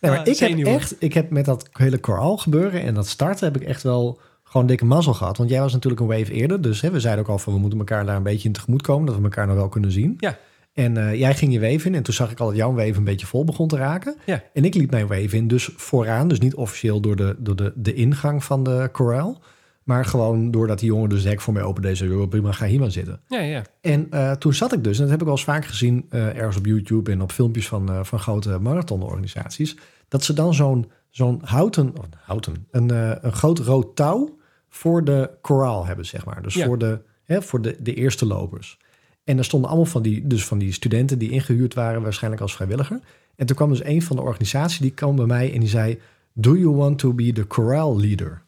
Nee, 0.00 0.10
maar 0.10 0.20
Ah, 0.20 0.26
ik 0.26 0.38
heb 0.38 0.66
echt, 0.66 0.94
ik 0.98 1.14
heb 1.14 1.30
met 1.30 1.44
dat 1.44 1.68
hele 1.72 1.98
koraal 1.98 2.36
gebeuren 2.36 2.82
en 2.82 2.94
dat 2.94 3.06
starten 3.08 3.52
heb 3.52 3.62
ik 3.62 3.68
echt 3.68 3.82
wel 3.82 4.20
gewoon 4.50 4.66
dikke 4.66 4.84
mazzel 4.84 5.14
gehad. 5.14 5.36
Want 5.36 5.50
jij 5.50 5.60
was 5.60 5.72
natuurlijk 5.72 6.00
een 6.00 6.06
wave 6.06 6.32
eerder, 6.32 6.60
dus 6.60 6.80
hè, 6.80 6.90
we 6.90 7.00
zeiden 7.00 7.24
ook 7.24 7.30
al 7.30 7.38
van 7.38 7.52
we 7.52 7.58
moeten 7.58 7.78
elkaar 7.78 8.06
daar 8.06 8.16
een 8.16 8.22
beetje 8.22 8.48
in 8.48 8.54
tegemoet 8.54 8.82
komen, 8.82 9.06
dat 9.06 9.16
we 9.16 9.22
elkaar 9.22 9.46
nog 9.46 9.56
wel 9.56 9.68
kunnen 9.68 9.92
zien. 9.92 10.14
Ja. 10.18 10.38
En 10.72 10.96
eh, 10.96 11.18
jij 11.18 11.34
ging 11.34 11.52
je 11.52 11.60
wave 11.60 11.86
in 11.86 11.94
en 11.94 12.02
toen 12.02 12.14
zag 12.14 12.30
ik 12.30 12.40
al 12.40 12.46
dat 12.46 12.56
jouw 12.56 12.72
wave 12.72 12.96
een 12.96 13.04
beetje 13.04 13.26
vol 13.26 13.44
begon 13.44 13.68
te 13.68 13.76
raken. 13.76 14.16
Ja. 14.26 14.42
En 14.52 14.64
ik 14.64 14.74
liep 14.74 14.90
mijn 14.90 15.06
wave 15.06 15.36
in, 15.36 15.48
dus 15.48 15.70
vooraan, 15.76 16.28
dus 16.28 16.38
niet 16.38 16.54
officieel 16.54 17.00
door 17.00 17.16
de, 17.16 17.36
door 17.38 17.56
de, 17.56 17.72
de 17.74 17.94
ingang 17.94 18.44
van 18.44 18.64
de 18.64 18.88
koraal, 18.92 19.42
maar 19.82 20.04
gewoon 20.04 20.50
doordat 20.50 20.78
die 20.78 20.88
jongen 20.88 21.08
dus 21.08 21.22
de 21.22 21.28
hek 21.28 21.40
voor 21.40 21.52
mij 21.52 21.62
opende, 21.62 21.92
joh, 21.92 22.28
prima, 22.28 22.52
ga 22.52 22.66
hier 22.66 22.80
maar 22.80 22.90
zitten. 22.90 23.20
Ja, 23.26 23.40
ja. 23.40 23.62
En 23.80 24.06
eh, 24.10 24.32
toen 24.32 24.54
zat 24.54 24.72
ik 24.72 24.84
dus, 24.84 24.96
en 24.96 25.02
dat 25.02 25.10
heb 25.10 25.20
ik 25.20 25.26
wel 25.26 25.36
eens 25.36 25.44
vaak 25.44 25.64
gezien 25.64 26.06
eh, 26.08 26.36
ergens 26.36 26.56
op 26.56 26.66
YouTube 26.66 27.10
en 27.10 27.22
op 27.22 27.32
filmpjes 27.32 27.68
van, 27.68 28.06
van 28.06 28.18
grote 28.18 28.58
marathonorganisaties, 28.58 29.76
dat 30.08 30.24
ze 30.24 30.32
dan 30.32 30.54
zo'n 30.54 30.90
zo'n 31.10 31.40
houten, 31.44 31.92
oh, 31.98 32.04
houten 32.16 32.66
een, 32.70 32.90
een 33.26 33.32
groot 33.32 33.58
rood 33.58 33.96
touw 33.96 34.38
voor 34.70 35.04
de 35.04 35.30
koraal 35.40 35.86
hebben, 35.86 36.06
zeg 36.06 36.24
maar. 36.24 36.42
Dus 36.42 36.54
Ja. 36.54 36.66
voor, 36.66 36.78
de, 36.78 37.00
hè, 37.24 37.42
voor 37.42 37.62
de, 37.62 37.76
de 37.80 37.94
eerste 37.94 38.26
lopers. 38.26 38.78
En 39.24 39.38
er 39.38 39.44
stonden 39.44 39.68
allemaal 39.68 39.88
van 39.88 40.02
die, 40.02 40.26
dus 40.26 40.44
van 40.44 40.58
die 40.58 40.72
studenten 40.72 41.18
die 41.18 41.30
ingehuurd 41.30 41.74
waren, 41.74 42.02
waarschijnlijk 42.02 42.42
als 42.42 42.54
vrijwilliger. 42.54 43.00
En 43.36 43.46
toen 43.46 43.56
kwam 43.56 43.68
dus 43.68 43.84
een 43.84 44.02
van 44.02 44.16
de 44.16 44.22
organisaties, 44.22 44.78
die 44.78 44.90
kwam 44.90 45.16
bij 45.16 45.26
mij 45.26 45.52
en 45.52 45.60
die 45.60 45.68
zei, 45.68 46.00
do 46.32 46.56
you 46.56 46.74
want 46.74 46.98
to 46.98 47.12
be 47.12 47.32
the 47.32 47.46
corral 47.46 48.00
leader? 48.00 48.42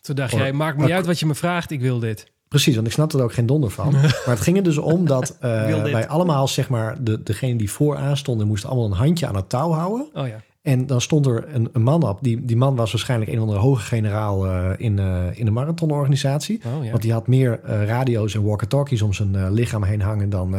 Toen 0.00 0.14
dacht 0.14 0.32
jij, 0.32 0.52
maakt 0.52 0.76
me 0.76 0.82
niet 0.84 0.92
uit 0.92 1.06
wat 1.06 1.18
je 1.18 1.26
me 1.26 1.34
vraagt, 1.34 1.70
ik 1.70 1.80
wil 1.80 1.98
dit. 1.98 2.30
Precies, 2.48 2.74
want 2.74 2.86
ik 2.86 2.92
snapte 2.92 3.18
er 3.18 3.24
ook 3.24 3.32
geen 3.32 3.46
donder 3.46 3.70
van. 3.70 3.92
Maar 4.00 4.10
het 4.24 4.40
ging 4.40 4.56
er 4.56 4.62
dus 4.62 4.78
om 4.78 5.06
dat 5.06 5.36
eh, 5.40 5.82
wij 5.82 6.08
allemaal, 6.08 6.48
zeg 6.48 6.68
maar, 6.68 7.04
de, 7.04 7.22
degene 7.22 7.56
die 7.56 7.70
vooraan 7.70 8.16
stonden, 8.16 8.46
moesten 8.46 8.68
allemaal 8.70 8.88
een 8.90 8.96
handje 8.96 9.26
aan 9.26 9.36
het 9.36 9.48
touw 9.48 9.70
houden. 9.70 10.08
Oh 10.14 10.26
ja. 10.26 10.40
En 10.68 10.86
dan 10.86 11.00
stond 11.00 11.26
er 11.26 11.54
een, 11.54 11.68
een 11.72 11.82
man 11.82 12.02
op. 12.02 12.18
Die, 12.22 12.44
die 12.44 12.56
man 12.56 12.76
was 12.76 12.92
waarschijnlijk 12.92 13.30
een 13.30 13.36
of 13.36 13.42
andere 13.42 13.60
hoge 13.60 13.82
generaal 13.82 14.46
eh, 14.46 14.70
in, 14.76 14.98
eh, 14.98 15.24
in 15.34 15.44
de 15.44 15.50
marathonorganisatie. 15.50 16.60
Oh 16.66 16.84
ja. 16.84 16.90
Want 16.90 17.02
die 17.02 17.12
had 17.12 17.26
meer 17.26 17.60
eh, 17.60 17.84
radio's 17.84 18.34
en 18.34 18.42
walkie-talkies 18.42 19.02
om 19.02 19.12
zijn 19.12 19.52
lichaam 19.52 19.82
heen 19.82 20.00
hangen 20.00 20.30
dan, 20.30 20.50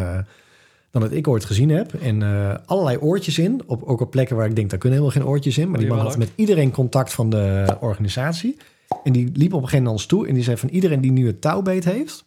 dan 0.91 1.01
dat 1.01 1.11
ik 1.11 1.27
ooit 1.27 1.45
gezien 1.45 1.69
heb. 1.69 1.93
En 1.93 2.23
allerlei 2.65 2.97
oortjes 2.97 3.39
in. 3.39 3.61
Op, 3.65 3.83
ook 3.83 4.01
op 4.01 4.11
plekken 4.11 4.35
waar 4.35 4.45
ik 4.45 4.55
denk, 4.55 4.69
daar 4.69 4.79
kunnen 4.79 4.99
helemaal 4.99 5.21
geen 5.21 5.31
oortjes 5.31 5.57
in. 5.57 5.69
Maar 5.69 5.79
die 5.79 5.89
Oh, 5.89 5.95
man 5.95 6.05
jawel, 6.05 6.19
had 6.19 6.29
met 6.29 6.39
iedereen 6.39 6.71
contact 6.71 7.13
van 7.13 7.29
de 7.29 7.77
organisatie. 7.79 8.57
En 9.03 9.11
die 9.11 9.31
liep 9.33 9.53
op 9.53 9.61
een 9.61 9.67
gegeven 9.67 9.77
moment 9.77 9.89
ons 9.89 10.05
toe. 10.05 10.27
En 10.27 10.33
die 10.33 10.43
zei 10.43 10.57
van 10.57 10.69
iedereen 10.69 11.01
die 11.01 11.11
nu 11.11 11.27
het 11.27 11.41
touwbeet 11.41 11.85
heeft, 11.85 12.25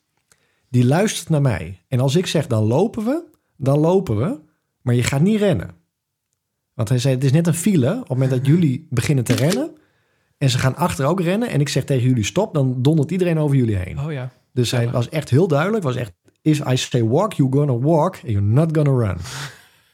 die 0.69 0.87
luistert 0.87 1.29
naar 1.29 1.43
mij. 1.43 1.81
En 1.89 2.01
als 2.01 2.17
ik 2.17 2.27
zeg 2.27 2.47
dan 2.47 2.65
lopen 2.65 3.05
we, 3.05 3.25
dan 3.57 3.79
lopen 3.79 4.17
we. 4.17 4.39
Maar 4.83 4.95
je 4.95 5.03
gaat 5.03 5.21
niet 5.21 5.39
rennen. 5.39 5.82
Want 6.75 6.89
hij 6.89 6.99
zei, 6.99 7.15
het 7.15 7.25
is 7.25 7.33
net 7.33 7.47
een 7.47 7.55
file 7.55 7.93
op 7.93 7.99
het 7.99 8.09
moment 8.09 8.31
dat 8.31 8.47
jullie 8.47 8.87
beginnen 8.91 9.25
te 9.25 9.35
rennen. 9.35 9.71
En 10.39 10.51
ze 10.51 10.59
gaan 10.59 10.77
achter 10.77 11.07
ook 11.07 11.21
rennen. 11.21 11.49
En 11.49 11.61
ik 11.61 11.69
zeg 11.69 11.85
tegen 11.85 12.09
jullie 12.09 12.25
stop, 12.25 12.55
dan 12.55 12.83
dondert 12.83 13.11
iedereen 13.11 13.39
over 13.39 13.57
jullie 13.57 13.77
heen. 13.77 14.01
Oh 14.01 14.13
ja. 14.13 14.31
Dus 14.53 14.71
hij 14.71 14.91
was 14.91 15.09
echt 15.09 15.31
heel 15.31 15.49
duidelijk. 15.49 15.85
Was 15.85 15.97
echt, 15.97 16.13
if 16.43 16.69
I 16.69 16.77
say 16.77 17.05
walk, 17.05 17.33
you're 17.33 17.57
gonna 17.57 17.79
walk. 17.79 18.15
And 18.15 18.23
you're 18.23 18.47
not 18.47 18.77
gonna 18.77 19.07
run. 19.07 19.17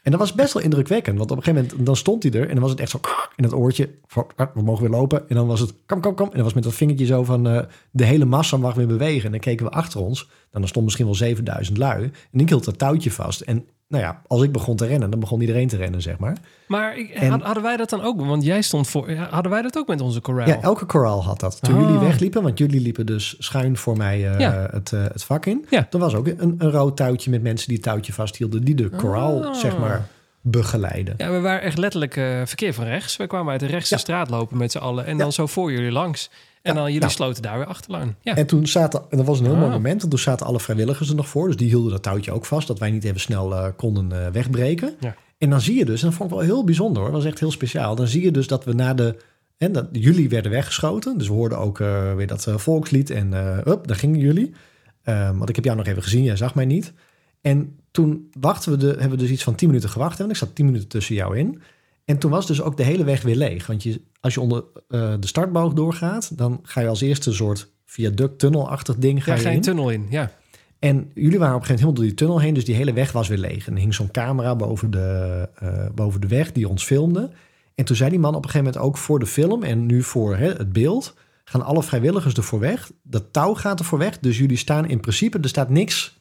En 0.03 0.11
dat 0.11 0.19
was 0.19 0.33
best 0.33 0.53
wel 0.53 0.63
indrukwekkend. 0.63 1.17
Want 1.17 1.31
op 1.31 1.37
een 1.37 1.43
gegeven 1.43 1.65
moment, 1.67 1.85
dan 1.85 1.95
stond 1.95 2.23
hij 2.23 2.31
er. 2.31 2.47
En 2.47 2.53
dan 2.53 2.61
was 2.61 2.71
het 2.71 2.79
echt 2.79 2.89
zo 2.89 2.99
in 3.35 3.43
het 3.43 3.53
oortje. 3.53 3.89
ah, 4.35 4.47
We 4.53 4.61
mogen 4.61 4.81
weer 4.89 4.99
lopen. 4.99 5.29
En 5.29 5.35
dan 5.35 5.47
was 5.47 5.59
het, 5.59 5.73
kom, 5.85 6.01
kom, 6.01 6.15
kom. 6.15 6.25
En 6.25 6.33
dan 6.33 6.43
was 6.43 6.53
met 6.53 6.63
dat 6.63 6.73
vingertje 6.73 7.05
zo 7.05 7.23
van, 7.23 7.47
eh, 7.47 7.61
de 7.91 8.05
hele 8.05 8.25
massa 8.25 8.57
mag 8.57 8.73
weer 8.73 8.87
bewegen. 8.87 9.25
En 9.25 9.31
dan 9.31 9.39
keken 9.39 9.65
we 9.65 9.71
achter 9.71 9.99
ons. 9.99 10.29
Dan 10.51 10.67
stond 10.67 10.85
misschien 10.85 11.05
wel 11.05 11.15
7000 11.15 11.77
lui. 11.77 12.11
En 12.31 12.39
ik 12.39 12.49
hield 12.49 12.65
dat 12.65 12.77
touwtje 12.77 13.11
vast. 13.11 13.41
En 13.41 13.65
nou 13.87 14.03
ja, 14.03 14.21
als 14.27 14.41
ik 14.41 14.51
begon 14.51 14.75
te 14.75 14.85
rennen, 14.85 15.09
dan 15.09 15.19
begon 15.19 15.41
iedereen 15.41 15.67
te 15.67 15.77
rennen, 15.77 16.01
zeg 16.01 16.17
maar. 16.17 16.37
Maar 16.67 16.97
ik, 16.97 17.09
En- 17.09 17.29
had- 17.29 17.41
hadden 17.41 17.63
wij 17.63 17.77
dat 17.77 17.89
dan 17.89 18.01
ook? 18.01 18.21
Want 18.25 18.43
jij 18.43 18.61
stond 18.61 18.87
voor... 18.89 19.11
Hadden 19.11 19.51
wij 19.51 19.61
dat 19.61 19.77
ook 19.77 19.87
met 19.87 20.01
onze 20.01 20.21
corral? 20.21 20.47
Ja, 20.47 20.61
elke 20.61 20.85
koraal 20.85 21.23
had 21.23 21.39
dat. 21.39 21.61
Toen 21.61 21.75
Oh. 21.75 21.81
jullie 21.81 21.97
wegliepen, 21.99 22.43
want 22.43 22.57
jullie 22.57 22.81
liepen 22.81 23.05
dus 23.05 23.35
schuin 23.39 23.77
voor 23.77 23.97
mij 23.97 24.29
eh, 24.31 24.39
Ja. 24.39 24.67
het, 24.71 24.93
eh, 24.93 25.03
het 25.03 25.23
vak 25.23 25.45
in. 25.45 25.65
Ja. 25.69 25.87
Er 25.91 25.99
was 25.99 26.15
ook 26.15 26.27
een, 26.27 26.55
een 26.57 26.71
rood 26.71 26.97
touwtje 26.97 27.29
met 27.29 27.41
mensen 27.41 27.67
die 27.67 27.75
het 27.77 27.85
touwtje 27.85 28.13
vasthielden. 28.13 28.63
Die 28.63 28.75
de 28.75 28.89
koraal, 28.89 29.37
Oh. 29.37 29.53
zeg 29.53 29.77
maar, 29.77 30.07
begeleiden. 30.41 31.13
Ja, 31.17 31.31
we 31.31 31.39
waren 31.39 31.61
echt 31.61 31.77
letterlijk 31.77 32.15
eh, 32.17 32.41
verkeer 32.45 32.73
van 32.73 32.83
rechts. 32.85 33.17
We 33.17 33.27
kwamen 33.27 33.51
uit 33.51 33.59
de 33.59 33.65
rechtse 33.65 33.93
Ja. 33.93 33.99
straat 33.99 34.29
lopen 34.29 34.57
met 34.57 34.71
z'n 34.71 34.77
allen. 34.77 35.05
En 35.05 35.17
dan 35.17 35.31
zo 35.31 35.45
voor 35.47 35.71
jullie 35.71 35.91
langs. 35.91 36.29
En 36.61 36.75
dan 36.75 36.83
jullie 36.83 36.99
nou. 36.99 37.11
sloten 37.11 37.41
daar 37.41 37.57
weer 37.57 37.67
achteraan. 37.67 38.15
Ja. 38.21 38.35
En 38.35 38.47
toen 38.47 38.67
zaten, 38.67 39.01
en 39.09 39.17
dat 39.17 39.25
was 39.25 39.39
een 39.39 39.45
heel 39.45 39.55
mooi 39.55 39.65
Ah. 39.65 39.71
moment, 39.71 39.99
want 39.99 40.13
toen 40.13 40.19
zaten 40.23 40.45
alle 40.45 40.59
vrijwilligers 40.59 41.09
er 41.09 41.15
nog 41.15 41.27
voor. 41.27 41.47
Dus 41.47 41.55
die 41.55 41.67
hielden 41.67 41.91
dat 41.91 42.03
touwtje 42.03 42.31
ook 42.31 42.45
vast, 42.45 42.67
dat 42.67 42.79
wij 42.79 42.91
niet 42.91 43.03
even 43.03 43.19
snel 43.19 43.55
eh, 43.55 43.67
konden 43.75 44.25
eh, 44.25 44.31
wegbreken. 44.31 44.93
Ja. 44.99 45.15
En 45.37 45.49
dan 45.49 45.61
zie 45.61 45.77
je 45.77 45.85
dus, 45.85 46.01
en 46.01 46.07
dat 46.07 46.17
vond 46.17 46.31
ik 46.31 46.35
wel 46.37 46.45
heel 46.45 46.63
bijzonder 46.63 47.01
hoor, 47.01 47.11
dat 47.11 47.21
was 47.21 47.31
echt 47.31 47.39
heel 47.39 47.51
speciaal. 47.51 47.95
Dan 47.95 48.07
zie 48.07 48.23
je 48.23 48.31
dus 48.31 48.47
dat 48.47 48.65
we 48.65 48.73
na 48.73 48.93
de, 48.93 49.15
en 49.57 49.71
dat, 49.71 49.87
jullie 49.91 50.29
werden 50.29 50.51
weggeschoten. 50.51 51.17
Dus 51.17 51.27
we 51.27 51.33
hoorden 51.33 51.57
ook 51.57 51.79
eh, 51.79 52.13
weer 52.15 52.27
dat 52.27 52.47
volkslied 52.55 53.09
en 53.09 53.33
up, 53.67 53.87
daar 53.87 53.97
gingen 53.97 54.19
jullie. 54.19 54.53
Ehm, 55.03 55.37
want 55.37 55.49
ik 55.49 55.55
heb 55.55 55.65
jou 55.65 55.77
nog 55.77 55.87
even 55.87 56.03
gezien, 56.03 56.23
jij 56.23 56.35
zag 56.35 56.55
mij 56.55 56.65
niet. 56.65 56.93
En 57.41 57.79
toen 57.91 58.29
wachten 58.39 58.71
we 58.71 58.77
de, 58.77 58.87
hebben 58.87 59.09
we 59.09 59.17
dus 59.17 59.29
iets 59.29 59.43
van 59.43 59.55
10 59.55 59.67
minuten 59.67 59.89
gewacht. 59.89 60.17
Want 60.17 60.29
ik 60.29 60.35
zat 60.37 60.55
10 60.55 60.65
minuten 60.65 60.87
tussen 60.87 61.15
jou 61.15 61.37
in. 61.37 61.61
En 62.09 62.17
toen 62.17 62.31
was 62.31 62.47
dus 62.47 62.61
ook 62.61 62.77
de 62.77 62.83
hele 62.83 63.03
weg 63.03 63.21
weer 63.21 63.35
leeg. 63.35 63.67
Want 63.67 63.83
je, 63.83 64.01
als 64.19 64.33
je 64.33 64.41
onder 64.41 64.63
eh, 64.87 65.13
de 65.19 65.27
startboog 65.27 65.73
doorgaat, 65.73 66.37
dan 66.37 66.59
ga 66.63 66.81
je 66.81 66.87
als 66.87 67.01
eerste 67.01 67.29
een 67.29 67.35
soort 67.35 67.71
viaduct, 67.85 68.39
tunnelachtig 68.39 68.95
ding 68.95 69.23
ga 69.23 69.31
Ga 69.31 69.37
je 69.37 69.43
geen 69.43 69.53
in. 69.53 69.61
tunnel 69.61 69.89
in. 69.89 70.05
Ja. 70.09 70.31
En 70.79 71.11
jullie 71.13 71.39
waren 71.39 71.55
op 71.55 71.61
een 71.61 71.67
gegeven 71.67 71.67
moment 71.67 71.69
helemaal 71.69 71.93
door 71.93 72.03
die 72.03 72.13
tunnel 72.13 72.39
heen, 72.39 72.53
dus 72.53 72.65
die 72.65 72.75
hele 72.75 72.93
weg 72.93 73.11
was 73.11 73.27
weer 73.27 73.37
leeg. 73.37 73.67
En 73.67 73.73
er 73.73 73.79
hing 73.79 73.93
zo'n 73.93 74.11
camera 74.11 74.55
boven 74.55 74.91
de, 74.91 75.49
eh, 75.55 75.85
boven 75.95 76.21
de 76.21 76.27
weg 76.27 76.51
die 76.51 76.67
ons 76.67 76.83
filmde. 76.83 77.29
En 77.75 77.85
toen 77.85 77.95
zei 77.95 78.09
die 78.09 78.19
man 78.19 78.35
op 78.35 78.43
een 78.43 78.49
gegeven 78.49 78.65
moment 78.73 78.85
ook 78.85 78.97
voor 78.97 79.19
de 79.19 79.25
film 79.25 79.63
en 79.63 79.85
nu 79.85 80.03
voor 80.03 80.35
hè, 80.35 80.47
het 80.47 80.73
beeld, 80.73 81.13
gaan 81.43 81.65
alle 81.65 81.83
vrijwilligers 81.83 82.33
ervoor 82.33 82.59
weg. 82.59 82.91
Dat 83.03 83.23
touw 83.33 83.53
gaat 83.53 83.79
ervoor 83.79 83.99
weg, 83.99 84.19
dus 84.19 84.37
jullie 84.37 84.57
staan 84.57 84.89
in 84.89 84.99
principe, 84.99 85.39
er 85.39 85.49
staat 85.49 85.69
niks 85.69 86.17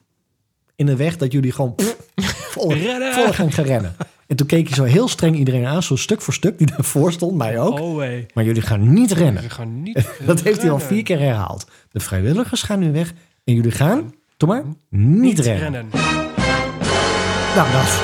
in 0.76 0.86
de 0.86 0.96
weg 0.96 1.16
dat 1.16 1.32
jullie 1.32 1.52
gewoon 1.52 1.74
pff, 1.74 1.96
vol, 2.52 2.70
vol 3.12 3.32
gaan 3.32 3.52
gaan 3.52 3.64
rennen. 3.64 3.94
En 4.28 4.36
toen 4.36 4.46
keek 4.46 4.68
je 4.68 4.74
zo 4.74 4.84
heel 4.84 5.08
streng 5.08 5.36
iedereen 5.36 5.66
aan, 5.66 5.82
zo 5.82 5.96
stuk 5.96 6.20
voor 6.20 6.34
stuk, 6.34 6.58
die 6.58 6.66
daarvoor 6.66 7.12
stond, 7.12 7.36
mij 7.36 7.60
ook. 7.60 7.80
Oh, 7.80 7.98
hey. 7.98 8.26
Maar 8.34 8.44
jullie 8.44 8.62
gaan 8.62 8.92
niet 8.92 9.12
rennen. 9.12 9.42
We 9.42 9.50
gaan 9.50 9.82
niet 9.82 10.06
Dat 10.26 10.40
heeft 10.40 10.62
hij 10.62 10.70
al 10.70 10.78
vier 10.78 11.02
keer 11.02 11.18
herhaald. 11.18 11.66
De 11.90 12.00
vrijwilligers 12.00 12.62
gaan 12.62 12.78
nu 12.78 12.92
weg 12.92 13.12
en 13.44 13.54
jullie 13.54 13.70
gaan, 13.70 14.14
doe 14.36 14.48
maar, 14.48 14.64
niet, 14.88 15.38
rennen. 15.38 15.62
rennen. 15.62 15.90
Nou, 17.54 17.72
dat. 17.72 18.02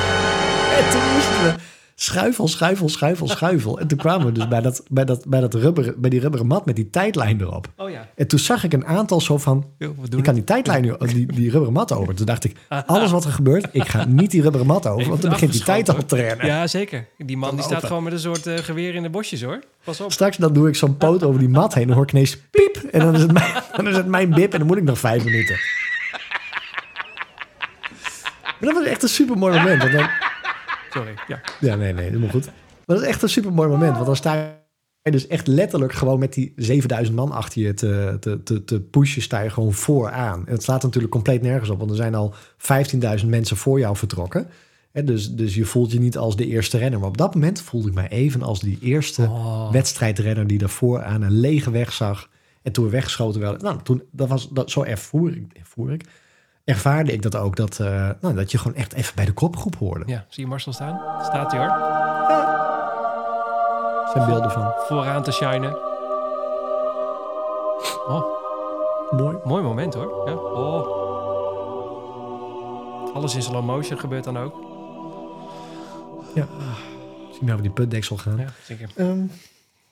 En 0.77 0.89
toen 0.89 1.01
moesten 1.13 1.43
we 1.43 1.53
schuifel, 1.97 2.47
schuifel, 2.47 2.89
schuifel, 2.89 3.27
schuifel. 3.27 3.79
En 3.79 3.87
toen 3.87 3.97
kwamen 3.97 4.25
we 4.25 4.31
dus 4.31 4.47
bij, 4.47 4.61
dat, 4.61 4.83
bij, 4.89 5.05
dat, 5.05 5.25
bij, 5.27 5.39
dat 5.39 5.53
rubber, 5.53 5.93
bij 5.97 6.09
die 6.09 6.19
rubberen 6.19 6.47
mat 6.47 6.65
met 6.65 6.75
die 6.75 6.89
tijdlijn 6.89 7.41
erop. 7.41 7.67
Oh 7.77 7.89
ja. 7.89 8.07
En 8.15 8.27
toen 8.27 8.39
zag 8.39 8.63
ik 8.63 8.73
een 8.73 8.85
aantal 8.85 9.21
zo 9.21 9.37
van, 9.37 9.65
Yo, 9.77 9.89
ik 9.89 9.95
kan 10.09 10.15
het. 10.23 10.33
die 10.33 10.43
tijdlijn, 10.43 10.81
nu- 10.81 10.95
die, 10.97 11.25
die 11.25 11.49
rubberen 11.49 11.73
mat 11.73 11.91
over. 11.91 12.15
Toen 12.15 12.25
dacht 12.25 12.43
ik, 12.43 12.55
alles 12.85 13.11
wat 13.11 13.25
er 13.25 13.31
gebeurt, 13.31 13.67
ik 13.71 13.87
ga 13.87 14.05
niet 14.05 14.31
die 14.31 14.41
rubberen 14.41 14.67
mat 14.67 14.87
over. 14.87 15.09
Want 15.09 15.21
dan 15.21 15.31
begint 15.31 15.51
die 15.51 15.63
tijd 15.63 15.89
al 15.89 16.05
te 16.05 16.15
rennen. 16.15 16.45
Ja, 16.45 16.67
zeker. 16.67 17.07
Die 17.17 17.37
man 17.37 17.47
Dan 17.47 17.55
die 17.57 17.65
staat 17.65 17.75
open. 17.77 17.87
gewoon 17.87 18.03
met 18.03 18.13
een 18.13 18.19
soort 18.19 18.47
eh, 18.47 18.57
geweer 18.57 18.95
in 18.95 19.03
de 19.03 19.09
bosjes, 19.09 19.41
hoor. 19.43 19.59
Pas 19.83 20.01
op. 20.01 20.11
Straks 20.11 20.37
dan 20.37 20.53
doe 20.53 20.67
ik 20.67 20.75
zo'n 20.75 20.97
poot 20.97 21.23
over 21.23 21.39
die 21.39 21.49
mat 21.49 21.73
heen. 21.73 21.85
Dan 21.87 21.95
hoor 21.95 22.05
ik 22.05 22.11
ineens 22.11 22.37
piep. 22.51 22.75
En 22.91 22.99
dan 22.99 23.15
is 23.15 23.21
het 23.21 23.31
mijn, 23.31 23.51
dan 23.75 23.87
is 23.87 23.95
het 23.95 24.07
mijn 24.07 24.29
bip. 24.29 24.51
En 24.53 24.57
dan 24.59 24.67
moet 24.67 24.77
ik 24.77 24.83
nog 24.83 24.99
vijf 24.99 25.23
minuten. 25.23 25.55
Maar 28.59 28.73
dat 28.73 28.73
was 28.73 28.85
echt 28.85 29.03
een 29.03 29.09
super 29.09 29.37
mooi 29.37 29.57
moment. 29.57 29.81
Want 29.81 29.93
dan, 29.93 30.09
Sorry. 30.95 31.13
Ja. 31.27 31.41
ja, 31.59 31.75
nee, 31.75 31.93
nee, 31.93 32.05
helemaal 32.05 32.29
goed. 32.29 32.45
Maar 32.45 32.95
dat 32.95 33.01
is 33.01 33.07
echt 33.07 33.21
een 33.21 33.29
super 33.29 33.53
mooi 33.53 33.69
moment. 33.69 33.93
Want 33.93 34.05
dan 34.05 34.15
sta 34.15 34.33
je 35.01 35.11
dus 35.11 35.27
echt 35.27 35.47
letterlijk 35.47 35.93
gewoon 35.93 36.19
met 36.19 36.33
die 36.33 36.53
7000 36.55 37.15
man 37.15 37.31
achter 37.31 37.61
je 37.61 37.73
te, 37.73 38.17
te, 38.19 38.43
te, 38.43 38.63
te 38.63 38.81
pushen. 38.81 39.21
Sta 39.21 39.39
je 39.39 39.49
gewoon 39.49 39.73
vooraan. 39.73 40.47
En 40.47 40.53
het 40.53 40.63
slaat 40.63 40.83
natuurlijk 40.83 41.13
compleet 41.13 41.41
nergens 41.41 41.69
op. 41.69 41.77
Want 41.77 41.89
er 41.89 41.95
zijn 41.95 42.15
al 42.15 42.33
15.000 43.21 43.27
mensen 43.27 43.57
voor 43.57 43.79
jou 43.79 43.95
vertrokken. 43.95 44.47
Hè, 44.91 45.03
dus, 45.03 45.31
dus 45.31 45.55
je 45.55 45.65
voelt 45.65 45.91
je 45.91 45.99
niet 45.99 46.17
als 46.17 46.35
de 46.35 46.45
eerste 46.45 46.77
renner. 46.77 46.99
Maar 46.99 47.09
op 47.09 47.17
dat 47.17 47.33
moment 47.33 47.61
voelde 47.61 47.87
ik 47.87 47.93
mij 47.93 48.09
even 48.09 48.41
als 48.41 48.59
die 48.59 48.77
eerste 48.81 49.21
Oh. 49.21 49.71
wedstrijdrenner 49.71 50.47
die 50.47 50.57
daarvoor 50.57 51.03
aan 51.03 51.21
een 51.21 51.39
lege 51.39 51.71
weg 51.71 51.93
zag. 51.93 52.29
En 52.61 52.71
toen 52.71 52.85
we 52.85 52.91
weggeschoten 52.91 53.41
werden. 53.41 53.61
Nou, 53.63 53.79
toen, 53.83 54.03
dat 54.11 54.27
was, 54.27 54.49
dat, 54.49 54.71
zo 54.71 54.83
ervoer 54.83 55.31
ik, 55.31 55.53
ervoer 55.53 55.91
ik. 55.91 56.03
Ervaarde 56.65 57.11
ik 57.11 57.21
dat 57.21 57.35
ook. 57.35 57.55
Dat, 57.55 57.79
eh, 57.79 58.09
nou, 58.21 58.35
dat 58.35 58.51
je 58.51 58.57
gewoon 58.57 58.77
echt 58.77 58.93
even 58.93 59.15
bij 59.15 59.25
de 59.25 59.31
kopgroep 59.33 59.75
hoorde. 59.75 60.03
Ja, 60.07 60.25
zie 60.29 60.43
je 60.43 60.49
Marcel 60.49 60.73
staan? 60.73 61.01
Staat 61.23 61.51
hij, 61.51 61.59
hoor. 61.59 61.69
Er 64.05 64.11
zijn 64.13 64.25
beelden 64.25 64.51
van. 64.51 64.73
Vooraan 64.87 65.23
te 65.23 65.31
shinen. 65.31 65.77
Oh, 68.07 68.23
Mooi. 69.11 69.37
mooi 69.43 69.63
moment, 69.63 69.93
hoor. 69.93 70.29
Ja. 70.29 70.33
Oh. 70.35 71.03
Alles 73.15 73.35
in 73.35 73.41
slow 73.41 73.65
motion 73.65 73.99
gebeurt 73.99 74.23
dan 74.23 74.37
ook. 74.37 74.55
Ja. 76.35 76.47
Zie 77.31 77.43
nou 77.43 77.55
we 77.55 77.61
die 77.61 77.71
putdeksel 77.71 78.17
gaan. 78.17 78.37
Ja, 78.37 78.47
zeker. 78.63 78.89
Ehm, 78.95 79.19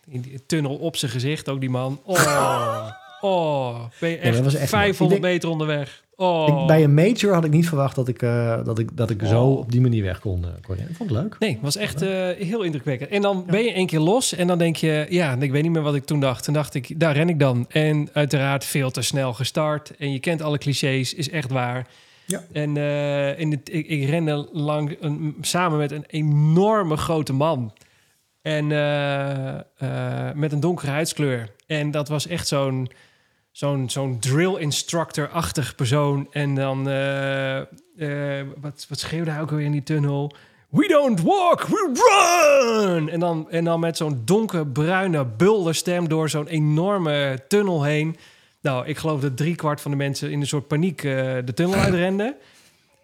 In 0.06 0.22
die 0.22 0.46
tunnel 0.46 0.76
op 0.76 0.96
zijn 0.96 1.12
gezicht, 1.12 1.50
ook 1.50 1.60
die 1.60 1.70
man. 1.70 2.00
Oh, 2.04 2.86
oh. 3.24 3.80
Ben 4.00 4.10
je 4.10 4.18
echt, 4.18 4.36
dat 4.36 4.44
was 4.44 4.54
echt 4.56 4.72
mooi. 4.72 4.84
500 4.84 5.00
Ik 5.18 5.22
denk- 5.24 5.34
meter 5.34 5.50
onderweg. 5.50 6.02
Oh. 6.16 6.62
ik, 6.62 6.68
bij 6.68 6.84
een 6.84 6.94
major 6.94 7.34
had 7.34 7.46
ik 7.46 7.52
niet 7.52 7.68
verwacht 7.68 7.96
dat 7.96 8.08
ik, 8.08 8.22
eh, 8.22 8.66
dat 8.66 8.80
ik, 8.80 8.98
dat 8.98 9.10
ik 9.10 9.22
zo 9.26 9.44
Oh. 9.44 9.58
op 9.58 9.72
die 9.72 9.82
manier 9.82 10.04
weg 10.04 10.20
kon, 10.20 10.44
eh, 10.46 10.50
kon. 10.62 10.76
Ik 10.78 10.96
vond 10.96 11.10
het 11.10 11.20
leuk. 11.20 11.36
Nee, 11.40 11.52
het 11.52 11.62
was 11.62 11.76
echt 11.76 12.02
eh, 12.02 12.10
heel 12.30 12.62
indrukwekkend. 12.62 13.10
En 13.10 13.22
dan 13.22 13.46
ben 13.46 13.64
je 13.64 13.72
één 13.72 13.88
keer 13.88 14.00
los 14.00 14.34
en 14.36 14.48
dan 14.48 14.58
denk 14.58 14.76
je... 14.76 15.06
Ja, 15.10 15.36
ik 15.40 15.52
weet 15.52 15.64
niet 15.64 15.72
meer 15.72 15.82
wat 15.82 15.96
ik 15.96 16.06
toen 16.06 16.20
dacht. 16.20 16.44
Toen 16.44 16.54
dacht 16.54 16.74
ik, 16.74 17.00
daar 17.00 17.14
ren 17.16 17.30
ik 17.30 17.40
dan. 17.40 17.66
En 17.70 18.10
uiteraard 18.14 18.66
veel 18.66 18.92
te 18.92 19.02
snel 19.02 19.34
gestart. 19.34 19.96
En 19.98 20.12
je 20.12 20.20
kent 20.20 20.42
alle 20.42 20.58
clichés, 20.58 21.14
is 21.14 21.30
echt 21.30 21.52
waar. 21.52 21.88
Ja. 22.26 22.44
En 22.52 22.78
in 23.38 23.52
het, 23.52 23.70
ik, 23.74 23.88
ik 23.88 24.10
rende 24.10 24.50
lang 24.52 24.98
een, 25.00 25.36
samen 25.42 25.78
met 25.78 25.92
een 25.92 26.06
enorme 26.08 26.98
grote 26.98 27.34
man. 27.34 27.74
En 28.42 28.68
met 30.36 30.52
een 30.52 30.60
donkere 30.60 30.92
huidskleur. 30.92 31.50
En 31.68 31.92
dat 31.92 32.08
was 32.08 32.28
echt 32.28 32.48
zo'n 32.48 32.90
zo'n 33.54 33.90
zo'n 33.90 34.20
drill 34.20 34.56
instructor-achtig 34.56 35.76
persoon. 35.76 36.28
En 36.32 36.56
dan, 36.56 36.90
eh, 36.90 37.58
eh, 37.60 38.48
wat, 38.62 38.86
wat 38.90 39.00
schreeuwde 39.00 39.32
hij 39.32 39.42
ook 39.42 39.50
alweer 39.50 39.66
in 39.66 39.72
die 39.72 39.84
tunnel? 39.84 40.36
We 40.70 40.88
don't 40.88 41.22
walk, 41.22 41.62
we 41.62 41.92
run! 41.94 43.10
En 43.10 43.20
dan, 43.20 43.50
en 43.50 43.64
dan 43.64 43.80
met 43.80 43.98
zo'n 43.98 44.22
donkerbruine 44.26 45.26
bulderstem 45.26 46.08
door 46.08 46.30
zo'n 46.30 46.48
enorme 46.48 47.40
tunnel 47.48 47.84
heen. 47.84 48.16
Nou, 48.62 48.88
ik 48.88 48.98
geloof 48.98 49.22
dat 49.22 49.38
driekwart 49.38 49.82
van 49.82 49.92
de 49.92 49.98
mensen 49.98 50.32
in 50.32 50.40
een 50.40 50.48
soort 50.48 50.68
paniek 50.68 51.04
eh, 51.04 51.14
de 51.46 51.54
tunnel 51.54 51.76
uitrenden. 51.76 52.36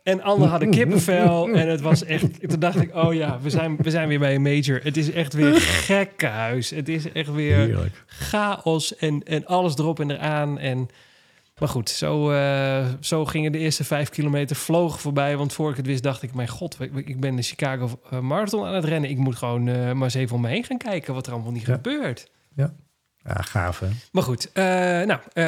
En 0.04 0.22
anderen 0.22 0.50
hadden 0.52 0.70
kippenvel. 0.70 1.48
en 1.60 1.70
het 1.70 1.82
was 1.82 2.04
echt... 2.04 2.50
Toen 2.50 2.60
dacht 2.60 2.82
ik, 2.82 2.96
oh 2.96 3.14
ja, 3.14 3.40
we 3.42 3.50
zijn, 3.50 3.78
we 3.78 3.90
zijn 3.90 4.08
weer 4.08 4.20
bij 4.20 4.36
een 4.36 4.42
major. 4.42 4.80
Het 4.84 4.98
is 4.98 5.12
echt 5.12 5.34
weer 5.34 5.54
gekkenhuis. 5.62 6.70
Het 6.70 6.90
is 6.90 7.12
echt 7.12 7.32
weer 7.32 7.56
Heerlijk. 7.56 8.04
chaos 8.08 8.96
en, 8.96 9.24
en 9.24 9.46
alles 9.46 9.78
erop 9.78 10.00
en 10.00 10.12
eraan. 10.12 10.58
En, 10.60 10.88
maar 11.60 11.70
goed, 11.70 11.90
zo, 11.90 12.32
eh, 12.32 12.86
zo 13.00 13.26
gingen 13.26 13.52
de 13.52 13.58
eerste 13.58 13.84
vijf 13.84 14.10
kilometer 14.10 14.56
vlogen 14.56 15.00
voorbij. 15.00 15.38
Want 15.38 15.54
voor 15.54 15.70
ik 15.72 15.78
het 15.78 15.86
wist, 15.86 16.04
dacht 16.04 16.24
ik: 16.24 16.34
Mijn 16.34 16.48
god, 16.48 16.78
ik- 16.94 17.20
ben 17.20 17.36
de 17.36 17.42
Chicago 17.42 18.00
eh, 18.10 18.20
Marathon 18.20 18.66
aan 18.66 18.74
het 18.74 18.86
rennen. 18.86 19.10
Ik 19.10 19.18
moet 19.18 19.36
gewoon 19.36 19.68
eh, 19.68 19.76
maar 19.92 20.04
eens 20.04 20.14
even 20.14 20.36
om 20.36 20.42
me 20.42 20.48
heen 20.48 20.64
gaan 20.64 20.78
kijken 20.78 21.14
wat 21.14 21.28
er 21.28 21.34
allemaal 21.34 21.52
niet 21.52 21.66
Ja. 21.66 21.74
gebeurt. 21.74 22.32
Ja, 22.56 22.74
gaaf 23.26 23.80
hè. 23.80 23.88
Maar 24.12 24.24
goed, 24.24 24.52
eh, 24.52 24.64
nou, 24.64 25.20
eh, 25.34 25.44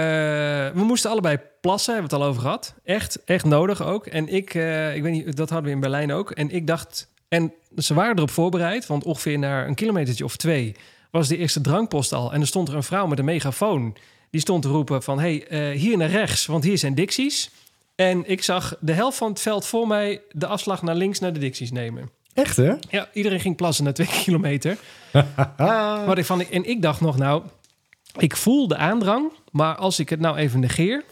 we 0.73 0.83
moesten 0.83 1.09
allebei 1.09 1.39
plassen, 1.61 1.93
hebben 1.93 2.09
we 2.11 2.15
het 2.15 2.25
al 2.25 2.31
over 2.31 2.41
gehad. 2.41 2.73
Echt, 2.83 3.23
echt 3.23 3.45
nodig 3.45 3.83
ook. 3.83 4.05
En 4.05 4.27
ik, 4.27 4.53
eh, 4.53 4.95
ik 4.95 5.01
weet 5.01 5.11
niet, 5.11 5.37
dat 5.37 5.49
hadden 5.49 5.67
we 5.67 5.75
in 5.75 5.81
Berlijn 5.81 6.11
ook. 6.11 6.31
En 6.31 6.49
ik 6.49 6.67
dacht, 6.67 7.07
en 7.27 7.53
ze 7.77 7.93
waren 7.93 8.15
erop 8.15 8.29
voorbereid, 8.29 8.87
want 8.87 9.03
ongeveer 9.03 9.39
na 9.39 9.65
een 9.65 9.75
kilometertje 9.75 10.23
of 10.23 10.35
twee 10.35 10.75
was 11.11 11.27
de 11.27 11.37
eerste 11.37 11.61
drankpost 11.61 12.13
al. 12.13 12.33
En 12.33 12.41
er 12.41 12.47
stond 12.47 12.67
er 12.67 12.75
een 12.75 12.83
vrouw 12.83 13.07
met 13.07 13.19
een 13.19 13.25
megafoon. 13.25 13.97
Die 14.29 14.41
stond 14.41 14.61
te 14.61 14.67
roepen 14.67 15.03
van, 15.03 15.19
hey, 15.19 15.45
hier 15.75 15.97
naar 15.97 16.09
rechts, 16.09 16.45
want 16.45 16.63
hier 16.63 16.77
zijn 16.77 16.95
Dixies. 16.95 17.49
En 17.95 18.29
ik 18.29 18.43
zag 18.43 18.77
de 18.79 18.93
helft 18.93 19.17
van 19.17 19.29
het 19.29 19.41
veld 19.41 19.65
voor 19.65 19.87
mij 19.87 20.21
de 20.31 20.47
afslag 20.47 20.81
naar 20.81 20.95
links 20.95 21.19
naar 21.19 21.33
de 21.33 21.39
Dixies 21.39 21.71
nemen. 21.71 22.09
Echt 22.33 22.57
hè? 22.57 22.73
Ja, 22.89 23.09
iedereen 23.13 23.39
ging 23.39 23.55
plassen 23.55 23.83
na 23.83 23.91
twee 23.91 24.07
kilometer. 24.23 24.77
Wat 26.05 26.17
ik 26.17 26.25
van, 26.25 26.41
en 26.41 26.69
ik 26.69 26.81
dacht 26.81 27.01
nog, 27.01 27.17
nou, 27.17 27.43
ik 28.17 28.35
voel 28.35 28.67
de 28.67 28.77
aandrang, 28.77 29.31
maar 29.51 29.75
als 29.75 29.99
ik 29.99 30.09
het 30.09 30.19
nou 30.19 30.37
even 30.37 30.59
negeer, 30.59 31.03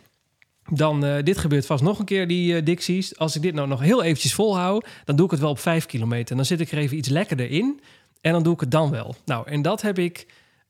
dan, 0.69 1.05
eh, 1.05 1.23
dit 1.23 1.37
gebeurt 1.37 1.65
vast 1.65 1.83
nog 1.83 1.99
een 1.99 2.05
keer, 2.05 2.27
die 2.27 2.55
eh, 2.55 2.65
Dixies. 2.65 3.17
Als 3.17 3.35
ik 3.35 3.41
dit 3.41 3.53
nou 3.53 3.67
nog 3.67 3.79
heel 3.79 4.03
eventjes 4.03 4.33
volhoud, 4.33 4.87
dan 5.05 5.15
doe 5.15 5.25
ik 5.25 5.31
het 5.31 5.39
wel 5.39 5.49
op 5.49 5.59
5 5.59 5.85
kilometer. 5.85 6.35
Dan 6.35 6.45
zit 6.45 6.59
ik 6.59 6.71
er 6.71 6.77
even 6.77 6.97
iets 6.97 7.09
lekkerder 7.09 7.49
in 7.51 7.79
en 8.21 8.31
dan 8.31 8.43
doe 8.43 8.53
ik 8.53 8.59
het 8.59 8.71
dan 8.71 8.91
wel. 8.91 9.15
Nou, 9.25 9.47
en 9.47 9.61
dat 9.61 9.81
heb 9.81 9.99
ik, 9.99 10.27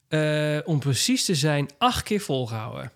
eh, 0.08 0.58
om 0.66 0.80
precies 0.80 1.26
te 1.26 1.36
zijn, 1.36 1.70
acht 1.78 2.04
keer 2.04 2.20
volgehouden. 2.20 2.92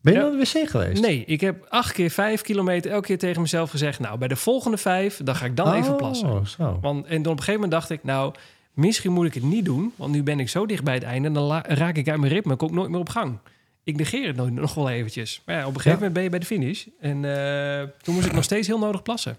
Ben 0.00 0.12
je 0.12 0.18
naar 0.18 0.30
de 0.30 0.36
wc 0.36 0.68
geweest? 0.68 1.02
Nee, 1.02 1.24
ik 1.24 1.40
heb 1.40 1.66
acht 1.68 1.92
keer 1.92 2.10
vijf 2.10 2.40
kilometer 2.40 2.90
elke 2.90 3.06
keer 3.06 3.18
tegen 3.18 3.40
mezelf 3.42 3.70
gezegd... 3.70 3.98
nou, 3.98 4.18
bij 4.18 4.28
de 4.28 4.36
volgende 4.36 4.76
vijf, 4.76 5.20
dan 5.24 5.36
ga 5.36 5.44
ik 5.44 5.56
dan 5.56 5.74
even 5.74 5.96
plassen. 5.96 6.30
Oh, 6.30 6.44
zo. 6.44 6.78
Want, 6.80 7.06
en 7.06 7.22
dan 7.22 7.32
op 7.32 7.38
een 7.38 7.44
gegeven 7.44 7.52
moment 7.52 7.70
dacht 7.70 7.90
ik, 7.90 8.04
nou, 8.04 8.34
misschien 8.78 9.12
moet 9.12 9.26
ik 9.26 9.34
het 9.34 9.42
niet 9.42 9.64
doen. 9.64 9.92
Want 9.96 10.12
nu 10.12 10.22
ben 10.22 10.40
ik 10.40 10.48
zo 10.48 10.66
dicht 10.66 10.84
bij 10.84 10.94
het 10.94 11.02
einde. 11.02 11.28
En 11.28 11.34
dan 11.34 11.62
raak 11.66 11.96
ik 11.96 12.08
uit 12.08 12.20
mijn 12.20 12.32
ritme. 12.32 12.56
Kom 12.56 12.68
ik 12.68 12.74
nooit 12.74 12.90
meer 12.90 13.00
op 13.00 13.08
gang. 13.08 13.38
Ik 13.84 13.96
negeer 13.96 14.26
het 14.26 14.36
nog, 14.36 14.50
nog 14.50 14.74
wel 14.74 14.90
eventjes. 14.90 15.42
Maar 15.46 15.54
ja, 15.56 15.60
op 15.66 15.74
een 15.74 15.80
gegeven 15.80 15.90
Ja. 15.90 15.96
moment 15.96 16.12
ben 16.14 16.22
je 16.22 16.30
bij 16.30 16.38
de 16.38 16.46
finish. 16.46 16.86
En 17.00 17.24
eh, 17.24 17.88
toen 18.02 18.14
moest 18.14 18.26
ik 18.26 18.32
nog 18.32 18.44
steeds 18.44 18.66
heel 18.66 18.78
nodig 18.78 19.02
plassen. 19.02 19.36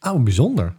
Oh, 0.00 0.22
bijzonder. 0.22 0.74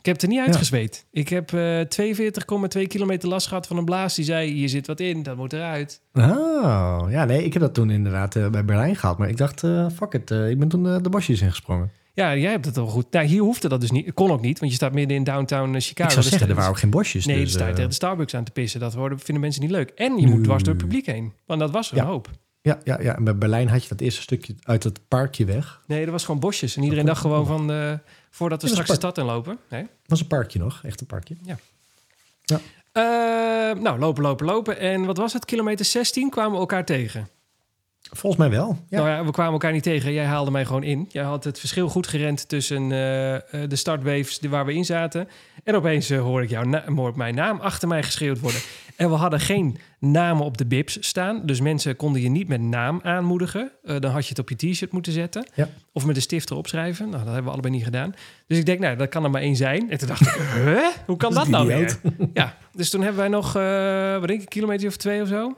Ik 0.00 0.14
heb 0.14 0.14
het 0.14 0.22
er 0.22 0.28
niet 0.28 0.46
uitgezweet. 0.46 1.04
Ik 1.10 1.28
heb 1.28 1.52
eh 1.52 1.80
42,2 1.88 2.86
kilometer 2.86 3.28
last 3.28 3.46
gehad 3.46 3.66
van 3.66 3.76
een 3.76 3.84
blaas. 3.84 4.14
Die 4.14 4.24
zei, 4.24 4.50
hier 4.52 4.68
zit 4.68 4.86
wat 4.86 5.00
in, 5.00 5.22
dat 5.22 5.36
moet 5.36 5.52
eruit. 5.52 6.00
Oh, 6.12 7.06
ja, 7.10 7.24
nee, 7.24 7.44
ik 7.44 7.52
heb 7.52 7.62
dat 7.62 7.74
toen 7.74 7.90
inderdaad 7.90 8.36
eh, 8.36 8.48
bij 8.50 8.64
Berlijn 8.64 8.96
gehad. 8.96 9.18
Maar 9.18 9.28
ik 9.28 9.36
dacht, 9.36 9.60
fuck 9.94 10.12
it, 10.12 10.30
ik 10.30 10.58
ben 10.58 10.68
toen 10.68 10.82
de 10.82 11.08
bosjes 11.10 11.40
ingesprongen. 11.40 11.90
Ja, 12.18 12.36
jij 12.36 12.50
hebt 12.50 12.64
het 12.64 12.76
al 12.76 12.86
goed. 12.86 13.10
Nou, 13.12 13.26
hier 13.26 13.40
hoefde 13.42 13.68
dat 13.68 13.80
dus 13.80 13.90
niet. 13.90 14.14
Kon 14.14 14.30
ook 14.30 14.40
niet, 14.40 14.58
want 14.58 14.70
je 14.70 14.76
staat 14.76 14.92
midden 14.92 15.16
in 15.16 15.24
downtown 15.24 15.74
eh, 15.74 15.80
Chicago. 15.80 16.08
ik 16.08 16.10
zou 16.14 16.24
zeggen, 16.26 16.48
er 16.48 16.54
waren 16.54 16.70
ook 16.70 16.78
geen 16.78 16.90
bosjes. 16.90 17.26
Nee, 17.26 17.36
dus, 17.36 17.44
dan 17.44 17.52
sta 17.52 17.62
je 17.64 17.68
eh, 17.68 17.74
tegen 17.74 17.88
de 17.90 17.94
Starbucks 17.96 18.34
aan 18.34 18.44
te 18.44 18.50
pissen. 18.50 18.80
Dat 18.80 18.94
worden, 18.94 19.18
vinden 19.18 19.40
mensen 19.42 19.62
niet 19.62 19.70
leuk. 19.70 19.88
En 19.90 20.18
je 20.18 20.26
moet 20.26 20.44
dwars 20.44 20.62
door 20.62 20.74
het 20.74 20.82
publiek 20.82 21.06
heen. 21.06 21.32
Want 21.46 21.60
dat 21.60 21.70
was 21.70 21.90
er 21.90 21.96
Ja. 21.96 22.02
een 22.02 22.08
hoop. 22.08 22.30
ja, 22.62 22.78
ja, 22.84 23.00
ja, 23.00 23.16
en 23.16 23.24
bij 23.24 23.36
Berlijn 23.36 23.68
had 23.68 23.82
je 23.82 23.88
dat 23.88 24.00
eerste 24.00 24.22
stukje 24.22 24.54
uit 24.62 24.84
het 24.84 25.00
parkje 25.08 25.44
weg. 25.44 25.82
Nee, 25.86 26.04
er 26.04 26.10
was 26.10 26.24
gewoon 26.24 26.40
bosjes. 26.40 26.76
En 26.76 26.82
iedereen 26.82 27.06
dacht 27.06 27.20
gewoon 27.20 27.46
van... 27.46 27.72
eh, 27.72 27.92
voordat 28.30 28.60
we 28.62 28.66
Ja, 28.68 28.72
straks 28.72 28.90
de 28.90 28.96
stad 28.96 29.18
inlopen. 29.18 29.58
Nee. 29.70 29.86
was 30.06 30.20
een 30.20 30.26
parkje 30.26 30.58
nog, 30.58 30.80
echt 30.84 31.00
een 31.00 31.06
parkje. 31.06 31.34
Eh, 32.92 33.02
nou, 33.82 33.98
lopen, 33.98 34.22
lopen, 34.22 34.46
lopen. 34.46 34.78
En 34.78 35.04
wat 35.04 35.16
was 35.16 35.32
het? 35.32 35.44
Kilometer 35.44 35.84
16 35.84 36.30
kwamen 36.30 36.52
we 36.52 36.58
elkaar 36.58 36.84
tegen. 36.84 37.28
Volgens 38.10 38.42
mij 38.42 38.50
wel. 38.50 38.78
Ja. 38.88 38.96
Nou 38.98 39.08
ja, 39.10 39.24
we 39.24 39.30
kwamen 39.30 39.52
elkaar 39.52 39.72
niet 39.72 39.82
tegen. 39.82 40.12
Jij 40.12 40.24
haalde 40.24 40.50
mij 40.50 40.64
gewoon 40.64 40.82
in. 40.82 41.06
Jij 41.08 41.24
had 41.24 41.44
het 41.44 41.58
verschil 41.58 41.88
goed 41.88 42.06
gerend 42.06 42.48
tussen 42.48 42.92
eh, 42.92 43.34
eh, 43.34 43.40
de 43.68 43.76
startwaves 43.76 44.40
waar 44.48 44.66
we 44.66 44.74
in 44.74 44.84
zaten. 44.84 45.28
En 45.64 45.74
opeens 45.74 46.10
eh, 46.10 46.20
hoor 46.20 46.42
ik, 46.42 46.50
jouw 46.50 46.62
na- 46.62 46.84
hoor 46.94 47.08
ik 47.08 47.16
mijn 47.16 47.34
naam 47.34 47.60
achter 47.60 47.88
mij 47.88 48.02
geschreeuwd 48.02 48.40
worden. 48.40 48.60
En 48.96 49.10
we 49.10 49.14
hadden 49.14 49.40
geen 49.40 49.78
namen 49.98 50.44
op 50.44 50.58
de 50.58 50.66
bibs 50.66 50.96
staan. 51.00 51.42
Dus 51.46 51.60
mensen 51.60 51.96
konden 51.96 52.22
je 52.22 52.28
niet 52.28 52.48
met 52.48 52.60
naam 52.60 53.00
aanmoedigen. 53.02 53.70
Dan 53.82 54.10
had 54.10 54.22
je 54.22 54.28
het 54.28 54.38
op 54.38 54.48
je 54.48 54.56
t-shirt 54.56 54.92
moeten 54.92 55.12
zetten. 55.12 55.46
Ja. 55.54 55.68
Of 55.92 56.06
met 56.06 56.16
een 56.16 56.22
stift 56.22 56.50
erop 56.50 56.66
schrijven. 56.66 57.04
Nou, 57.04 57.16
dat 57.18 57.26
hebben 57.26 57.44
we 57.44 57.50
allebei 57.50 57.74
niet 57.74 57.84
gedaan. 57.84 58.14
Dus 58.46 58.58
ik 58.58 58.66
denk, 58.66 58.80
nou, 58.80 58.96
dat 58.96 59.08
kan 59.08 59.24
er 59.24 59.30
maar 59.30 59.40
één 59.40 59.56
zijn. 59.56 59.90
En 59.90 59.98
toen 59.98 60.08
dacht 60.08 60.20
ik, 60.20 60.32
huh? 60.64 60.86
Hoe 61.06 61.16
kan 61.16 61.34
dat 61.34 61.48
nou 61.48 61.66
weer? 61.66 62.00
Ja, 62.32 62.56
dus 62.72 62.90
toen 62.90 63.00
hebben 63.00 63.20
wij 63.20 63.28
nog, 63.28 63.52
wat 63.52 64.26
denk 64.28 64.30
ik, 64.30 64.40
een 64.40 64.48
kilometer 64.48 64.88
of 64.88 64.96
twee 64.96 65.22
of 65.22 65.28
zo? 65.28 65.56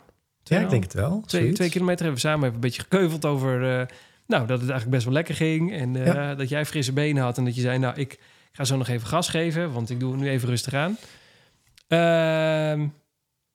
Ja, 0.59 0.61
ik 0.61 0.71
denk 0.71 0.83
het 0.83 0.93
wel. 0.93 1.23
Twee, 1.27 1.53
twee 1.53 1.71
kilometer 1.71 2.05
hebben 2.05 2.23
we 2.23 2.29
samen 2.29 2.43
even 2.43 2.55
een 2.55 2.61
beetje 2.61 2.83
gekeuveld 2.83 3.25
over... 3.25 3.81
eh, 3.81 3.87
nou, 4.27 4.47
dat 4.47 4.61
het 4.61 4.71
eigenlijk 4.71 4.91
best 4.91 5.05
wel 5.05 5.13
lekker 5.15 5.35
ging. 5.35 5.73
En 5.73 5.97
eh, 5.97 6.07
Ja. 6.07 6.35
dat 6.35 6.49
jij 6.49 6.67
frisse 6.67 6.93
benen 6.93 7.23
had. 7.23 7.39
En 7.39 7.45
dat 7.45 7.55
je 7.55 7.61
zei, 7.61 7.79
nou, 7.79 7.95
ik 7.97 8.19
ga 8.53 8.65
zo 8.65 8.77
nog 8.77 8.89
even 8.89 9.07
gas 9.09 9.29
geven. 9.29 9.73
Want 9.73 9.91
ik 9.91 10.01
doe 10.01 10.13
het 10.13 10.21
nu 10.21 10.29
even 10.29 10.49
rustig 10.49 10.75
aan. 10.75 10.97
Ehm, 11.89 12.87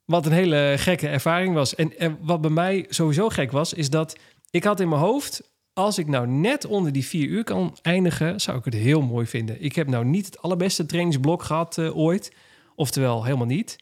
wat 0.06 0.26
een 0.26 0.32
hele 0.32 0.74
gekke 0.78 1.08
ervaring 1.08 1.54
was. 1.54 1.76
En, 1.76 1.98
en 1.98 2.18
wat 2.22 2.42
bij 2.42 2.50
mij 2.50 2.86
sowieso 2.90 3.30
gek 3.30 3.52
was, 3.52 3.74
is 3.74 3.90
dat 3.90 4.16
ik 4.50 4.64
had 4.64 4.80
in 4.80 4.90
mijn 4.90 5.02
hoofd... 5.02 5.54
Als 5.74 5.98
ik 5.98 6.08
nou 6.08 6.28
net 6.28 6.66
onder 6.66 6.92
die 6.92 7.06
vier 7.06 7.28
uur 7.28 7.44
kan 7.44 7.78
eindigen, 7.82 8.42
zou 8.42 8.58
ik 8.58 8.66
het 8.66 8.74
heel 8.74 9.02
mooi 9.02 9.26
vinden. 9.26 9.64
Ik 9.64 9.76
heb 9.76 9.88
nou 9.88 10.06
niet 10.06 10.26
het 10.26 10.42
allerbeste 10.42 10.86
trainingsblok 10.86 11.44
gehad 11.44 11.78
eh, 11.78 11.98
ooit. 11.98 12.32
Oftewel, 12.76 13.24
helemaal 13.24 13.46
niet. 13.46 13.76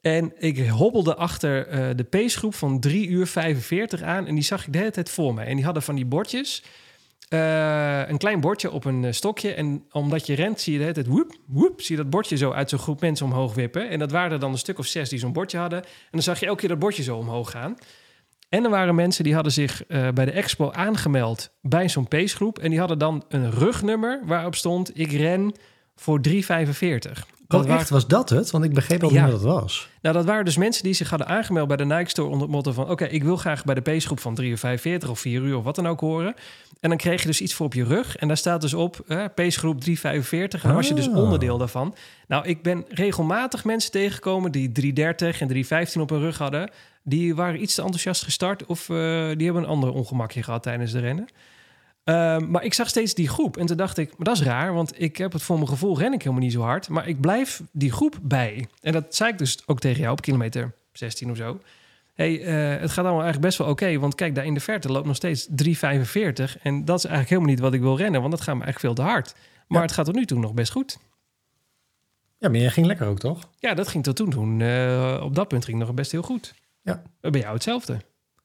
En 0.00 0.32
ik 0.38 0.68
hobbelde 0.68 1.14
achter 1.14 1.66
eh, 1.66 1.88
de 1.96 2.04
pacegroep 2.04 2.54
van 2.54 2.80
3 2.80 3.08
uur 3.08 3.26
45 3.26 4.02
aan. 4.02 4.26
En 4.26 4.34
die 4.34 4.44
zag 4.44 4.66
ik 4.66 4.72
de 4.72 4.78
hele 4.78 4.90
tijd 4.90 5.10
voor 5.10 5.34
mij. 5.34 5.46
En 5.46 5.56
die 5.56 5.64
hadden 5.64 5.82
van 5.82 5.94
die 5.94 6.06
bordjes. 6.06 6.64
eh, 7.28 8.08
een 8.08 8.18
klein 8.18 8.40
bordje 8.40 8.70
op 8.70 8.84
een 8.84 9.04
eh, 9.04 9.12
stokje. 9.12 9.54
En 9.54 9.84
omdat 9.90 10.26
je 10.26 10.34
rent, 10.34 10.60
zie 10.60 10.72
je 10.72 10.78
de 10.78 10.84
hele 10.84 11.02
tijd 11.02 11.06
woep, 11.06 11.36
woep. 11.46 11.80
Zie 11.80 11.96
je 11.96 12.02
dat 12.02 12.10
bordje 12.10 12.36
zo 12.36 12.52
uit 12.52 12.70
zo'n 12.70 12.78
groep 12.78 13.00
mensen 13.00 13.26
omhoog 13.26 13.54
wippen. 13.54 13.88
En 13.88 13.98
dat 13.98 14.10
waren 14.10 14.32
er 14.32 14.38
dan 14.38 14.52
een 14.52 14.58
stuk 14.58 14.78
of 14.78 14.86
zes 14.86 15.08
die 15.08 15.18
zo'n 15.18 15.32
bordje 15.32 15.58
hadden. 15.58 15.82
En 15.82 15.88
dan 16.10 16.22
zag 16.22 16.40
je 16.40 16.46
elke 16.46 16.60
keer 16.60 16.68
dat 16.68 16.78
bordje 16.78 17.02
zo 17.02 17.16
omhoog 17.16 17.50
gaan. 17.50 17.76
En 18.48 18.64
er 18.64 18.70
waren 18.70 18.94
mensen 18.94 19.24
die 19.24 19.34
hadden 19.34 19.52
zich 19.52 19.86
bij 19.86 20.24
de 20.24 20.30
expo 20.30 20.70
aangemeld 20.70 21.50
bij 21.60 21.88
zo'n 21.88 22.08
pacegroep. 22.08 22.58
En 22.58 22.70
die 22.70 22.78
hadden 22.78 22.98
dan 22.98 23.24
een 23.28 23.50
rugnummer 23.50 24.20
waarop 24.24 24.54
stond... 24.54 24.98
ik 24.98 25.12
ren 25.12 25.52
voor 25.94 26.20
3,45. 26.28 27.37
Oh, 27.54 27.60
waren- 27.60 27.76
echt, 27.78 27.90
was 27.90 28.06
dat 28.06 28.30
het? 28.30 28.50
Want 28.50 28.64
ik 28.64 28.74
begreep 28.74 29.02
al 29.02 29.12
Ja. 29.12 29.22
niet 29.22 29.32
wat 29.32 29.40
het 29.42 29.50
was. 29.50 29.88
nou, 30.02 30.14
dat 30.14 30.24
waren 30.24 30.44
dus 30.44 30.56
mensen 30.56 30.82
die 30.82 30.92
zich 30.92 31.10
hadden 31.10 31.28
aangemeld 31.28 31.68
bij 31.68 31.76
de 31.76 31.84
Nike 31.84 32.08
Store 32.10 32.28
onder 32.28 32.42
het 32.42 32.50
motto 32.50 32.72
van... 32.72 32.90
oké, 32.90 33.04
ik 33.04 33.22
wil 33.24 33.36
graag 33.36 33.64
bij 33.64 33.74
de 33.74 33.80
pacegroep 33.82 34.20
van 34.20 34.34
3 34.34 34.50
uur 34.50 34.58
45 34.58 35.08
of 35.10 35.20
4 35.20 35.42
uur 35.42 35.56
of 35.56 35.64
wat 35.64 35.74
dan 35.74 35.86
ook 35.88 36.00
horen. 36.00 36.34
En 36.80 36.88
dan 36.88 36.98
kreeg 36.98 37.20
je 37.20 37.26
dus 37.26 37.40
iets 37.40 37.54
voor 37.54 37.66
op 37.66 37.74
je 37.74 37.84
rug. 37.84 38.16
En 38.16 38.28
daar 38.28 38.36
staat 38.36 38.60
dus 38.60 38.74
op 38.74 39.00
eh, 39.06 39.24
pacegroep 39.34 39.80
345 39.80 40.62
en 40.62 40.68
dan 40.68 40.76
was 40.76 40.88
je 40.88 40.94
dus 40.94 41.08
Ah. 41.08 41.16
onderdeel 41.16 41.58
daarvan. 41.58 41.94
Nou, 42.28 42.46
ik 42.46 42.62
ben 42.62 42.84
regelmatig 42.88 43.64
mensen 43.64 43.90
tegengekomen 43.90 44.52
die 44.52 44.72
330 44.72 45.40
en 45.40 45.46
315 45.48 46.00
op 46.00 46.10
hun 46.10 46.20
rug 46.20 46.38
hadden. 46.38 46.70
Die 47.02 47.34
waren 47.34 47.62
iets 47.62 47.74
te 47.74 47.80
enthousiast 47.82 48.22
gestart 48.22 48.66
of 48.66 48.80
eh, 48.88 48.96
die 49.36 49.44
hebben 49.44 49.62
een 49.62 49.68
ander 49.68 49.92
ongemakje 49.92 50.42
gehad 50.42 50.62
tijdens 50.62 50.92
de 50.92 50.98
rennen. 51.00 51.28
Ehm, 52.08 52.50
maar 52.50 52.64
ik 52.64 52.74
zag 52.74 52.88
steeds 52.88 53.14
die 53.14 53.28
groep. 53.28 53.56
En 53.56 53.66
toen 53.66 53.76
dacht 53.76 53.98
ik, 53.98 54.08
maar 54.16 54.26
dat 54.26 54.36
is 54.36 54.42
raar, 54.42 54.74
want 54.74 55.00
ik 55.02 55.16
heb 55.16 55.32
het 55.32 55.42
voor 55.42 55.56
mijn 55.56 55.68
gevoel 55.68 55.98
ren 55.98 56.12
ik 56.12 56.22
helemaal 56.22 56.42
niet 56.44 56.52
zo 56.52 56.60
hard. 56.60 56.88
Maar 56.88 57.08
ik 57.08 57.20
blijf 57.20 57.62
die 57.70 57.92
groep 57.92 58.18
bij. 58.22 58.68
En 58.80 58.92
dat 58.92 59.14
zei 59.14 59.30
ik 59.32 59.38
dus 59.38 59.58
ook 59.66 59.80
tegen 59.80 60.00
jou 60.00 60.12
op 60.12 60.20
kilometer 60.20 60.72
16 60.92 61.30
of 61.30 61.36
zo. 61.36 61.60
hey, 62.14 62.42
eh, 62.44 62.80
het 62.80 62.90
gaat 62.90 63.04
allemaal 63.04 63.22
eigenlijk 63.22 63.40
best 63.40 63.58
wel 63.58 63.68
oké. 63.68 63.98
want 63.98 64.14
kijk, 64.14 64.34
daar 64.34 64.44
in 64.44 64.54
de 64.54 64.60
verte 64.60 64.92
loopt 64.92 65.06
nog 65.06 65.16
steeds 65.16 65.48
3,45. 65.50 66.58
En 66.62 66.84
dat 66.84 66.98
is 66.98 67.04
eigenlijk 67.04 67.28
helemaal 67.28 67.50
niet 67.50 67.60
wat 67.60 67.72
ik 67.72 67.80
wil 67.80 67.96
rennen, 67.96 68.20
want 68.20 68.32
dat 68.32 68.40
gaat 68.42 68.56
me 68.56 68.62
eigenlijk 68.64 68.94
veel 68.94 69.04
te 69.04 69.10
hard. 69.12 69.34
Maar 69.66 69.78
Ja. 69.78 69.84
het 69.86 69.92
gaat 69.94 70.04
tot 70.04 70.14
nu 70.14 70.24
toe 70.26 70.38
nog 70.38 70.54
best 70.54 70.72
goed. 70.72 70.98
Ja, 72.38 72.48
maar 72.48 72.60
jij 72.60 72.70
ging 72.70 72.86
lekker 72.86 73.06
ook, 73.06 73.18
toch? 73.18 73.48
Ja, 73.58 73.74
dat 73.74 73.88
ging 73.88 74.04
tot 74.04 74.16
toen. 74.16 74.30
toen 74.30 74.60
eh, 74.60 75.20
op 75.24 75.34
dat 75.34 75.48
punt 75.48 75.64
ging 75.64 75.78
het 75.78 75.86
nog 75.86 75.96
best 75.96 76.12
heel 76.12 76.22
goed. 76.22 76.54
Ja. 76.82 77.02
Bij 77.20 77.40
jou 77.40 77.54
hetzelfde. 77.54 77.96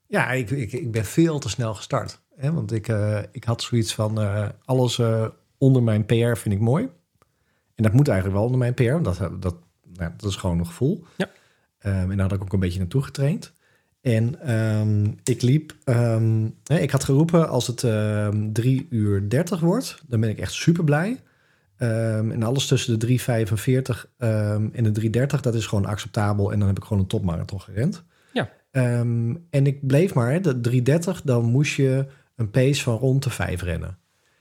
Ja, 0.08 0.32
ik, 0.32 0.50
ik, 0.50 0.72
ik 0.72 0.92
ben 0.92 1.06
veel 1.06 1.40
te 1.40 1.50
snel 1.50 1.74
gestart. 1.74 2.22
Hè? 2.36 2.54
Want 2.54 2.72
ik, 2.72 2.88
eh, 2.88 3.20
ik 3.32 3.44
had 3.44 3.62
zoiets 3.62 3.94
van 3.94 4.22
eh, 4.22 4.48
alles 4.66 5.00
eh, 5.00 5.28
onder 5.58 5.84
mijn 5.84 6.06
PR 6.06 6.36
vind 6.36 6.56
ik 6.56 6.60
mooi. 6.60 6.90
En 7.76 7.84
dat 7.84 7.94
moet 7.94 8.08
eigenlijk 8.08 8.38
wel 8.38 8.46
onder 8.46 8.60
mijn 8.60 8.74
PR. 8.74 8.92
want 8.92 9.06
Dat, 9.06 9.42
dat, 9.42 9.56
nou, 9.94 10.12
dat 10.18 10.30
is 10.30 10.36
gewoon 10.36 10.60
een 10.60 10.66
gevoel. 10.66 11.04
Ja. 11.18 11.30
Ehm, 11.80 12.12
en 12.12 12.18
daar 12.18 12.30
had 12.30 12.38
ik 12.38 12.42
ook 12.42 12.54
een 12.54 12.60
beetje 12.60 12.80
naartoe 12.80 13.04
getraind. 13.04 13.54
En 14.02 14.40
ehm, 14.42 15.12
ik 15.24 15.42
liep... 15.42 15.76
ehm, 15.84 16.50
hè, 16.64 16.78
ik 16.80 16.92
had 16.92 17.04
geroepen 17.04 17.50
als 17.50 17.68
het 17.68 17.84
ehm 17.84 18.52
3 18.52 18.88
uur 18.90 19.30
30 19.30 19.60
wordt, 19.60 20.04
dan 20.08 20.20
ben 20.20 20.30
ik 20.30 20.40
echt 20.40 20.52
super 20.52 20.84
blij. 20.84 21.22
En 21.78 22.44
alles 22.44 22.68
tussen 22.68 23.00
de 23.00 23.06
3,45 23.06 24.06
ehm, 24.18 24.68
en 24.74 24.94
de 24.94 25.02
3,30, 25.02 25.40
dat 25.40 25.56
is 25.56 25.66
gewoon 25.66 25.86
acceptabel. 25.86 26.52
En 26.52 26.60
dan 26.60 26.68
heb 26.68 26.78
ik 26.78 26.84
gewoon 26.84 27.02
een 27.02 27.08
topmarathon 27.08 27.62
gerend. 27.62 28.04
Ja. 28.34 28.50
En 29.50 29.66
ik 29.66 29.88
bleef 29.88 30.14
maar, 30.14 30.32
hè, 30.32 30.40
de 30.40 30.84
3,30, 31.16 31.22
dan 31.24 31.46
moest 31.46 31.76
je 31.76 32.06
een 32.36 32.50
pace 32.52 32.82
van 32.84 32.98
rond 32.98 33.24
de 33.24 33.30
5 33.30 33.62
rennen. 33.62 33.98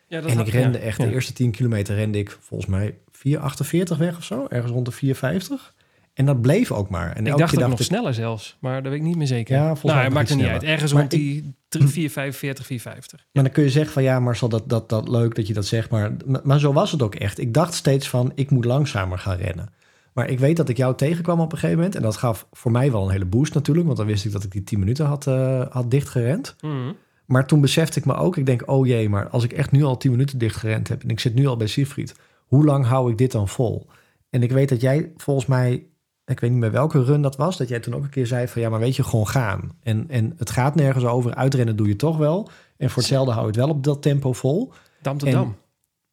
Ja, 0.07 0.21
dat 0.21 0.31
en 0.31 0.37
had- 0.37 0.47
ik 0.47 0.53
rende 0.53 0.79
ja, 0.79 0.85
echt, 0.85 0.99
ja. 0.99 1.05
de 1.05 1.13
eerste 1.13 1.33
10 1.33 1.51
kilometer 1.51 1.95
rende 1.95 2.19
ik 2.19 2.39
volgens 2.41 2.71
mij 2.71 2.95
4,48 3.13 3.99
weg 3.99 4.17
of 4.17 4.25
zo. 4.25 4.47
Ergens 4.49 4.73
rond 4.73 4.87
de 4.87 4.93
4,50. 4.93 5.75
En 6.15 6.25
dat 6.27 6.41
bleef 6.41 6.73
ook 6.73 6.89
maar. 6.89 7.13
En 7.13 7.21
Ik 7.21 7.27
elke 7.27 7.39
dacht 7.39 7.39
keer 7.39 7.53
ook 7.53 7.59
dacht 7.69 7.71
nog 7.71 7.81
ik, 7.81 7.87
sneller 7.87 8.15
zelfs, 8.15 8.57
maar 8.61 8.83
dat 8.83 8.93
weet 8.93 9.01
ik 9.01 9.07
niet 9.07 9.17
meer 9.17 9.27
zeker. 9.27 9.55
Ja, 9.57 9.63
volgens 9.65 9.83
nou, 9.83 9.95
mij 9.97 10.05
het 10.05 10.15
maakt 10.15 10.31
er 10.31 10.37
niet 10.37 10.47
uit. 10.47 10.63
Ergens 10.63 10.93
Maar 10.93 11.01
rond 11.01 11.13
die 11.13 11.55
3, 11.69 11.87
445, 11.89 12.67
450. 12.67 13.27
Maar 13.33 13.43
dan 13.43 13.53
kun 13.53 13.63
je 13.63 13.71
zeggen 13.71 13.93
van 13.93 14.03
ja, 14.03 14.21
Marcel, 14.21 14.49
dat, 14.49 14.69
dat, 14.69 14.89
dat 14.89 15.09
leuk 15.09 15.35
dat 15.35 15.47
je 15.47 15.53
dat 15.53 15.67
zegt. 15.67 15.91
Maar, 15.91 16.13
maar 16.43 16.59
zo 16.61 16.73
was 16.73 16.93
het 16.93 17.03
ook 17.03 17.15
echt. 17.15 17.39
Ik 17.39 17.55
dacht 17.55 17.75
steeds 17.75 18.09
van, 18.09 18.33
ik 18.35 18.51
moet 18.51 18.65
langzamer 18.65 19.19
gaan 19.19 19.37
rennen. 19.37 19.73
Maar 20.13 20.29
ik 20.29 20.39
weet 20.39 20.57
dat 20.57 20.69
ik 20.69 20.77
jou 20.77 20.97
tegenkwam 20.97 21.41
op 21.41 21.53
een 21.53 21.59
gegeven 21.59 21.77
moment. 21.77 21.97
En 21.97 22.03
dat 22.03 22.17
gaf 22.17 22.47
voor 22.53 22.71
mij 22.71 22.93
wel 22.93 23.05
een 23.05 23.11
hele 23.11 23.25
boost 23.25 23.55
natuurlijk. 23.55 23.87
Want 23.87 23.99
dan 23.99 24.07
wist 24.07 24.25
ik 24.25 24.33
dat 24.33 24.45
ik 24.45 24.51
die 24.53 24.65
10 24.65 24.79
minuten 24.79 25.07
had, 25.07 25.27
eh, 25.27 25.67
had 25.71 25.91
dichtgerend. 25.91 26.57
Mhm. 26.61 26.93
Maar 27.27 27.47
toen 27.47 27.61
besefte 27.61 27.99
ik 27.99 28.05
me 28.05 28.15
ook, 28.15 28.37
ik 28.37 28.47
denk, 28.47 28.71
oh 28.71 28.87
jee, 28.87 29.09
maar 29.09 29.29
als 29.29 29.45
ik 29.45 29.53
echt 29.53 29.71
nu 29.71 29.83
al 29.83 29.97
10 29.97 30.11
minuten 30.11 30.39
dichtgerend 30.39 30.89
heb... 30.89 31.03
en 31.03 31.09
ik 31.09 31.21
zit 31.21 31.35
nu 31.35 31.47
al 31.47 31.57
bij 31.57 31.67
Siegfried, 31.67 32.15
hoe 32.47 32.65
lang 32.65 32.87
hou 32.87 33.11
ik 33.11 33.19
dit 33.19 33.33
dan 33.33 33.49
vol? 33.49 33.87
En 34.31 34.43
ik 34.43 34.53
weet 34.53 34.69
dat 34.69 34.81
jij 34.81 35.13
volgens 35.17 35.47
mij, 35.47 35.87
ik 36.25 36.41
weet 36.41 36.51
niet 36.51 36.61
meer 36.61 36.71
welke 36.73 37.05
run 37.05 37.23
dat 37.23 37.37
was... 37.37 37.57
dat 37.57 37.69
jij 37.69 37.81
toen 37.81 37.95
ook 37.95 38.03
een 38.03 38.11
keer 38.11 38.27
zei 38.27 38.49
van, 38.49 38.63
ja, 38.63 38.69
maar 38.69 38.81
weet 38.81 38.97
je, 38.97 39.05
gewoon 39.05 39.29
gaan. 39.29 39.73
En, 39.83 40.05
en 40.09 40.33
het 40.37 40.51
gaat 40.51 40.75
nergens 40.75 41.05
over, 41.05 41.35
uitrennen 41.35 41.77
doe 41.77 41.89
je 41.89 41.97
toch 41.97 42.17
wel. 42.17 42.51
En 42.77 42.89
voor 42.91 42.99
hetzelfde 43.03 43.33
hou 43.33 43.43
je 43.45 43.51
het 43.51 43.61
wel 43.61 43.69
op 43.69 43.85
dat 43.85 44.03
tempo 44.03 44.33
vol. 44.33 44.73
Dam 45.03 45.19
tot 45.19 45.29
En- 45.29 45.35
dam. 45.35 45.57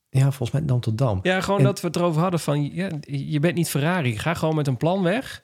Ja, 0.10 0.22
volgens 0.22 0.52
mij 0.52 0.66
Dam 0.66 0.80
tot 0.80 0.98
Dam. 0.98 1.20
Ja, 1.24 1.42
gewoon 1.42 1.60
En- 1.60 1.66
dat 1.66 1.82
we 1.82 1.88
het 1.88 1.96
erover 1.96 2.22
hadden 2.22 2.40
van... 2.40 2.74
Ja, 2.74 2.90
je 3.02 3.40
bent 3.40 3.56
niet 3.56 3.70
Ferrari. 3.70 4.18
Ga 4.18 4.34
gewoon 4.34 4.56
met 4.56 4.68
een 4.68 4.78
plan 4.78 5.04
weg. 5.04 5.42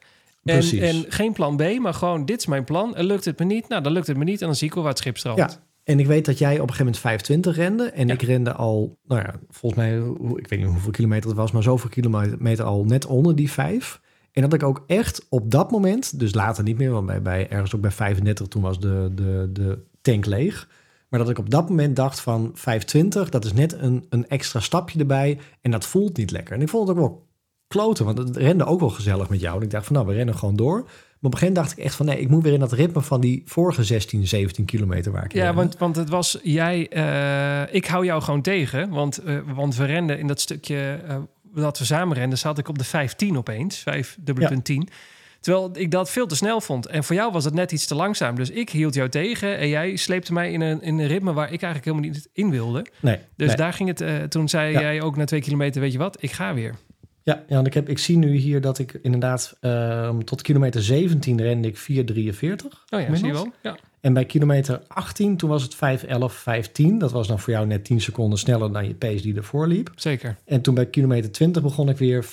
En, 0.50 0.80
en 0.80 1.04
geen 1.08 1.32
plan 1.32 1.56
B, 1.56 1.78
maar 1.78 1.94
gewoon 1.94 2.24
dit 2.24 2.38
is 2.38 2.46
mijn 2.46 2.64
plan. 2.64 2.96
En 2.96 3.04
lukt 3.04 3.24
het 3.24 3.38
me 3.38 3.44
niet? 3.44 3.68
Nou, 3.68 3.82
dan 3.82 3.92
lukt 3.92 4.06
het 4.06 4.16
me 4.16 4.24
niet 4.24 4.40
en 4.40 4.46
dan 4.46 4.56
zie 4.56 4.66
ik 4.68 4.74
wel 4.74 4.82
waar 4.82 4.92
het 4.92 5.00
schip 5.02 5.18
strandt. 5.18 5.40
Ja, 5.40 5.50
en 5.84 6.00
ik 6.00 6.06
weet 6.06 6.24
dat 6.24 6.38
jij 6.38 6.54
op 6.54 6.68
een 6.68 6.74
gegeven 6.74 6.84
moment 6.84 7.02
25 7.02 7.56
rende. 7.56 7.84
En 7.84 8.06
Ja. 8.06 8.14
ik 8.14 8.22
rende 8.22 8.52
al, 8.52 8.98
nou 9.06 9.20
ja, 9.20 9.34
volgens 9.50 9.80
mij, 9.82 9.96
ik 10.36 10.48
weet 10.48 10.58
niet 10.58 10.68
hoeveel 10.68 10.90
kilometer 10.90 11.28
het 11.28 11.38
was, 11.38 11.50
maar 11.50 11.62
zoveel 11.62 11.90
kilometer 11.90 12.64
al 12.64 12.84
net 12.84 13.06
onder 13.06 13.36
die 13.36 13.50
5. 13.50 14.00
En 14.32 14.42
dat 14.42 14.52
ik 14.52 14.62
ook 14.62 14.84
echt 14.86 15.26
op 15.28 15.50
dat 15.50 15.70
moment, 15.70 16.18
dus 16.18 16.34
later 16.34 16.64
niet 16.64 16.78
meer, 16.78 16.90
want 16.90 17.06
bij, 17.06 17.22
bij 17.22 17.48
ergens 17.48 17.74
ook 17.74 17.80
bij 17.80 17.90
35, 17.90 18.46
toen 18.46 18.62
was 18.62 18.80
de, 18.80 19.10
de, 19.14 19.48
de 19.52 19.78
tank 20.00 20.26
leeg. 20.26 20.68
Maar 21.08 21.20
dat 21.20 21.30
ik 21.30 21.38
op 21.38 21.50
dat 21.50 21.68
moment 21.68 21.96
dacht 21.96 22.20
van 22.20 22.50
520, 22.54 23.28
dat 23.28 23.44
is 23.44 23.52
net 23.52 23.72
een, 23.72 24.06
een 24.08 24.28
extra 24.28 24.60
stapje 24.60 24.98
erbij. 24.98 25.38
En 25.60 25.70
dat 25.70 25.86
voelt 25.86 26.16
niet 26.16 26.30
lekker. 26.30 26.54
En 26.54 26.62
ik 26.62 26.68
vond 26.68 26.88
het 26.88 26.96
ook 26.96 27.02
wel 27.04 27.25
kloten, 27.68 28.04
want 28.04 28.18
het 28.18 28.36
rende 28.36 28.64
ook 28.64 28.80
wel 28.80 28.90
gezellig 28.90 29.28
met 29.28 29.40
jou. 29.40 29.56
En 29.56 29.62
ik 29.62 29.70
dacht 29.70 29.86
van 29.86 29.94
nou, 29.94 30.06
we 30.06 30.14
rennen 30.14 30.34
gewoon 30.36 30.56
door. 30.56 30.74
Maar 31.20 31.30
op 31.30 31.32
een 31.32 31.38
gegeven 31.38 31.54
moment 31.54 31.66
dacht 31.66 31.78
ik 31.78 31.84
echt 31.84 31.94
van 31.94 32.06
nee, 32.06 32.20
ik 32.20 32.28
moet 32.28 32.42
weer 32.42 32.52
in 32.52 32.60
dat 32.60 32.72
ritme 32.72 33.00
van 33.02 33.20
die 33.20 33.42
vorige 33.46 33.84
16, 33.84 34.26
17 34.26 34.64
kilometer 34.64 35.12
waar 35.12 35.24
ik 35.24 35.32
Ja, 35.32 35.42
rende. 35.44 35.56
want, 35.56 35.78
want 35.78 35.96
het 35.96 36.08
was 36.08 36.38
jij. 36.42 36.88
eh, 36.88 37.74
ik 37.74 37.86
hou 37.86 38.04
jou 38.04 38.22
gewoon 38.22 38.42
tegen. 38.42 38.88
Want, 38.90 39.18
eh, 39.18 39.38
want 39.54 39.76
we 39.76 39.84
renden 39.84 40.18
in 40.18 40.26
dat 40.26 40.40
stukje 40.40 41.00
eh, 41.08 41.16
dat 41.54 41.78
we 41.78 41.84
samen 41.84 42.16
renden, 42.16 42.38
zat 42.38 42.58
ik 42.58 42.68
op 42.68 42.78
de 42.78 42.84
15 42.84 43.36
opeens. 43.38 43.78
5 43.78 44.16
dubbele 44.20 44.48
punt 44.48 44.64
10. 44.64 44.88
Terwijl 45.40 45.70
ik 45.72 45.90
dat 45.90 46.10
veel 46.10 46.26
te 46.26 46.36
snel 46.36 46.60
vond. 46.60 46.86
En 46.86 47.04
voor 47.04 47.14
jou 47.16 47.32
was 47.32 47.44
het 47.44 47.54
net 47.54 47.72
iets 47.72 47.86
te 47.86 47.94
langzaam. 47.94 48.34
Dus 48.36 48.50
ik 48.50 48.70
hield 48.70 48.94
jou 48.94 49.08
tegen 49.08 49.58
en 49.58 49.68
jij 49.68 49.96
sleepte 49.96 50.32
mij 50.32 50.52
in 50.52 50.60
een, 50.60 50.82
in 50.82 50.98
een 50.98 51.06
ritme 51.06 51.32
waar 51.32 51.52
ik 51.52 51.62
eigenlijk 51.62 51.84
helemaal 51.84 52.10
niet 52.10 52.28
in 52.32 52.50
wilde. 52.50 52.86
Nee, 53.00 53.18
Dus 53.36 53.46
nee. 53.46 53.56
daar 53.56 53.72
ging 53.72 53.98
het. 53.98 54.30
toen 54.30 54.48
zei 54.48 54.72
Ja. 54.72 54.80
jij 54.80 55.02
ook 55.02 55.16
na 55.16 55.24
twee 55.24 55.40
kilometer: 55.40 55.80
Weet 55.80 55.92
je 55.92 55.98
wat, 55.98 56.16
ik 56.22 56.32
ga 56.32 56.54
weer. 56.54 56.74
Ja, 57.26 57.44
ja 57.48 57.54
want 57.54 57.66
ik, 57.66 57.74
heb, 57.74 57.88
ik 57.88 57.98
zie 57.98 58.16
nu 58.16 58.36
hier 58.36 58.60
dat 58.60 58.78
ik 58.78 58.98
inderdaad 59.02 59.56
ehm, 59.60 60.20
tot 60.20 60.42
kilometer 60.42 60.82
17 60.82 61.40
rende 61.40 61.68
ik 61.68 61.78
4,43. 61.78 61.84
Oh 62.90 63.00
ja, 63.00 63.14
zie 63.14 63.26
je 63.26 63.32
wel. 63.32 63.52
Ja. 63.62 63.76
En 64.00 64.12
bij 64.12 64.24
kilometer 64.24 64.82
18, 64.86 65.36
toen 65.36 65.50
was 65.50 65.62
het 65.62 65.74
5,11, 65.74 66.08
5,10. 66.08 66.96
Dat 66.98 67.12
was 67.12 67.26
dan 67.26 67.38
voor 67.38 67.52
jou 67.52 67.66
net 67.66 67.84
10 67.84 68.00
seconden 68.00 68.38
sneller 68.38 68.72
dan 68.72 68.86
je 68.86 68.94
pace 68.94 69.22
die 69.22 69.36
ervoor 69.36 69.66
liep. 69.66 69.92
Zeker. 69.94 70.36
En 70.44 70.60
toen 70.60 70.74
bij 70.74 70.86
kilometer 70.86 71.32
20 71.32 71.62
begon 71.62 71.88
ik 71.88 71.96
weer 71.96 72.24
4,56. 72.24 72.30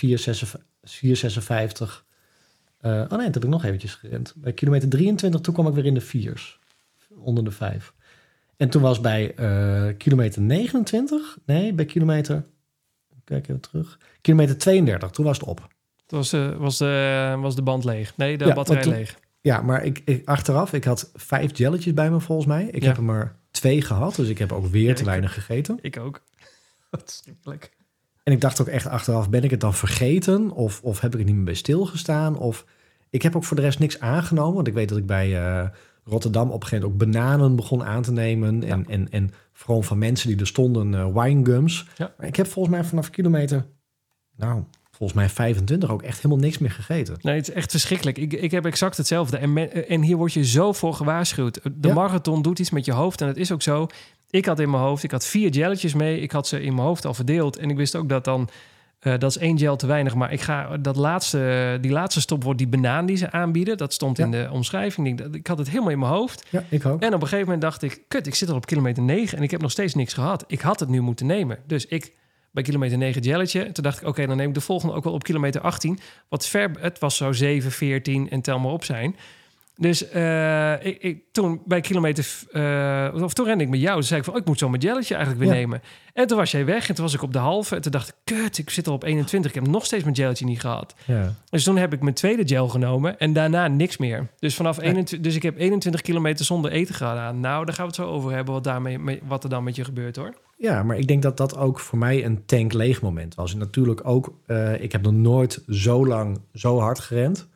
Eh 2.80 2.91
oh 2.91 3.10
nee, 3.10 3.26
dat 3.26 3.34
heb 3.34 3.44
ik 3.44 3.49
nog 3.49 3.64
eventjes 3.64 3.94
gerend. 3.94 4.34
Bij 4.38 4.53
kilometer 4.53 4.90
23, 4.90 5.41
toen 5.41 5.53
kwam 5.53 5.68
ik 5.68 5.74
weer 5.74 5.86
in 5.86 5.94
de 5.94 6.32
4's. 6.32 6.60
Onder 7.18 7.44
de 7.44 7.52
5. 7.52 7.94
En 8.57 8.70
toen 8.70 8.82
was 8.82 9.02
bij 9.02 9.36
eh, 9.36 9.88
kilometer 9.98 10.41
29, 10.41 11.38
nee, 11.45 11.74
bij 11.74 11.86
kilometer, 11.86 12.44
kijk 13.24 13.48
even 13.48 13.62
terug, 13.62 14.00
kilometer 14.22 14.58
32, 14.58 15.10
toen 15.10 15.26
was 15.26 15.38
het 15.40 15.48
op. 15.48 15.68
Toen 16.06 16.18
was, 16.20 16.34
eh, 16.34 16.56
was, 16.56 16.78
de, 16.78 17.36
was 17.40 17.56
de 17.56 17.62
band 17.62 17.84
leeg. 17.84 18.18
Nee, 18.18 18.38
de 18.38 18.45
Ja, 18.45 18.54
batterij 18.54 18.82
toen- 18.82 18.94
leeg. 18.94 19.20
Ja, 19.41 19.62
maar 19.62 19.84
ik, 19.86 20.02
ik, 20.06 20.28
achteraf, 20.28 20.74
ik 20.74 20.84
had 20.84 21.12
vijf 21.14 21.58
jelletjes 21.58 21.94
bij 21.94 22.12
me 22.12 22.20
volgens 22.20 22.48
mij. 22.48 22.66
Ik 22.72 22.82
Ja. 22.82 22.88
heb 22.88 22.98
er 22.98 23.04
maar 23.04 23.36
twee 23.52 23.82
gehad, 23.82 24.16
dus 24.16 24.28
ik 24.28 24.38
heb 24.38 24.52
ook 24.52 24.66
weer 24.66 24.88
Ja, 24.88 24.94
te 24.94 25.04
weinig 25.04 25.34
gegeten. 25.34 25.78
Ik 25.82 25.98
ook. 26.00 26.22
Wat. 26.91 27.24
En 28.24 28.32
ik 28.34 28.41
dacht 28.41 28.62
ook 28.62 28.68
echt 28.68 28.88
achteraf, 28.88 29.30
ben 29.30 29.44
ik 29.44 29.52
het 29.52 29.60
dan 29.60 29.74
vergeten? 29.74 30.52
Of, 30.52 30.82
of 30.84 31.00
heb 31.00 31.14
ik 31.14 31.20
er 31.20 31.26
niet 31.26 31.36
meer 31.36 31.44
bij 31.44 31.54
stilgestaan? 31.54 32.38
Of 32.38 32.66
ik 33.10 33.22
heb 33.22 33.36
ook 33.36 33.44
voor 33.44 33.56
de 33.56 33.62
rest 33.62 33.80
niks 33.80 34.00
aangenomen. 34.00 34.54
Want 34.56 34.68
ik 34.68 34.74
weet 34.74 34.90
dat 34.90 34.98
ik 34.98 35.06
bij 35.06 35.38
eh, 35.41 35.68
Rotterdam 36.04 36.52
op 36.52 36.62
een 36.62 36.68
gegeven 36.68 36.90
moment 36.90 37.06
ook 37.06 37.12
bananen 37.14 37.56
begon 37.56 37.84
aan 37.84 38.02
te 38.02 38.12
nemen. 38.12 38.64
En, 38.64 38.86
en, 38.88 39.10
en 39.12 39.32
vooral 39.64 39.81
van 39.81 39.98
mensen 39.98 40.27
die 40.30 40.40
er 40.40 40.48
stonden, 40.48 40.94
eh 40.95 41.07
winegums. 41.23 41.88
Ja. 41.98 42.14
Ik 42.19 42.35
heb 42.35 42.48
volgens 42.48 42.76
mij 42.76 42.84
vanaf 42.84 43.10
kilometer, 43.10 43.65
nou, 44.38 44.64
volgens 44.91 45.19
mij 45.19 45.30
25 45.30 45.90
ook 45.90 46.02
echt 46.02 46.15
helemaal 46.18 46.38
niks 46.44 46.57
meer 46.57 46.72
gegeten. 46.72 47.15
Nee, 47.22 47.35
het 47.35 47.48
is 47.48 47.53
echt 47.53 47.72
verschrikkelijk. 47.72 48.18
Ik, 48.18 48.34
ik 48.34 48.52
heb 48.52 48.65
exact 48.65 48.98
hetzelfde. 48.98 49.38
En, 49.38 49.53
men- 49.53 49.88
en 49.88 50.02
hier 50.02 50.18
word 50.18 50.34
je 50.34 50.45
zo 50.45 50.73
voor 50.73 50.94
gewaarschuwd. 50.94 51.60
De 51.76 51.88
Ja. 51.88 51.94
marathon 51.94 52.41
doet 52.41 52.60
iets 52.60 52.69
met 52.69 52.85
je 52.85 52.91
hoofd. 52.91 53.22
En 53.22 53.27
het 53.27 53.38
is 53.38 53.52
ook 53.52 53.61
zo. 53.61 53.88
Ik 54.30 54.45
had 54.45 54.60
in 54.60 54.69
mijn 54.69 54.84
hoofd, 54.84 55.03
ik 55.03 55.11
had 55.11 55.26
vier 55.26 55.49
jelletjes 55.49 55.94
mee. 55.94 56.19
Ik 56.19 56.31
had 56.31 56.48
ze 56.48 56.61
in 56.61 56.73
mijn 56.76 56.88
hoofd 56.88 57.06
al 57.06 57.14
verdeeld. 57.14 57.57
En 57.57 57.69
ik 57.69 57.77
wist 57.77 57.95
ook 57.95 58.10
dat 58.10 58.23
dan, 58.23 58.49
eh, 59.04 59.14
dat 59.18 59.30
is 59.30 59.38
één 59.38 59.60
gel 59.60 59.76
te 59.76 59.88
weinig. 59.88 60.16
Maar 60.16 60.32
ik 60.32 60.42
ga 60.42 60.78
dat 60.78 60.96
laatste, 60.96 61.78
die 61.82 61.92
laatste 61.92 62.22
stop 62.22 62.44
wordt 62.44 62.58
die 62.60 62.68
banaan 62.68 63.06
die 63.06 63.16
ze 63.16 63.32
aanbieden. 63.32 63.78
Dat 63.78 63.94
stond 63.94 64.20
in 64.20 64.32
de 64.32 64.48
omschrijving. 64.52 65.22
Ik, 65.36 65.48
had 65.48 65.58
het 65.58 65.70
helemaal 65.70 65.92
in 65.92 66.00
mijn 66.00 66.12
hoofd. 66.12 66.46
Ja, 66.50 66.64
ik 66.70 66.86
ook. 66.86 67.02
En 67.02 67.08
op 67.08 67.22
een 67.22 67.28
gegeven 67.28 67.44
moment 67.44 67.62
dacht 67.62 67.82
ik, 67.82 68.02
kut, 68.08 68.28
ik 68.28 68.36
zit 68.36 68.50
al 68.50 68.56
op 68.56 68.66
kilometer 68.66 69.04
9 69.04 69.38
en 69.38 69.44
ik 69.44 69.52
heb 69.52 69.62
nog 69.62 69.72
steeds 69.72 69.94
niks 69.96 70.14
gehad. 70.14 70.44
Ik 70.48 70.62
had 70.62 70.80
het 70.80 70.90
nu 70.90 71.02
moeten 71.02 71.26
nemen. 71.26 71.58
Dus 71.68 71.86
ik 71.86 72.14
bij 72.52 72.64
kilometer 72.64 72.98
9 72.98 73.22
jelletje. 73.22 73.72
Toen 73.72 73.84
dacht 73.84 74.02
ik, 74.02 74.08
oké, 74.08 74.28
dan 74.28 74.38
neem 74.38 74.48
ik 74.48 74.54
de 74.54 74.62
volgende 74.62 74.96
ook 74.96 75.04
wel 75.04 75.14
op 75.14 75.24
kilometer 75.24 75.62
18. 75.62 76.00
Wat 76.30 76.48
ver, 76.48 76.72
het 76.80 77.00
was 77.00 77.18
zo 77.18 77.32
7, 77.32 77.72
14 77.72 78.30
en 78.30 78.42
tel 78.42 78.60
maar 78.60 78.72
op 78.72 78.84
zijn. 78.84 79.16
Dus 79.78 80.10
eh, 80.10 80.86
ik, 80.86 80.98
ik, 81.02 81.24
toen 81.32 81.62
bij 81.66 81.82
kilometer, 81.82 82.28
eh, 82.52 83.24
of 83.24 83.34
toen 83.34 83.45
rende 83.45 83.64
ik 83.64 83.70
met 83.70 83.80
jou. 83.80 83.94
Toen 83.94 84.04
zei 84.04 84.20
ik 84.20 84.26
van, 84.26 84.34
oh, 84.34 84.40
ik 84.40 84.45
moet 84.45 84.60
zo 84.60 84.70
mijn 84.70 84.82
jelletje 84.82 85.16
eigenlijk 85.16 85.45
weer 85.45 85.54
Ja. 85.54 85.60
nemen. 85.60 85.82
En 86.14 86.28
toen 86.28 86.38
was 86.38 86.52
jij 86.52 86.66
weg 86.66 86.90
en 86.90 86.95
toen 86.95 87.04
was 87.04 87.14
ik 87.14 87.22
op 87.22 87.34
de 87.34 87.40
halve. 87.40 87.76
En 87.76 87.82
toen 87.82 87.91
dacht 87.91 88.08
ik, 88.10 88.16
kut, 88.24 88.58
ik 88.58 88.70
zit 88.70 88.88
al 88.88 88.94
op 88.94 89.04
21. 89.04 89.52
Ik 89.52 89.56
heb 89.62 89.68
nog 89.68 89.86
steeds 89.86 90.04
mijn 90.04 90.16
jelletje 90.16 90.45
niet 90.45 90.60
gehad. 90.60 90.95
Ja. 91.06 91.34
Dus 91.50 91.64
toen 91.64 91.78
heb 91.78 91.94
ik 91.94 92.02
mijn 92.02 92.14
tweede 92.16 92.48
gel 92.48 92.68
genomen 92.68 93.20
en 93.20 93.34
daarna 93.34 93.68
niks 93.68 93.98
meer. 93.98 94.28
Dus, 94.40 94.56
vanaf 94.56 94.76
Ja. 94.76 94.82
21, 94.82 95.20
dus 95.20 95.36
ik 95.36 95.44
heb 95.44 95.58
21 95.58 96.02
kilometer 96.02 96.45
zonder 96.45 96.72
eten 96.72 96.95
gedaan. 96.95 97.40
Nou, 97.40 97.66
daar 97.66 97.76
gaan 97.76 97.86
we 97.86 97.91
het 97.95 98.02
zo 98.02 98.08
over 98.12 98.32
hebben 98.32 98.54
wat, 98.54 98.64
daarmee, 98.64 99.00
mee- 99.00 99.22
wat 99.28 99.44
er 99.44 99.50
dan 99.50 99.64
met 99.64 99.76
je 99.76 99.84
gebeurt 99.84 100.16
hoor. 100.16 100.34
Ja, 100.58 100.84
maar 100.84 100.98
ik 100.98 101.08
denk 101.08 101.22
dat 101.22 101.38
dat 101.38 101.58
ook 101.58 101.80
voor 101.80 101.98
mij 101.98 102.26
een 102.26 102.45
tank 102.45 102.74
leeg 102.74 103.02
moment 103.02 103.36
was. 103.36 103.54
En 103.54 103.60
natuurlijk 103.60 104.02
ook, 104.08 104.34
eh, 104.45 104.82
ik 104.82 104.91
heb 104.91 105.02
nog 105.02 105.14
nooit 105.14 105.64
zo 105.68 106.06
lang 106.08 106.40
zo 106.54 106.80
hard 106.80 107.00
gerend. 107.00 107.48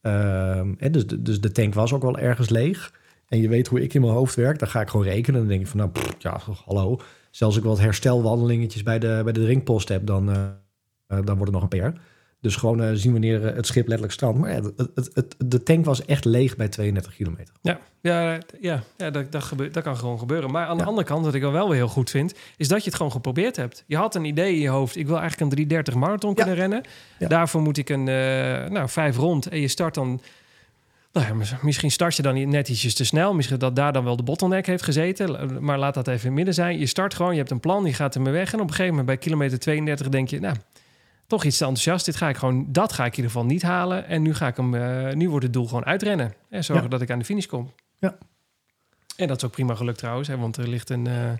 Ehm, 0.00 0.74
dus, 0.90 1.06
dus 1.06 1.40
de 1.40 1.52
tank 1.52 1.74
was 1.74 1.92
ook 1.92 2.02
wel 2.02 2.18
ergens 2.18 2.48
leeg. 2.48 2.92
En 3.28 3.40
je 3.40 3.48
weet 3.48 3.66
hoe 3.66 3.82
ik 3.82 3.94
in 3.94 4.00
mijn 4.00 4.12
hoofd 4.12 4.34
werk. 4.34 4.58
Dan 4.58 4.68
ga 4.68 4.80
ik 4.80 4.88
gewoon 4.88 5.06
rekenen. 5.06 5.40
Dan 5.40 5.48
denk 5.48 5.60
ik 5.60 5.66
van, 5.66 5.78
nou, 5.78 5.90
ja, 6.18 6.40
hallo. 6.64 6.96
Zelfs 7.30 7.40
als 7.40 7.56
ik 7.56 7.62
wat 7.62 7.78
herstelwandelingetjes 7.78 8.82
bij 8.82 8.98
de, 8.98 9.20
bij 9.24 9.32
de 9.32 9.42
drinkpost 9.42 9.88
heb, 9.88 10.06
dan, 10.06 10.30
eh, 10.30 10.42
eh, 11.06 11.24
dan 11.24 11.36
wordt 11.36 11.40
het 11.40 11.52
nog 11.52 11.62
een 11.62 11.68
per. 11.68 12.00
Dus 12.40 12.56
gewoon 12.56 12.82
eh, 12.82 12.90
zien 12.94 13.12
wanneer 13.12 13.46
eh, 13.46 13.54
het 13.56 13.66
schip 13.66 13.82
letterlijk 13.84 14.12
strandt. 14.12 14.38
Maar 14.38 14.50
ja, 14.50 14.60
het, 14.76 14.88
het, 14.94 15.10
het, 15.14 15.34
de 15.46 15.62
tank 15.62 15.84
was 15.84 16.04
echt 16.04 16.24
leeg 16.24 16.56
bij 16.56 16.68
32 16.68 17.14
kilometer. 17.14 17.54
Ja, 17.62 17.80
ja, 18.00 18.38
ja, 18.60 18.82
ja 18.96 19.10
dat, 19.10 19.32
dat, 19.32 19.42
gebeurt, 19.42 19.74
dat 19.74 19.82
kan 19.82 19.96
gewoon 19.96 20.18
gebeuren. 20.18 20.50
Maar 20.50 20.66
aan 20.66 20.76
de 20.76 20.82
Ja. 20.82 20.88
andere 20.88 21.06
kant, 21.06 21.24
wat 21.24 21.34
ik 21.34 21.40
wel 21.40 21.52
wel 21.52 21.68
weer 21.68 21.76
heel 21.76 21.88
goed 21.88 22.10
vind, 22.10 22.34
is 22.56 22.68
dat 22.68 22.78
je 22.78 22.84
het 22.86 22.94
gewoon 22.94 23.12
geprobeerd 23.12 23.56
hebt. 23.56 23.84
Je 23.86 23.96
had 23.96 24.14
een 24.14 24.24
idee 24.24 24.54
in 24.54 24.60
je 24.60 24.68
hoofd. 24.68 24.96
Ik 24.96 25.06
wil 25.06 25.18
eigenlijk 25.18 25.42
een 25.42 25.56
330 25.56 25.94
marathon 25.94 26.34
kunnen 26.34 26.54
rennen. 26.54 26.82
Daarvoor 27.18 27.60
moet 27.62 27.76
ik 27.78 27.88
een, 27.88 28.08
eh, 28.08 28.68
nou, 28.70 28.88
vijf 28.88 29.16
rond. 29.16 29.46
En 29.48 29.60
je 29.60 29.68
start 29.68 29.94
dan, 29.94 30.20
nou 31.12 31.26
ja, 31.26 31.34
mis- 31.34 31.54
misschien 31.62 31.90
start 31.90 32.16
je 32.16 32.22
dan 32.22 32.48
net 32.48 32.68
ietsjes 32.68 32.94
te 32.94 33.04
snel. 33.04 33.34
Misschien 33.34 33.58
dat 33.58 33.76
daar 33.76 33.92
dan 33.92 34.04
wel 34.04 34.16
de 34.16 34.22
bottleneck 34.22 34.66
heeft 34.66 34.82
gezeten. 34.84 35.56
Maar 35.64 35.78
laat 35.78 35.94
dat 35.94 36.08
even 36.08 36.20
in 36.20 36.26
het 36.26 36.34
midden 36.34 36.54
zijn. 36.54 36.78
Je 36.78 36.86
start 36.86 37.14
gewoon, 37.14 37.32
je 37.32 37.38
hebt 37.38 37.50
een 37.50 37.60
plan, 37.60 37.84
je 37.84 37.94
gaat 37.94 38.14
ermee 38.14 38.32
weg. 38.32 38.48
En 38.52 38.58
op 38.60 38.64
een 38.64 38.68
gegeven 38.70 38.88
moment 38.90 39.06
bij 39.06 39.16
kilometer 39.16 39.58
32 39.58 40.08
denk 40.08 40.28
je, 40.28 40.40
nou, 40.40 40.56
toch 41.30 41.44
iets 41.44 41.56
te 41.56 41.64
enthousiast. 41.64 42.04
Dit 42.04 42.16
ga 42.16 42.28
ik 42.28 42.36
gewoon, 42.36 42.66
dat 42.68 42.92
ga 42.92 43.04
ik 43.04 43.10
in 43.10 43.16
ieder 43.16 43.30
geval 43.30 43.46
niet 43.46 43.62
halen. 43.62 44.06
En 44.06 44.22
nu 44.22 44.34
ga 44.34 44.46
ik 44.46 44.56
hem, 44.56 44.74
eh, 44.74 45.14
nu 45.14 45.28
wordt 45.28 45.44
het 45.44 45.52
doel 45.52 45.66
gewoon 45.66 45.84
uitrennen. 45.84 46.34
En 46.48 46.64
zorgen 46.64 46.84
Ja. 46.84 46.90
dat 46.90 47.00
ik 47.00 47.10
aan 47.10 47.18
de 47.18 47.24
finish 47.24 47.46
kom. 47.46 47.72
Ja. 47.98 48.18
En 49.16 49.28
dat 49.28 49.36
is 49.36 49.44
ook 49.44 49.50
prima 49.52 49.74
gelukt 49.74 49.98
trouwens, 49.98 50.28
hè, 50.28 50.36
want 50.38 50.56
er 50.56 50.68
ligt 50.68 50.90
een, 50.90 51.06
eh 51.06 51.32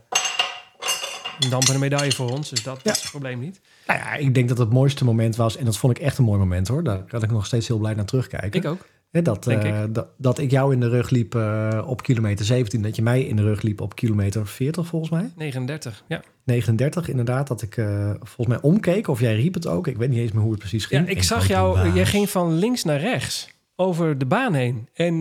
een 1.40 1.50
dampende 1.50 1.78
medaille 1.78 2.12
voor 2.12 2.30
ons. 2.30 2.48
Dus 2.50 2.62
dat 2.62 2.80
Ja. 2.82 2.90
is 2.92 3.00
het 3.00 3.10
probleem 3.10 3.38
niet. 3.38 3.60
Nou 3.86 3.98
ja, 3.98 4.14
ik 4.14 4.34
denk 4.34 4.48
dat 4.48 4.58
het 4.58 4.70
mooiste 4.72 5.04
moment 5.04 5.36
was. 5.36 5.56
En 5.56 5.64
dat 5.64 5.76
vond 5.76 5.96
ik 5.98 6.02
echt 6.02 6.18
een 6.18 6.24
mooi 6.24 6.38
moment 6.38 6.68
hoor. 6.68 6.82
Daar 6.84 6.98
kan 7.02 7.22
ik 7.22 7.30
nog 7.30 7.46
steeds 7.46 7.68
heel 7.68 7.78
blij 7.78 7.94
naar 7.94 8.04
terugkijken. 8.04 8.60
Ik 8.60 8.66
ook. 8.66 8.86
Hè, 9.10 9.22
dat, 9.22 9.46
eh, 9.46 9.82
dat, 9.90 10.06
dat 10.16 10.38
ik 10.38 10.50
jou 10.50 10.72
in 10.72 10.80
de 10.80 10.88
rug 10.88 11.10
liep 11.10 11.34
eh, 11.34 11.82
op 11.86 12.02
kilometer 12.02 12.44
17. 12.44 12.82
Dat 12.82 12.96
je 12.96 13.02
mij 13.02 13.22
in 13.22 13.36
de 13.36 13.42
rug 13.42 13.62
liep 13.62 13.80
op 13.80 13.94
kilometer 13.94 14.46
40 14.46 14.86
volgens 14.86 15.10
mij. 15.10 15.30
39, 15.36 16.04
ja. 16.08 16.22
39 16.44 17.08
inderdaad. 17.08 17.48
Dat 17.48 17.62
ik 17.62 17.76
eh, 17.76 18.10
volgens 18.22 18.46
mij 18.46 18.58
omkeek. 18.60 19.08
Of 19.08 19.20
jij 19.20 19.34
riep 19.34 19.54
het 19.54 19.66
ook. 19.66 19.86
Ik 19.86 19.96
weet 19.96 20.08
niet 20.08 20.18
eens 20.18 20.32
meer 20.32 20.42
hoe 20.42 20.50
het 20.50 20.60
precies 20.60 20.86
Ja, 20.88 20.98
ging. 20.98 21.10
ik 21.10 21.16
En 21.16 21.24
zag 21.24 21.48
jou, 21.48 21.90
jij 21.94 22.06
ging 22.06 22.30
van 22.30 22.52
links 22.58 22.84
naar 22.84 23.00
rechts 23.00 23.48
over 23.76 24.18
de 24.18 24.26
baan 24.26 24.54
heen. 24.54 24.88
En 24.94 25.18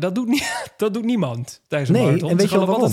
dat, 0.00 0.14
doet 0.14 0.28
niet, 0.28 0.62
dat 0.76 0.94
doet 0.94 1.04
niemand 1.04 1.60
tijdens 1.68 1.90
een 1.90 1.96
Nee, 1.96 2.04
marathon. 2.06 2.30
en 2.30 2.36
weet 2.36 2.50
je 2.50 2.56
wel 2.56 2.66
waarom? 2.66 2.92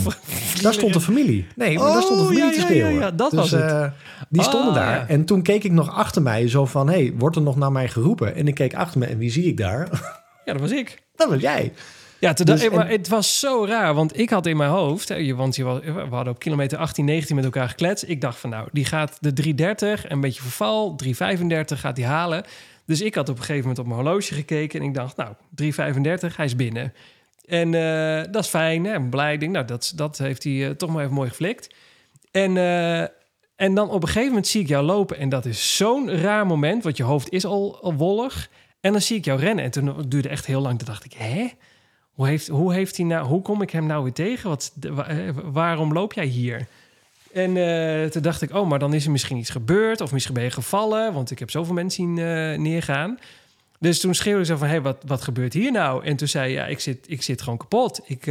Daar 0.61 0.73
stond 0.73 0.93
de 0.93 1.01
familie. 1.01 1.47
Nee, 1.55 1.77
maar 1.79 1.91
daar 1.93 2.01
stond 2.01 2.17
de 2.19 2.25
Oh, 2.25 2.29
familie 2.31 2.45
ja, 2.45 2.51
te 2.51 2.59
ja, 2.59 2.65
schreeuwen. 2.65 2.93
ja, 2.93 2.99
ja, 2.99 3.11
dat 3.11 3.31
dus, 3.31 3.39
was 3.39 3.51
het. 3.51 3.91
die 4.29 4.43
stonden 4.43 4.69
Ah, 4.69 4.75
daar. 4.75 4.95
ja. 4.95 5.07
En 5.07 5.25
toen 5.25 5.41
keek 5.41 5.63
ik 5.63 5.71
nog 5.71 5.89
achter 5.95 6.21
mij 6.21 6.47
zo 6.49 6.65
van... 6.65 6.89
hey, 6.89 7.13
wordt 7.17 7.35
er 7.35 7.41
nog 7.41 7.55
naar 7.55 7.71
mij 7.71 7.87
geroepen? 7.87 8.35
En 8.35 8.47
ik 8.47 8.55
keek 8.55 8.75
achter 8.75 8.99
me 8.99 9.05
en 9.05 9.17
wie 9.17 9.31
zie 9.31 9.43
ik 9.45 9.57
daar? 9.57 9.87
Ja, 10.45 10.51
dat 10.53 10.61
was 10.61 10.71
ik. 10.71 11.01
dat 11.15 11.29
was 11.29 11.41
jij. 11.41 11.73
Ja, 12.19 12.33
te, 12.33 12.43
Dus, 12.45 12.69
maar 12.69 12.85
en- 12.85 12.91
het 12.91 13.07
was 13.07 13.39
zo 13.39 13.65
raar, 13.65 13.93
want 13.93 14.19
ik 14.19 14.29
had 14.29 14.45
in 14.45 14.57
mijn 14.57 14.69
hoofd, 14.69 15.09
hè, 15.09 15.15
je- 15.15 15.35
want 15.35 15.55
je 15.55 15.63
was, 15.63 15.79
we 15.83 15.91
hadden 16.09 16.33
op 16.33 16.39
kilometer 16.39 16.77
18, 16.77 17.05
19 17.05 17.35
met 17.35 17.45
elkaar 17.45 17.69
gekletst. 17.69 18.03
Ik 18.07 18.21
dacht 18.21 18.37
van 18.39 18.49
nou, 18.49 18.67
die 18.71 18.85
gaat 18.85 19.17
de 19.19 19.33
330, 19.33 20.09
een 20.09 20.21
beetje 20.21 20.41
verval, 20.41 20.95
335 20.95 21.79
gaat 21.79 21.95
die 21.95 22.05
halen. 22.05 22.43
Dus 22.85 23.01
ik 23.01 23.15
had 23.15 23.29
op 23.29 23.35
een 23.35 23.41
gegeven 23.43 23.61
moment 23.61 23.79
op 23.79 23.85
mijn 23.85 23.99
horloge 23.99 24.33
gekeken 24.33 24.79
en 24.79 24.85
ik 24.85 24.93
dacht, 24.93 25.15
nou, 25.17 25.33
335, 25.55 26.35
hij 26.37 26.45
is 26.45 26.55
binnen. 26.55 26.93
En 27.45 27.73
eh, 27.73 28.31
dat 28.31 28.43
is 28.43 28.49
fijn, 28.49 28.83
ben 28.83 29.09
blij. 29.09 29.37
Denk, 29.37 29.51
nou, 29.51 29.65
dat, 29.65 29.91
dat 29.95 30.17
heeft 30.17 30.43
hij 30.43 30.65
eh, 30.65 30.69
toch 30.69 30.89
maar 30.89 31.03
even 31.03 31.15
mooi 31.15 31.29
geflikt. 31.29 31.75
En, 32.31 32.57
eh, 32.57 33.01
en 33.55 33.73
dan 33.75 33.89
op 33.89 34.01
een 34.01 34.07
gegeven 34.07 34.27
moment 34.27 34.47
zie 34.47 34.61
ik 34.61 34.67
jou 34.67 34.85
lopen 34.85 35.17
en 35.17 35.29
dat 35.29 35.45
is 35.45 35.75
zo'n 35.77 36.11
raar 36.21 36.45
moment, 36.45 36.83
want 36.83 36.97
je 36.97 37.03
hoofd 37.03 37.29
is 37.31 37.45
al, 37.45 37.79
al 37.81 37.93
wollig. 37.93 38.49
En 38.85 38.91
dan 38.91 39.01
zie 39.01 39.17
ik 39.17 39.25
jou 39.25 39.39
rennen. 39.39 39.63
En 39.63 39.71
toen 39.71 40.05
duurde 40.07 40.29
echt 40.29 40.45
heel 40.45 40.61
lang. 40.61 40.77
Toen 40.77 40.87
dacht 40.87 41.05
ik, 41.05 41.13
hè? 41.13 41.47
Hoe 42.13 42.27
heeft, 42.27 42.47
hoe 42.47 42.73
heeft 42.73 42.97
hij 42.97 43.05
nou, 43.05 43.27
hoe 43.27 43.41
kom 43.41 43.61
ik 43.61 43.69
hem 43.69 43.85
nou 43.85 44.03
weer 44.03 44.13
tegen? 44.13 44.49
Wat, 44.49 44.73
eh, 44.81 45.17
waarom 45.43 45.93
loop 45.93 46.13
jij 46.13 46.25
hier? 46.25 46.67
En 47.33 47.57
eh, 47.57 48.09
toen 48.09 48.21
dacht 48.21 48.41
ik, 48.41 48.53
oh, 48.53 48.69
maar 48.69 48.79
dan 48.79 48.93
is 48.93 49.05
er 49.05 49.11
misschien 49.11 49.37
iets 49.37 49.49
gebeurd. 49.49 50.01
Of 50.01 50.11
misschien 50.11 50.33
ben 50.33 50.43
je 50.43 50.51
gevallen. 50.51 51.13
Want 51.13 51.31
ik 51.31 51.39
heb 51.39 51.51
zoveel 51.51 51.73
mensen 51.73 52.03
zien 52.03 52.17
eh, 52.17 52.57
neergaan. 52.57 53.19
Dus 53.79 53.99
toen 53.99 54.13
schreeuwde 54.13 54.39
ik 54.39 54.45
zo 54.45 54.55
van, 54.55 54.67
hé, 54.67 54.73
hey, 54.73 54.81
wat, 54.81 54.97
wat 55.05 55.21
gebeurt 55.21 55.53
hier 55.53 55.71
nou? 55.71 56.05
En 56.05 56.15
toen 56.15 56.27
zei 56.27 56.43
hij, 56.43 56.53
ja, 56.53 56.65
ik 56.65 56.79
zit, 56.79 57.05
ik 57.07 57.21
zit 57.21 57.41
gewoon 57.41 57.57
kapot. 57.57 58.01
Ik, 58.05 58.25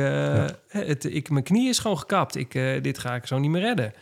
het, 0.68 1.04
ik, 1.04 1.30
mijn 1.30 1.44
knie 1.44 1.68
is 1.68 1.78
gewoon 1.78 1.98
gekapt. 1.98 2.36
Ik, 2.36 2.52
dit 2.82 2.98
ga 2.98 3.14
ik 3.14 3.26
zo 3.26 3.38
niet 3.38 3.50
meer 3.50 3.62
redden. 3.62 3.86
En, 3.86 3.92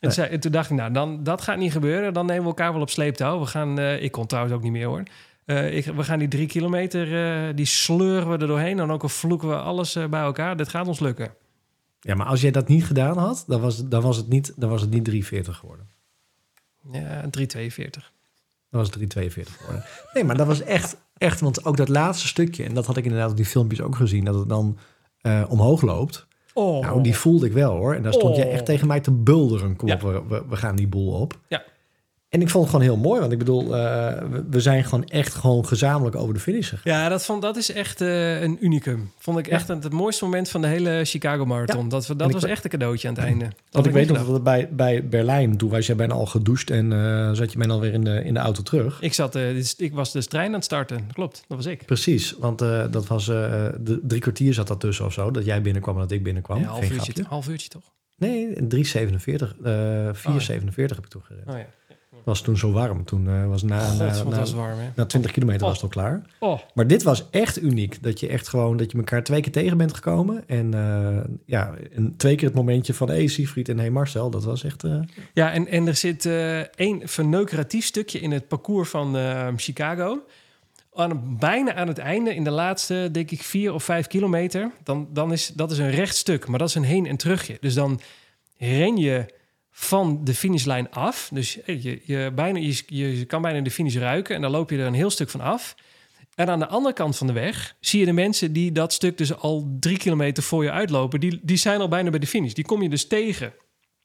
Nee. 0.00 0.10
zei, 0.10 0.28
en 0.30 0.40
toen 0.40 0.52
dacht 0.52 0.70
ik, 0.70 0.76
nou, 0.76 0.92
dan, 0.92 1.22
dat 1.22 1.40
gaat 1.40 1.58
niet 1.58 1.72
gebeuren. 1.72 2.12
Dan 2.12 2.26
nemen 2.26 2.42
we 2.42 2.48
elkaar 2.48 2.72
wel 2.72 2.82
op 2.82 2.90
sleeptouw. 2.90 3.40
We 3.40 3.46
gaan, 3.46 3.78
ik 3.78 4.12
kon 4.12 4.26
trouwens 4.26 4.54
ook 4.54 4.62
niet 4.62 4.72
meer 4.72 4.86
hoor. 4.86 5.02
Eh, 5.50 5.76
ik, 5.76 5.84
we 5.84 6.04
gaan 6.04 6.18
die 6.18 6.28
drie 6.28 6.46
kilometer, 6.46 7.24
eh, 7.48 7.54
die 7.56 7.64
sleuren 7.66 8.26
we 8.30 8.38
er 8.38 8.46
doorheen. 8.46 8.78
En 8.78 8.90
ook 8.90 9.02
al 9.02 9.08
vloeken 9.08 9.48
we 9.48 9.56
alles 9.56 9.94
eh, 9.96 10.06
bij 10.06 10.20
elkaar. 10.20 10.56
Dit 10.56 10.68
gaat 10.68 10.86
ons 10.86 11.00
lukken. 11.00 11.34
Ja, 12.00 12.14
maar 12.14 12.26
als 12.26 12.40
jij 12.40 12.50
dat 12.50 12.68
niet 12.68 12.84
gedaan 12.84 13.18
had, 13.18 13.44
dan 13.46 13.60
was, 13.60 13.88
dan 13.88 14.02
was, 14.02 14.16
het, 14.16 14.28
niet, 14.28 14.52
dan 14.56 14.70
was 14.70 14.80
het 14.80 14.90
niet 14.90 15.04
340 15.04 15.56
geworden. 15.56 15.88
Ja, 16.92 17.00
342. 17.30 18.12
Dan 18.70 18.80
was 18.80 18.82
het 18.82 18.92
342 18.92 19.56
geworden. 19.56 19.84
Nee, 20.12 20.24
maar 20.24 20.36
dat 20.36 20.46
was 20.46 20.62
echt, 20.62 20.96
echt, 21.16 21.40
want 21.40 21.64
ook 21.64 21.76
dat 21.76 21.88
laatste 21.88 22.26
stukje, 22.26 22.64
en 22.64 22.74
dat 22.74 22.86
had 22.86 22.96
ik 22.96 23.04
inderdaad 23.04 23.30
op 23.30 23.36
die 23.36 23.46
filmpjes 23.46 23.80
ook 23.80 23.96
gezien, 23.96 24.24
dat 24.24 24.34
het 24.34 24.48
dan 24.48 24.78
omhoog 25.48 25.82
loopt. 25.82 26.26
Oh, 26.54 26.80
Nou, 26.82 27.02
die 27.02 27.16
voelde 27.16 27.46
ik 27.46 27.52
wel 27.52 27.76
hoor. 27.76 27.94
En 27.94 28.02
daar 28.02 28.12
stond 28.12 28.36
je 28.36 28.44
Oh. 28.44 28.52
echt 28.52 28.64
tegen 28.66 28.86
mij 28.86 29.00
te 29.00 29.10
bulderen. 29.10 29.76
Kom 29.76 29.88
Ja. 29.88 29.94
op, 29.94 30.00
we, 30.00 30.22
we, 30.28 30.44
we 30.48 30.56
gaan 30.56 30.76
die 30.76 30.88
boel 30.88 31.12
op. 31.20 31.38
Ja. 31.48 31.62
En 32.30 32.40
ik 32.40 32.48
vond 32.48 32.64
het 32.64 32.74
gewoon 32.74 32.90
heel 32.90 33.02
mooi, 33.02 33.20
want 33.20 33.32
ik 33.32 33.38
bedoel, 33.38 33.76
eh, 33.76 34.22
we, 34.50 34.60
zijn 34.60 34.84
gewoon 34.84 35.04
echt 35.04 35.34
gewoon 35.34 35.66
gezamenlijk 35.66 36.16
over 36.16 36.34
de 36.34 36.40
finish 36.40 36.68
gegaan. 36.68 36.92
Ja, 36.92 37.08
dat, 37.08 37.24
vond, 37.24 37.42
dat 37.42 37.56
is 37.56 37.72
echt 37.72 38.00
eh, 38.00 38.42
een 38.42 38.64
unicum. 38.64 39.12
Vond 39.18 39.38
ik 39.38 39.46
echt 39.46 39.68
het, 39.68 39.84
het 39.84 39.92
mooiste 39.92 40.24
moment 40.24 40.48
van 40.48 40.60
de 40.60 40.66
hele 40.66 41.04
Chicago 41.04 41.46
Marathon. 41.46 41.88
Dat, 41.88 42.14
dat 42.16 42.32
was 42.32 42.44
echt 42.44 42.64
een 42.64 42.70
cadeautje 42.70 43.08
aan 43.08 43.14
het 43.14 43.24
einde. 43.24 43.44
Dat 43.44 43.54
Want 43.70 43.86
ik 43.86 43.92
weet 43.92 44.08
nog 44.08 44.26
dat 44.26 44.42
bij, 44.42 44.68
bij 44.72 45.08
Berlijn, 45.08 45.56
toen 45.56 45.70
was 45.70 45.86
jij 45.86 45.96
bijna 45.96 46.14
al 46.14 46.26
gedoucht 46.26 46.70
en 46.70 46.92
eh, 46.92 47.32
zat 47.32 47.52
je 47.52 47.58
bijna 47.58 47.72
alweer 47.72 47.92
in 47.92 48.04
de, 48.04 48.24
in 48.24 48.34
de 48.34 48.40
auto 48.40 48.62
terug. 48.62 49.00
Ik, 49.00 49.14
zat, 49.14 49.34
ik 49.76 49.92
was 49.92 50.12
de 50.12 50.24
trein 50.24 50.46
aan 50.46 50.52
het 50.52 50.64
starten. 50.64 51.08
Klopt, 51.12 51.44
dat 51.48 51.56
was 51.56 51.66
ik. 51.66 51.84
Precies, 51.86 52.34
want 52.38 52.58
dat 52.90 53.06
was 53.06 53.26
de, 53.26 54.00
drie 54.02 54.20
kwartier 54.20 54.54
zat 54.54 54.68
dat 54.68 54.80
tussen 54.80 55.04
of 55.04 55.12
zo, 55.12 55.30
dat 55.30 55.44
jij 55.44 55.62
binnenkwam 55.62 55.94
en 55.94 56.00
dat 56.00 56.10
ik 56.10 56.22
binnenkwam. 56.22 56.60
Ja, 56.60 56.66
half, 56.66 56.90
uurtje, 56.90 57.24
half 57.28 57.48
uurtje 57.48 57.68
toch? 57.68 57.92
Nee, 58.16 58.54
3,47, 58.54 58.62
eh 59.62 60.08
4,47 60.12 60.74
heb 60.74 60.98
ik 60.98 61.06
toen 61.06 61.22
gereden. 61.22 61.52
Oh 61.52 61.58
ja. 61.58 61.66
Het 62.20 62.28
was 62.28 62.40
toen 62.40 62.56
zo 62.56 62.72
warm. 62.72 63.04
Toen 63.04 63.28
eh, 63.28 63.46
was 63.46 63.62
na, 63.62 63.78
God, 63.78 63.98
na, 63.98 64.22
na, 64.24 64.38
was 64.38 64.52
warm, 64.52 64.78
hè? 64.78 64.88
na 64.96 65.06
20 65.06 65.30
kilometer 65.32 65.62
Oh. 65.62 65.68
was 65.68 65.74
het 65.82 65.82
al 65.84 65.88
klaar. 66.02 66.22
Oh, 66.38 66.58
Maar 66.74 66.86
dit 66.86 67.02
was 67.02 67.30
echt 67.30 67.62
uniek. 67.62 68.02
Dat 68.02 68.20
je 68.20 68.28
echt 68.28 68.48
gewoon, 68.48 68.76
dat 68.76 68.90
je 68.90 68.98
elkaar 68.98 69.22
twee 69.24 69.40
keer 69.40 69.52
tegen 69.52 69.76
bent 69.76 69.94
gekomen. 69.94 70.48
En 70.48 70.74
eh, 70.74 71.24
ja, 71.46 71.74
en 71.94 72.14
twee 72.16 72.34
keer 72.36 72.46
het 72.46 72.56
momentje 72.56 72.94
van, 72.94 73.08
hey 73.08 73.26
Siegfried 73.26 73.68
en 73.68 73.78
hey 73.78 73.90
Marcel. 73.90 74.30
Dat 74.30 74.44
was 74.44 74.64
echt... 74.64 74.84
eh, 74.84 75.00
Ja, 75.32 75.52
en, 75.52 75.66
en 75.68 75.86
er 75.86 75.96
zit 75.96 76.26
één 76.74 77.00
verneukeratief 77.08 77.84
stukje 77.84 78.20
in 78.20 78.30
het 78.30 78.48
parcours 78.48 78.88
van 78.88 79.16
Chicago. 79.56 80.18
Aan, 80.94 81.36
bijna 81.38 81.74
aan 81.74 81.88
het 81.88 81.98
einde, 81.98 82.34
in 82.34 82.44
de 82.44 82.50
laatste, 82.50 83.08
denk 83.12 83.30
ik, 83.30 83.42
vier 83.42 83.72
of 83.74 83.84
vijf 83.84 84.06
kilometer... 84.06 84.70
Dan, 84.82 85.08
dan 85.12 85.32
is 85.32 85.46
dat 85.54 85.70
is 85.70 85.78
een 85.78 85.90
recht 85.90 86.16
stuk, 86.16 86.46
maar 86.48 86.58
dat 86.58 86.68
is 86.68 86.74
een 86.74 86.82
heen- 86.82 87.06
en 87.06 87.16
terugje. 87.16 87.56
Dus 87.60 87.74
dan 87.74 88.00
ren 88.58 88.96
je 88.96 89.26
van 89.70 90.20
de 90.24 90.34
finishlijn 90.34 90.90
af. 90.90 91.30
Dus 91.32 91.58
je, 91.66 92.00
je, 92.04 92.32
bijna, 92.34 92.58
je, 92.58 93.18
je 93.18 93.24
kan 93.24 93.42
bijna 93.42 93.60
de 93.60 93.70
finish 93.70 93.96
ruiken... 93.96 94.34
en 94.34 94.42
dan 94.42 94.50
loop 94.50 94.70
je 94.70 94.78
er 94.78 94.86
een 94.86 94.94
heel 94.94 95.10
stuk 95.10 95.30
van 95.30 95.40
af... 95.40 95.74
En 96.34 96.48
aan 96.50 96.58
de 96.58 96.66
andere 96.68 96.94
kant 96.94 97.16
van 97.16 97.26
de 97.26 97.32
weg 97.32 97.76
zie 97.80 98.00
je 98.00 98.06
de 98.06 98.12
mensen 98.12 98.52
die 98.52 98.72
dat 98.72 98.92
stuk 98.92 99.18
dus 99.18 99.34
al 99.36 99.76
drie 99.80 99.96
kilometer 99.96 100.42
voor 100.42 100.64
je 100.64 100.70
uitlopen. 100.70 101.20
Die, 101.20 101.40
die 101.42 101.56
zijn 101.56 101.80
al 101.80 101.88
bijna 101.88 102.10
bij 102.10 102.18
de 102.18 102.26
finish. 102.26 102.52
Die 102.52 102.64
kom 102.64 102.82
je 102.82 102.88
dus 102.88 103.06
tegen. 103.06 103.52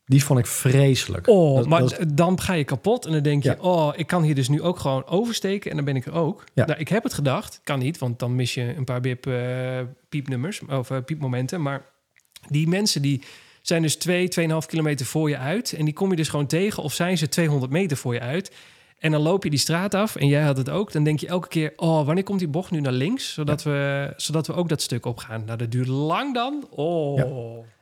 die 0.06 0.24
vond 0.24 0.40
ik 0.40 0.46
vreselijk. 0.46 1.28
Oh, 1.28 1.56
Dat- 1.58 1.68
maar 1.68 1.80
dat- 1.80 2.00
dan 2.14 2.40
ga 2.42 2.54
je 2.54 2.64
kapot 2.64 3.06
en 3.06 3.12
dan 3.12 3.22
denk 3.22 3.44
je, 3.44 3.50
Ja. 3.50 3.56
oh, 3.60 3.94
ik 3.96 4.08
kan 4.08 4.24
hier 4.24 4.36
dus 4.36 4.50
nu 4.50 4.62
ook 4.62 4.80
gewoon 4.80 5.06
oversteken 5.06 5.70
en 5.70 5.76
dan 5.76 5.86
ben 5.86 5.96
ik 5.96 6.06
er 6.06 6.14
ook. 6.14 6.44
Ja. 6.54 6.66
Nou, 6.66 6.80
ik 6.80 6.88
heb 6.88 7.04
het 7.04 7.14
gedacht, 7.14 7.60
kan 7.64 7.80
niet, 7.80 7.98
want 7.98 8.20
dan 8.20 8.36
mis 8.36 8.54
je 8.54 8.76
een 8.76 8.84
paar 8.84 9.02
bip, 9.02 9.28
eh, 9.28 9.80
piepnummers 10.10 10.62
of 10.70 10.90
eh, 10.92 10.98
piepmomenten. 11.06 11.62
Maar 11.62 11.86
die 12.50 12.68
mensen 12.68 13.02
die 13.02 13.22
zijn 13.68 13.82
dus 13.82 13.96
2, 13.96 14.30
2,5 14.40 14.56
kilometer 14.68 15.06
voor 15.06 15.30
je 15.30 15.38
uit 15.38 15.74
en 15.74 15.86
die 15.86 15.94
kom 15.94 16.10
je 16.10 16.16
dus 16.16 16.30
gewoon 16.30 16.48
tegen 16.48 16.84
of 16.84 16.94
zijn 16.94 17.18
ze 17.18 17.28
200 17.30 17.72
meter 17.72 17.98
voor 17.98 18.14
je 18.14 18.20
uit. 18.20 18.52
En 19.00 19.12
dan 19.12 19.22
loop 19.22 19.44
je 19.44 19.50
die 19.50 19.60
straat 19.60 19.94
af 19.94 20.16
en 20.16 20.28
jij 20.28 20.44
had 20.44 20.58
het 20.58 20.70
ook. 20.70 20.92
Dan 20.92 21.04
denk 21.04 21.20
je 21.20 21.28
elke 21.28 21.48
keer, 21.48 21.74
oh, 21.76 22.06
wanneer 22.06 22.24
komt 22.24 22.40
die 22.40 22.48
bocht 22.48 22.72
nu 22.72 22.80
naar 22.82 22.92
links? 22.92 23.34
Zodat, 23.34 23.64
we, 23.64 24.14
zodat 24.18 24.48
we 24.48 24.54
ook 24.54 24.70
dat 24.70 24.82
stuk 24.82 25.06
opgaan. 25.06 25.46
Nou, 25.46 25.58
dat 25.58 25.72
duurt 25.72 25.88
lang 25.88 26.34
dan. 26.34 26.68
Oh. 26.70 27.18
Ja. 27.18 27.26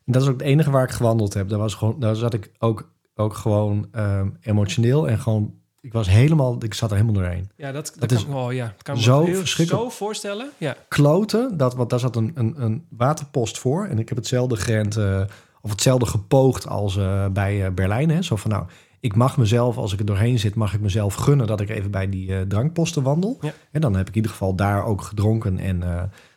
Dat 0.06 0.22
is 0.22 0.28
ook 0.28 0.40
het 0.40 0.48
enige 0.48 0.72
waar 0.72 0.84
ik 0.84 0.92
gewandeld 0.92 1.34
heb. 1.34 1.50
Daar, 1.50 1.60
was 1.60 1.74
gewoon, 1.74 2.00
daar 2.00 2.16
zat 2.16 2.34
ik 2.34 2.52
ook, 2.60 2.92
ook 3.16 3.34
gewoon 3.34 3.88
ehm, 3.92 4.30
emotioneel 4.42 5.08
en 5.08 5.20
gewoon... 5.20 5.54
Ik 5.82 5.94
was 5.94 6.10
helemaal... 6.10 6.56
Ik 6.64 6.74
zat 6.74 6.90
er 6.90 6.96
helemaal 6.98 7.22
doorheen. 7.22 7.50
Ja, 7.56 7.72
dat, 7.72 7.86
dat, 7.86 8.10
Dat 8.10 8.24
kan, 8.24 8.34
is 8.34 8.36
oh, 8.36 8.54
ja, 8.54 8.66
dat 8.66 8.84
kan 8.84 8.96
me 8.96 9.02
zo 9.02 9.24
heel- 9.26 9.36
verschrikkelijk. 9.36 9.84
zo 9.84 9.90
voorstellen. 9.90 10.50
Ja. 10.58 10.76
kloten. 10.88 11.58
Dat, 11.58 11.76
want 11.76 11.90
daar 11.90 12.00
zat 12.00 12.16
een, 12.16 12.32
een, 12.36 12.54
een 12.58 12.86
waterpost 12.90 13.58
voor. 13.60 13.86
En 13.86 14.00
ik 14.00 14.10
heb 14.10 14.18
hetzelfde 14.18 14.56
gerend, 14.56 14.98
eh, 14.98 15.22
of 15.64 15.70
hetzelfde 15.70 16.06
gepoogd 16.06 16.68
als 16.68 16.98
eh, 16.98 17.28
bij 17.28 17.66
eh, 17.66 17.72
Berlijn. 17.72 18.10
Hè. 18.10 18.22
Zo 18.22 18.36
van, 18.36 18.52
nou, 18.52 18.66
ik 19.00 19.16
mag 19.16 19.38
mezelf, 19.38 19.78
als 19.78 19.94
ik 19.94 20.00
er 20.00 20.06
doorheen 20.06 20.40
zit, 20.40 20.56
mag 20.56 20.74
ik 20.74 20.82
mezelf 20.82 21.14
gunnen 21.14 21.48
dat 21.48 21.62
ik 21.62 21.70
even 21.70 21.92
bij 21.92 22.10
die 22.10 22.36
eh, 22.36 22.42
drankposten 22.42 23.04
wandel. 23.04 23.38
Ja. 23.42 23.54
En 23.72 23.82
dan 23.82 23.96
heb 23.96 24.02
ik 24.02 24.10
in 24.10 24.16
ieder 24.16 24.32
geval 24.32 24.56
daar 24.56 24.86
ook 24.86 25.02
gedronken. 25.02 25.60
En, 25.60 25.78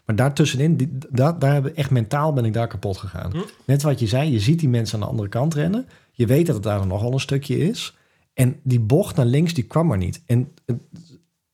maar 0.05 0.17
daartussenin, 0.17 0.77
die, 0.77 0.99
daar, 1.13 1.65
echt 1.65 1.91
mentaal 1.91 2.33
ben 2.33 2.45
ik 2.45 2.53
daar 2.53 2.69
kapot 2.69 2.97
gegaan. 2.97 3.31
Hm. 3.31 3.39
Net 3.65 3.83
wat 3.83 4.01
je 4.01 4.07
zei, 4.07 4.31
je 4.31 4.41
ziet 4.41 4.59
die 4.59 4.69
mensen 4.69 4.95
aan 4.95 5.05
de 5.05 5.11
andere 5.11 5.29
kant 5.29 5.55
rennen. 5.55 5.87
Je 6.13 6.27
weet 6.27 6.47
dat 6.47 6.55
het 6.55 6.65
daar 6.65 6.87
nog 6.87 7.03
wel 7.03 7.13
een 7.13 7.21
stukje 7.21 7.59
is. 7.59 7.97
En 8.35 8.57
die 8.63 8.81
bocht 8.81 9.17
naar 9.17 9.27
links, 9.27 9.55
die 9.55 9.65
kwam 9.65 9.87
maar 9.87 9.99
niet. 9.99 10.23
En 10.27 10.53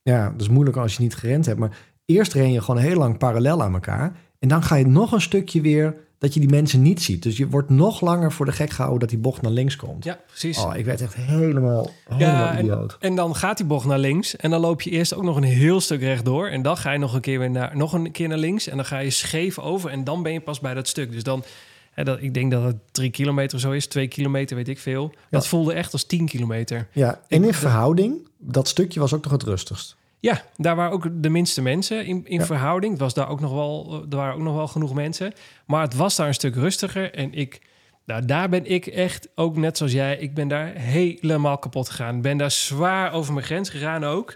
ja, 0.03 0.31
dat 0.31 0.41
is 0.41 0.49
moeilijk 0.49 0.77
als 0.77 0.97
je 0.97 1.03
niet 1.03 1.15
gerend 1.15 1.47
hebt. 1.47 1.59
Maar 1.59 1.79
eerst 2.05 2.33
ren 2.33 2.53
je 2.53 2.61
gewoon 2.61 2.81
heel 2.81 2.97
lang 2.97 3.19
parallel 3.19 3.63
aan 3.63 3.75
elkaar. 3.75 4.17
En 4.39 4.49
dan 4.49 4.63
ga 4.63 4.75
je 4.75 4.87
nog 4.87 5.13
een 5.13 5.21
stukje 5.21 5.61
weer 5.61 5.97
dat 6.23 6.35
je 6.35 6.41
die 6.41 6.49
mensen 6.49 6.83
niet 6.83 7.03
ziet. 7.03 7.23
Dus 7.23 7.37
je 7.37 7.49
wordt 7.49 7.71
nog 7.71 8.01
langer 8.01 8.33
voor 8.33 8.47
de 8.47 8.53
gek 8.53 8.71
gehouden 8.71 9.01
dat 9.01 9.09
die 9.09 9.19
bocht 9.19 9.43
naar 9.43 9.53
links 9.53 9.77
komt. 9.77 10.05
ja, 10.05 10.19
precies. 10.27 10.59
Oh, 10.59 10.77
ik 10.77 10.85
werd 10.85 11.01
echt 11.01 11.15
helemaal, 11.15 11.91
helemaal 12.09 12.35
Ja, 12.45 12.57
en, 12.57 12.65
idioot. 12.65 12.97
en 13.01 13.15
dan 13.15 13.37
gaat 13.37 13.57
die 13.57 13.67
bocht 13.67 13.87
naar 13.87 13.99
links. 13.99 14.37
En 14.37 14.51
dan 14.51 14.61
loop 14.61 14.83
je 14.83 14.91
eerst 14.91 15.15
ook 15.15 15.23
nog 15.23 15.37
een 15.37 15.43
heel 15.43 15.81
stuk 15.81 16.01
rechtdoor. 16.01 16.47
En 16.49 16.63
dan 16.63 16.77
ga 16.77 16.93
je 16.93 16.99
nog 16.99 17.15
een 17.15 17.21
keer 17.21 17.39
weer 17.39 17.51
naar, 17.51 17.77
nog 17.77 17.93
een 17.93 18.11
keer 18.13 18.29
naar 18.29 18.39
links. 18.39 18.69
En 18.69 18.77
dan 18.77 18.85
ga 18.87 18.99
je 18.99 19.11
scheef 19.11 19.59
over. 19.59 19.91
En 19.91 20.05
dan 20.05 20.23
ben 20.23 20.33
je 20.33 20.41
pas 20.41 20.61
bij 20.61 20.75
dat 20.75 20.89
stuk. 20.89 21.13
Dus 21.13 21.23
dan, 21.23 21.45
hè, 21.93 22.05
dat, 22.05 22.19
ik 22.23 22.35
denk 22.35 22.51
dat 22.51 22.65
het 22.65 22.77
drie 22.93 23.11
kilometer 23.11 23.61
zo 23.61 23.71
is. 23.71 23.87
Twee 23.87 24.09
kilometer, 24.09 24.57
weet 24.57 24.69
ik 24.69 24.79
veel. 24.79 25.13
Dat 25.31 25.47
voelde 25.47 25.73
echt 25.73 25.93
als 25.93 26.05
tien 26.05 26.27
kilometer. 26.27 26.89
Ja, 26.93 27.21
en 27.29 27.43
in 27.43 27.49
Ik- 27.49 27.55
verhouding, 27.55 28.29
dat 28.39 28.69
stukje 28.69 29.01
was 29.01 29.13
ook 29.15 29.23
nog 29.23 29.33
het 29.33 29.43
rustigst. 29.43 29.97
Ja, 30.23 30.43
daar 30.57 30.77
waren 30.77 30.93
ook 30.93 31.09
de 31.23 31.29
minste 31.29 31.63
mensen 31.63 32.07
in, 32.07 32.27
in 32.27 32.39
Ja. 32.39 32.45
verhouding. 32.47 32.99
Was 32.99 33.15
daar 33.15 33.29
ook 33.29 33.41
nog 33.41 33.53
wel, 33.53 34.05
er 34.11 34.17
waren 34.17 34.35
ook 34.35 34.41
nog 34.41 34.55
wel 34.55 34.69
genoeg 34.69 34.95
mensen. 34.95 35.33
Maar 35.67 35.83
het 35.83 35.95
was 35.95 36.17
daar 36.17 36.27
een 36.27 36.35
stuk 36.35 36.55
rustiger. 36.55 37.15
En 37.15 37.33
ik, 37.35 37.61
nou, 38.05 38.25
daar 38.25 38.49
ben 38.49 38.67
ik 38.67 38.87
echt, 38.87 39.29
ook 39.35 39.57
net 39.57 39.77
zoals 39.77 39.93
jij, 39.93 40.17
ik 40.17 40.35
ben 40.35 40.49
daar 40.49 40.67
helemaal 40.75 41.59
kapot 41.59 41.89
gegaan. 41.89 42.21
Ben 42.21 42.37
daar 42.37 42.51
zwaar 42.51 43.13
over 43.13 43.33
mijn 43.33 43.47
grens 43.47 43.71
gegaan 43.71 44.05
ook. 44.05 44.35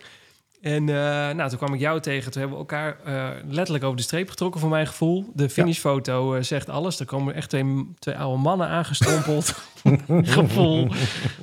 En 0.61 0.89
eh, 0.89 0.95
nou, 1.35 1.49
toen 1.49 1.59
kwam 1.59 1.75
ik 1.75 1.81
jou 1.81 2.01
tegen. 2.01 2.31
Toen 2.33 2.41
hebben 2.41 2.59
we 2.59 2.65
elkaar 2.65 2.97
eh, 3.05 3.29
letterlijk 3.49 3.85
over 3.85 3.97
de 3.97 4.03
streep 4.03 4.29
getrokken, 4.29 4.61
voor 4.61 4.71
mijn 4.71 4.87
gevoel. 4.87 5.31
De 5.35 5.49
finishfoto 5.51 6.35
eh, 6.35 6.43
zegt 6.43 6.69
alles. 6.69 7.01
Er 7.01 7.07
komen 7.07 7.35
echt 7.35 7.49
twee, 7.49 7.89
twee 7.99 8.17
oude 8.17 8.43
mannen 8.43 8.69
aangestrompeld. 8.69 9.55
gevoel. 10.37 10.89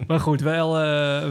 Maar 0.07 0.19
goed, 0.19 0.41
wel, 0.41 0.71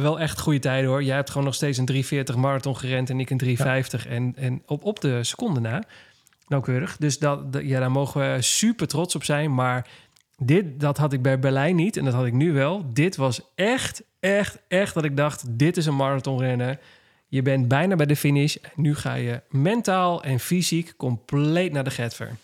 wel 0.00 0.20
echt 0.20 0.40
goede 0.40 0.58
tijden 0.58 0.90
hoor. 0.90 1.02
Jij 1.02 1.14
hebt 1.16 1.30
gewoon 1.30 1.44
nog 1.46 1.54
steeds 1.54 1.78
een 1.78 1.84
340 1.86 2.36
marathon 2.36 2.76
gerend 2.76 3.10
en 3.10 3.20
ik 3.20 3.30
een 3.30 3.38
350. 3.38 4.06
En, 4.06 4.32
en 4.36 4.62
op, 4.66 4.84
op 4.84 5.00
de 5.00 5.24
seconde 5.24 5.60
na. 5.60 5.82
Nauwkeurig. 6.48 6.96
Dus 6.96 7.18
dat, 7.18 7.52
dat- 7.52 7.62
ja, 7.64 7.80
daar 7.80 7.90
mogen 7.90 8.34
we 8.34 8.42
super 8.42 8.86
trots 8.88 9.14
op 9.14 9.24
zijn. 9.24 9.54
Maar 9.54 9.86
dit, 10.36 10.80
dat 10.80 10.96
had 10.96 11.12
ik 11.12 11.22
bij 11.22 11.38
Berlijn 11.38 11.76
niet. 11.76 11.96
En 11.96 12.04
dat 12.04 12.14
had 12.14 12.26
ik 12.26 12.32
nu 12.32 12.52
wel. 12.52 12.84
Dit 12.92 13.16
was 13.16 13.40
echt, 13.54 14.02
echt, 14.20 14.58
echt 14.68 14.94
dat 14.94 15.04
ik 15.04 15.16
dacht... 15.16 15.44
dit 15.58 15.76
is 15.76 15.86
een 15.86 15.96
marathonrennen. 15.96 16.78
Je 17.32 17.42
bent 17.42 17.68
bijna 17.68 17.96
bij 17.96 18.06
de 18.06 18.16
finish. 18.16 18.56
En 18.56 18.70
nu 18.76 18.94
ga 18.94 19.14
je 19.14 19.40
mentaal 19.48 20.22
en 20.22 20.40
fysiek 20.40 20.94
compleet 20.96 21.72
naar 21.72 21.84
de 21.84 21.90
getver. 21.90 22.36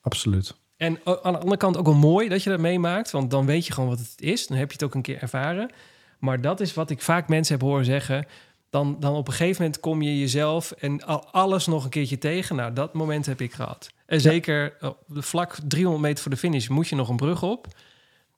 Absoluut. 0.00 0.54
En 0.76 0.98
aan 1.04 1.32
de 1.32 1.38
andere 1.38 1.56
kant 1.56 1.76
ook 1.76 1.84
wel 1.86 1.94
mooi 1.94 2.28
dat 2.28 2.42
je 2.42 2.50
dat 2.50 2.58
meemaakt. 2.58 3.10
Want 3.10 3.30
dan 3.30 3.46
weet 3.46 3.66
je 3.66 3.72
gewoon 3.72 3.88
wat 3.88 3.98
het 3.98 4.14
is. 4.16 4.46
Dan 4.46 4.58
heb 4.58 4.66
je 4.68 4.72
het 4.72 4.84
ook 4.84 4.94
een 4.94 5.02
keer 5.02 5.22
ervaren. 5.22 5.70
Maar 6.18 6.40
dat 6.40 6.60
is 6.60 6.74
wat 6.74 6.90
ik 6.90 7.02
vaak 7.02 7.28
mensen 7.28 7.54
heb 7.54 7.62
horen 7.62 7.84
zeggen. 7.84 8.26
Dan, 8.70 8.96
dan 9.00 9.14
op 9.14 9.26
een 9.26 9.32
gegeven 9.34 9.62
moment 9.62 9.80
kom 9.80 10.02
je 10.02 10.18
jezelf 10.18 10.70
en 10.70 11.02
al- 11.04 11.26
alles 11.30 11.66
nog 11.66 11.84
een 11.84 11.90
keertje 11.90 12.18
tegen. 12.18 12.56
Nou, 12.56 12.72
dat 12.72 12.94
moment 12.94 13.26
heb 13.26 13.40
ik 13.40 13.52
gehad. 13.52 13.90
En 14.06 14.20
zeker 14.20 14.76
op 14.80 14.98
de 15.06 15.22
vlak 15.22 15.56
300 15.68 16.04
meter 16.04 16.22
voor 16.22 16.30
de 16.30 16.38
finish 16.38 16.68
moet 16.68 16.88
je 16.88 16.96
nog 16.96 17.08
een 17.08 17.16
brug 17.16 17.42
op. 17.42 17.66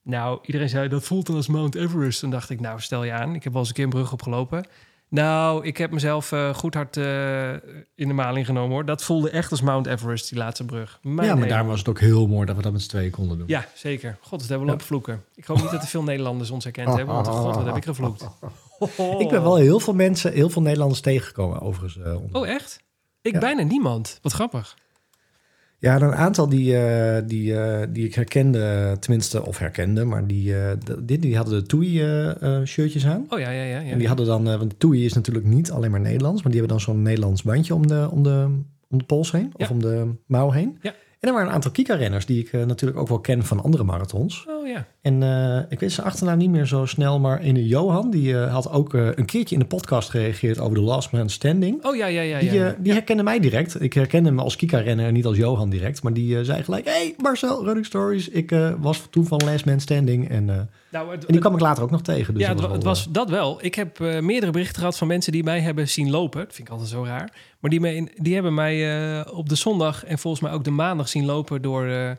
Nou, 0.02 0.38
iedereen 0.42 0.68
zei 0.68 0.88
dat 0.88 1.04
voelt 1.04 1.26
dan 1.26 1.36
als 1.36 1.46
Mount 1.48 1.74
Everest. 1.74 2.20
Toen 2.20 2.30
dacht 2.30 2.50
ik, 2.50 2.60
nou, 2.60 2.80
stel 2.80 3.04
je 3.04 3.12
aan. 3.12 3.34
Ik 3.34 3.44
heb 3.44 3.52
wel 3.52 3.60
eens 3.60 3.68
een 3.70 3.74
keer 3.76 3.84
een 3.84 3.90
brug 3.90 4.12
opgelopen. 4.12 4.66
Nou, 5.10 5.66
ik 5.66 5.76
heb 5.76 5.90
mezelf 5.90 6.32
eh, 6.32 6.54
goed 6.54 6.74
hard 6.74 6.96
eh, 6.96 7.52
in 7.94 8.08
de 8.08 8.12
maling 8.12 8.46
genomen 8.46 8.70
hoor. 8.70 8.84
Dat 8.84 9.02
voelde 9.04 9.30
echt 9.30 9.50
als 9.50 9.60
Mount 9.60 9.86
Everest, 9.86 10.28
die 10.28 10.38
laatste 10.38 10.64
brug. 10.64 10.98
Mijn 11.02 11.28
ja, 11.28 11.34
maar 11.34 11.48
daar 11.48 11.66
was 11.66 11.78
het 11.78 11.88
ook 11.88 12.00
heel 12.00 12.26
mooi 12.26 12.46
dat 12.46 12.56
we 12.56 12.62
dat 12.62 12.72
met 12.72 12.82
z'n 12.82 12.88
tweeën 12.88 13.10
konden 13.10 13.38
doen. 13.38 13.46
Ja, 13.48 13.66
zeker. 13.74 14.16
God, 14.20 14.30
dat 14.38 14.48
hebben 14.48 14.58
we 14.58 14.64
Ja. 14.64 14.70
lopen 14.70 14.86
vloeken. 14.86 15.24
Ik 15.34 15.44
hoop 15.44 15.60
niet 15.60 15.70
dat 15.70 15.82
er 15.82 15.88
veel 15.88 16.02
Nederlanders 16.02 16.50
ons 16.50 16.64
herkend 16.64 16.94
hebben. 16.94 17.14
Want 17.14 17.28
god, 17.28 17.54
wat 17.54 17.64
heb 17.66 17.76
ik 17.76 17.84
gevloekt. 17.84 18.24
Ik 19.18 19.28
ben 19.28 19.42
wel 19.42 19.56
heel 19.56 19.80
veel 19.80 19.94
mensen, 19.94 20.32
heel 20.32 20.50
veel 20.50 20.62
Nederlanders 20.62 21.00
tegengekomen 21.00 21.60
overigens. 21.60 22.04
eh, 22.04 22.16
Oh, 22.32 22.48
echt? 22.48 22.80
Ik 23.22 23.32
Ja. 23.32 23.38
bijna 23.38 23.62
niemand. 23.62 24.18
Wat 24.22 24.32
grappig. 24.32 24.76
Ja, 25.80 26.00
een 26.00 26.14
aantal 26.14 26.48
die, 26.48 26.76
eh, 26.76 27.22
die, 27.26 27.54
eh, 27.60 27.86
die 27.90 28.04
ik 28.04 28.14
herkende, 28.14 28.96
tenminste, 29.00 29.46
of 29.46 29.58
herkende, 29.58 30.04
maar 30.04 30.26
die, 30.26 30.54
eh, 30.56 30.70
de- 30.84 31.04
die, 31.04 31.18
die 31.18 31.36
hadden 31.36 31.58
de 31.60 31.66
Toei-shirtjes 31.66 33.06
aan. 33.06 33.26
Oh 33.28 33.38
ja, 33.38 33.50
ja, 33.50 33.62
ja. 33.62 33.78
ja. 33.80 33.90
En 33.90 33.98
die 33.98 34.06
hadden 34.08 34.26
dan, 34.26 34.48
eh, 34.48 34.56
want 34.58 34.70
de 34.70 34.76
Toei 34.76 35.04
is 35.04 35.12
natuurlijk 35.12 35.46
niet 35.46 35.70
alleen 35.70 35.90
maar 35.90 36.00
Nederlands, 36.00 36.42
maar 36.42 36.52
die 36.52 36.60
hebben 36.60 36.78
dan 36.78 36.86
zo'n 36.86 37.02
Nederlands 37.02 37.42
bandje 37.42 37.74
om 37.74 37.86
de, 37.86 38.08
om 38.10 38.22
de, 38.22 38.46
om 38.88 38.98
de 38.98 39.04
pols 39.04 39.32
heen, 39.32 39.52
of 39.56 39.70
om 39.70 39.80
de 39.80 40.10
mouw 40.26 40.50
heen. 40.50 40.78
Ja. 40.82 40.94
En 41.20 41.28
er 41.28 41.34
waren 41.34 41.48
een 41.48 41.54
aantal 41.54 41.70
Kika-renners 41.70 42.26
die 42.26 42.40
ik 42.40 42.52
eh, 42.52 42.64
natuurlijk 42.64 43.00
ook 43.00 43.08
wel 43.08 43.20
ken 43.20 43.44
van 43.44 43.62
andere 43.62 43.84
marathons. 43.84 44.46
Oh 44.48 44.66
ja. 44.66 44.86
En 45.00 45.22
eh, 45.22 45.62
ik 45.68 45.80
weet 45.80 45.92
zijn 45.92 46.06
achternaam 46.06 46.38
niet 46.38 46.50
meer 46.50 46.66
zo 46.66 46.86
snel, 46.86 47.20
maar 47.20 47.40
ene 47.40 47.66
Johan, 47.66 48.10
die 48.10 48.38
eh, 48.38 48.52
had 48.52 48.70
ook 48.70 48.92
een 48.92 49.24
keertje 49.24 49.54
in 49.54 49.60
de 49.60 49.66
podcast 49.66 50.10
gereageerd 50.10 50.58
over 50.58 50.74
de 50.74 50.80
Last 50.80 51.12
Man 51.12 51.28
Standing. 51.28 51.84
Oh 51.84 51.96
ja, 51.96 52.06
ja, 52.06 52.20
ja. 52.20 52.38
Die, 52.38 52.52
ja, 52.52 52.76
die 52.78 52.92
herkende 52.92 53.22
mij 53.22 53.40
direct. 53.40 53.82
Ik 53.82 53.92
herkende 53.92 54.28
hem 54.28 54.38
als 54.38 54.56
Kika-renner 54.56 55.06
en 55.06 55.12
niet 55.12 55.26
als 55.26 55.36
Johan 55.36 55.70
direct. 55.70 56.02
Maar 56.02 56.12
die 56.12 56.44
zei 56.44 56.62
gelijk, 56.62 56.84
hey 56.84 57.14
Marcel, 57.16 57.64
Running 57.64 57.86
Stories. 57.86 58.28
Ik 58.28 58.56
was 58.80 59.06
toen 59.10 59.26
van 59.26 59.40
Last 59.44 59.64
Man 59.64 59.80
Standing. 59.80 60.28
En, 60.28 60.50
en 60.50 60.70
nou, 60.90 61.10
het, 61.10 61.24
die 61.28 61.38
kwam 61.40 61.54
ik 61.54 61.60
later 61.60 61.82
ook 61.82 61.90
nog 61.90 62.02
tegen. 62.02 62.34
Dus 62.34 62.42
ja, 62.42 62.54
dat 62.54 62.70
het, 62.70 62.82
was 62.82 63.08
dat 63.10 63.30
wel. 63.30 63.58
Ik 63.64 63.74
heb 63.74 64.00
eh, 64.00 64.20
meerdere 64.20 64.52
berichten 64.52 64.78
gehad 64.78 64.98
van 64.98 65.06
mensen 65.06 65.32
die 65.32 65.42
mij 65.44 65.60
hebben 65.60 65.88
zien 65.88 66.10
lopen. 66.10 66.44
Dat 66.44 66.54
vind 66.54 66.66
ik 66.68 66.72
altijd 66.72 66.90
zo 66.90 67.04
raar. 67.04 67.32
Maar 67.58 67.70
die, 67.70 67.80
me 67.80 68.08
die 68.16 68.34
hebben 68.34 68.54
mij 68.54 69.08
eh, 69.20 69.36
op 69.36 69.48
de 69.48 69.54
zondag 69.54 70.04
en 70.04 70.18
volgens 70.18 70.42
mij 70.42 70.52
ook 70.52 70.64
de 70.64 70.70
maandag 70.70 71.08
zien 71.08 71.24
lopen 71.24 71.62
door, 71.62 71.86
eh, 71.86 72.10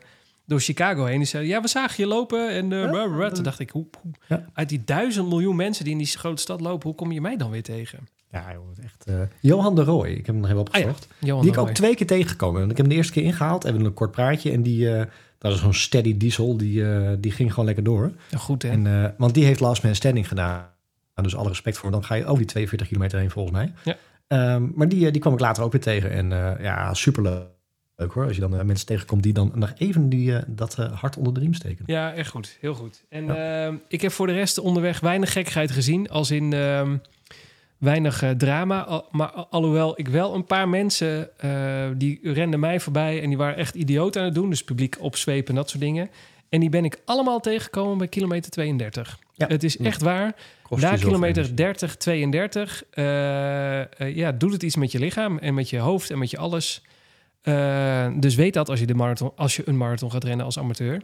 door 0.46 0.60
Chicago 0.60 1.04
heen. 1.04 1.18
Die 1.18 1.26
zeiden, 1.26 1.52
ja, 1.52 1.60
we 1.60 1.68
zagen 1.68 1.94
je 2.04 2.06
lopen. 2.08 2.50
En 2.50 2.72
eh, 2.72 2.92
Ja, 3.18 3.30
toen 3.30 3.44
dacht 3.44 3.58
ik, 3.58 3.70
hoe, 3.70 3.86
hoe- 4.02 4.12
Ja. 4.28 4.44
uit 4.54 4.68
die 4.68 4.82
duizend 4.84 5.28
miljoen 5.28 5.56
mensen 5.56 5.84
die 5.84 5.92
in 5.92 5.98
die 5.98 6.06
grote 6.06 6.42
stad 6.42 6.60
lopen, 6.60 6.86
hoe 6.88 6.96
kom 6.96 7.12
je 7.12 7.20
mij 7.20 7.36
dan 7.36 7.50
weer 7.50 7.62
tegen? 7.62 7.98
eh, 8.30 8.40
ja, 8.40 8.52
joh, 8.52 8.84
echt, 8.84 9.04
eh, 9.06 9.14
Johan 9.40 9.74
de 9.74 9.84
Rooij. 9.84 10.10
Ik 10.10 10.16
heb 10.16 10.26
hem 10.26 10.36
nog 10.36 10.46
even 10.48 10.60
opgezocht. 10.60 11.08
Johan 11.18 11.42
die 11.42 11.52
de 11.52 11.60
ik 11.60 11.68
ook 11.68 11.74
twee 11.74 11.94
keer 11.94 12.06
tegengekomen. 12.06 12.62
Ik 12.62 12.68
heb 12.68 12.76
hem 12.76 12.88
de 12.88 12.94
eerste 12.94 13.12
keer 13.12 13.22
ingehaald. 13.22 13.64
Even 13.64 13.84
een 13.84 13.94
kort 13.94 14.10
praatje. 14.10 14.50
En 14.52 14.62
die, 14.62 14.94
eh, 14.94 15.06
dat 15.40 15.52
is 15.52 15.60
zo'n 15.60 15.74
steady 15.74 16.16
diesel. 16.16 16.56
Die, 16.56 16.84
eh, 16.84 17.10
die 17.18 17.32
ging 17.32 17.50
gewoon 17.50 17.64
lekker 17.64 17.84
door. 17.84 18.12
Ja, 18.30 18.38
goed, 18.38 18.62
hè? 18.62 18.68
En, 18.68 18.86
eh, 18.86 19.10
want 19.16 19.34
die 19.34 19.44
heeft 19.44 19.60
Last 19.60 19.82
Man 19.82 19.94
Standing 19.94 20.28
gedaan. 20.28 20.68
Dus 21.14 21.36
alle 21.36 21.48
respect 21.48 21.78
voor. 21.78 21.90
Dan 21.90 22.04
ga 22.04 22.14
je 22.14 22.24
over 22.24 22.38
die 22.38 22.46
42 22.46 22.86
kilometer 22.86 23.18
heen 23.18 23.30
volgens 23.30 23.56
mij. 23.56 23.72
Ja. 23.84 23.96
Ehm, 24.26 24.68
maar 24.74 24.88
die, 24.88 25.06
eh, 25.06 25.12
die 25.12 25.20
kwam 25.20 25.32
ik 25.32 25.40
later 25.40 25.62
ook 25.62 25.72
weer 25.72 25.80
tegen. 25.80 26.10
En 26.10 26.28
ja, 26.62 26.94
superleuk 26.94 27.48
hoor. 27.96 28.24
Als 28.24 28.34
je 28.34 28.40
dan 28.40 28.66
mensen 28.66 28.86
tegenkomt 28.86 29.22
die 29.22 29.32
dan 29.32 29.52
nog 29.54 29.72
even 29.76 30.08
die, 30.08 30.34
dat 30.46 30.76
hart 30.76 31.16
onder 31.16 31.34
de 31.34 31.40
riem 31.40 31.54
steken. 31.54 31.84
Ja, 31.86 32.12
echt 32.12 32.30
goed. 32.30 32.56
Heel 32.60 32.74
goed. 32.74 33.04
En 33.08 33.36
ehm, 33.36 33.74
ik 33.88 34.00
heb 34.00 34.12
voor 34.12 34.26
de 34.26 34.32
rest 34.32 34.58
onderweg 34.58 35.00
weinig 35.00 35.32
gekkigheid 35.32 35.70
gezien. 35.70 36.10
Als 36.10 36.30
in 36.30 36.52
ehm, 36.52 36.96
weinig 37.80 38.22
eh, 38.22 38.30
drama. 38.30 38.84
Al- 38.84 39.08
maar 39.10 39.30
al- 39.30 39.46
alhoewel 39.50 39.92
ik 39.98 40.08
wel 40.08 40.34
een 40.34 40.44
paar 40.44 40.68
mensen... 40.68 41.38
eh, 41.38 41.88
die 41.96 42.20
renden 42.32 42.60
mij 42.60 42.80
voorbij 42.80 43.22
en 43.22 43.28
die 43.28 43.36
waren 43.38 43.56
echt 43.56 43.74
idioot 43.74 44.16
aan 44.16 44.24
het 44.24 44.34
doen. 44.34 44.50
Dus 44.50 44.64
publiek 44.64 44.96
opzwepen 45.00 45.48
en 45.48 45.54
dat 45.54 45.68
soort 45.70 45.82
dingen. 45.82 46.10
En 46.48 46.60
die 46.60 46.68
ben 46.68 46.84
ik 46.84 46.98
allemaal 47.04 47.40
tegengekomen 47.40 47.98
bij 47.98 48.08
kilometer 48.08 48.50
32. 48.50 49.18
Ja. 49.34 49.46
Het 49.46 49.64
is 49.64 49.78
echt 49.78 50.02
waar. 50.02 50.34
Kost 50.62 50.82
Na 50.82 50.96
kilometer 50.96 51.36
energie. 51.36 51.54
30, 51.54 51.96
32... 51.96 52.84
eh, 52.90 54.16
ja, 54.16 54.32
doet 54.32 54.52
het 54.52 54.62
iets 54.62 54.76
met 54.76 54.92
je 54.92 54.98
lichaam 54.98 55.38
en 55.38 55.54
met 55.54 55.70
je 55.70 55.78
hoofd 55.78 56.10
en 56.10 56.18
met 56.18 56.30
je 56.30 56.38
alles... 56.38 56.82
Dus 58.20 58.34
weet 58.34 58.54
dat 58.54 58.68
als 58.68 58.80
je, 58.80 58.86
de 58.86 58.94
marathon, 58.94 59.32
als 59.36 59.56
je 59.56 59.62
een 59.68 59.76
marathon 59.76 60.10
gaat 60.10 60.24
rennen 60.24 60.44
als 60.46 60.58
amateur. 60.58 61.02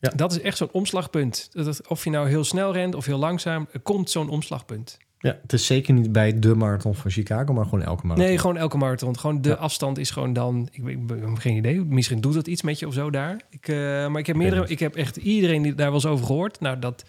Ja. 0.00 0.12
Dat 0.16 0.32
is 0.32 0.40
echt 0.40 0.56
zo'n 0.56 0.68
omslagpunt. 0.72 1.48
Dat 1.52 1.88
of 1.88 2.04
je 2.04 2.10
nou 2.10 2.28
heel 2.28 2.44
snel 2.44 2.72
rent 2.72 2.94
of 2.94 3.04
heel 3.06 3.18
langzaam, 3.18 3.68
er 3.72 3.80
komt 3.80 4.10
zo'n 4.10 4.28
omslagpunt. 4.28 4.98
Ja, 5.24 5.38
het 5.42 5.52
is 5.52 5.66
zeker 5.66 5.94
niet 5.94 6.12
bij 6.12 6.38
de 6.38 6.54
marathon 6.54 6.94
van 6.94 7.10
Chicago, 7.10 7.52
maar 7.52 7.64
gewoon 7.64 7.82
elke 7.82 8.06
marathon. 8.06 8.28
Nee, 8.28 8.38
gewoon 8.38 8.56
elke 8.56 8.76
marathon. 8.76 9.18
Gewoon 9.18 9.42
de 9.42 9.48
Ja. 9.48 9.54
afstand 9.54 9.98
is 9.98 10.10
gewoon 10.10 10.32
dan. 10.32 10.68
Ik, 10.72 10.84
ik, 10.86 10.98
ik 11.10 11.20
heb 11.20 11.36
geen 11.36 11.56
idee. 11.56 11.84
Misschien 11.84 12.20
doet 12.20 12.34
dat 12.34 12.46
iets 12.46 12.62
met 12.62 12.78
je 12.78 12.86
of 12.86 12.94
zo 12.94 13.10
daar. 13.10 13.40
Ik, 13.50 13.68
eh, 13.68 13.76
maar 14.08 14.18
ik 14.18 14.26
heb 14.26 14.36
meerdere. 14.36 14.68
Ik 14.68 14.78
heb 14.78 14.96
echt 14.96 15.16
iedereen 15.16 15.62
die 15.62 15.74
daar 15.74 15.86
wel 15.86 15.94
eens 15.94 16.06
over 16.06 16.26
gehoord. 16.26 16.60
Nou, 16.60 16.78
dat 16.78 17.04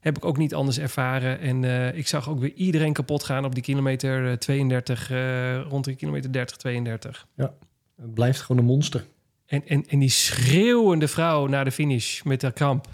heb 0.00 0.16
ik 0.16 0.24
ook 0.24 0.36
niet 0.36 0.54
anders 0.54 0.78
ervaren. 0.78 1.40
En 1.40 1.64
eh, 1.64 1.96
ik 1.98 2.06
zag 2.06 2.28
ook 2.28 2.40
weer 2.40 2.52
iedereen 2.54 2.92
kapot 2.92 3.24
gaan 3.24 3.44
op 3.44 3.54
die 3.54 3.62
kilometer 3.62 4.30
eh, 4.30 4.36
32, 4.36 5.10
eh, 5.10 5.60
rond 5.60 5.84
de 5.84 5.94
kilometer 5.94 6.32
30, 6.32 6.56
32. 6.56 7.26
Het 7.36 8.14
blijft 8.14 8.40
gewoon 8.40 8.62
een 8.62 8.68
monster. 8.68 9.04
En, 9.46 9.62
en, 9.66 9.84
en 9.88 9.98
die 9.98 10.08
schreeuwende 10.08 11.08
vrouw 11.08 11.46
naar 11.46 11.64
de 11.64 11.70
finish 11.72 12.22
met 12.22 12.42
haar 12.42 12.52
kramp. 12.52 12.86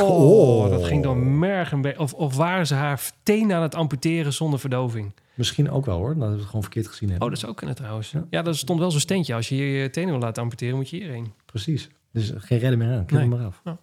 Oh, 0.00 0.62
Oh. 0.64 0.70
dat 0.70 0.84
ging 0.84 1.02
dan 1.02 1.38
mergen. 1.38 1.98
Of, 1.98 2.12
of 2.14 2.36
waren 2.36 2.66
ze 2.66 2.74
haar 2.74 3.00
tenen 3.22 3.56
aan 3.56 3.62
het 3.62 3.74
amputeren 3.74 4.32
zonder 4.32 4.58
verdoving? 4.60 5.12
Misschien 5.34 5.70
ook 5.70 5.86
wel 5.86 5.96
hoor, 5.96 6.18
dat 6.18 6.28
we 6.28 6.34
het 6.36 6.44
gewoon 6.44 6.62
verkeerd 6.62 6.86
gezien 6.88 7.08
hebben. 7.08 7.24
Oh, 7.26 7.30
dat 7.32 7.40
zou 7.40 7.52
ook 7.52 7.58
kunnen 7.58 7.76
trouwens. 7.76 8.10
Ja. 8.10 8.24
Ja, 8.30 8.42
dat 8.42 8.56
stond 8.56 8.78
wel 8.80 8.90
zo'n 8.90 9.00
steentje. 9.00 9.34
Als 9.34 9.48
je 9.48 9.56
je 9.56 9.90
tenen 9.90 10.10
wil 10.10 10.18
laten 10.18 10.42
amputeren, 10.42 10.76
moet 10.76 10.90
je 10.90 10.96
hierheen. 10.96 11.32
Precies. 11.44 11.88
Dus 12.12 12.32
geen 12.36 12.58
redden 12.58 12.78
meer 12.78 12.88
aan. 12.96 13.04
Knip 13.06 13.20
Nee. 13.20 13.28
hem 13.30 13.38
maar 13.38 13.46
af. 13.46 13.60
Ja. 13.64 13.78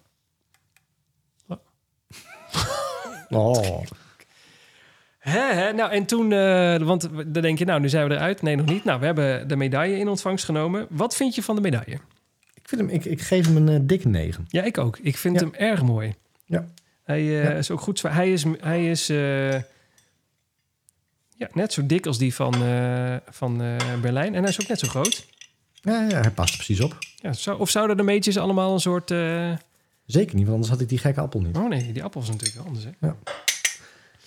Oh. 3.28 3.82
Hè? 5.18 5.72
Nou, 5.72 5.90
en 5.90 6.04
toen, 6.06 6.32
eh, 6.32 6.76
want 6.78 7.08
dan 7.26 7.42
denk 7.42 7.58
je, 7.58 7.64
nou, 7.64 7.80
nu 7.80 7.88
zijn 7.88 8.08
we 8.08 8.14
eruit. 8.14 8.42
Nee, 8.42 8.56
nog 8.56 8.66
niet. 8.66 8.84
Nou, 8.84 9.00
we 9.00 9.06
hebben 9.06 9.48
de 9.48 9.56
medaille 9.56 9.96
in 9.98 10.08
ontvangst 10.08 10.44
genomen. 10.44 10.86
Wat 10.90 11.16
vind 11.16 11.34
je 11.34 11.42
van 11.42 11.54
de 11.54 11.60
medaille? 11.60 11.98
Ik, 12.62 12.68
vind 12.68 12.80
hem, 12.80 12.90
ik, 12.90 13.04
ik 13.04 13.20
geef 13.20 13.46
hem 13.46 13.56
een 13.56 13.68
eh, 13.68 13.80
dikke 13.82 14.08
negen. 14.08 14.44
Ja, 14.48 14.62
ik 14.62 14.78
ook. 14.78 14.98
Ik 15.02 15.16
vind 15.16 15.40
Ja. 15.40 15.46
hem 15.46 15.54
erg 15.54 15.82
mooi. 15.82 16.14
Ja. 16.44 16.66
Hij 17.04 17.18
eh, 17.20 17.44
Ja. 17.44 17.50
is 17.50 17.70
ook 17.70 17.80
goed 17.80 17.98
zwaar. 17.98 18.14
Hij 18.14 18.32
is, 18.32 18.44
hij 18.60 18.90
is 18.90 19.08
eh, 19.08 19.52
ja, 21.36 21.48
net 21.52 21.72
zo 21.72 21.86
dik 21.86 22.06
als 22.06 22.18
die 22.18 22.34
van, 22.34 22.54
van 23.30 23.56
Berlijn. 24.00 24.34
En 24.34 24.40
hij 24.42 24.50
is 24.50 24.60
ook 24.60 24.68
net 24.68 24.78
zo 24.78 24.88
groot. 24.88 25.26
Ja, 25.72 26.06
ja, 26.08 26.20
hij 26.20 26.30
past 26.30 26.50
er 26.50 26.56
precies 26.64 26.80
op. 26.80 26.98
Ja, 27.16 27.32
zou, 27.32 27.60
of 27.60 27.70
zouden 27.70 27.96
de 27.96 28.02
meetjes 28.02 28.36
allemaal 28.38 28.72
een 28.72 28.80
soort... 28.80 29.08
Zeker 30.06 30.34
niet, 30.34 30.42
want 30.44 30.48
anders 30.48 30.68
had 30.70 30.80
ik 30.80 30.88
die 30.88 30.98
gekke 30.98 31.20
appel 31.20 31.40
niet. 31.40 31.56
Oh 31.56 31.68
nee, 31.68 31.92
die 31.92 32.02
appel 32.04 32.20
is 32.20 32.28
natuurlijk 32.28 32.54
wel 32.56 32.64
anders. 32.66 32.84
Hè? 33.00 33.08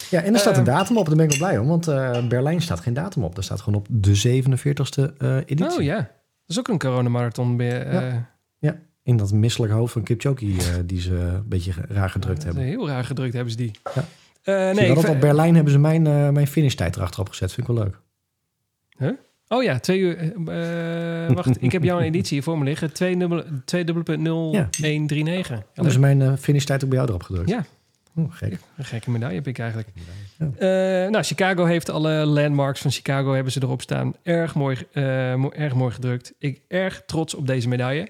Ja, 0.09 0.21
en 0.21 0.33
er 0.33 0.39
staat 0.39 0.57
een 0.57 0.65
Ehm. 0.67 0.75
datum 0.77 0.97
op. 0.97 1.05
Daar 1.05 1.15
ben 1.15 1.25
ik 1.25 1.29
wel 1.37 1.47
blij 1.47 1.57
om. 1.57 1.67
Want 1.67 1.85
Berlijn 2.29 2.61
staat 2.61 2.79
geen 2.79 2.93
datum 2.93 3.23
op. 3.23 3.35
Daar 3.35 3.43
staat 3.43 3.61
gewoon 3.61 3.79
op 3.79 3.87
de 3.89 4.15
47ste 4.15 5.17
eh, 5.17 5.35
editie. 5.37 5.77
Oh 5.77 5.83
ja, 5.83 6.11
is 6.47 6.59
ook 6.59 6.67
een 6.67 6.79
coronamarathon. 6.79 7.57
bij, 7.57 7.85
eh, 7.85 8.13
In 9.03 9.17
dat 9.17 9.33
misselijk 9.33 9.73
hoofd 9.73 9.93
van 9.93 10.03
Kipchoge 10.03 10.45
eh, 10.45 10.55
die 10.85 11.01
ze 11.01 11.15
een 11.15 11.47
beetje 11.47 11.71
raar 11.87 12.09
gedrukt 12.09 12.43
hebben. 12.43 12.63
Heel 12.63 12.87
raar 12.87 13.03
gedrukt 13.03 13.33
hebben 13.33 13.51
ze 13.51 13.57
die. 13.57 13.71
Ja. 13.95 14.05
Eh, 14.41 14.75
nee, 14.75 14.89
ik 14.89 14.95
dat 14.95 15.09
op 15.09 15.19
Berlijn 15.19 15.55
hebben 15.55 15.73
ze 15.73 15.79
mijn, 15.79 16.01
mijn 16.33 16.47
finishtijd 16.47 16.95
erachterop 16.95 17.29
gezet. 17.29 17.53
Vind 17.53 17.67
ik 17.69 17.75
wel 17.75 17.83
leuk. 17.83 17.99
Oh 19.47 19.63
ja, 19.63 19.79
twee 19.79 19.99
uur. 19.99 20.33
wacht, 21.33 21.61
ik 21.63 21.71
heb 21.71 21.83
jouw 21.83 21.99
editie 21.99 22.33
hier 22.33 22.43
voor 22.43 22.57
me 22.57 22.63
liggen. 22.63 22.89
2.0.0139. 22.89 22.95
Ja, 24.51 25.65
Hebben 25.73 25.93
ze 25.93 25.99
mijn 25.99 26.37
finishtijd 26.37 26.83
ook 26.83 26.89
bij 26.89 26.97
jou 26.97 27.09
erop 27.09 27.23
gedrukt? 27.23 27.49
Ja. 27.49 27.65
Oh, 28.15 28.33
gek. 28.33 28.57
Een 28.77 28.85
gekke 28.85 29.11
medaille 29.11 29.35
heb 29.35 29.47
ik 29.47 29.59
eigenlijk. 29.59 29.89
Ja. 30.37 30.45
Eh, 30.57 31.09
nou, 31.09 31.23
Chicago 31.23 31.65
heeft 31.65 31.89
alle 31.89 32.25
landmarks 32.25 32.81
van 32.81 32.91
Chicago 32.91 33.33
hebben 33.33 33.51
ze 33.51 33.59
erop 33.63 33.81
staan. 33.81 34.13
Erg 34.23 34.55
mooi, 34.55 34.77
eh, 34.91 35.35
mo- 35.35 35.51
erg 35.51 35.73
mooi 35.73 35.93
gedrukt. 35.93 36.33
Ik 36.39 36.61
erg 36.67 37.03
trots 37.05 37.33
op 37.33 37.47
deze 37.47 37.67
medaille. 37.67 38.07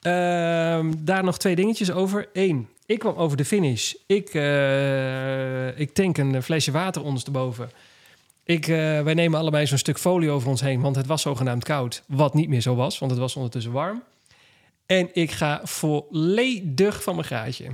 Ehm, 0.00 0.92
daar 0.98 1.24
nog 1.24 1.38
twee 1.38 1.54
dingetjes 1.56 1.90
over. 1.92 2.28
Eén, 2.32 2.68
ik 2.86 2.98
kwam 2.98 3.14
over 3.16 3.36
de 3.36 3.44
finish. 3.44 3.92
Ik, 4.06 4.28
eh, 4.34 5.78
ik 5.78 5.94
tank 5.94 6.18
een 6.18 6.42
flesje 6.42 6.70
water 6.70 7.02
ondersteboven. 7.02 7.70
Ik, 8.44 8.66
wij 8.66 9.14
nemen 9.14 9.38
allebei 9.40 9.66
zo'n 9.66 9.78
stuk 9.78 9.98
folie 9.98 10.30
over 10.30 10.48
ons 10.48 10.60
heen, 10.60 10.80
want 10.80 10.96
het 10.96 11.06
was 11.06 11.22
zogenaamd 11.22 11.64
koud. 11.64 12.02
Wat 12.06 12.34
niet 12.34 12.48
meer 12.48 12.60
zo 12.60 12.74
was, 12.74 12.98
want 12.98 13.10
het 13.10 13.20
was 13.20 13.36
ondertussen 13.36 13.72
warm. 13.72 14.02
En 14.86 15.08
ik 15.12 15.30
ga 15.30 15.60
volledig 15.64 17.02
van 17.02 17.14
mijn 17.14 17.26
graadje. 17.26 17.66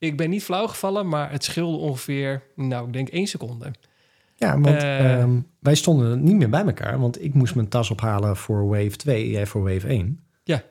Ik 0.00 0.16
ben 0.16 0.30
niet 0.30 0.42
flauw 0.42 0.66
gevallen, 0.66 1.08
maar 1.08 1.30
het 1.30 1.44
scheelde 1.44 1.76
ongeveer, 1.76 2.42
nou, 2.56 2.86
ik 2.86 2.92
denk 2.92 3.08
één 3.08 3.26
seconde. 3.26 3.70
Ja, 4.36 4.60
want 4.60 4.76
Eh. 4.82 5.20
ehm, 5.20 5.30
wij 5.58 5.74
stonden 5.74 6.22
niet 6.22 6.36
meer 6.36 6.48
bij 6.50 6.64
elkaar. 6.64 7.00
Want 7.00 7.22
ik 7.24 7.34
moest 7.34 7.54
mijn 7.54 7.68
tas 7.68 7.90
ophalen 7.90 8.36
voor 8.36 8.68
Wave 8.68 8.96
2. 8.96 9.30
Jij 9.30 9.46
voor 9.46 9.62
Wave 9.62 9.86
1. 9.88 10.20
Ja. 10.44 10.62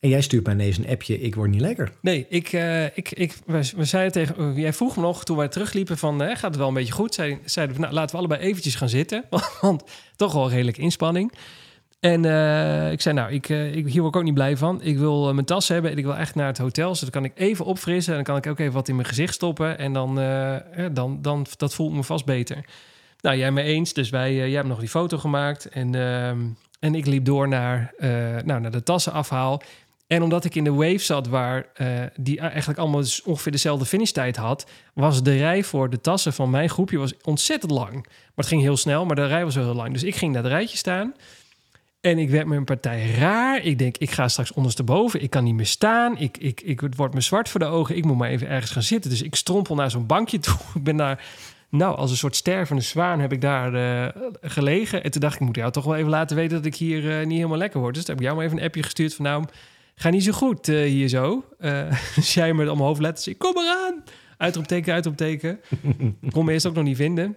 En 0.00 0.08
jij 0.08 0.20
stuurt 0.22 0.44
mij 0.44 0.54
ineens 0.54 0.78
een 0.78 0.88
appje. 0.88 1.20
Ik 1.20 1.34
word 1.34 1.50
niet 1.50 1.60
lekker. 1.60 1.92
Nee, 2.00 2.26
ik, 2.28 2.52
eh, 2.52 2.84
ik, 2.84 3.10
ik, 3.10 3.34
we, 3.46 3.70
we 3.76 3.84
zeiden 3.84 4.12
tegen... 4.12 4.36
eh, 4.36 4.56
jij 4.58 4.72
vroeg 4.72 4.96
me 4.96 5.02
nog, 5.02 5.24
toen 5.24 5.36
wij 5.36 5.48
terugliepen 5.48 5.98
van... 5.98 6.22
eh, 6.22 6.28
gaat 6.28 6.40
het 6.50 6.56
wel 6.56 6.68
een 6.68 6.74
beetje 6.74 6.92
goed? 6.92 7.14
Zei, 7.14 7.38
zeiden 7.44 7.76
we, 7.76 7.82
nou, 7.82 7.94
laten 7.94 8.10
we 8.10 8.16
allebei 8.18 8.40
eventjes 8.40 8.74
gaan 8.74 8.88
zitten. 8.88 9.24
Want 9.60 9.82
toch 10.16 10.32
wel 10.32 10.50
redelijk 10.50 10.78
inspanning. 10.78 11.32
En 12.02 12.24
eh, 12.24 12.92
ik 12.92 13.00
zei, 13.00 13.14
nou, 13.14 13.32
ik, 13.32 13.48
eh, 13.48 13.74
ik, 13.74 13.86
hier 13.86 14.00
word 14.00 14.14
ik 14.14 14.20
ook 14.20 14.26
niet 14.26 14.34
blij 14.34 14.56
van. 14.56 14.82
Ik 14.82 14.98
wil 14.98 15.28
eh, 15.28 15.34
mijn 15.34 15.46
tas 15.46 15.68
hebben 15.68 15.90
en 15.90 15.98
ik 15.98 16.04
wil 16.04 16.16
echt 16.16 16.34
naar 16.34 16.46
het 16.46 16.58
hotel. 16.58 16.94
Zodat 16.94 17.14
kan 17.14 17.24
ik 17.24 17.32
even 17.34 17.64
opfrissen. 17.64 18.12
En 18.12 18.24
dan 18.24 18.24
kan 18.24 18.36
ik 18.36 18.46
ook 18.46 18.58
even 18.58 18.72
wat 18.72 18.88
in 18.88 18.94
mijn 18.96 19.08
gezicht 19.08 19.34
stoppen. 19.34 19.78
En 19.78 19.92
dan, 19.92 20.14
dan, 20.92 21.18
dan 21.22 21.46
dat 21.56 21.74
voelt 21.74 21.92
me 21.92 22.02
vast 22.02 22.24
beter. 22.24 22.64
Nou, 23.20 23.36
jij 23.36 23.50
me 23.50 23.62
eens. 23.62 23.92
Dus 23.92 24.10
wij, 24.10 24.34
jij 24.34 24.50
hebt 24.50 24.68
nog 24.68 24.78
die 24.78 24.88
foto 24.88 25.18
gemaakt. 25.18 25.68
En, 25.68 25.94
ehm, 25.94 26.38
en 26.80 26.94
ik 26.94 27.06
liep 27.06 27.24
door 27.24 27.48
naar, 27.48 27.94
nou, 28.44 28.60
naar 28.60 28.70
de 28.70 28.82
tassenafhaal. 28.82 29.62
En 30.06 30.22
omdat 30.22 30.44
ik 30.44 30.54
in 30.54 30.64
de 30.64 30.72
wave 30.72 30.98
zat, 30.98 31.28
waar 31.28 31.66
die 32.16 32.40
eigenlijk 32.40 32.78
allemaal 32.78 33.00
dus 33.00 33.22
ongeveer 33.22 33.52
dezelfde 33.52 33.84
finishtijd 33.84 34.36
had, 34.36 34.66
was 34.94 35.22
de 35.22 35.36
rij 35.36 35.62
voor 35.62 35.90
de 35.90 36.00
tassen 36.00 36.32
van 36.32 36.50
mijn 36.50 36.68
groepje 36.68 36.98
was 36.98 37.14
ontzettend 37.22 37.72
lang. 37.72 37.92
Maar 37.92 38.32
het 38.34 38.46
ging 38.46 38.62
heel 38.62 38.76
snel, 38.76 39.06
maar 39.06 39.16
de 39.16 39.26
rij 39.26 39.44
was 39.44 39.54
wel 39.54 39.64
heel 39.64 39.74
lang. 39.74 39.92
Dus 39.92 40.02
ik 40.02 40.14
ging 40.14 40.32
naar 40.32 40.42
het 40.42 40.52
rijtje 40.52 40.76
staan. 40.76 41.14
En 42.02 42.18
ik 42.18 42.30
werd 42.30 42.46
met 42.46 42.58
een 42.58 42.64
partij 42.64 43.10
raar. 43.10 43.62
Ik 43.62 43.78
denk, 43.78 43.96
ik 43.96 44.10
ga 44.10 44.28
straks 44.28 44.52
ondersteboven. 44.52 45.22
Ik 45.22 45.30
kan 45.30 45.44
niet 45.44 45.54
meer 45.54 45.66
staan. 45.66 46.18
Ik, 46.18 46.38
ik, 46.38 46.60
ik, 46.60 46.80
het 46.80 46.96
wordt 46.96 47.14
me 47.14 47.20
zwart 47.20 47.48
voor 47.48 47.60
de 47.60 47.66
ogen. 47.66 47.96
Ik 47.96 48.04
moet 48.04 48.16
maar 48.16 48.28
even 48.28 48.48
ergens 48.48 48.70
gaan 48.70 48.82
zitten. 48.82 49.10
Dus 49.10 49.22
ik 49.22 49.34
strompel 49.34 49.74
naar 49.74 49.90
zo'n 49.90 50.06
bankje 50.06 50.38
toe. 50.38 50.54
Ik 50.74 50.82
ben 50.82 50.96
daar, 50.96 51.24
nou, 51.68 51.96
als 51.96 52.10
een 52.10 52.16
soort 52.16 52.36
stervende 52.36 52.82
zwaan 52.82 53.20
heb 53.20 53.32
ik 53.32 53.40
daar 53.40 53.74
eh, 53.74 54.22
gelegen. 54.40 55.04
En 55.04 55.10
toen 55.10 55.20
dacht 55.20 55.34
ik, 55.34 55.40
ik 55.40 55.46
moet 55.46 55.56
jou 55.56 55.72
toch 55.72 55.84
wel 55.84 55.96
even 55.96 56.10
laten 56.10 56.36
weten 56.36 56.56
dat 56.56 56.66
ik 56.66 56.74
hier 56.74 57.18
eh, 57.18 57.26
niet 57.26 57.36
helemaal 57.36 57.58
lekker 57.58 57.80
word. 57.80 57.94
Dus 57.94 58.04
toen 58.04 58.14
heb 58.14 58.22
ik 58.22 58.28
jou 58.28 58.38
maar 58.38 58.46
even 58.46 58.58
een 58.58 58.66
appje 58.66 58.82
gestuurd 58.82 59.14
van, 59.14 59.24
nou, 59.24 59.44
ga 59.94 60.08
niet 60.08 60.24
zo 60.24 60.32
goed 60.32 60.68
eh, 60.68 60.76
hier 60.76 61.08
zo. 61.08 61.44
Dus 62.14 62.34
jij 62.34 62.52
met 62.52 62.68
allemaal 62.68 62.86
hoofdletters. 62.86 63.28
Ik 63.28 63.38
kom 63.38 63.58
eraan. 63.58 64.02
Uitroepteken, 64.36 64.94
uitroepteken. 64.94 65.60
kon 66.32 66.44
me 66.44 66.52
eerst 66.52 66.66
ook 66.66 66.74
nog 66.74 66.84
niet 66.84 66.96
vinden. 66.96 67.36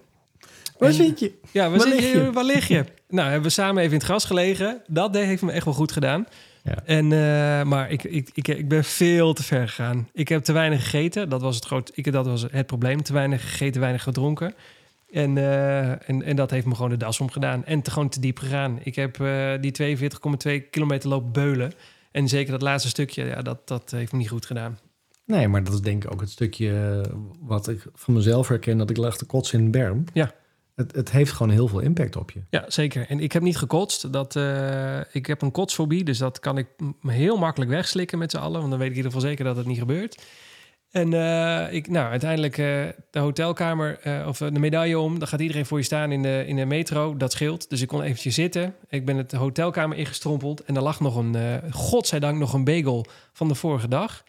Waar 0.78 0.90
En- 0.90 0.96
zit 0.96 1.20
je? 1.20 1.32
Ja, 1.52 1.70
waar, 1.70 1.78
Waar 1.78 1.88
zit 1.88 2.00
lig 2.00 2.12
je? 2.12 2.18
je? 2.20 2.32
waar 2.32 2.44
lig 2.44 2.68
je? 2.68 2.86
Nou, 3.10 3.26
hebben 3.26 3.48
we 3.48 3.50
samen 3.50 3.78
even 3.82 3.92
in 3.92 3.98
het 3.98 4.08
gras 4.08 4.26
gelegen. 4.26 4.82
Dat 4.88 5.14
deed- 5.14 5.26
heeft 5.26 5.42
me 5.42 5.52
echt 5.52 5.66
wel 5.66 5.74
goed 5.74 5.92
gedaan. 5.92 6.26
Ja. 6.64 6.76
En, 6.86 7.04
eh, 7.12 7.64
maar 7.64 7.92
ik, 7.92 8.04
ik, 8.04 8.30
ik, 8.34 8.48
ik 8.48 8.68
ben 8.68 8.84
veel 8.84 9.34
te 9.34 9.44
ver 9.44 9.68
gegaan. 9.68 10.10
Ik 10.14 10.28
heb 10.28 10.44
te 10.44 10.52
weinig 10.54 10.84
gegeten. 10.84 11.30
Dat 11.30 11.42
was 11.42 11.56
het, 11.56 11.66
groot, 11.66 11.92
ik, 11.94 12.12
dat 12.12 12.26
was 12.26 12.46
het 12.52 12.66
probleem. 12.66 13.04
Te 13.04 13.14
weinig 13.14 13.42
gegeten, 13.50 13.82
weinig 13.82 14.04
gedronken. 14.04 14.54
En, 15.12 15.38
eh, 15.38 16.10
en, 16.10 16.24
en 16.24 16.36
dat 16.36 16.52
heeft 16.52 16.66
me 16.66 16.76
gewoon 16.76 16.90
de 16.90 16.98
das 16.98 17.20
omgedaan. 17.20 17.66
En 17.66 17.82
te, 17.82 17.92
gewoon 17.92 18.10
te 18.10 18.20
diep 18.20 18.38
gegaan. 18.40 18.80
Ik 18.84 18.96
heb 18.96 19.20
eh, 19.20 19.52
die 19.62 19.98
42,2 19.98 20.70
kilometer 20.70 21.10
lopen 21.10 21.32
beulen. 21.32 21.72
En 22.12 22.28
zeker 22.28 22.52
dat 22.52 22.62
laatste 22.62 22.90
stukje, 22.90 23.24
ja, 23.26 23.42
dat, 23.42 23.68
dat 23.68 23.92
heeft 23.92 24.12
me 24.12 24.18
niet 24.18 24.30
goed 24.30 24.46
gedaan. 24.46 24.80
Nee, 25.26 25.48
maar 25.48 25.64
dat 25.64 25.74
is 25.74 25.82
denk 25.82 26.04
ik 26.04 26.12
ook 26.14 26.22
het 26.22 26.30
stukje 26.30 27.02
wat 27.40 27.68
ik 27.68 27.86
van 27.94 28.14
mezelf 28.14 28.48
herken, 28.48 28.78
dat 28.78 28.90
ik 28.90 28.98
lag 28.98 29.18
te 29.18 29.26
kotsen 29.26 29.60
in 29.60 29.66
een 29.66 29.72
berm. 29.72 30.04
Ja. 30.14 30.32
Het, 30.76 30.96
het 30.96 31.12
heeft 31.12 31.32
gewoon 31.32 31.52
heel 31.52 31.68
veel 31.68 31.80
impact 31.80 32.16
op 32.16 32.32
je. 32.32 32.42
Ja, 32.50 32.66
zeker. 32.68 33.06
En 33.10 33.20
ik 33.20 33.32
heb 33.32 33.42
niet 33.42 33.58
gekotst. 33.58 34.14
Dat, 34.14 34.36
eh, 34.36 35.00
ik 35.12 35.26
heb 35.26 35.42
een 35.42 35.52
kotsfobie, 35.52 36.04
dus 36.04 36.18
dat 36.18 36.40
kan 36.40 36.58
ik 36.58 36.68
heel 37.02 37.38
makkelijk 37.38 37.72
wegslikken 37.72 38.18
met 38.18 38.32
z'n 38.32 38.38
allen. 38.38 38.60
Want 38.60 38.70
dan 38.70 38.80
weet 38.80 38.90
ik 38.90 38.96
in 38.96 38.98
ieder 38.98 39.12
geval 39.12 39.28
zeker 39.28 39.46
dat 39.46 39.56
het 39.56 39.66
niet 39.66 39.78
gebeurt. 39.78 40.24
En 40.92 41.14
eh, 41.14 41.74
ik, 41.74 41.88
nou, 41.88 42.10
uiteindelijk 42.10 42.58
eh, 42.58 42.84
de 43.12 43.20
hotelkamer 43.20 44.00
of 44.28 44.38
de 44.38 44.60
medaille 44.60 45.00
om. 45.00 45.20
Dan 45.20 45.28
gaat 45.28 45.40
iedereen 45.40 45.66
voor 45.66 45.78
je 45.78 45.84
staan 45.84 46.12
in 46.12 46.22
de, 46.22 46.44
in 46.48 46.56
de 46.56 46.66
metro. 46.66 47.18
Dat 47.18 47.32
scheelt. 47.32 47.70
Dus 47.70 47.82
ik 47.82 47.88
kon 47.88 48.02
eventjes 48.02 48.36
zitten. 48.36 48.76
Ik 48.90 49.06
ben 49.06 49.18
het 49.18 49.32
hotelkamer 49.32 49.98
ingestrompeld. 49.98 50.64
En 50.64 50.76
er 50.76 50.84
lag 50.84 51.00
nog 51.00 51.16
een, 51.16 51.62
godzijdank, 51.72 52.38
nog 52.38 52.54
een 52.54 52.64
bagel 52.64 53.06
van 53.34 53.48
de 53.48 53.56
vorige 53.56 53.88
dag. 53.88 54.24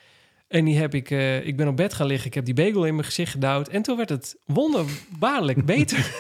En 0.49 0.65
die 0.65 0.77
heb 0.79 0.95
ik, 0.95 1.11
eh, 1.11 1.47
ik 1.47 1.57
ben 1.57 1.69
op 1.69 1.77
bed 1.77 1.95
gaan 1.95 2.07
liggen. 2.07 2.27
Ik 2.27 2.35
heb 2.35 2.45
die 2.45 2.55
bagel 2.55 2.85
in 2.87 2.95
mijn 2.95 3.07
gezicht 3.07 3.31
gedouwd. 3.33 3.69
En 3.69 3.83
toen 3.83 3.97
werd 3.97 4.09
het 4.09 4.37
wonderbaarlijk 4.45 5.65
beter. 5.75 6.15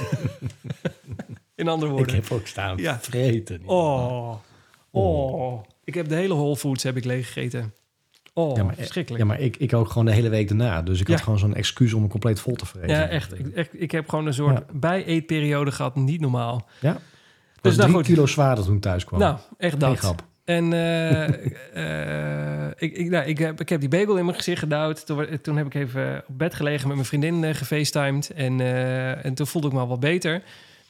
in 1.54 1.68
andere 1.68 1.90
Ik 1.90 1.96
woorden. 1.96 2.14
heb 2.14 2.30
ook 2.30 2.46
staan 2.46 2.76
Ja. 2.76 2.98
vreten. 3.00 3.62
Oh, 3.66 4.34
oh. 4.90 5.62
Ik 5.84 5.94
heb 5.94 6.08
de 6.08 6.14
hele 6.14 6.34
Whole 6.34 6.56
Foods 6.56 6.82
heb 6.82 6.96
ik 6.96 7.04
leeg 7.04 7.26
gegeten. 7.32 7.74
Oh, 8.34 8.56
Ja, 8.56 8.62
maar- 8.64 8.74
verschrikkelijk. 8.74 9.22
Ja, 9.22 9.28
maar 9.28 9.40
ik, 9.40 9.56
ik 9.56 9.72
ook 9.74 9.88
gewoon 9.88 10.04
de 10.04 10.12
hele 10.12 10.28
week 10.28 10.48
daarna. 10.48 10.82
Dus 10.82 11.00
ik 11.00 11.08
had 11.08 11.20
gewoon 11.20 11.38
zo'n 11.38 11.54
excuus 11.54 11.92
om 11.92 12.02
me 12.02 12.08
compleet 12.08 12.40
vol 12.40 12.54
te 12.54 12.66
vreten. 12.66 12.88
Ja, 12.90 13.08
echt. 13.08 13.38
Ik, 13.38 13.48
echt, 13.48 13.80
ik 13.80 13.90
heb 13.90 14.08
gewoon 14.08 14.26
een 14.26 14.34
soort 14.34 14.58
Ja. 14.58 14.64
bij-eetperiode 14.72 15.70
gehad. 15.72 15.94
Niet 15.96 16.20
normaal. 16.20 16.66
Ja. 16.80 16.98
Dus 17.60 17.76
nou 17.76 17.88
drie 17.88 17.94
goed. 18.02 18.06
kilo 18.06 18.26
zwaarder 18.26 18.64
toen 18.64 18.74
ik 18.76 18.80
thuis 18.82 19.04
kwam. 19.04 19.20
Nou, 19.20 19.38
echt 19.58 19.80
dat. 19.80 20.14
En 20.46 20.72
eh, 20.72 21.28
eh, 22.64 22.70
ik, 22.76 22.96
ik, 22.96 23.10
nou, 23.10 23.26
ik, 23.26 23.38
heb, 23.38 23.60
ik 23.60 23.68
heb 23.68 23.80
die 23.80 23.88
bagel 23.88 24.16
in 24.16 24.24
mijn 24.24 24.36
gezicht 24.36 24.58
gedouwd. 24.58 25.06
Toen, 25.06 25.40
toen 25.42 25.56
heb 25.56 25.66
ik 25.66 25.74
even 25.74 26.24
op 26.28 26.38
bed 26.38 26.54
gelegen 26.54 26.86
met 26.86 26.96
mijn 26.96 27.08
vriendin 27.08 27.44
eh, 27.44 27.54
gefacetimed. 27.54 28.30
En, 28.30 28.60
en 29.22 29.34
toen 29.34 29.46
voelde 29.46 29.66
ik 29.66 29.72
me 29.72 29.80
al 29.80 29.88
wat 29.88 30.00
beter. 30.00 30.42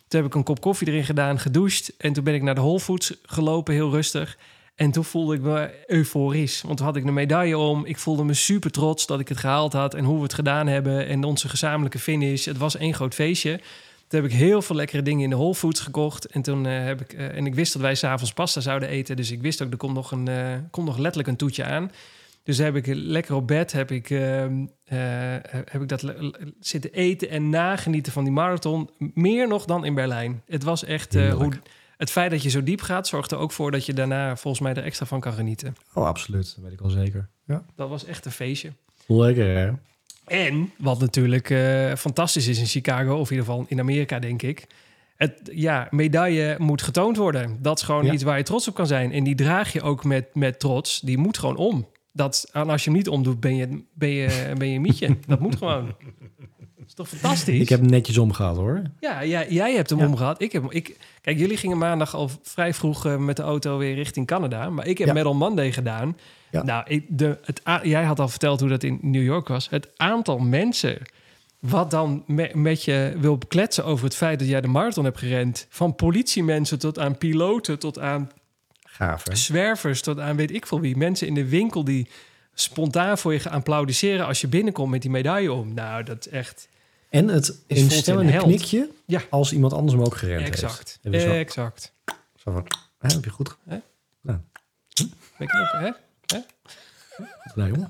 Toen 0.09 0.21
heb 0.21 0.29
ik 0.29 0.35
een 0.35 0.43
kop 0.43 0.61
koffie 0.61 0.89
erin 0.89 1.05
gedaan, 1.05 1.39
gedoucht. 1.39 1.97
En 1.99 2.13
toen 2.13 2.25
ben 2.25 2.35
ik 2.35 2.43
naar 2.43 2.55
de 2.55 2.61
Whole 2.61 2.81
Foods 2.81 3.15
gelopen, 3.23 3.75
heel 3.75 3.91
rustig. 3.91 4.39
En 4.75 4.91
toen 4.91 5.05
voelde 5.05 5.35
ik 5.35 5.41
me 5.41 5.71
euforisch. 5.87 6.63
Want 6.63 6.77
toen 6.77 6.87
had 6.87 6.97
ik 6.97 7.05
een 7.05 7.15
medaille 7.15 7.59
om. 7.59 7.85
Ik 7.85 7.99
voelde 7.99 8.25
me 8.25 8.35
super 8.35 8.71
trots 8.71 9.07
dat 9.07 9.21
ik 9.21 9.29
het 9.29 9.39
gehaald 9.39 9.73
had. 9.73 9.95
En 9.95 10.05
hoe 10.05 10.17
we 10.17 10.23
het 10.23 10.35
gedaan 10.35 10.67
hebben. 10.67 11.07
En 11.07 11.25
onze 11.25 11.49
gezamenlijke 11.49 11.99
finish. 11.99 12.45
Het 12.45 12.59
was 12.59 12.77
één 12.77 12.95
groot 12.95 13.15
feestje. 13.15 13.61
Toen 14.09 14.21
heb 14.21 14.31
ik 14.31 14.37
heel 14.37 14.63
veel 14.63 14.77
lekkere 14.77 15.03
dingen 15.03 15.25
in 15.25 15.31
de 15.31 15.37
Whole 15.37 15.55
Foods 15.55 15.81
gekocht. 15.81 16.27
En 16.27 16.43
toen 16.43 16.67
eh, 16.67 16.85
heb 16.85 17.01
ik... 17.01 17.13
eh, 17.13 17.37
en 17.37 17.47
ik 17.47 17.55
wist 17.55 17.73
dat 17.73 17.83
wij 17.83 17.95
s'avonds 17.95 18.33
pasta 18.33 18.61
zouden 18.61 18.89
eten. 18.89 19.17
Dus 19.17 19.31
ik 19.31 19.41
wist 19.41 19.63
ook, 19.63 19.71
er 19.71 19.77
komt 19.77 19.95
nog, 19.95 20.11
een, 20.11 20.29
eh, 20.29 20.55
komt 20.71 20.87
nog 20.87 20.97
letterlijk 20.97 21.29
een 21.29 21.37
toetje 21.37 21.65
aan. 21.65 21.91
Dus 22.43 22.59
heb 22.59 22.77
ik 22.77 22.87
lekker 22.87 23.35
op 23.35 23.47
bed 23.47 23.73
heb 23.73 23.91
ik, 23.91 24.11
ehm, 24.11 24.67
eh, 24.85 24.99
heb 25.65 25.83
ik 25.83 25.89
dat 25.89 26.15
zitten 26.61 26.93
eten 26.93 27.29
en 27.29 27.51
nagenieten 27.51 28.13
van 28.13 28.25
die 28.25 28.33
marathon. 28.33 28.91
Meer 28.99 29.49
nog 29.49 29.65
dan 29.65 29.85
in 29.85 29.95
Berlijn. 29.95 30.43
Het 30.47 30.63
was 30.63 30.85
echt... 30.85 31.15
hoe, 31.15 31.53
het 31.97 32.11
feit 32.11 32.31
dat 32.31 32.43
je 32.43 32.51
zo 32.51 32.63
diep 32.63 32.81
gaat, 32.81 33.07
zorgt 33.07 33.31
er 33.31 33.39
ook 33.39 33.53
voor 33.53 33.71
dat 33.71 33.87
je 33.87 33.93
daarna 33.93 34.37
volgens 34.37 34.63
mij 34.63 34.75
er 34.75 34.83
extra 34.83 35.07
van 35.07 35.21
kan 35.21 35.33
genieten. 35.33 35.77
Oh, 35.95 36.07
absoluut. 36.07 36.53
Dat 36.55 36.65
weet 36.65 36.73
ik 36.73 36.81
wel 36.81 36.91
zeker. 36.91 37.29
Ja. 37.45 37.65
Dat 37.77 37.89
was 37.89 38.05
echt 38.05 38.25
een 38.25 38.33
feestje. 38.33 38.73
Lekker, 39.07 39.57
hè? 39.57 39.73
En 40.27 40.73
wat 40.79 41.01
natuurlijk 41.01 41.51
eh, 41.51 41.95
fantastisch 41.95 42.47
is 42.47 42.59
in 42.59 42.67
Chicago, 42.67 43.15
of 43.17 43.31
in 43.31 43.37
ieder 43.37 43.51
geval 43.51 43.65
in 43.69 43.81
Amerika, 43.81 44.19
denk 44.19 44.43
ik. 44.43 44.67
Het, 45.17 45.33
ja, 45.53 45.87
medaille 45.91 46.55
moet 46.59 46.83
getoond 46.83 47.17
worden. 47.17 47.59
Dat 47.63 47.79
is 47.79 47.85
gewoon 47.85 48.05
Ja. 48.05 48.13
iets 48.13 48.23
waar 48.23 48.37
je 48.37 48.43
trots 48.45 48.69
op 48.69 48.75
kan 48.75 48.87
zijn. 48.87 49.13
En 49.13 49.25
die 49.25 49.35
draag 49.35 49.73
je 49.73 49.83
ook 49.83 50.05
met, 50.05 50.35
met 50.35 50.61
trots. 50.61 51.01
Die 51.01 51.19
moet 51.19 51.39
gewoon 51.39 51.57
om. 51.57 51.87
Dat, 52.13 52.49
als 52.53 52.85
je 52.85 52.91
hem 52.91 52.99
niet 52.99 53.09
omdoet, 53.09 53.41
ben 53.41 53.57
je, 53.57 53.83
ben 53.95 54.09
je, 54.09 54.53
ben 54.59 54.69
je 54.69 54.75
een 54.75 54.81
mietje. 54.81 55.17
Dat 55.27 55.41
moet 55.41 55.57
gewoon. 55.57 55.87
Dat 56.77 56.87
is 56.87 56.95
toch 56.95 57.09
fantastisch? 57.09 57.61
Ik 57.61 57.69
heb 57.69 57.81
hem 57.81 57.91
netjes 57.91 58.19
omgehad, 58.19 58.57
hoor. 58.57 58.83
Ja, 59.01 59.25
jij, 59.25 59.47
jij 59.51 59.75
hebt 59.75 59.91
hem 59.91 59.99
Ja. 59.99 60.07
omgehad. 60.07 60.41
Ik 60.43 60.53
heb, 60.53 60.73
ik, 60.73 60.97
kijk, 61.21 61.39
jullie 61.39 61.57
gingen 61.57 61.79
maandag 61.79 62.15
al 62.15 62.31
vrij 62.43 62.75
vroeg 62.75 63.07
eh, 63.07 63.17
met 63.17 63.37
de 63.37 63.43
auto 63.43 63.79
weer 63.79 63.95
richting 63.95 64.27
Canada. 64.27 64.71
Maar 64.71 64.87
ik 64.87 64.99
heb 64.99 65.07
Ja. 65.07 65.13
Metal 65.13 65.35
Monday 65.35 65.73
gedaan. 65.73 66.17
Ja. 66.57 66.63
Nou, 66.65 66.85
ik, 66.89 67.05
de, 67.09 67.39
het, 67.45 67.61
jij 67.83 68.05
had 68.05 68.21
al 68.21 68.29
verteld 68.29 68.61
hoe 68.61 68.69
dat 68.69 68.83
in 68.83 68.99
New 69.03 69.23
York 69.23 69.49
was. 69.49 69.69
Het 69.71 69.89
aantal 69.97 70.39
mensen 70.39 70.99
wat 71.59 71.91
dan 71.91 72.23
me- 72.27 72.51
met 72.55 72.85
je 72.85 73.15
wil 73.19 73.39
kletsen 73.49 73.85
over 73.85 74.05
het 74.05 74.15
feit 74.15 74.39
dat 74.39 74.49
jij 74.49 74.61
de 74.61 74.69
marathon 74.69 75.05
hebt 75.05 75.19
gerend. 75.19 75.67
Van 75.69 75.95
politiemensen 75.95 76.79
tot 76.79 76.99
aan 76.99 77.19
piloten, 77.19 77.79
tot 77.79 77.99
aan 77.99 78.31
Gaaf, 78.85 79.25
hè? 79.25 79.35
zwervers, 79.37 80.01
tot 80.03 80.19
aan 80.21 80.37
weet 80.37 80.51
ik 80.55 80.67
veel 80.67 80.81
wie. 80.81 80.97
Mensen 80.97 81.27
in 81.27 81.35
de 81.35 81.49
winkel 81.49 81.85
die 81.85 82.09
spontaan 82.55 83.19
voor 83.19 83.33
je 83.33 83.39
gaan 83.41 83.53
applaudisseren 83.53 84.27
als 84.27 84.41
je 84.41 84.49
binnenkomt 84.49 84.91
met 84.91 85.03
die 85.03 85.11
medaille 85.11 85.53
om. 85.53 85.75
Nou, 85.75 86.03
dat 86.03 86.27
is 86.27 86.33
echt 86.33 86.69
En 87.11 87.29
het 87.29 87.65
held. 88.33 88.45
knikje 88.45 88.89
Ja. 89.07 89.23
als 89.31 89.53
iemand 89.53 89.73
anders 89.73 89.93
hem 89.93 90.03
ook 90.05 90.17
gerend 90.17 90.47
exact. 90.47 90.99
heeft. 91.03 91.23
Zo- 91.23 91.29
Exact. 91.31 91.93
Zo 92.37 92.53
van, 92.53 92.67
hè, 92.99 93.09
heb 93.15 93.25
je 93.25 93.31
goed 93.31 93.57
Hè? 93.69 93.77
Nou, 94.21 94.39
Weet 95.37 95.51
je 95.51 95.59
ook, 95.75 95.81
hè? 95.81 95.91
Gedaan, 97.57 97.75
jongen. 97.75 97.89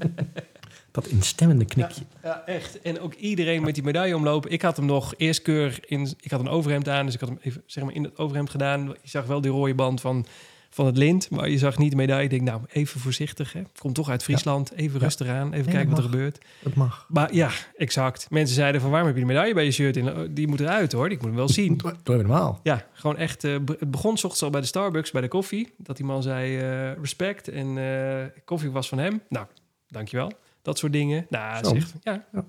dat 0.90 1.06
instemmende 1.06 1.64
knikje. 1.64 2.02
Ja, 2.22 2.42
echt. 2.46 2.80
En 2.80 3.00
ook 3.00 3.14
iedereen 3.14 3.62
met 3.62 3.74
die 3.74 3.84
medaille 3.84 4.16
omlopen. 4.16 4.50
Ik 4.50 4.62
had 4.62 4.76
hem 4.76 4.86
nog 4.86 5.14
eerst 5.16 5.42
keur 5.42 5.78
in... 5.86 6.14
Ik 6.20 6.30
had 6.30 6.40
een 6.40 6.48
overhemd 6.48 6.88
aan, 6.88 7.04
dus 7.04 7.14
ik 7.14 7.20
had 7.20 7.28
hem 7.28 7.38
even 7.42 7.62
zeg 7.66 7.84
maar, 7.84 7.94
in 7.94 8.04
het 8.04 8.18
overhemd 8.18 8.50
gedaan. 8.50 8.86
Je 8.86 9.08
zag 9.08 9.26
wel 9.26 9.40
die 9.40 9.50
rode 9.50 9.74
band 9.74 10.00
van, 10.00 10.26
van 10.74 10.86
het 10.86 10.96
lint, 10.96 11.30
maar 11.30 11.48
je 11.48 11.58
zag 11.58 11.78
niet 11.78 11.90
de 11.90 11.96
medaille. 11.96 12.24
Ik 12.24 12.30
denk, 12.30 12.42
nou, 12.42 12.60
even 12.72 13.00
voorzichtig. 13.00 13.52
Hè. 13.52 13.62
Komt 13.78 13.94
toch 13.94 14.08
uit 14.10 14.22
Friesland. 14.22 14.72
Even 14.72 14.98
Ja. 14.98 15.04
rustig 15.04 15.28
aan. 15.28 15.46
Even 15.52 15.64
Nee, 15.64 15.74
kijken 15.74 15.86
wat 15.86 15.96
dat 15.96 16.04
er 16.04 16.10
gebeurt. 16.10 16.38
Het 16.62 16.74
mag. 16.74 17.06
Maar 17.08 17.34
ja, 17.34 17.50
exact. 17.76 18.26
Mensen 18.30 18.54
zeiden 18.54 18.80
van, 18.80 18.90
waarom 18.90 19.08
heb 19.08 19.16
je 19.18 19.24
die 19.24 19.32
medaille 19.32 19.54
bij 19.54 19.64
je 19.64 19.70
shirt? 19.70 19.96
In? 19.96 20.08
Oh, 20.16 20.28
Die 20.30 20.48
moet 20.48 20.60
eruit, 20.60 20.92
hoor. 20.92 21.08
Die 21.08 21.16
moet 21.18 21.26
hem 21.26 21.36
wel 21.36 21.48
zien. 21.48 21.76
Doe 21.76 21.92
even 22.14 22.16
normaal. 22.28 22.60
Ja, 22.62 22.86
gewoon 22.92 23.16
echt. 23.16 23.44
eh, 23.44 23.52
het 23.52 23.90
begon 23.90 24.16
's 24.16 24.24
ochtends 24.24 24.42
al 24.42 24.50
bij 24.50 24.60
de 24.60 24.66
Starbucks, 24.66 25.10
bij 25.10 25.20
de 25.22 25.28
koffie. 25.28 25.74
Dat 25.76 25.96
die 25.96 26.06
man 26.06 26.22
zei 26.22 26.58
eh, 26.58 26.92
respect 27.00 27.48
en 27.48 27.78
eh, 27.78 28.24
koffie 28.44 28.70
was 28.70 28.88
van 28.88 28.98
hem. 28.98 29.22
Nou, 29.28 29.46
dankjewel. 29.88 30.32
Dat 30.62 30.78
soort 30.78 30.92
dingen. 30.92 31.26
Nou, 31.28 31.76
echt, 31.76 31.92
ja, 32.02 32.24
Ja. 32.32 32.44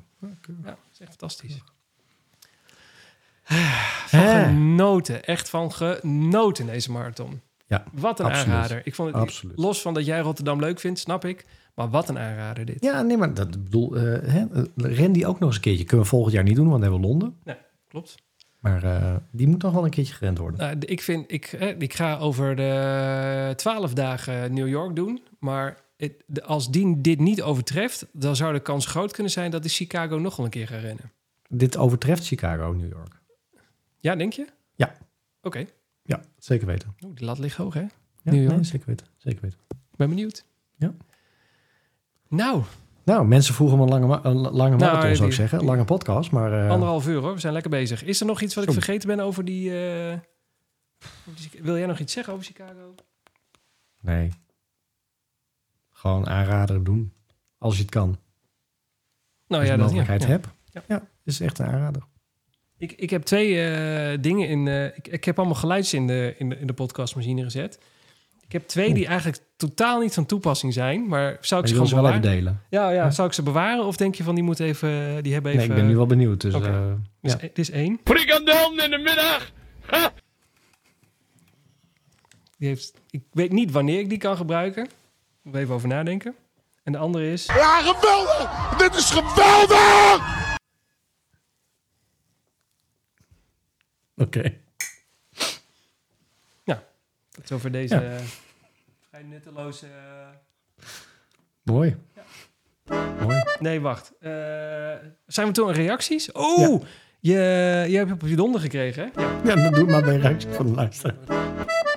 ja, 0.63 0.77
is 0.93 0.99
echt 0.99 1.09
fantastisch. 1.09 1.57
Van 4.07 4.19
genoten. 4.45 5.23
Echt 5.23 5.49
van 5.49 5.71
genoten 5.71 6.65
deze 6.65 6.91
marathon. 6.91 7.41
Ja, 7.67 7.83
Wat 7.93 8.19
een 8.19 8.25
absoluut. 8.25 8.47
aanrader. 8.55 8.81
Ik 8.83 8.95
vond 8.95 9.11
het, 9.13 9.21
Absoluut. 9.21 9.57
Los 9.57 9.81
van 9.81 9.93
dat 9.93 10.05
jij 10.05 10.19
Rotterdam 10.19 10.59
leuk 10.59 10.79
vindt, 10.79 10.99
snap 10.99 11.25
ik. 11.25 11.45
Maar 11.75 11.89
wat 11.89 12.09
een 12.09 12.17
aanrader 12.19 12.65
dit. 12.65 12.83
Ja, 12.83 13.01
nee, 13.01 13.17
maar 13.17 13.33
dat 13.33 13.51
bedoel, 13.63 13.95
eh, 13.95 14.03
hè, 14.03 14.45
eh, 14.53 14.63
ren 14.75 15.11
die 15.11 15.27
ook 15.27 15.39
nog 15.39 15.47
eens 15.47 15.55
een 15.55 15.61
keertje. 15.61 15.83
Kunnen 15.85 16.05
we 16.05 16.11
volgend 16.11 16.33
jaar 16.33 16.43
niet 16.43 16.55
doen, 16.55 16.69
want 16.69 16.81
dan 16.81 16.91
hebben 16.91 17.01
we 17.01 17.07
Londen. 17.17 17.39
Klopt. 17.87 18.15
Maar 18.59 18.83
eh, 18.83 19.15
die 19.31 19.47
moet 19.47 19.61
nog 19.61 19.73
wel 19.73 19.83
een 19.83 19.89
keertje 19.89 20.13
gerend 20.13 20.37
worden. 20.37 20.59
Nou, 20.59 20.75
ik 20.79 21.01
vind, 21.01 21.31
ik, 21.31 21.45
eh, 21.45 21.79
ik 21.79 21.93
ga 21.93 22.17
over 22.17 22.55
de 22.55 23.53
twaalf 23.55 23.93
dagen 23.93 24.53
New 24.53 24.67
York 24.67 24.95
doen. 24.95 25.23
Maar 25.39 25.77
het- 25.97 26.23
als 26.43 26.71
die 26.71 27.01
dit 27.01 27.19
niet 27.19 27.41
overtreft, 27.41 28.07
dan 28.13 28.35
zou 28.35 28.53
de 28.53 28.59
kans 28.59 28.85
groot 28.85 29.11
kunnen 29.11 29.31
zijn 29.31 29.51
dat 29.51 29.63
de 29.63 29.69
Chicago 29.69 30.17
nog 30.17 30.35
wel 30.35 30.45
een 30.45 30.51
keer 30.51 30.67
gaat 30.67 30.81
rennen. 30.81 31.11
Dit 31.49 31.77
overtreft 31.77 32.27
Chicago, 32.27 32.71
New 32.71 32.89
York. 32.91 33.21
Ja, 33.99 34.15
denk 34.15 34.33
je? 34.33 34.45
Ja. 34.75 34.95
Oké. 35.41 35.65
Ja, 36.07 36.21
zeker 36.37 36.67
weten. 36.67 36.95
Oeh, 37.03 37.15
die 37.15 37.25
lat 37.25 37.39
ligt 37.39 37.57
hoog, 37.57 37.73
hè? 37.73 37.79
Ja, 37.79 37.87
New 38.23 38.41
York? 38.41 38.55
nee, 38.55 38.63
zeker 38.63 38.87
weten. 38.87 39.07
Zeker 39.17 39.41
weten. 39.41 39.59
Ik 39.69 39.97
ben 39.97 40.09
benieuwd. 40.09 40.45
Ja. 40.75 40.93
Nou, 42.27 42.63
Nou, 43.03 43.25
mensen 43.27 43.53
vroegen 43.53 43.77
om 43.79 43.83
een 43.83 43.89
lange, 43.99 44.19
een 44.23 44.35
lange 44.37 44.77
marathon, 44.77 45.15
zou 45.15 45.29
ik 45.29 45.35
zeggen. 45.35 45.57
die- 45.59 45.67
Lange 45.67 45.85
podcast, 45.85 46.31
maar... 46.31 46.63
eh, 46.65 46.71
anderhalf 46.71 47.07
uur 47.07 47.21
hoor. 47.21 47.33
We 47.33 47.39
zijn 47.39 47.53
lekker 47.53 47.71
bezig. 47.71 48.03
Is 48.03 48.19
er 48.19 48.25
nog 48.25 48.41
iets 48.41 48.55
wat 48.55 48.63
ik 48.63 48.71
vergeten 48.71 49.07
ben 49.07 49.19
over 49.19 49.45
die... 49.45 49.69
eh, 49.79 50.17
Wil 51.61 51.77
jij 51.77 51.85
nog 51.85 51.99
iets 51.99 52.13
zeggen 52.13 52.33
over 52.33 52.45
Chicago? 52.45 52.95
Nee. 54.01 54.31
Gewoon 55.91 56.27
aanrader 56.27 56.83
doen. 56.83 57.13
Als 57.57 57.75
je 57.75 57.81
het 57.81 57.91
kan. 57.91 58.17
Nou 59.47 59.61
als 59.61 59.65
ja, 59.65 59.71
je 59.71 59.77
de 59.77 59.83
mogelijkheid 59.83 60.21
ja. 60.21 60.27
hebt. 60.27 60.47
Ja. 60.71 60.83
Ja. 60.87 61.07
is 61.23 61.39
echt 61.39 61.59
een 61.59 61.65
aanrader. 61.65 62.03
Ik, 62.91 62.91
ik 62.99 63.09
heb 63.09 63.23
twee 63.23 63.61
eh, 63.63 64.17
dingen 64.21 64.47
in. 64.47 64.67
eh, 64.67 64.85
ik, 64.85 65.07
ik 65.07 65.23
heb 65.25 65.37
allemaal 65.37 65.55
geluidjes 65.55 65.93
in 65.93 66.07
de, 66.07 66.35
in, 66.37 66.49
de, 66.49 66.57
in 66.59 66.67
de 66.67 66.73
podcastmachine 66.73 67.43
gezet. 67.43 67.79
Ik 68.45 68.51
heb 68.51 68.67
twee 68.67 68.93
die 68.93 69.05
eigenlijk 69.05 69.37
totaal 69.57 69.99
niet 69.99 70.13
van 70.13 70.25
toepassing 70.25 70.73
zijn. 70.73 71.07
Maar 71.07 71.21
zou 71.21 71.35
ik 71.41 71.49
Maar 71.51 71.67
ze 71.67 71.73
gewoon 71.73 71.87
ze 71.87 71.93
wel 71.95 72.03
bewaren? 72.03 72.21
delen. 72.21 72.61
Ja, 72.69 72.89
ja, 72.89 73.03
Ja. 73.03 73.11
zou 73.11 73.27
ik 73.27 73.33
ze 73.33 73.43
bewaren? 73.43 73.85
Of 73.85 73.95
denk 73.97 74.15
je 74.15 74.23
van 74.23 74.35
die 74.35 74.43
moeten 74.43 74.65
even. 74.65 75.23
Die 75.23 75.33
hebben 75.33 75.51
even. 75.51 75.63
Nee, 75.67 75.75
ik 75.77 75.81
ben 75.81 75.89
nu 75.91 75.95
wel 75.95 76.05
benieuwd. 76.05 76.41
Dus, 76.41 76.53
Oké. 76.53 76.67
eh, 76.67 76.91
Dus, 77.21 77.31
ja. 77.31 77.37
Dit 77.37 77.57
is 77.59 77.69
één. 77.71 77.99
Frikandel 78.03 78.71
in 78.83 78.89
de 78.91 78.97
middag! 78.97 79.51
Die 82.57 82.67
heeft, 82.67 82.93
ik 83.09 83.23
weet 83.31 83.51
niet 83.51 83.71
wanneer 83.71 83.99
ik 83.99 84.09
die 84.09 84.17
kan 84.17 84.37
gebruiken. 84.37 84.87
Moet 85.41 85.55
even 85.55 85.73
over 85.75 85.87
nadenken. 85.87 86.35
En 86.83 86.91
de 86.91 86.97
andere 86.97 87.31
is. 87.31 87.45
Ja, 87.45 87.81
geweldig! 87.81 88.75
Dit 88.77 88.95
is 88.95 89.09
geweldig! 89.11 90.34
Oké. 94.17 94.53
Tot 97.31 97.51
over 97.51 97.71
deze 97.71 97.95
Ja. 97.95 98.01
eh, 98.01 98.21
vrij 99.09 99.23
nutteloze. 99.23 99.85
eh, 99.87 100.27
Mooi. 101.63 101.95
Mooi. 103.21 103.43
Nee, 103.59 103.79
wacht. 103.81 104.11
Eh, 104.19 104.31
zijn 105.25 105.47
we 105.47 105.51
toen 105.51 105.67
aan 105.67 105.73
reacties? 105.73 106.31
Oh, 106.31 106.83
je, 107.19 107.33
je 107.89 107.97
hebt 107.97 108.11
op 108.11 108.21
je 108.21 108.35
donder 108.35 108.61
gekregen, 108.61 109.11
hè? 109.13 109.21
Ja. 109.21 109.39
Ja, 109.43 109.55
dan 109.63 109.73
doe 109.73 109.85
maar 109.85 110.03
bij 110.03 110.17
reactie 110.17 110.49
van 110.49 110.65
de 110.65 110.71
luisteraar. 110.73 111.15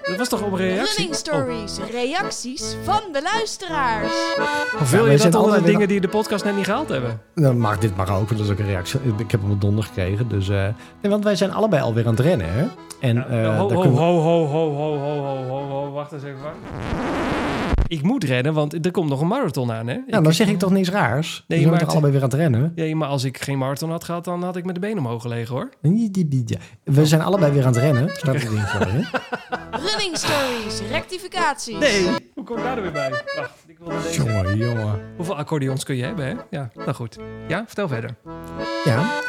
Dat 0.08 0.16
was 0.16 0.28
toch 0.28 0.42
om 0.42 0.56
reacties? 0.56 0.96
Running 0.96 1.14
stories, 1.14 1.78
oh. 1.78 1.90
reacties 1.90 2.76
van 2.82 3.00
de 3.12 3.22
luisteraars. 3.22 4.12
Hoeveel 4.78 5.06
ja, 5.06 5.12
je 5.12 5.18
dat 5.18 5.34
onder 5.34 5.64
dingen 5.64 5.88
die 5.88 6.00
de 6.00 6.08
podcast 6.08 6.44
net 6.44 6.56
niet 6.56 6.64
gehaald 6.64 6.88
hebben? 6.88 7.20
Nou, 7.34 7.54
mag, 7.54 7.78
dit 7.78 7.96
mag 7.96 8.10
ook, 8.10 8.16
want 8.16 8.28
dat 8.28 8.40
is 8.40 8.50
ook 8.50 8.58
een 8.58 8.66
reactie. 8.66 9.00
Ik 9.18 9.30
heb 9.30 9.40
hem 9.40 9.50
op 9.50 9.60
donder 9.60 9.84
gekregen. 9.84 10.28
Dus, 10.28 10.48
eh, 10.48 10.66
want 11.00 11.24
wij 11.24 11.36
zijn 11.36 11.52
allebei 11.52 11.82
alweer 11.82 12.06
aan 12.06 12.14
het 12.14 12.20
rennen, 12.20 12.52
hè? 12.52 12.66
En, 13.00 13.14
ja, 13.14 13.42
uh, 13.42 13.58
ho, 13.58 13.72
ho, 13.72 13.82
ho, 13.82 14.20
ho, 14.20 14.46
ho, 14.46 14.72
ho, 14.74 14.98
ho, 14.98 15.46
ho, 15.48 15.68
ho, 15.68 15.90
wacht 15.90 16.12
eens 16.12 16.22
even. 16.22 17.47
Ik 17.88 18.02
moet 18.02 18.24
rennen, 18.24 18.54
want 18.54 18.86
er 18.86 18.90
komt 18.90 19.08
nog 19.08 19.20
een 19.20 19.26
marathon 19.26 19.72
aan, 19.72 19.86
hè? 19.86 19.96
Nou, 20.06 20.22
dan 20.22 20.32
zeg 20.32 20.48
ik 20.48 20.58
toch 20.58 20.70
niks 20.70 20.88
raars. 20.88 21.44
Nee, 21.48 21.66
maar 21.66 21.78
toch 21.78 21.90
allebei 21.90 22.12
weer 22.12 22.22
aan 22.22 22.28
het 22.28 22.38
rennen? 22.38 22.72
Nee, 22.74 22.96
maar 22.96 23.08
als 23.08 23.24
ik 23.24 23.42
geen 23.42 23.58
marathon 23.58 23.90
had 23.90 24.04
gehad, 24.04 24.24
dan 24.24 24.42
had 24.42 24.56
ik 24.56 24.64
met 24.64 24.74
de 24.74 24.80
benen 24.80 24.98
omhoog 24.98 25.22
gelegen, 25.22 25.54
hoor. 25.54 25.68
We 26.84 27.06
zijn 27.06 27.22
allebei 27.22 27.52
weer 27.52 27.62
aan 27.66 27.72
het 27.72 27.82
rennen. 27.82 28.10
Staat 28.10 28.34
het 28.34 28.50
ding 28.50 28.68
voor 28.68 28.86
je? 28.86 29.06
Running 29.86 30.16
stories, 30.16 30.80
rectificaties. 30.90 32.06
Hoe 32.34 32.44
kom 32.44 32.56
ik 32.56 32.62
daar 32.62 32.76
er 32.76 32.82
weer 32.82 32.92
bij? 32.92 33.10
Wacht, 33.10 33.64
ik 33.66 33.78
wilde 33.78 34.02
deze. 34.02 34.24
Jongen, 34.24 34.56
jongen. 34.56 35.00
Hoeveel 35.16 35.36
accordeons 35.36 35.84
kun 35.84 35.96
je 35.96 36.04
hebben, 36.04 36.26
hè? 36.26 36.34
Ja, 36.50 36.70
nou 36.74 36.92
goed. 36.92 37.18
Ja, 37.48 37.64
vertel 37.66 37.88
verder. 37.88 38.16
Ja. 38.84 39.20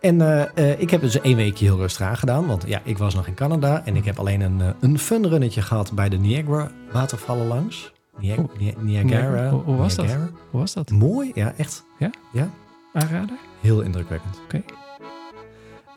En 0.00 0.20
eh, 0.20 0.70
eh, 0.70 0.80
ik 0.80 0.90
heb 0.90 1.00
dus 1.00 1.20
één 1.20 1.36
weekje 1.36 1.64
heel 1.64 1.76
rustig 1.76 2.06
aangedaan. 2.06 2.46
Want 2.46 2.64
ja, 2.66 2.80
ik 2.84 2.98
was 2.98 3.14
nog 3.14 3.26
in 3.26 3.34
Canada. 3.34 3.82
En 3.84 3.96
ik 3.96 4.04
heb 4.04 4.18
alleen 4.18 4.40
een, 4.40 4.60
eh, 4.60 4.68
een 4.80 4.98
fun 4.98 5.28
runnetje 5.28 5.62
gehad 5.62 5.92
bij 5.92 6.08
de 6.08 6.16
Niagara 6.16 6.70
watervallen 6.92 7.46
langs. 7.46 7.92
Nia- 8.20 8.36
Nia- 8.58 9.02
Niagara. 9.02 9.50
Hoe- 9.50 9.62
hoe 9.62 9.76
was 9.76 9.94
dat? 9.94 10.04
Niagara. 10.06 10.30
Hoe 10.50 10.60
was 10.60 10.72
dat? 10.72 10.90
Mooi, 10.90 11.30
ja, 11.34 11.52
echt. 11.56 11.84
Ja? 11.98 12.10
Ja, 12.32 12.50
Aanrader? 12.92 13.36
heel 13.60 13.80
indrukwekkend. 13.80 14.40
Oké. 14.44 14.62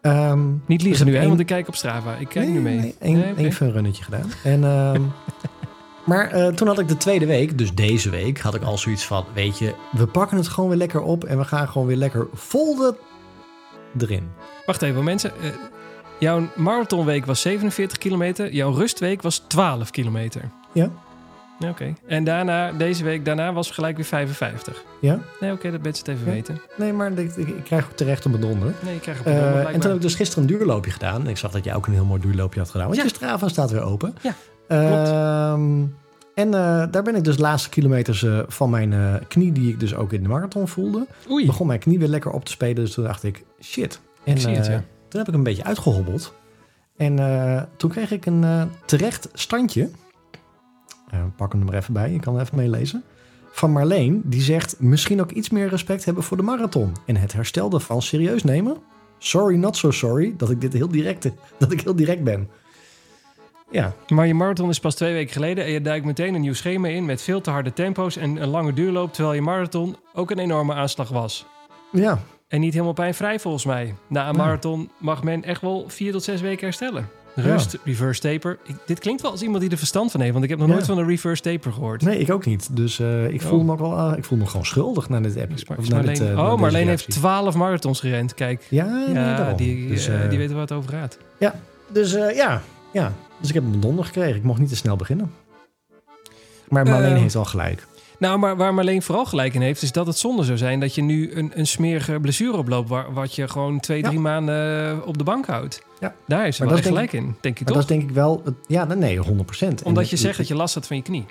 Ehm, 0.01 0.47
Niet 0.51 0.61
dus 0.67 0.81
liegen 0.83 1.05
nu, 1.05 1.11
heb 1.11 1.19
hè? 1.19 1.21
ik 1.21 1.27
Want 1.27 1.39
ik 1.39 1.45
kijk 1.45 1.67
op 1.67 1.75
Strava. 1.75 2.15
Ik 2.15 2.27
kijk 2.29 2.45
nee, 2.45 2.53
nu 2.55 2.61
mee. 2.61 2.95
Nee, 3.01 3.15
Nee, 3.15 3.33
één 3.35 3.51
fun 3.51 3.71
runnetje 3.71 4.03
gedaan. 4.03 4.31
En, 4.43 4.63
ehm, 4.63 5.01
maar 6.05 6.31
eh, 6.31 6.47
toen 6.47 6.67
had 6.67 6.79
ik 6.79 6.87
de 6.87 6.97
tweede 6.97 7.25
week, 7.25 7.57
dus 7.57 7.73
deze 7.73 8.09
week, 8.09 8.39
had 8.39 8.55
ik 8.55 8.63
al 8.63 8.77
zoiets 8.77 9.05
van... 9.05 9.25
Weet 9.33 9.57
je, 9.57 9.73
we 9.91 10.07
pakken 10.07 10.37
het 10.37 10.47
gewoon 10.47 10.69
weer 10.69 10.77
lekker 10.79 11.01
op 11.01 11.23
en 11.23 11.37
we 11.37 11.43
gaan 11.45 11.67
gewoon 11.67 11.87
weer 11.87 11.97
lekker 11.97 12.27
vol 12.33 12.75
de, 12.75 12.95
erin. 13.97 14.29
Wacht 14.65 14.81
even, 14.81 15.03
mensen. 15.03 15.31
Eh, 15.41 15.49
jouw 16.19 16.47
marathonweek 16.55 17.25
was 17.25 17.41
47 17.41 17.97
kilometer. 17.97 18.53
Jouw 18.53 18.71
rustweek 18.71 19.21
was 19.21 19.37
12 19.47 19.89
kilometer. 19.91 20.49
Ja. 20.73 20.89
Oké. 21.69 21.93
En 22.07 22.23
daarna, 22.23 22.71
deze 22.71 23.03
week 23.03 23.25
daarna 23.25 23.53
was 23.53 23.71
gelijk 23.71 23.95
weer 23.95 24.05
55. 24.05 24.83
Ja? 25.01 25.19
Nee, 25.39 25.51
oké, 25.51 25.71
dat 25.71 25.81
mensen 25.81 26.05
het 26.05 26.13
even 26.15 26.27
Ja. 26.27 26.33
weten. 26.33 26.61
Nee, 26.77 26.93
maar 26.93 27.11
ik, 27.11 27.35
ik, 27.35 27.47
ik 27.47 27.63
krijg 27.63 27.85
ook 27.85 27.95
terecht 27.95 28.25
op 28.25 28.31
mijn 28.31 28.43
donder. 28.43 28.73
Nee, 28.83 28.95
ik 28.95 29.01
krijg 29.01 29.19
op 29.19 29.25
Eh, 29.25 29.31
de 29.33 29.39
donder, 29.39 29.47
en 29.55 29.61
blijkbaar. 29.61 29.81
toen 29.81 29.91
heb 29.91 29.99
ik 29.99 30.07
dus 30.07 30.15
gisteren 30.15 30.43
een 30.43 30.49
duurloopje 30.57 30.91
gedaan. 30.91 31.21
En 31.21 31.27
ik 31.27 31.37
zag 31.37 31.51
dat 31.51 31.63
jij 31.63 31.75
ook 31.75 31.87
een 31.87 31.93
heel 31.93 32.05
mooi 32.05 32.21
duurloopje 32.21 32.59
had 32.59 32.69
gedaan. 32.69 32.85
Want 32.87 32.97
Ja. 32.97 33.03
je 33.03 33.09
Strava 33.09 33.47
staat 33.47 33.71
weer 33.71 33.81
open. 33.83 34.15
Ja, 34.21 34.33
Ehm, 34.67 35.81
en 36.35 36.53
eh, 36.53 36.83
daar 36.91 37.03
ben 37.03 37.15
ik 37.15 37.23
dus 37.23 37.35
de 37.35 37.41
laatste 37.41 37.69
kilometers 37.69 38.23
eh, 38.23 38.39
van 38.47 38.69
mijn 38.69 38.93
eh, 38.93 39.13
knie, 39.27 39.51
die 39.51 39.69
ik 39.71 39.79
dus 39.79 39.95
ook 39.95 40.13
in 40.13 40.23
de 40.23 40.29
marathon 40.29 40.67
voelde, 40.67 41.05
Oei. 41.29 41.45
begon 41.45 41.67
mijn 41.67 41.79
knie 41.79 41.99
weer 41.99 42.07
lekker 42.07 42.31
op 42.31 42.45
te 42.45 42.51
spelen. 42.51 42.75
Dus 42.75 42.93
toen 42.93 43.03
dacht 43.03 43.23
ik, 43.23 43.43
shit. 43.61 43.99
En 44.23 44.35
Ik 44.35 44.41
zie 44.41 44.55
het, 44.55 44.67
eh, 44.67 44.73
ja. 44.73 44.83
toen 45.07 45.19
heb 45.19 45.27
ik 45.29 45.33
een 45.35 45.43
beetje 45.43 45.63
uitgehobbeld. 45.63 46.33
En 46.97 47.19
eh, 47.19 47.61
toen 47.77 47.89
kreeg 47.89 48.11
ik 48.11 48.25
een 48.25 48.43
eh, 48.43 48.61
terecht 48.85 49.29
standje. 49.33 49.89
Eh, 51.13 51.19
pak 51.35 51.51
hem 51.51 51.61
er 51.61 51.67
maar 51.67 51.77
even 51.77 51.93
bij, 51.93 52.11
je 52.11 52.19
kan 52.19 52.35
er 52.35 52.41
even 52.41 52.57
meelezen. 52.57 53.03
Van 53.51 53.71
Marleen, 53.71 54.21
die 54.25 54.41
zegt 54.41 54.75
misschien 54.79 55.21
ook 55.21 55.31
iets 55.31 55.49
meer 55.49 55.69
respect 55.69 56.05
hebben 56.05 56.23
voor 56.23 56.37
de 56.37 56.43
marathon. 56.43 56.93
En 57.05 57.15
het 57.15 57.33
herstel 57.33 57.69
daarvan 57.69 58.01
serieus 58.01 58.43
nemen. 58.43 58.77
Sorry, 59.17 59.55
not 59.55 59.77
so 59.77 59.91
sorry, 59.91 60.33
dat 60.37 60.49
ik 60.49 60.61
dit 60.61 60.73
heel 60.73 60.87
direct, 60.87 61.29
dat 61.59 61.71
ik 61.71 61.81
heel 61.81 61.95
direct 61.95 62.23
ben. 62.23 62.49
Ja, 63.71 63.93
Maar 64.07 64.27
je 64.27 64.33
marathon 64.33 64.69
is 64.69 64.79
pas 64.79 64.95
twee 64.95 65.13
weken 65.13 65.33
geleden 65.33 65.65
en 65.65 65.71
je 65.71 65.81
duikt 65.81 66.05
meteen 66.05 66.33
een 66.33 66.41
nieuw 66.41 66.53
schema 66.53 66.87
in 66.87 67.05
met 67.05 67.21
veel 67.21 67.41
te 67.41 67.49
harde 67.49 67.73
tempo's 67.73 68.17
en 68.17 68.41
een 68.41 68.49
lange 68.49 68.73
duurloop, 68.73 69.13
terwijl 69.13 69.35
je 69.35 69.41
marathon 69.41 69.95
ook 70.13 70.31
een 70.31 70.39
enorme 70.39 70.73
aanslag 70.73 71.09
was. 71.09 71.45
ja, 71.91 72.19
En 72.47 72.59
niet 72.59 72.73
helemaal 72.73 72.93
pijnvrij 72.93 73.39
volgens 73.39 73.65
mij. 73.65 73.95
Na 74.07 74.29
een 74.29 74.35
marathon 74.35 74.91
mag 74.97 75.23
men 75.23 75.43
echt 75.43 75.61
wel 75.61 75.85
vier 75.87 76.11
tot 76.11 76.23
zes 76.23 76.41
weken 76.41 76.65
herstellen. 76.65 77.09
Rust, 77.35 77.77
reverse 77.83 78.21
taper. 78.21 78.57
Ik- 78.63 78.75
dit 78.85 78.99
klinkt 78.99 79.21
wel 79.21 79.31
als 79.31 79.41
iemand 79.41 79.61
die 79.61 79.71
er 79.71 79.77
verstand 79.77 80.11
van 80.11 80.19
heeft, 80.19 80.31
want 80.33 80.43
ik 80.43 80.49
heb 80.49 80.59
nog 80.59 80.67
Ja. 80.67 80.73
nooit 80.73 80.85
van 80.85 80.97
een 80.97 81.07
reverse 81.07 81.41
taper 81.41 81.73
gehoord. 81.73 82.01
nee, 82.01 82.17
ik 82.19 82.31
ook 82.31 82.45
niet. 82.45 82.75
Dus 82.75 82.99
eh, 82.99 83.27
ik 83.27 83.41
voel 83.41 83.59
Oh. 83.59 83.65
me 83.65 83.71
ook 83.71 83.79
wel, 83.79 83.97
eh, 83.97 84.17
ik 84.17 84.23
voel 84.23 84.37
me 84.37 84.45
gewoon 84.45 84.65
schuldig 84.65 85.09
naar 85.09 85.21
dit 85.21 85.37
app. 85.37 85.49
Mar- 85.67 85.77
Marleen- 85.89 86.05
dit, 86.13 86.19
eh, 86.19 86.37
oh, 86.37 86.45
deze 86.49 86.61
Marleen 86.61 86.87
heeft 86.87 87.01
reactie. 87.05 87.13
12 87.13 87.55
marathons 87.55 87.99
gerend. 87.99 88.33
Kijk, 88.33 88.65
Ja, 88.69 89.05
ja, 89.13 89.53
die, 89.53 89.87
dus, 89.87 90.09
die 90.29 90.37
weten 90.37 90.51
waar 90.53 90.61
het 90.63 90.71
over 90.71 90.89
gaat. 90.89 91.17
Dus 91.93 92.13
eh, 92.13 92.35
ja, 92.35 92.61
ja, 92.93 93.13
dus 93.39 93.47
ik 93.49 93.53
heb 93.55 93.63
een 93.63 93.79
donder 93.79 94.05
gekregen. 94.05 94.35
Ik 94.35 94.43
mocht 94.43 94.59
niet 94.59 94.69
te 94.69 94.75
snel 94.75 94.95
beginnen. 94.95 95.31
Maar 96.67 96.85
Marleen 96.85 97.15
heeft 97.15 97.33
wel 97.33 97.45
gelijk. 97.45 97.87
Nou, 98.19 98.39
maar 98.39 98.55
waar 98.57 98.73
Marleen 98.73 99.01
vooral 99.01 99.25
gelijk 99.25 99.53
in 99.53 99.61
heeft, 99.61 99.81
is 99.81 99.91
dat 99.91 100.07
het 100.07 100.17
zonde 100.17 100.43
zou 100.43 100.57
zijn 100.57 100.79
dat 100.79 100.95
je 100.95 101.01
nu 101.01 101.31
een, 101.33 101.51
een 101.55 101.67
smerige 101.67 102.19
blessure 102.21 102.57
oploopt, 102.57 102.89
waar, 102.89 103.13
wat 103.13 103.35
je 103.35 103.47
gewoon 103.47 103.79
twee, 103.79 104.01
Ja. 104.01 104.07
drie 104.07 104.19
maanden 104.19 105.05
op 105.07 105.17
de 105.17 105.23
bank 105.23 105.45
houdt. 105.45 105.81
Ja. 106.03 106.15
Daar 106.27 106.47
is 106.47 106.59
Maar 106.59 106.67
wel 106.67 106.77
gelijk 106.77 107.13
in, 107.13 107.35
denk 107.41 107.43
Maar 107.43 107.53
toch? 107.65 107.67
dat 107.67 107.77
is 107.77 107.85
denk 107.85 108.01
ik 108.01 108.15
wel... 108.15 108.41
Het, 108.45 108.53
ja, 108.67 108.83
nee, 108.83 109.17
100 109.17 109.45
procent. 109.45 109.83
Omdat 109.83 110.09
je 110.09 110.15
zegt 110.17 110.37
dat 110.37 110.47
je 110.47 110.55
last 110.55 110.73
had 110.73 110.87
van 110.87 110.95
je 110.97 111.03
knie. 111.03 111.25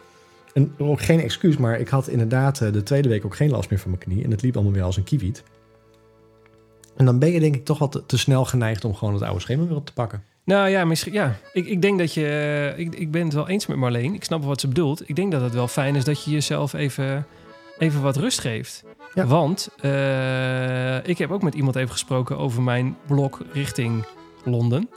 En 0.54 0.74
ook 0.78 1.00
geen 1.00 1.20
excuus, 1.20 1.56
maar 1.56 1.78
ik 1.80 1.88
had 1.88 2.08
inderdaad 2.08 2.60
eh, 2.60 2.72
de 2.72 2.82
tweede 2.82 3.08
week 3.08 3.24
ook 3.24 3.36
geen 3.36 3.50
last 3.50 3.70
meer 3.70 3.78
van 3.78 3.90
mijn 3.90 4.02
knie. 4.02 4.24
En 4.24 4.30
het 4.30 4.42
liep 4.42 4.54
allemaal 4.54 4.72
weer 4.72 4.82
als 4.82 4.96
een 4.96 5.04
kiewiet. 5.04 5.42
En 6.96 7.04
dan 7.04 7.18
ben 7.18 7.30
je 7.32 7.40
denk 7.40 7.54
ik 7.54 7.64
toch 7.64 7.78
wat 7.78 7.92
te, 7.92 8.06
te 8.06 8.18
snel 8.18 8.44
geneigd 8.44 8.84
om 8.84 8.94
gewoon 8.94 9.14
het 9.14 9.22
oude 9.22 9.40
schema 9.40 9.64
weer 9.66 9.76
op 9.76 9.86
te 9.86 9.92
pakken. 9.92 10.22
Nou 10.44 10.68
ja, 10.68 10.84
misschien, 10.84 11.12
ja. 11.12 11.36
Ik, 11.52 11.66
ik 11.66 11.82
denk 11.82 11.98
dat 11.98 12.14
je... 12.14 12.26
eh, 12.76 12.78
Ik, 12.78 12.94
ik 12.94 13.10
ben 13.10 13.24
het 13.24 13.32
wel 13.32 13.48
eens 13.48 13.66
met 13.66 13.76
Marleen. 13.76 14.14
Ik 14.14 14.24
snap 14.24 14.44
wat 14.44 14.60
ze 14.60 14.68
bedoelt. 14.68 15.08
Ik 15.08 15.16
denk 15.16 15.32
dat 15.32 15.40
het 15.40 15.54
wel 15.54 15.68
fijn 15.68 15.96
is 15.96 16.04
dat 16.04 16.24
je 16.24 16.30
jezelf 16.30 16.72
even, 16.72 17.26
even 17.78 18.02
wat 18.02 18.16
rust 18.16 18.40
geeft. 18.40 18.84
Ja. 19.14 19.26
Want 19.26 19.68
eh, 19.80 21.06
ik 21.08 21.18
heb 21.18 21.30
ook 21.30 21.42
met 21.42 21.54
iemand 21.54 21.76
even 21.76 21.90
gesproken 21.90 22.38
over 22.38 22.62
mijn 22.62 22.96
blok 23.06 23.38
richting 23.52 24.04
Londen. 24.44 24.88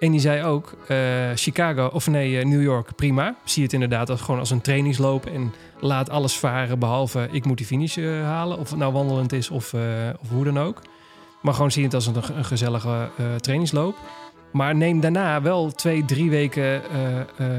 En 0.00 0.10
die 0.10 0.20
zei 0.20 0.44
ook, 0.44 0.74
eh, 0.86 0.96
Chicago, 1.34 1.90
of 1.92 2.06
nee, 2.06 2.38
eh, 2.38 2.46
New 2.46 2.62
York, 2.62 2.94
prima. 2.96 3.36
Zie 3.44 3.62
het 3.62 3.72
inderdaad 3.72 4.10
als, 4.10 4.20
gewoon 4.20 4.40
als 4.40 4.50
een 4.50 4.60
trainingsloop. 4.60 5.26
En 5.26 5.52
laat 5.80 6.10
alles 6.10 6.38
varen, 6.38 6.78
behalve 6.78 7.28
ik 7.30 7.44
moet 7.44 7.56
die 7.56 7.66
finish 7.66 7.96
eh, 7.96 8.22
halen. 8.22 8.58
Of 8.58 8.70
het 8.70 8.78
nou 8.78 8.92
wandelend 8.92 9.32
is 9.32 9.50
of, 9.50 9.74
of 10.20 10.28
hoe 10.30 10.44
dan 10.44 10.58
ook. 10.58 10.82
Maar 11.42 11.54
gewoon 11.54 11.70
zie 11.70 11.84
het 11.84 11.94
als 11.94 12.06
een, 12.06 12.14
een 12.36 12.44
gezellige 12.44 13.08
trainingsloop. 13.40 13.96
Maar 14.52 14.76
neem 14.76 15.00
daarna 15.00 15.42
wel 15.42 15.70
twee, 15.70 16.04
drie 16.04 16.30
weken 16.30 16.82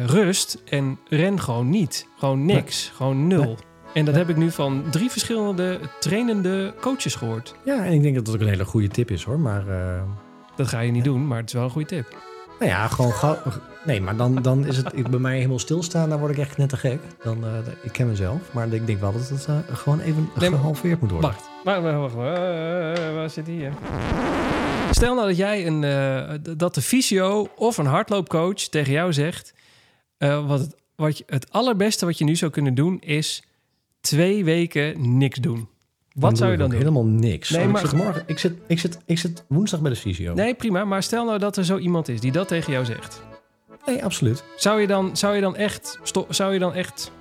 rust 0.06 0.64
en 0.70 1.00
ren 1.08 1.40
gewoon 1.40 1.70
niet. 1.70 2.08
Gewoon 2.18 2.46
niks. 2.46 2.92
Gewoon 2.96 3.28
nul. 3.28 3.58
En 3.94 4.06
dat 4.06 4.16
heb 4.16 4.30
ik 4.30 4.38
nu 4.38 4.52
van 4.52 4.84
drie 4.92 5.10
verschillende 5.10 5.80
trainende 6.00 6.74
coaches 6.82 7.16
gehoord. 7.16 7.56
Ja, 7.66 7.86
en 7.86 7.94
ik 7.94 8.02
denk 8.02 8.16
dat 8.16 8.26
dat 8.26 8.36
ook 8.36 8.42
een 8.42 8.48
hele 8.48 8.66
goede 8.66 8.88
tip 8.88 9.12
is 9.12 9.24
hoor. 9.24 9.40
Maar 9.40 9.64
Dat 10.56 10.68
ga 10.68 10.80
je 10.80 10.92
niet 10.92 11.04
doen, 11.04 11.28
maar 11.28 11.38
het 11.38 11.48
is 11.48 11.54
wel 11.54 11.64
een 11.64 11.70
goede 11.70 11.88
tip. 11.88 12.16
nou 12.60 12.72
ja, 12.72 12.88
gewoon. 12.88 13.14
Nee, 13.86 14.02
maar 14.02 14.16
dan, 14.16 14.36
dan 14.36 14.66
is 14.66 14.78
het 14.78 14.98
ik, 14.98 15.08
bij 15.08 15.20
mij 15.20 15.36
helemaal 15.36 15.60
stilstaan. 15.60 16.10
Dan 16.10 16.20
word 16.20 16.32
ik 16.32 16.38
echt 16.38 16.58
net 16.58 16.70
te 16.70 16.78
gek. 16.78 17.00
Dan, 17.24 17.46
eh, 17.46 17.52
ik 17.84 17.92
ken 17.92 18.08
mezelf. 18.08 18.54
Maar 18.54 18.74
ik 18.74 18.86
denk 18.88 19.00
wel 19.00 19.12
dat 19.12 19.30
het 19.30 19.46
eh, 19.46 19.58
gewoon 19.72 20.00
even 20.00 20.30
Nee, 20.40 20.50
gehalveerd 20.50 21.02
moet 21.02 21.12
worden. 21.12 21.30
Wacht, 21.64 21.82
wacht, 21.82 21.96
wacht. 21.96 22.14
Eh, 22.14 23.14
waar 23.14 23.30
zit 23.30 23.46
die 23.46 23.56
hier? 23.56 23.74
Stel 24.92 25.16
nou 25.16 25.28
dat 25.28 25.38
jij 25.38 25.68
een, 25.68 25.82
dat 26.58 26.74
de 26.76 26.82
fysio 26.82 27.50
of 27.56 27.78
een 27.78 27.86
hardloopcoach 27.86 28.54
tegen 28.54 28.94
jou 28.94 29.14
zegt... 29.14 29.54
wat, 30.18 30.60
het, 30.60 30.76
wat 30.96 31.18
je, 31.18 31.24
het 31.28 31.52
allerbeste 31.52 32.06
wat 32.06 32.18
je 32.18 32.24
nu 32.24 32.36
zou 32.36 32.52
kunnen 32.52 32.76
doen 32.76 33.00
is 33.00 33.44
twee 34.02 34.44
weken 34.44 35.18
niks 35.18 35.40
doen. 35.40 35.70
Wat 36.14 36.38
zou 36.38 36.52
je 36.52 36.58
dan 36.58 36.70
doe 36.70 36.80
doen? 36.80 36.88
ik 36.88 36.94
Helemaal 36.94 37.20
niks. 37.20 37.50
Nee, 37.50 37.68
maar- 37.68 37.82
ik, 37.82 37.90
zit 37.90 37.98
morgen, 37.98 38.24
ik, 38.26 38.40
zit, 38.40 38.54
ik, 38.68 38.80
zit, 38.80 39.00
ik 39.06 39.18
zit 39.18 39.44
woensdag 39.48 39.82
bij 39.82 39.92
de 39.92 39.98
fysio. 39.98 40.34
Nee, 40.34 40.54
prima. 40.54 40.86
Maar 40.86 41.04
stel 41.04 41.26
nou 41.26 41.40
dat 41.40 41.58
er 41.58 41.66
zo 41.66 41.78
iemand 41.78 42.08
is 42.08 42.20
die 42.20 42.32
dat 42.32 42.48
tegen 42.48 42.72
jou 42.72 42.86
zegt. 42.86 43.24
Nee, 43.86 44.04
absoluut. 44.04 44.44
Zou 44.56 44.82
je 44.82 44.88
dan, 44.88 45.18
zou 45.18 45.36
je 45.36 45.42
dan 45.42 45.56
echt... 45.56 46.00
zou 46.30 46.54
je 46.54 46.60
dan 46.60 46.74
echt... 46.74 47.12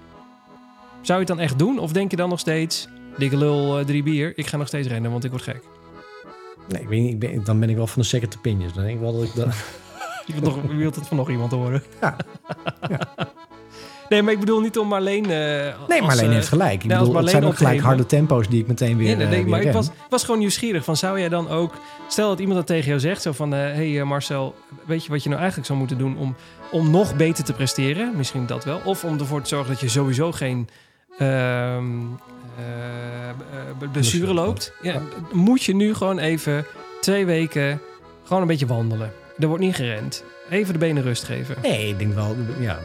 Zou 1.00 1.20
je 1.20 1.24
het 1.26 1.36
dan 1.36 1.44
echt 1.44 1.58
doen? 1.58 1.78
Of 1.78 1.92
denk 1.92 2.10
je 2.10 2.16
dan 2.16 2.28
nog 2.28 2.38
steeds... 2.38 2.88
Dikke 3.16 3.36
lul, 3.36 3.78
eh, 3.78 3.84
drie 3.84 4.02
bier. 4.02 4.32
Ik 4.38 4.46
ga 4.46 4.56
nog 4.56 4.66
steeds 4.66 4.88
rennen, 4.88 5.10
want 5.10 5.24
ik 5.24 5.30
word 5.30 5.42
gek. 5.42 5.62
Nee, 6.68 6.82
ik 6.82 6.88
weet 6.88 7.00
niet, 7.00 7.12
ik 7.12 7.18
ben, 7.18 7.44
dan 7.44 7.60
ben 7.60 7.70
ik 7.70 7.76
wel 7.76 7.86
van 7.86 8.02
de 8.02 8.08
second 8.08 8.36
opinions. 8.36 8.74
Dan 8.74 8.82
denk 8.82 8.94
ik 8.94 9.00
wel 9.00 9.12
dat 9.12 9.22
ik 9.22 9.34
dat... 9.34 9.54
Je 10.26 10.40
wilt, 10.40 10.44
nog, 10.44 10.70
je 10.70 10.76
wilt 10.76 10.94
het 10.94 11.06
van 11.06 11.16
nog 11.16 11.30
iemand 11.30 11.52
horen. 11.52 11.82
Ja. 12.00 12.16
Nee, 14.10 14.22
maar 14.22 14.32
ik 14.32 14.40
bedoel 14.40 14.60
niet 14.60 14.78
om 14.78 14.88
Marleen... 14.88 15.24
eh, 15.24 15.88
Nee, 15.88 16.02
Marleen 16.02 16.28
eh, 16.28 16.34
heeft 16.34 16.48
gelijk. 16.48 16.82
Ik 16.82 16.88
bedoel, 16.88 17.14
het 17.14 17.30
zijn 17.30 17.44
ook 17.44 17.56
gelijk 17.56 17.80
harde 17.80 18.06
tempo's 18.06 18.48
die 18.48 18.60
ik 18.60 18.66
meteen 18.66 18.96
weer, 18.96 19.06
Nee, 19.06 19.16
nee, 19.16 19.24
eh, 19.24 19.30
nee, 19.30 19.46
maar 19.46 19.60
ik 19.60 19.72
was, 19.72 19.90
was 20.08 20.24
gewoon 20.24 20.40
nieuwsgierig 20.40 20.84
van... 20.84 20.96
Zou 20.96 21.18
jij 21.18 21.28
dan 21.28 21.48
ook... 21.48 21.74
Stel 22.08 22.28
dat 22.28 22.38
iemand 22.38 22.58
dat 22.58 22.66
tegen 22.66 22.88
jou 22.88 23.00
zegt. 23.00 23.22
Zo 23.22 23.32
van... 23.32 23.52
Hé 23.52 23.92
hey, 23.94 24.04
Marcel, 24.04 24.54
weet 24.86 25.04
je 25.04 25.10
wat 25.10 25.22
je 25.22 25.28
nou 25.28 25.40
eigenlijk 25.40 25.68
zou 25.68 25.78
moeten 25.78 25.98
doen... 25.98 26.16
Om, 26.16 26.36
om 26.70 26.90
nog 26.90 27.16
beter 27.16 27.44
te 27.44 27.52
presteren? 27.52 28.12
Misschien 28.16 28.46
dat 28.46 28.64
wel. 28.64 28.80
Of 28.84 29.04
om 29.04 29.18
ervoor 29.18 29.42
te 29.42 29.48
zorgen 29.48 29.70
dat 29.70 29.80
je 29.80 29.88
sowieso 29.88 30.32
geen... 30.32 30.68
ehm 31.18 31.84
eh, 32.58 33.28
eh, 33.28 33.34
blessure 33.78 33.90
Blessure 33.90 34.34
loopt. 34.34 34.72
Ja, 34.82 35.02
moet 35.32 35.62
je 35.62 35.74
nu 35.74 35.94
gewoon 35.94 36.18
even 36.18 36.66
twee 37.00 37.26
weken... 37.26 37.80
Gewoon 38.24 38.42
een 38.42 38.48
beetje 38.48 38.66
wandelen. 38.66 39.12
Er 39.38 39.46
wordt 39.46 39.62
niet 39.62 39.74
gerend. 39.74 40.24
Even 40.50 40.72
de 40.72 40.78
benen 40.78 41.02
rust 41.02 41.24
geven. 41.24 41.56
Nee, 41.62 41.88
ik 41.88 41.98
denk 41.98 42.14
wel, 42.14 42.36
ja. 42.60 42.78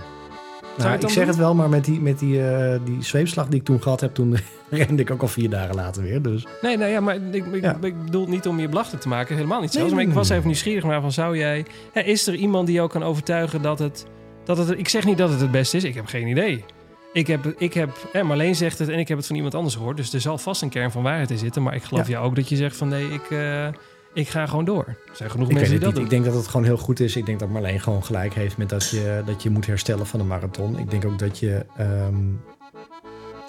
Nou, 0.78 0.94
ik 0.94 1.02
zeg 1.10 1.14
doen? 1.16 1.28
het 1.28 1.36
wel, 1.36 1.56
maar 1.56 1.70
met 1.70 1.86
die, 1.86 2.02
met 2.02 2.20
die, 2.20 2.48
eh, 2.50 2.80
die 2.86 3.04
zweepslag 3.04 3.48
die 3.48 3.60
ik 3.60 3.66
toen 3.66 3.82
gehad 3.82 4.02
heb, 4.02 4.14
toen 4.14 4.38
rende 4.70 5.02
ik 5.02 5.12
ook 5.12 5.22
al 5.22 5.28
vier 5.28 5.50
dagen 5.50 5.76
later 5.76 6.04
weer. 6.04 6.22
Dus 6.22 6.46
Nee, 6.62 6.78
nou 6.78 6.92
ja, 6.92 7.00
maar 7.00 7.16
ik, 7.16 7.46
ik, 7.46 7.62
Ja. 7.62 7.78
ik 7.82 8.04
bedoel 8.06 8.28
niet 8.28 8.48
om 8.48 8.60
je 8.60 8.70
belachelijk 8.70 9.02
te 9.02 9.08
maken. 9.08 9.36
Helemaal 9.36 9.62
niet 9.62 9.70
Nee, 9.74 9.78
zelfs. 9.80 9.94
maar 9.96 10.04
ik 10.04 10.14
was 10.14 10.30
even 10.30 10.46
nieuwsgierig 10.46 10.84
naar 10.84 11.02
van 11.02 11.12
zou 11.12 11.38
jij... 11.38 11.66
Hè, 11.92 12.02
is 12.02 12.28
er 12.28 12.36
iemand 12.36 12.66
die 12.68 12.76
jou 12.76 12.90
kan 12.90 13.04
overtuigen 13.04 13.62
dat 13.62 13.80
het, 13.80 14.06
dat 14.46 14.58
het... 14.58 14.70
Ik 14.70 14.90
zeg 14.90 15.06
niet 15.06 15.18
dat 15.18 15.30
het 15.30 15.42
het 15.42 15.52
beste 15.52 15.78
is. 15.78 15.84
Ik 15.84 15.96
heb 15.96 16.06
geen 16.06 16.28
idee. 16.28 16.64
Ik 17.14 17.28
heb, 17.28 17.46
ik 17.58 17.74
heb 17.74 17.90
hè, 18.12 18.24
Marleen 18.24 18.56
zegt 18.56 18.80
het 18.80 18.90
en 18.90 19.00
ik 19.00 19.08
heb 19.08 19.18
het 19.18 19.28
van 19.28 19.36
iemand 19.36 19.56
anders 19.56 19.76
gehoord. 19.76 19.98
Dus 19.98 20.14
er 20.14 20.22
zal 20.22 20.38
vast 20.38 20.62
een 20.62 20.70
kern 20.70 20.92
van 20.92 21.04
waarheid 21.04 21.32
in 21.32 21.38
zitten. 21.38 21.64
Maar 21.64 21.76
ik 21.76 21.84
geloof 21.84 22.06
Ja. 22.08 22.12
jou 22.14 22.26
ook 22.26 22.36
dat 22.36 22.50
je 22.50 22.56
zegt 22.56 22.78
van 22.78 22.88
nee, 22.88 23.06
ik, 23.14 23.32
eh, 23.32 23.68
ik 24.16 24.30
ga 24.30 24.46
gewoon 24.46 24.66
door. 24.66 24.86
Er 24.88 24.98
zijn 25.16 25.30
genoeg 25.30 25.48
ik 25.48 25.54
mensen 25.54 25.72
die 25.72 25.80
dat 25.80 25.88
niet. 25.88 25.96
doen. 25.96 26.04
Ik 26.04 26.10
denk 26.10 26.26
dat 26.26 26.34
het 26.34 26.48
gewoon 26.48 26.66
heel 26.66 26.78
goed 26.78 27.00
is. 27.00 27.16
Ik 27.16 27.26
denk 27.26 27.40
dat 27.40 27.50
Marleen 27.50 27.80
gewoon 27.80 28.04
gelijk 28.04 28.34
heeft 28.34 28.58
met 28.58 28.70
dat 28.70 28.90
je, 28.90 29.22
dat 29.26 29.44
je 29.44 29.50
moet 29.50 29.66
herstellen 29.66 30.08
van 30.08 30.20
een 30.20 30.28
marathon. 30.28 30.80
Ik 30.80 30.90
denk 30.90 31.06
ook 31.06 31.20
dat 31.20 31.40
je 31.40 31.66
ehm, 31.78 32.16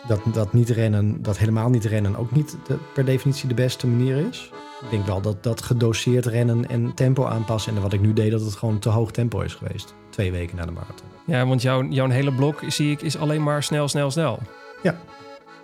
dat, 0.06 0.20
dat 0.32 0.52
niet 0.52 0.68
rennen, 0.70 1.22
dat 1.22 1.38
helemaal 1.38 1.68
niet 1.70 1.84
rennen 1.84 2.16
ook 2.16 2.32
niet 2.32 2.56
de- 2.66 2.78
per 2.94 3.05
definitie 3.05 3.48
de 3.48 3.55
beste 3.55 3.86
manier 3.86 4.16
is. 4.28 4.51
Ik 4.82 4.90
denk 4.90 5.06
wel 5.06 5.20
dat 5.20 5.43
dat 5.43 5.62
gedoseerd 5.62 6.26
rennen 6.26 6.68
en 6.68 6.94
tempo 6.94 7.24
aanpassen. 7.24 7.76
En 7.76 7.82
wat 7.82 7.93
ik 7.93 8.01
nu 8.01 8.12
deed, 8.12 8.30
dat 8.30 8.40
het 8.40 8.55
gewoon 8.55 8.78
te 8.78 8.88
hoog 8.88 9.10
tempo 9.10 9.40
is 9.40 9.55
geweest. 9.55 9.94
Twee 10.10 10.32
weken 10.32 10.56
na 10.56 10.64
de 10.64 10.70
marathon. 10.72 11.06
Ja, 11.26 11.47
want 11.47 11.62
jouw, 11.62 11.84
jouw 11.84 12.09
hele 12.09 12.32
blok, 12.32 12.62
zie 12.66 12.90
ik, 12.90 13.02
is 13.02 13.16
alleen 13.16 13.43
maar 13.43 13.62
snel, 13.62 13.88
snel, 13.88 14.10
snel. 14.10 14.38
Ja. 14.82 14.97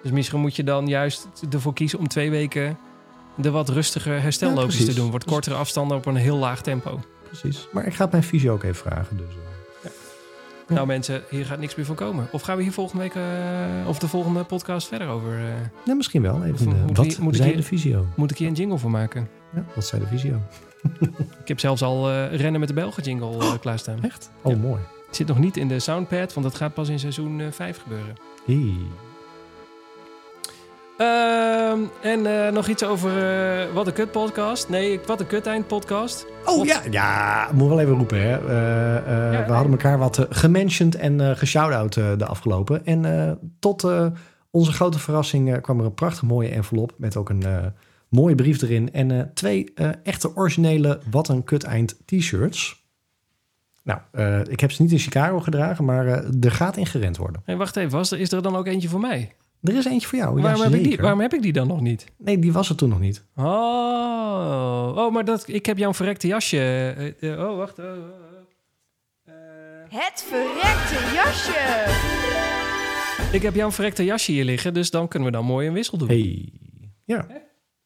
Dus 0.03 0.11
misschien 0.11 0.41
moet 0.41 0.57
je 0.57 0.65
dan 0.65 0.87
juist 0.87 1.29
ervoor 1.51 1.73
kiezen 1.75 1.99
om 1.99 2.09
twee 2.09 2.31
weken 2.31 2.79
de 3.35 3.51
wat 3.51 3.69
rustiger 3.69 4.23
herstelloopjes 4.23 4.85
te 4.85 4.95
doen. 4.95 5.11
Wordt 5.11 5.25
kortere 5.25 5.55
afstanden 5.55 5.97
op 5.97 6.07
een 6.07 6.17
heel 6.17 6.37
laag 6.37 6.63
tempo. 6.63 7.01
Precies. 7.27 7.69
Maar 7.73 7.87
ik 7.87 7.95
ga 7.95 8.03
het 8.03 8.13
mijn 8.13 8.25
fysio 8.25 8.53
ook 8.53 8.63
even 8.63 8.75
vragen. 8.91 9.17
Dus, 9.17 9.27
eh. 9.27 9.91
Ja. 10.69 10.75
Nou 10.75 10.87
mensen, 10.87 11.23
hier 11.31 11.47
gaat 11.47 11.59
niks 11.59 11.75
meer 11.75 11.87
van 11.87 11.95
komen. 11.95 12.29
Of 12.33 12.43
gaan 12.43 12.57
we 12.57 12.63
hier 12.63 12.73
volgende 12.73 13.03
week, 13.03 13.15
eh, 13.15 13.89
of 13.89 13.99
de 13.99 14.09
volgende 14.09 14.45
podcast 14.45 14.89
verder 14.89 15.09
over? 15.09 15.33
eh, 15.39 15.45
Nee, 15.87 15.95
misschien 15.97 16.23
wel. 16.23 16.45
Even, 16.45 16.67
Moet- 16.69 16.87
moet 16.87 16.97
wat 16.97 17.07
ik- 17.07 17.19
moet 17.19 17.35
ik 17.39 17.43
hier- 17.43 17.57
de 17.57 17.63
fysio? 17.63 18.07
moet 18.17 18.31
ik 18.31 18.39
hier 18.39 18.49
een 18.49 18.55
jingle 18.55 18.79
voor 18.79 18.91
maken? 18.91 19.29
Ja, 19.55 19.65
wat 19.75 19.87
zei 19.87 20.03
de 20.03 20.09
fysio? 20.09 20.41
Ik 21.43 21.49
heb 21.49 21.61
zelfs 21.61 21.83
al 21.83 22.11
rennen 22.13 22.61
met 22.61 22.69
de 22.69 22.75
Belgen 22.75 23.03
jingle 23.03 23.39
eh, 23.39 23.53
klaarstaan. 23.61 24.03
Echt? 24.03 24.31
Oh, 24.43 24.61
mooi. 24.61 24.81
Het 25.07 25.17
zit 25.17 25.27
nog 25.27 25.39
niet 25.39 25.57
in 25.57 25.69
de 25.69 25.79
soundpad, 25.79 26.33
want 26.35 26.47
dat 26.47 26.55
gaat 26.57 26.75
pas 26.75 26.89
in 26.89 26.99
seizoen 26.99 27.43
5 27.51 27.83
gebeuren. 27.83 28.15
Hey. 28.47 28.75
Ehm, 31.03 31.81
en 32.03 32.47
eh, 32.47 32.53
nog 32.53 32.69
iets 32.69 32.85
over 32.85 33.11
eh, 33.11 33.75
Wat 33.75 33.87
een 33.87 33.93
Kut 33.93 34.11
podcast. 34.11 34.69
Nee, 34.69 35.01
Wat 35.07 35.21
een 35.21 35.27
Kut 35.27 35.47
eind 35.47 35.67
podcast. 35.67 36.27
Oh 36.45 36.67
ja, 36.67 36.81
ja, 36.91 37.49
moet 37.53 37.69
wel 37.69 37.81
even 37.81 37.95
roepen. 37.95 38.21
Hè. 38.23 38.37
Eh, 38.37 39.33
Ja, 39.33 39.47
we 39.47 39.53
hadden 39.53 39.73
elkaar 39.73 39.99
wat 39.99 40.19
uh, 40.19 40.25
gementioned 40.31 40.95
en 40.95 41.21
uh, 41.21 41.31
geshout-out 41.31 41.97
uh, 41.97 42.19
de 42.19 42.27
afgelopen. 42.27 42.87
En 42.87 43.05
uh, 43.05 43.31
tot 43.59 43.87
onze 44.51 44.73
grote 44.73 44.99
verrassing 44.99 45.61
kwam 45.61 45.79
er 45.79 45.85
een 45.85 45.95
prachtig 45.95 46.23
mooie 46.23 46.49
envelop 46.49 46.93
met 46.97 47.17
ook 47.17 47.29
een 47.29 47.45
mooie 48.09 48.35
brief 48.35 48.63
erin. 48.63 48.93
En 48.93 49.31
twee 49.35 49.73
echte 50.03 50.37
originele 50.37 51.01
Wat 51.11 51.29
een 51.29 51.45
Kut 51.45 51.63
eind 51.63 51.97
t-shirts. 52.07 52.85
Nou, 53.85 54.01
ik 54.51 54.61
heb 54.61 54.73
ze 54.73 54.83
niet 54.83 54.93
in 54.93 54.99
Chicago 54.99 55.41
gedragen, 55.41 55.85
maar 55.85 56.07
er 56.41 56.53
gaat 56.53 56.77
in 56.77 56.87
gerend 56.87 57.17
worden. 57.17 57.43
Hey, 57.45 57.57
wacht 57.57 57.77
even, 57.77 57.91
was 57.91 58.11
er, 58.11 58.21
is 58.21 58.33
er 58.33 58.43
dan 58.43 58.57
ook 58.57 58.67
eentje 58.67 58.89
voor 58.89 59.01
mij? 59.01 59.33
Er 59.63 59.77
is 59.77 59.85
eentje 59.85 60.09
voor 60.09 60.19
jou. 60.19 60.41
Waarom, 60.41 60.61
ja, 60.63 60.69
heb 60.69 60.75
ik 60.79 60.85
die, 60.85 60.97
waarom 60.97 61.21
heb 61.21 61.35
ik 61.35 61.43
die 61.43 61.53
dan 61.53 61.67
nog 61.67 61.81
niet? 61.81 62.05
Nee, 62.19 62.39
die 62.39 62.53
was 62.53 62.69
er 62.69 62.77
toen 62.77 62.89
nog 62.89 63.01
niet. 63.01 63.25
Oh, 63.37 64.93
oh 64.97 65.13
maar 65.13 65.25
dat, 65.25 65.45
ik 65.49 65.67
heb 65.67 65.79
jouw 65.79 65.95
verrekte 65.95 66.27
jasje. 66.27 66.95
Uh, 67.21 67.31
uh, 67.31 67.51
oh, 67.51 67.57
wacht. 67.57 67.79
Uh, 67.79 67.85
Het 69.89 70.25
verrekte 70.29 71.15
jasje. 71.15 71.91
ik 73.33 73.43
heb 73.43 73.55
jouw 73.55 73.71
verrekte 73.71 74.05
jasje 74.05 74.33
hier 74.33 74.45
liggen, 74.45 74.75
dus 74.75 74.91
dan 74.91 75.09
kunnen 75.09 75.29
we 75.31 75.35
dan 75.37 75.45
mooi 75.45 75.67
een 75.69 75.73
wissel 75.75 75.99
doen. 75.99 76.09
Hey. 76.09 76.53
Ja, 77.05 77.25
Hè? 77.29 77.37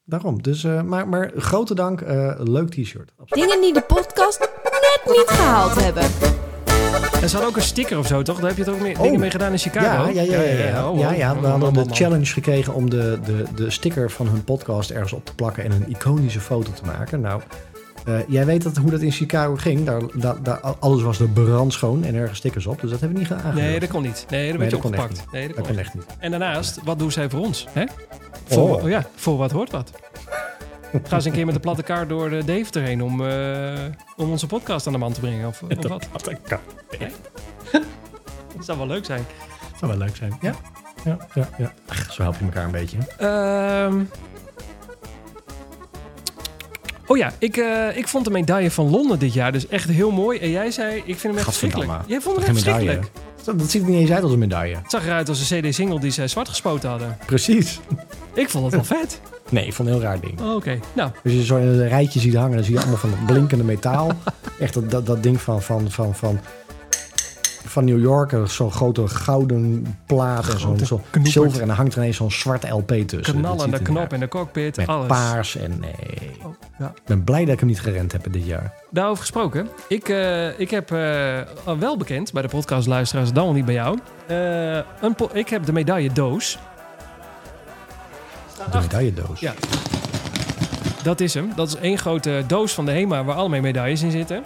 daarom. 0.03 0.41
Dus, 0.41 0.63
uh, 0.63 0.81
maar, 0.81 1.07
maar 1.07 1.31
grote 1.35 1.75
dank. 1.75 2.01
Uh, 2.01 2.33
leuk 2.37 2.69
t-shirt. 2.69 3.13
Dingen 3.25 3.61
die 3.61 3.73
de 3.73 3.81
podcast 3.81 4.39
net 4.39 5.01
niet 5.15 5.27
gehaald 5.27 5.83
hebben. 5.83 6.03
En 7.21 7.29
ze 7.29 7.35
hadden 7.35 7.49
ook 7.49 7.55
een 7.55 7.61
sticker 7.61 7.97
of 7.97 8.07
zo, 8.07 8.21
toch? 8.21 8.39
Daar 8.39 8.47
heb 8.47 8.57
je 8.57 8.63
het 8.63 8.73
ook 8.73 8.81
mee, 8.81 8.95
Oh. 8.95 9.01
dingen 9.01 9.19
mee 9.19 9.31
gedaan 9.31 9.51
in 9.51 9.57
Chicago. 9.57 10.11
Ja, 10.11 10.21
ja, 10.21 10.21
ja. 10.21 10.41
ja, 10.41 10.67
ja. 10.67 10.89
oh, 10.89 10.99
ja, 10.99 11.11
ja. 11.11 11.33
oh, 11.33 11.41
we 11.41 11.47
hadden 11.47 11.67
oh, 11.67 11.73
de 11.73 11.79
oh, 11.79 11.85
oh. 11.85 11.93
challenge 11.95 12.25
gekregen 12.25 12.73
om 12.73 12.89
de, 12.89 13.19
de, 13.25 13.43
de 13.55 13.69
sticker 13.69 14.11
van 14.11 14.27
hun 14.27 14.43
podcast 14.43 14.89
ergens 14.89 15.13
op 15.13 15.25
te 15.25 15.33
plakken 15.35 15.63
en 15.63 15.71
een 15.71 15.89
iconische 15.89 16.39
foto 16.39 16.71
te 16.71 16.85
maken. 16.85 17.21
Nou, 17.21 17.41
uh, 18.07 18.15
jij 18.27 18.45
weet 18.45 18.63
dat, 18.63 18.77
hoe 18.77 18.91
dat 18.91 19.01
in 19.01 19.11
Chicago 19.11 19.55
ging. 19.55 19.85
Daar, 19.85 20.01
daar, 20.13 20.43
daar, 20.43 20.59
alles 20.59 21.01
was 21.01 21.19
er 21.19 21.29
brandschoon 21.29 22.03
en 22.03 22.15
ergens 22.15 22.37
stickers 22.37 22.65
op. 22.65 22.81
Dus 22.81 22.89
dat 22.89 22.99
hebben 22.99 23.17
we 23.17 23.23
niet 23.27 23.33
gedaan. 23.39 23.55
Nee, 23.55 23.79
dat 23.79 23.89
kon 23.89 24.01
niet. 24.01 24.25
Nee, 24.29 24.51
dat 24.51 24.57
werd 24.57 24.57
nee, 24.57 24.69
je 24.69 24.75
dat 24.75 24.85
opgepakt. 24.85 25.31
Nee, 25.31 25.47
dat, 25.47 25.55
dat 25.55 25.67
kon 25.67 25.77
echt 25.77 25.93
niet. 25.93 26.05
En 26.19 26.31
daarnaast, 26.31 26.79
wat 26.83 26.99
doen 26.99 27.11
zij 27.11 27.29
voor 27.29 27.39
ons? 27.39 27.67
Hè? 27.71 27.83
Voor, 28.45 28.69
Oh. 28.69 28.83
oh. 28.83 28.89
ja, 28.89 29.05
voor 29.15 29.37
wat 29.37 29.51
hoort 29.51 29.71
wat. 29.71 29.91
Ga 31.03 31.15
eens 31.15 31.25
een 31.25 31.31
keer 31.31 31.45
met 31.45 31.53
de 31.53 31.59
platte 31.59 31.83
kaart 31.83 32.09
door 32.09 32.29
de 32.29 32.45
Deventer 32.45 32.81
heen 32.81 33.03
om, 33.03 33.21
uh, 33.21 33.73
om 34.15 34.29
onze 34.31 34.47
podcast 34.47 34.87
aan 34.87 34.93
de 34.93 34.99
man 34.99 35.13
te 35.13 35.19
brengen. 35.19 35.47
Of, 35.47 35.61
of 35.61 35.87
wat? 35.87 36.07
Platte 36.09 36.37
kaart. 36.43 36.61
Nee? 36.99 37.09
dat 38.55 38.65
zou 38.65 38.77
wel 38.77 38.87
leuk 38.87 39.05
zijn. 39.05 39.25
Dat 39.69 39.79
zou 39.79 39.91
wel 39.91 39.99
leuk 39.99 40.15
zijn. 40.15 40.37
Ja, 40.41 40.53
ja, 41.03 41.17
ja. 41.33 41.49
ja. 41.57 41.73
Ach, 41.87 42.13
zo 42.13 42.21
help 42.21 42.35
je 42.39 42.45
elkaar 42.45 42.65
een 42.65 42.71
beetje. 42.71 42.97
Uh, 43.21 44.01
oh 47.07 47.17
ja, 47.17 47.31
ik, 47.37 47.57
uh, 47.57 47.97
ik 47.97 48.07
vond 48.07 48.25
de 48.25 48.31
medaille 48.31 48.71
van 48.71 48.89
Londen 48.89 49.19
dit 49.19 49.33
jaar 49.33 49.51
dus 49.51 49.67
echt 49.67 49.89
heel 49.89 50.11
mooi. 50.11 50.39
En 50.39 50.49
jij 50.49 50.71
zei, 50.71 50.95
ik 50.95 51.03
vind 51.03 51.21
hem 51.21 51.35
echt 51.35 51.43
verschrikkelijk. 51.43 51.91
Jij 52.07 52.21
vond 52.21 52.35
hem 52.35 52.45
echt 52.45 52.53
verschrikkelijk. 52.53 53.11
Dat, 53.43 53.59
dat 53.59 53.69
ziet 53.69 53.81
er 53.81 53.89
niet 53.89 53.99
eens 53.99 54.11
uit 54.11 54.23
als 54.23 54.31
een 54.31 54.39
medaille. 54.39 54.75
Het 54.75 54.91
zag 54.91 55.05
eruit 55.05 55.29
als 55.29 55.51
een 55.51 55.61
CD-single 55.61 55.99
die 55.99 56.11
zij 56.11 56.27
zwart 56.27 56.49
gespoten 56.49 56.89
hadden. 56.89 57.17
Precies. 57.25 57.79
Ik 58.33 58.49
vond 58.49 58.63
het 58.63 58.73
wel 58.73 58.97
vet. 58.99 59.21
Nee, 59.49 59.65
ik 59.65 59.73
vond 59.73 59.89
het 59.89 59.97
een 59.97 60.03
heel 60.03 60.11
raar 60.11 60.19
ding. 60.19 60.41
Oh, 60.41 60.55
Oké, 60.55 60.79
nou. 60.93 61.11
Als 61.23 61.33
je 61.33 61.45
zo 61.45 61.57
in 61.57 61.67
een 61.67 61.87
rijtje 61.87 62.19
ziet 62.19 62.35
hangen, 62.35 62.55
dan 62.55 62.63
zie 62.63 62.73
je 62.73 62.79
allemaal 62.79 62.97
van 62.97 63.13
blinkende 63.25 63.63
metaal. 63.63 64.11
Echt 64.59 64.73
dat, 64.73 64.91
dat, 64.91 65.05
dat 65.05 65.23
ding 65.23 65.41
van, 65.41 65.61
van, 65.61 65.91
van, 65.91 66.15
van, 66.15 66.39
van 67.65 67.85
New 67.85 67.99
York. 67.99 68.35
Zo'n 68.45 68.71
grote 68.71 69.07
gouden 69.07 69.95
plaat 70.05 70.49
en 70.49 70.59
zo'n 70.59 70.79
zo 70.79 71.01
zilver. 71.23 71.61
En 71.61 71.67
dan 71.67 71.75
hangt 71.75 71.93
er 71.93 71.99
ineens 71.99 72.17
zo'n 72.17 72.31
zwart 72.31 72.69
LP 72.69 72.91
tussen. 72.91 73.35
Knallende 73.35 73.81
knop 73.81 74.13
in 74.13 74.19
de 74.19 74.27
cockpit, 74.27 74.77
Met 74.77 74.87
alles. 74.87 75.07
paars 75.07 75.55
en 75.55 75.79
nee. 75.79 76.31
Oh, 76.43 76.53
ja. 76.79 76.87
Ik 76.95 77.01
ben 77.05 77.23
blij 77.23 77.45
dat 77.45 77.53
ik 77.53 77.59
hem 77.59 77.69
niet 77.69 77.81
gerend 77.81 78.11
heb 78.11 78.33
dit 78.33 78.45
jaar. 78.45 78.73
Daarover 78.89 79.21
gesproken. 79.21 79.67
Ik, 79.87 80.09
uh, 80.09 80.59
ik 80.59 80.69
heb 80.69 80.91
uh, 80.91 81.39
wel 81.79 81.97
bekend 81.97 82.33
bij 82.33 82.41
de 82.41 82.47
podcastluisteraars, 82.47 83.31
dan 83.33 83.43
wel 83.43 83.53
niet 83.53 83.65
bij 83.65 83.73
jou. 83.73 83.97
Uh, 84.31 84.75
een 85.01 85.15
ik 85.33 85.49
heb 85.49 85.65
de 85.65 85.73
medaille 85.73 86.11
doos. 86.11 86.59
De 88.71 88.79
medailledoos. 88.79 89.39
Ja. 89.39 89.53
Dat 91.03 91.19
is 91.19 91.33
hem. 91.33 91.51
Dat 91.55 91.67
is 91.67 91.75
één 91.75 91.97
grote 91.97 92.43
doos 92.47 92.73
van 92.73 92.85
de 92.85 92.91
HEMA 92.91 93.23
waar 93.23 93.35
allemaal 93.35 93.59
medailles 93.59 94.01
in 94.01 94.11
zitten. 94.11 94.43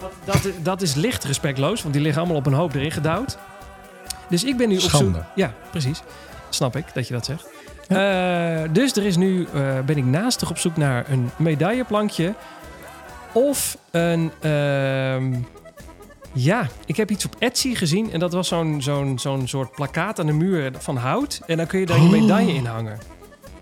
Dat, 0.00 0.12
dat, 0.24 0.52
dat 0.62 0.82
is 0.82 0.94
licht 0.94 1.24
respectloos, 1.24 1.82
want 1.82 1.94
die 1.94 2.02
liggen 2.02 2.20
allemaal 2.20 2.38
op 2.38 2.46
een 2.46 2.52
hoop 2.52 2.74
erin 2.74 2.90
gedouwd. 2.90 3.38
Dus 4.28 4.44
ik 4.44 4.56
ben 4.56 4.68
nu 4.68 4.74
op 4.74 4.80
zoek... 4.90 5.16
Ja, 5.34 5.52
precies. 5.70 6.02
Snap 6.48 6.76
ik 6.76 6.84
dat 6.94 7.08
je 7.08 7.14
dat 7.14 7.24
zegt. 7.24 7.48
Eh, 7.88 8.72
dus 8.72 8.96
er 8.96 9.04
is 9.04 9.16
nu, 9.16 9.46
eh, 9.54 9.80
ben 9.80 9.96
ik 9.96 10.04
naastig 10.04 10.50
op 10.50 10.58
zoek 10.58 10.76
naar 10.76 11.04
een 11.10 11.30
medailleplankje. 11.36 12.34
Of 13.32 13.76
een... 13.90 14.32
ehm, 14.40 15.32
ja, 16.32 16.66
ik 16.86 16.96
heb 16.96 17.10
iets 17.10 17.24
op 17.24 17.36
Etsy 17.38 17.74
gezien. 17.74 18.12
En 18.12 18.20
dat 18.20 18.32
was 18.32 18.48
zo'n 18.48 18.82
zo'n 18.82 19.18
zo'n 19.18 19.48
soort 19.48 19.70
plakkaat 19.72 20.20
aan 20.20 20.26
de 20.26 20.32
muur 20.32 20.72
van 20.78 20.96
hout. 20.96 21.40
En 21.46 21.56
dan 21.56 21.66
kun 21.66 21.80
je 21.80 21.86
daar 21.86 21.96
je 22.00 22.04
Oh. 22.04 22.10
medaille 22.10 22.52
in 22.52 22.66
hangen. 22.66 22.98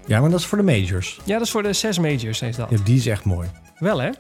Ja, 0.07 0.21
maar 0.21 0.31
dat 0.31 0.39
is 0.41 0.47
voor 0.47 0.59
de 0.59 0.65
majors. 0.65 1.21
Ja, 1.25 1.33
dat 1.33 1.43
is 1.47 1.51
voor 1.51 1.63
de 1.63 1.73
zes 1.73 1.99
majors, 1.99 2.43
is 2.43 2.57
dat. 2.57 2.71
Ja, 2.71 2.77
die 2.85 2.97
is 2.97 3.07
echt 3.07 3.25
mooi. 3.25 3.49
Wel, 3.79 3.99
hè? 4.01 4.11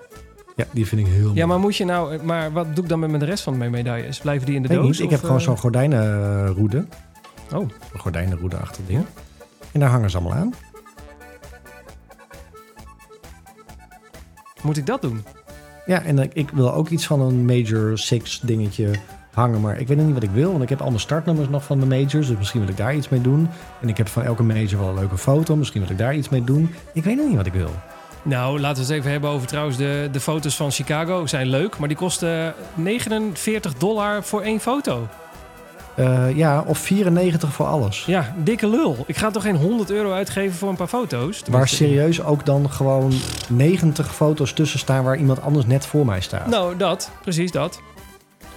Ja, 0.56 0.64
die 0.70 0.86
vind 0.86 1.00
ik 1.00 1.12
heel 1.12 1.22
mooi. 1.24 1.34
Ja, 1.36 1.46
maar 1.46 1.58
moet 1.58 1.76
je 1.76 1.84
nou... 1.84 2.22
Maar 2.22 2.52
wat 2.52 2.74
doe 2.74 2.84
ik 2.84 2.90
dan 2.90 2.98
met 3.10 3.20
de 3.20 3.26
rest 3.26 3.42
van 3.42 3.56
mijn 3.58 3.70
medailles? 3.70 4.18
Blijven 4.18 4.46
die 4.46 4.56
in 4.56 4.62
de 4.62 4.68
Weet 4.68 4.76
doos? 4.76 4.86
niet. 4.86 4.98
Ik 4.98 5.04
of, 5.04 5.10
heb 5.10 5.20
gewoon 5.20 5.38
eh, 5.38 5.44
zo'n 5.44 5.56
gordijnenroede. 5.58 6.86
Oh, 7.54 7.68
Een 7.92 8.00
gordijnenroede 8.00 8.56
achter 8.56 8.82
ding. 8.86 9.04
En 9.72 9.80
daar 9.80 9.88
hangen 9.90 10.10
ze 10.10 10.16
allemaal 10.18 10.36
aan. 10.38 10.54
moet 14.62 14.76
ik 14.76 14.86
dat 14.86 15.02
doen? 15.02 15.24
Ja, 15.88 16.02
en 16.02 16.18
ik- 16.18 16.34
ik 16.34 16.50
wil 16.50 16.72
ook 16.74 16.88
iets 16.88 17.06
van 17.06 17.20
een 17.20 17.44
Major 17.44 17.98
Six 17.98 18.40
dingetje 18.40 18.90
hangen. 19.32 19.60
Maar 19.60 19.80
ik 19.80 19.88
weet 19.88 19.96
nog 19.96 20.06
niet 20.06 20.14
wat 20.14 20.22
ik 20.22 20.30
wil. 20.30 20.50
Want 20.50 20.62
ik 20.62 20.68
heb 20.68 20.80
al 20.80 20.88
mijn 20.88 21.00
startnummers 21.00 21.48
nog 21.48 21.64
van 21.64 21.80
de 21.80 21.86
majors. 21.86 22.26
Dus 22.26 22.36
misschien 22.38 22.60
wil 22.60 22.68
ik 22.68 22.76
daar 22.76 22.94
iets 22.94 23.08
mee 23.08 23.20
doen. 23.20 23.48
En 23.80 23.88
ik 23.88 23.96
heb 23.96 24.08
van 24.08 24.22
elke 24.22 24.42
major 24.42 24.78
wel 24.78 24.88
een 24.88 24.94
leuke 24.94 25.18
foto. 25.18 25.56
Misschien 25.56 25.80
wil 25.82 25.90
ik 25.90 25.98
daar 25.98 26.14
iets 26.16 26.28
mee 26.28 26.44
doen. 26.44 26.74
Ik 26.92 27.04
weet 27.04 27.16
nog 27.16 27.26
niet 27.26 27.36
wat 27.36 27.46
ik 27.46 27.52
wil. 27.52 27.70
Nou, 28.22 28.60
laten 28.60 28.82
we 28.82 28.88
het 28.88 28.98
even 28.98 29.10
hebben 29.10 29.30
over 29.30 29.46
trouwens 29.46 29.76
de, 29.76 30.08
de 30.12 30.20
foto's 30.20 30.56
van 30.56 30.70
Chicago. 30.70 31.26
Zijn 31.26 31.46
leuk, 31.46 31.78
maar 31.78 31.88
die 31.88 31.96
kosten 31.96 32.54
49 32.74 33.74
dollar 33.74 34.24
voor 34.24 34.40
één 34.42 34.60
foto. 34.60 35.06
Eh, 35.98 36.36
ja, 36.36 36.64
of 36.66 36.78
94 36.78 37.52
voor 37.52 37.66
alles. 37.66 38.04
Ja, 38.04 38.34
dikke 38.36 38.68
lul. 38.68 39.04
Ik 39.06 39.16
ga 39.16 39.30
toch 39.30 39.42
geen 39.42 39.56
100 39.56 39.90
euro 39.90 40.12
uitgeven 40.12 40.56
voor 40.58 40.68
een 40.68 40.76
paar 40.76 40.88
foto's? 40.88 41.42
Waar 41.50 41.68
serieus 41.68 42.22
ook 42.22 42.46
dan 42.46 42.70
gewoon 42.70 43.12
90 43.48 44.14
foto's 44.14 44.52
tussen 44.52 44.78
staan 44.78 45.04
waar 45.04 45.16
iemand 45.16 45.42
anders 45.42 45.66
net 45.66 45.86
voor 45.86 46.06
mij 46.06 46.20
staat. 46.20 46.46
Nou, 46.46 46.76
dat. 46.76 47.10
Precies 47.22 47.50
dat. 47.50 47.80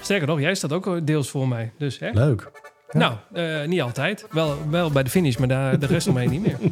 Sterker 0.01 0.27
nog, 0.27 0.39
jij 0.39 0.55
staat 0.55 0.73
ook 0.73 1.07
deels 1.07 1.29
voor 1.29 1.47
mij. 1.47 1.71
Dus, 1.77 1.99
hè? 1.99 2.09
Leuk. 2.09 2.51
Ja. 2.89 2.99
Nou, 2.99 3.13
eh, 3.33 3.67
niet 3.67 3.81
altijd. 3.81 4.25
Wel, 4.31 4.57
wel 4.69 4.91
bij 4.91 5.03
de 5.03 5.09
finish, 5.09 5.35
maar 5.35 5.47
daar, 5.47 5.79
de 5.79 5.85
rest 5.85 6.07
omheen 6.07 6.29
niet 6.29 6.41
meer. 6.41 6.57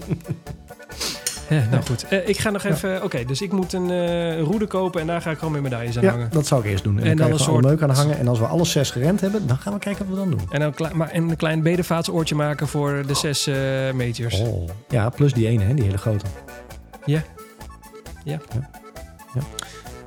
Ja, 1.50 1.64
nou 1.72 1.84
goed. 1.84 2.08
Eh, 2.08 2.28
ik 2.28 2.38
ga 2.40 2.50
nog 2.50 2.64
even... 2.64 3.04
Oké, 3.04 3.26
dus 3.26 3.42
ik 3.42 3.52
moet 3.52 3.74
een 3.74 3.90
eh, 3.92 4.42
roede 4.42 4.68
kopen 4.68 5.02
en 5.02 5.08
daar 5.08 5.22
ga 5.22 5.32
ik 5.32 5.38
gewoon 5.38 5.52
mijn 5.52 5.64
medailles 5.64 5.98
aan 5.98 6.04
Ja, 6.04 6.10
hangen. 6.10 6.28
dat 6.32 6.48
zou 6.48 6.62
ik 6.64 6.70
eerst 6.72 6.84
doen. 6.84 7.00
En, 7.00 7.06
En 7.06 7.18
dan, 7.18 7.32
een 7.32 7.40
soort- 7.40 7.64
leuk 7.66 7.82
aan 7.82 7.90
hangen. 7.90 8.18
En 8.20 8.28
als 8.28 8.40
we 8.40 8.46
alle 8.46 8.66
zes 8.66 8.92
gerend 8.92 9.22
hebben, 9.22 9.48
dan 9.48 9.58
gaan 9.58 9.74
we 9.74 9.80
kijken 9.80 10.06
wat 10.10 10.14
we 10.16 10.22
dan 10.22 10.30
doen. 10.32 10.48
En, 10.50 10.60
dan 10.60 10.74
maar, 10.98 11.10
en 11.10 11.30
een 11.30 11.36
klein 11.36 11.62
bedevaatsoortje 11.62 12.36
maken 12.36 12.68
voor 12.68 13.04
de 13.08 13.14
zes 13.14 13.48
eh 13.48 13.56
majors. 13.94 14.40
Oh. 14.40 14.70
Ja, 14.90 15.10
plus 15.10 15.34
die 15.34 15.48
ene, 15.48 15.64
hè, 15.64 15.74
die 15.74 15.84
hele 15.84 15.98
grote. 15.98 16.26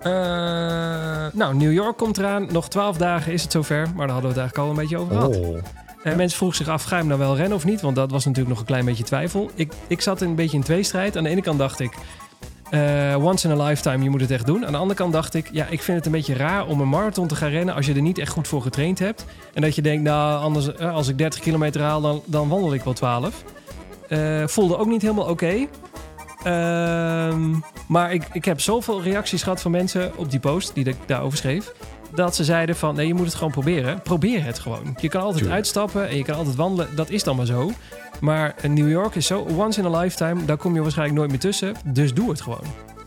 Eh, 0.02 0.10
nou, 1.32 1.55
New 1.55 1.73
York 1.73 1.97
komt 1.97 2.19
eraan. 2.19 2.47
Nog 2.52 2.69
12 2.69 2.97
dagen 2.97 3.32
is 3.32 3.43
het 3.43 3.52
zover. 3.52 3.86
Maar 3.94 4.06
daar 4.06 4.14
hadden 4.14 4.35
we 4.35 4.40
het 4.40 4.55
eigenlijk 4.55 4.59
al 4.59 4.70
een 4.70 4.77
beetje 4.77 4.97
over 4.98 5.14
gehad. 5.16 5.36
Oh. 5.36 5.62
En 6.02 6.16
mensen 6.16 6.36
vroegen 6.36 6.58
zich 6.58 6.68
af, 6.68 6.82
ga 6.82 6.94
je 6.94 7.00
hem 7.00 7.06
nou 7.06 7.20
wel 7.20 7.36
rennen 7.36 7.56
of 7.56 7.64
niet? 7.64 7.80
Want 7.80 7.96
dat 7.96 8.10
was 8.10 8.24
natuurlijk 8.24 8.50
nog 8.50 8.60
een 8.60 8.66
klein 8.66 8.84
beetje 8.84 9.04
twijfel. 9.04 9.50
Ik, 9.54 9.72
ik 9.86 10.00
zat 10.00 10.20
een 10.20 10.34
beetje 10.34 10.56
in 10.56 10.62
tweestrijd. 10.62 11.16
Aan 11.16 11.24
de 11.24 11.30
ene 11.30 11.42
kant 11.42 11.58
dacht 11.58 11.80
ik, 11.80 11.94
eh, 12.70 13.24
once 13.24 13.48
in 13.48 13.60
a 13.60 13.64
lifetime, 13.64 14.04
je 14.04 14.10
moet 14.10 14.20
het 14.20 14.30
echt 14.30 14.46
doen. 14.46 14.66
Aan 14.66 14.72
de 14.72 14.78
andere 14.78 14.98
kant 14.98 15.12
dacht 15.12 15.34
ik, 15.34 15.48
ja, 15.52 15.66
ik 15.66 15.82
vind 15.82 15.96
het 15.96 16.06
een 16.06 16.12
beetje 16.12 16.34
raar 16.34 16.66
om 16.66 16.80
een 16.80 16.88
marathon 16.88 17.26
te 17.26 17.34
gaan 17.34 17.50
rennen 17.50 17.74
als 17.74 17.86
je 17.86 17.94
er 17.94 18.02
niet 18.02 18.18
echt 18.18 18.32
goed 18.32 18.48
voor 18.48 18.62
getraind 18.62 18.98
hebt. 18.98 19.24
En 19.54 19.62
dat 19.62 19.74
je 19.74 19.82
denkt, 19.82 20.02
nou, 20.02 20.42
anders, 20.42 20.74
eh, 20.74 20.94
als 20.94 21.08
ik 21.08 21.18
30 21.18 21.40
kilometer 21.40 21.80
haal, 21.80 22.00
dan, 22.00 22.22
dan 22.24 22.48
wandel 22.48 22.74
ik 22.74 22.82
wel 22.82 22.92
12. 22.92 23.44
Eh, 24.08 24.46
voelde 24.46 24.76
ook 24.78 24.86
niet 24.86 25.02
helemaal 25.02 25.28
oké. 25.28 25.66
Ehm, 26.42 27.54
maar 27.88 28.12
ik, 28.12 28.28
ik 28.32 28.44
heb 28.44 28.60
zoveel 28.60 29.02
reacties 29.02 29.42
gehad 29.42 29.60
van 29.60 29.70
mensen 29.70 30.12
op 30.16 30.30
die 30.30 30.40
post 30.40 30.74
die 30.74 30.84
ik 30.84 30.96
daarover 31.06 31.38
schreef. 31.38 31.72
Dat 32.14 32.34
ze 32.34 32.44
zeiden 32.44 32.76
van 32.76 32.94
nee, 32.94 33.06
je 33.06 33.14
moet 33.14 33.26
het 33.26 33.34
gewoon 33.34 33.52
proberen. 33.52 34.02
Probeer 34.02 34.44
het 34.44 34.59
gewoon. 34.59 34.97
Je 35.01 35.09
kan 35.09 35.20
altijd 35.20 35.39
Tuurlijk. 35.39 35.56
uitstappen 35.56 36.09
en 36.09 36.16
je 36.16 36.24
kan 36.24 36.36
altijd 36.36 36.56
wandelen. 36.56 36.97
Dat 36.97 37.10
is 37.10 37.22
dan 37.24 37.36
maar 37.36 37.47
zo. 37.47 37.70
Maar 38.20 38.55
New 38.68 38.90
York 38.90 39.14
is 39.14 39.26
zo 39.26 39.47
once 39.56 39.80
in 39.80 39.94
a 39.94 39.98
lifetime. 40.01 40.44
Daar 40.44 40.56
kom 40.56 40.74
je 40.74 40.82
waarschijnlijk 40.82 41.18
nooit 41.18 41.30
meer 41.30 41.40
tussen. 41.40 41.74
Dus 41.84 42.14
doe 42.14 42.30
het 42.30 42.40
gewoon. 42.40 42.64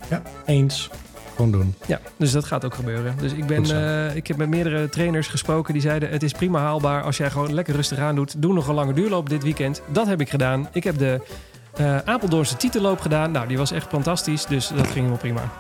Ja, 0.10 0.22
eens. 0.45 0.90
Gewoon 1.36 1.52
doen. 1.52 1.76
Ja, 1.86 1.99
dus 2.18 2.32
dat 2.32 2.45
gaat 2.45 2.65
ook 2.65 2.73
gebeuren. 2.73 3.15
Dus 3.19 3.32
ik, 3.32 3.45
ben, 3.45 3.64
eh, 3.65 4.15
ik 4.15 4.27
heb 4.27 4.38
met 4.38 4.49
meerdere 4.49 4.90
trainers 4.90 5.27
gesproken 5.27 5.73
die 5.73 5.82
zeiden... 5.82 6.10
het 6.10 6.23
is 6.23 6.32
prima 6.32 6.60
haalbaar 6.60 7.03
als 7.03 7.18
jij 7.18 7.32
gewoon 7.32 7.53
lekker 7.53 7.76
rustig 7.76 7.98
aan 7.98 8.15
doet. 8.15 8.41
Doe 8.41 8.53
nog 8.53 8.68
een 8.68 8.76
lange 8.76 8.94
duurloop 8.94 9.30
dit 9.30 9.44
weekend. 9.44 9.82
Dat 9.91 10.07
heb 10.07 10.22
ik 10.22 10.30
gedaan. 10.30 10.68
Ik 10.72 10.84
heb 10.84 10.98
de 10.98 11.22
eh 11.73 11.98
Apeldoornse 12.06 12.57
titelloop 12.57 12.99
gedaan. 12.99 13.32
Nou, 13.32 13.48
die 13.48 13.57
was 13.57 13.72
echt 13.72 13.88
fantastisch. 13.88 14.45
Dus 14.45 14.68
dat 14.68 14.84
ging 14.86 14.94
helemaal 14.94 15.18
prima. 15.18 15.52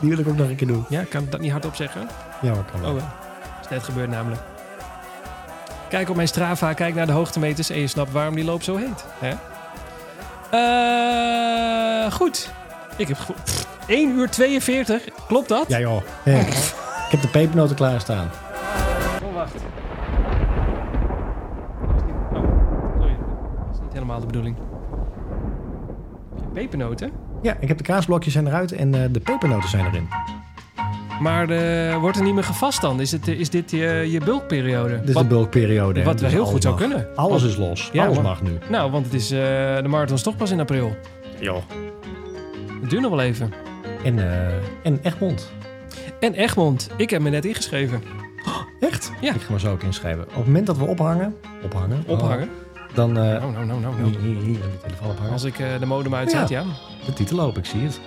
Die 0.00 0.10
wil 0.10 0.18
ik 0.18 0.28
ook 0.28 0.36
nog 0.36 0.48
een 0.48 0.56
keer 0.56 0.66
doen. 0.66 0.84
Ja, 0.88 1.02
kan 1.08 1.22
ik 1.22 1.30
dat 1.30 1.40
niet 1.40 1.50
hardop 1.50 1.74
zeggen? 1.74 2.08
Ja, 2.42 2.54
maar 2.54 2.64
kan 2.72 2.80
wel. 2.80 2.90
Oh, 2.90 2.96
wel. 2.96 3.06
is 3.62 3.68
net 3.68 3.82
gebeurd 3.82 4.10
namelijk. 4.10 4.40
Kijk 5.88 6.08
op 6.08 6.16
mijn 6.16 6.28
Strava, 6.28 6.72
kijk 6.72 6.94
naar 6.94 7.06
de 7.06 7.12
hoogtemeters 7.12 7.70
en 7.70 7.78
je 7.80 7.86
snapt 7.86 8.12
waarom 8.12 8.34
die 8.34 8.44
loop 8.44 8.62
zo 8.62 8.76
heet. 8.76 9.04
Hè? 9.18 9.34
Eh, 10.50 12.12
goed. 12.12 12.50
Ik 12.96 13.08
heb 13.08 13.16
go- 13.18 13.34
pff, 13.44 13.66
1 13.86 14.10
uur 14.18 14.30
42. 14.30 15.04
Klopt 15.26 15.48
dat? 15.48 15.64
Ja 15.68 15.78
joh. 15.78 16.02
Ik 17.06 17.12
heb 17.12 17.20
de 17.20 17.28
pepernoten 17.28 17.76
klaarstaan. 17.76 18.30
Oh, 19.24 19.34
wacht. 19.34 19.54
Oh, 22.32 22.42
sorry. 22.98 23.16
Dat 23.66 23.74
is 23.74 23.80
niet 23.82 23.92
helemaal 23.92 24.20
de 24.20 24.26
bedoeling. 24.26 24.56
Pepernoten? 26.52 27.12
Ja, 27.42 27.56
ik 27.60 27.68
heb 27.68 27.76
de 27.78 27.84
kaasblokjes 27.84 28.32
zijn 28.32 28.46
eruit 28.46 28.72
en 28.72 28.94
eh, 28.94 29.00
de 29.10 29.20
pepernoten 29.20 29.68
zijn 29.68 29.86
erin. 29.86 30.08
Maar 31.20 31.48
eh, 31.50 31.96
wordt 32.00 32.16
er 32.16 32.22
niet 32.22 32.34
meer 32.34 32.44
gevast 32.44 32.80
dan? 32.80 33.00
Is, 33.00 33.12
het, 33.12 33.28
eh, 33.28 33.40
is 33.40 33.50
dit 33.50 33.70
je, 33.70 34.06
je 34.10 34.20
bulkperiode? 34.24 34.98
Dit 35.00 35.08
is 35.08 35.14
Wat- 35.14 35.22
de 35.22 35.28
bulkperiode. 35.28 36.02
wat 36.02 36.18
dus 36.18 36.32
heel 36.32 36.44
goed 36.46 36.62
zou 36.62 36.74
mag. 36.74 36.82
kunnen. 36.88 37.06
Alles 37.16 37.42
is 37.42 37.56
los. 37.56 37.90
Ja, 37.92 38.04
alles 38.06 38.20
mag 38.20 38.42
nu. 38.42 38.58
Nou, 38.70 38.90
want 38.90 39.04
het 39.04 39.14
is, 39.14 39.30
eh, 39.30 39.38
de 39.82 39.88
marathon 39.88 40.16
is 40.16 40.22
toch 40.22 40.36
pas 40.36 40.50
in 40.50 40.60
april. 40.60 40.96
Joh. 41.40 41.62
Het 42.80 42.90
duurt 42.90 43.02
nog 43.02 43.10
wel 43.10 43.20
even. 43.20 43.52
En, 44.04 44.18
eh 44.18 44.54
en 44.82 44.98
Egmond. 45.02 45.52
En 46.20 46.34
Egmond, 46.34 46.90
ik 46.96 47.10
heb 47.10 47.22
me 47.22 47.30
net 47.30 47.44
ingeschreven. 47.44 48.02
Echt? 48.80 49.12
Ja. 49.20 49.34
Ik 49.34 49.40
ga 49.40 49.52
me 49.52 49.58
zo 49.58 49.72
ook 49.72 49.82
inschrijven. 49.82 50.22
Op 50.22 50.34
het 50.34 50.46
moment 50.46 50.66
dat 50.66 50.76
we 50.76 50.84
ophangen, 50.84 51.34
ophangen, 51.64 52.04
Ophangen. 52.06 52.48
oh, 52.48 52.65
dan 52.96 53.18
eh 53.18 53.24
de 53.24 54.78
telefoon 54.82 55.10
ophangen. 55.10 55.32
Als 55.32 55.44
ik 55.44 55.58
eh, 55.58 55.78
de 55.78 55.86
modem 55.86 56.14
uitzet, 56.14 56.48
ja. 56.48 56.64
De 57.06 57.12
titelloop, 57.12 57.58
ik 57.58 57.64
zie 57.64 57.80
het. 57.80 58.00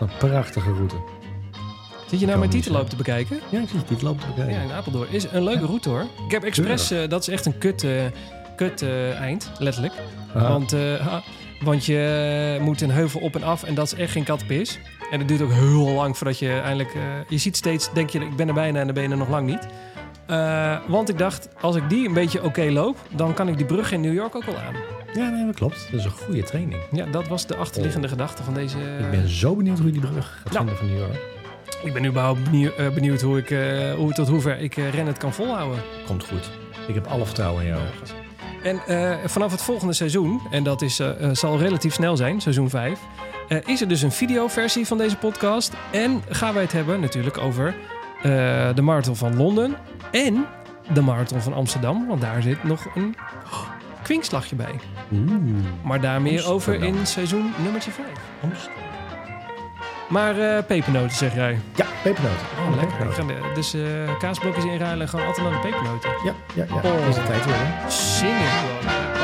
Een 0.00 0.10
prachtige 0.18 0.72
route. 0.72 0.96
Zit 2.06 2.20
je 2.20 2.26
nou 2.26 2.38
mijn 2.38 2.50
titelloop 2.50 2.88
te 2.88 2.96
bekijken? 2.96 3.40
Ja, 3.50 3.60
ik 3.60 3.68
zie 3.68 3.78
de 3.78 3.84
titelloop 3.84 4.20
te 4.20 4.26
bekijken. 4.26 4.54
Ja, 4.54 4.60
in 4.60 4.72
Apeldoorn. 4.72 5.08
Is 5.10 5.26
een 5.32 5.44
leuke 5.44 5.66
route 5.66 5.88
hoor. 5.88 6.04
Ik 6.26 6.30
heb 6.30 6.44
expres, 6.44 6.90
eh, 6.90 7.08
dat 7.08 7.20
is 7.20 7.28
echt 7.28 7.46
een 7.46 7.58
kut, 7.58 7.86
kut 8.56 8.82
eind, 9.18 9.50
letterlijk. 9.58 9.94
Ah, 10.34 10.48
Want, 10.48 10.76
want 11.60 11.84
je 11.84 12.58
moet 12.60 12.80
een 12.80 12.90
heuvel 12.90 13.20
op 13.20 13.34
en 13.34 13.42
af 13.42 13.62
en 13.62 13.74
dat 13.74 13.86
is 13.86 13.94
echt 13.94 14.12
geen 14.12 14.24
kattenpis. 14.24 14.78
En 15.10 15.18
het 15.18 15.28
duurt 15.28 15.42
ook 15.42 15.52
heel 15.52 15.88
lang 15.88 16.16
voordat 16.16 16.38
je 16.38 16.60
eindelijk... 16.60 16.94
je 17.28 17.38
ziet 17.38 17.56
steeds, 17.56 17.92
denk 17.92 18.10
je, 18.10 18.18
ik 18.18 18.36
ben 18.36 18.48
er 18.48 18.54
bijna 18.54 18.78
en 18.78 18.84
dan 18.84 18.94
ben 18.94 19.02
je 19.02 19.08
er 19.08 19.16
nog 19.16 19.28
lang 19.28 19.46
niet. 19.46 19.66
Eh, 20.26 20.76
want 20.86 21.08
ik 21.08 21.18
dacht, 21.18 21.48
als 21.60 21.76
ik 21.76 21.88
die 21.88 22.08
een 22.08 22.14
beetje 22.14 22.42
oké 22.44 22.62
loop, 22.70 22.96
dan 23.10 23.34
kan 23.34 23.48
ik 23.48 23.56
die 23.56 23.66
brug 23.66 23.92
in 23.92 24.00
New 24.00 24.14
York 24.14 24.34
ook 24.34 24.44
wel 24.44 24.56
aan. 24.58 24.74
Ja, 25.14 25.28
nee, 25.28 25.46
dat 25.46 25.54
klopt. 25.54 25.88
Dat 25.90 26.00
is 26.00 26.04
een 26.04 26.10
goede 26.10 26.42
training. 26.42 26.80
Ja, 26.90 27.06
dat 27.06 27.28
was 27.28 27.46
de 27.46 27.56
achterliggende 27.56 28.08
gedachte 28.08 28.42
van 28.42 28.54
deze... 28.54 28.76
Ik 28.98 29.10
ben 29.10 29.28
zo 29.28 29.54
benieuwd 29.56 29.78
hoe 29.78 29.86
je 29.86 29.92
die 29.92 30.00
brug 30.10 30.40
gaat 30.44 30.52
Nou. 30.52 30.56
vinden 30.66 30.76
van 30.76 30.86
New 30.86 30.98
York. 30.98 31.20
Ik 31.84 31.92
ben 31.92 32.04
überhaupt 32.04 32.44
benieuwd, 32.44 32.74
eh, 32.76 32.88
benieuwd 32.88 33.20
hoe 33.20 33.38
ik, 33.38 33.50
eh, 33.50 33.92
hoe, 33.94 34.12
tot 34.12 34.28
hoever 34.28 34.58
ik 34.60 34.74
rennen 34.74 35.06
het 35.06 35.18
kan 35.18 35.32
volhouden. 35.32 35.78
Komt 36.06 36.24
goed. 36.24 36.50
Ik 36.88 36.94
heb 36.94 37.06
alle 37.06 37.24
vertrouwen 37.24 37.62
in 37.62 37.68
jou. 37.68 37.80
En 38.62 38.80
vanaf 39.30 39.50
het 39.50 39.62
volgende 39.62 39.92
seizoen, 39.92 40.40
en 40.50 40.62
dat 40.62 40.82
is, 40.82 41.00
zal 41.32 41.58
relatief 41.58 41.94
snel 41.94 42.16
zijn, 42.16 42.40
seizoen 42.40 42.70
5, 42.70 43.00
eh, 43.48 43.58
is 43.66 43.80
er 43.80 43.88
dus 43.88 44.02
een 44.02 44.12
videoversie 44.12 44.86
van 44.86 44.98
deze 44.98 45.16
podcast. 45.16 45.72
En 45.92 46.22
gaan 46.28 46.54
wij 46.54 46.62
het 46.62 46.72
hebben 46.72 47.00
natuurlijk 47.00 47.38
over 47.38 47.74
de 48.74 48.82
marathon 48.82 49.16
van 49.16 49.36
Londen 49.36 49.76
en 50.10 50.46
de 50.92 51.00
marathon 51.00 51.40
van 51.40 51.52
Amsterdam. 51.52 52.06
Want 52.06 52.20
daar 52.20 52.42
zit 52.42 52.64
nog 52.64 52.86
een 52.94 53.14
kwinkslagje 54.02 54.56
bij. 54.56 54.80
Maar 55.82 56.00
daar 56.00 56.22
meer 56.22 56.50
over 56.50 56.82
in 56.82 57.06
seizoen 57.06 57.52
nummertje 57.62 57.90
5. 57.90 58.06
Amsterdam. 58.42 58.84
Maar 60.08 60.38
eh, 60.38 60.64
pepernoten 60.66 61.16
zeg 61.16 61.34
jij. 61.34 61.58
Ja, 61.74 61.86
pepernoten. 62.02 62.46
Oh, 62.68 62.76
lekker. 62.76 63.12
Ga 63.12 63.54
dus 63.54 63.74
eh, 63.74 63.82
kaasblokjes 64.18 64.64
inruilen 64.64 65.00
en 65.00 65.08
gewoon 65.08 65.26
altijd 65.26 65.50
naar 65.50 65.62
de 65.62 65.68
pepernoten. 65.68 66.10
Ja, 66.24 66.32
ja, 66.54 66.64
ja. 66.68 66.74
Oh. 66.74 67.08
Is 67.08 67.14
de 67.14 67.22
tijd 67.22 67.44
weer, 67.44 67.54
hè? 67.56 67.90
Zingen 67.90 68.50
gewoon. 68.50 69.15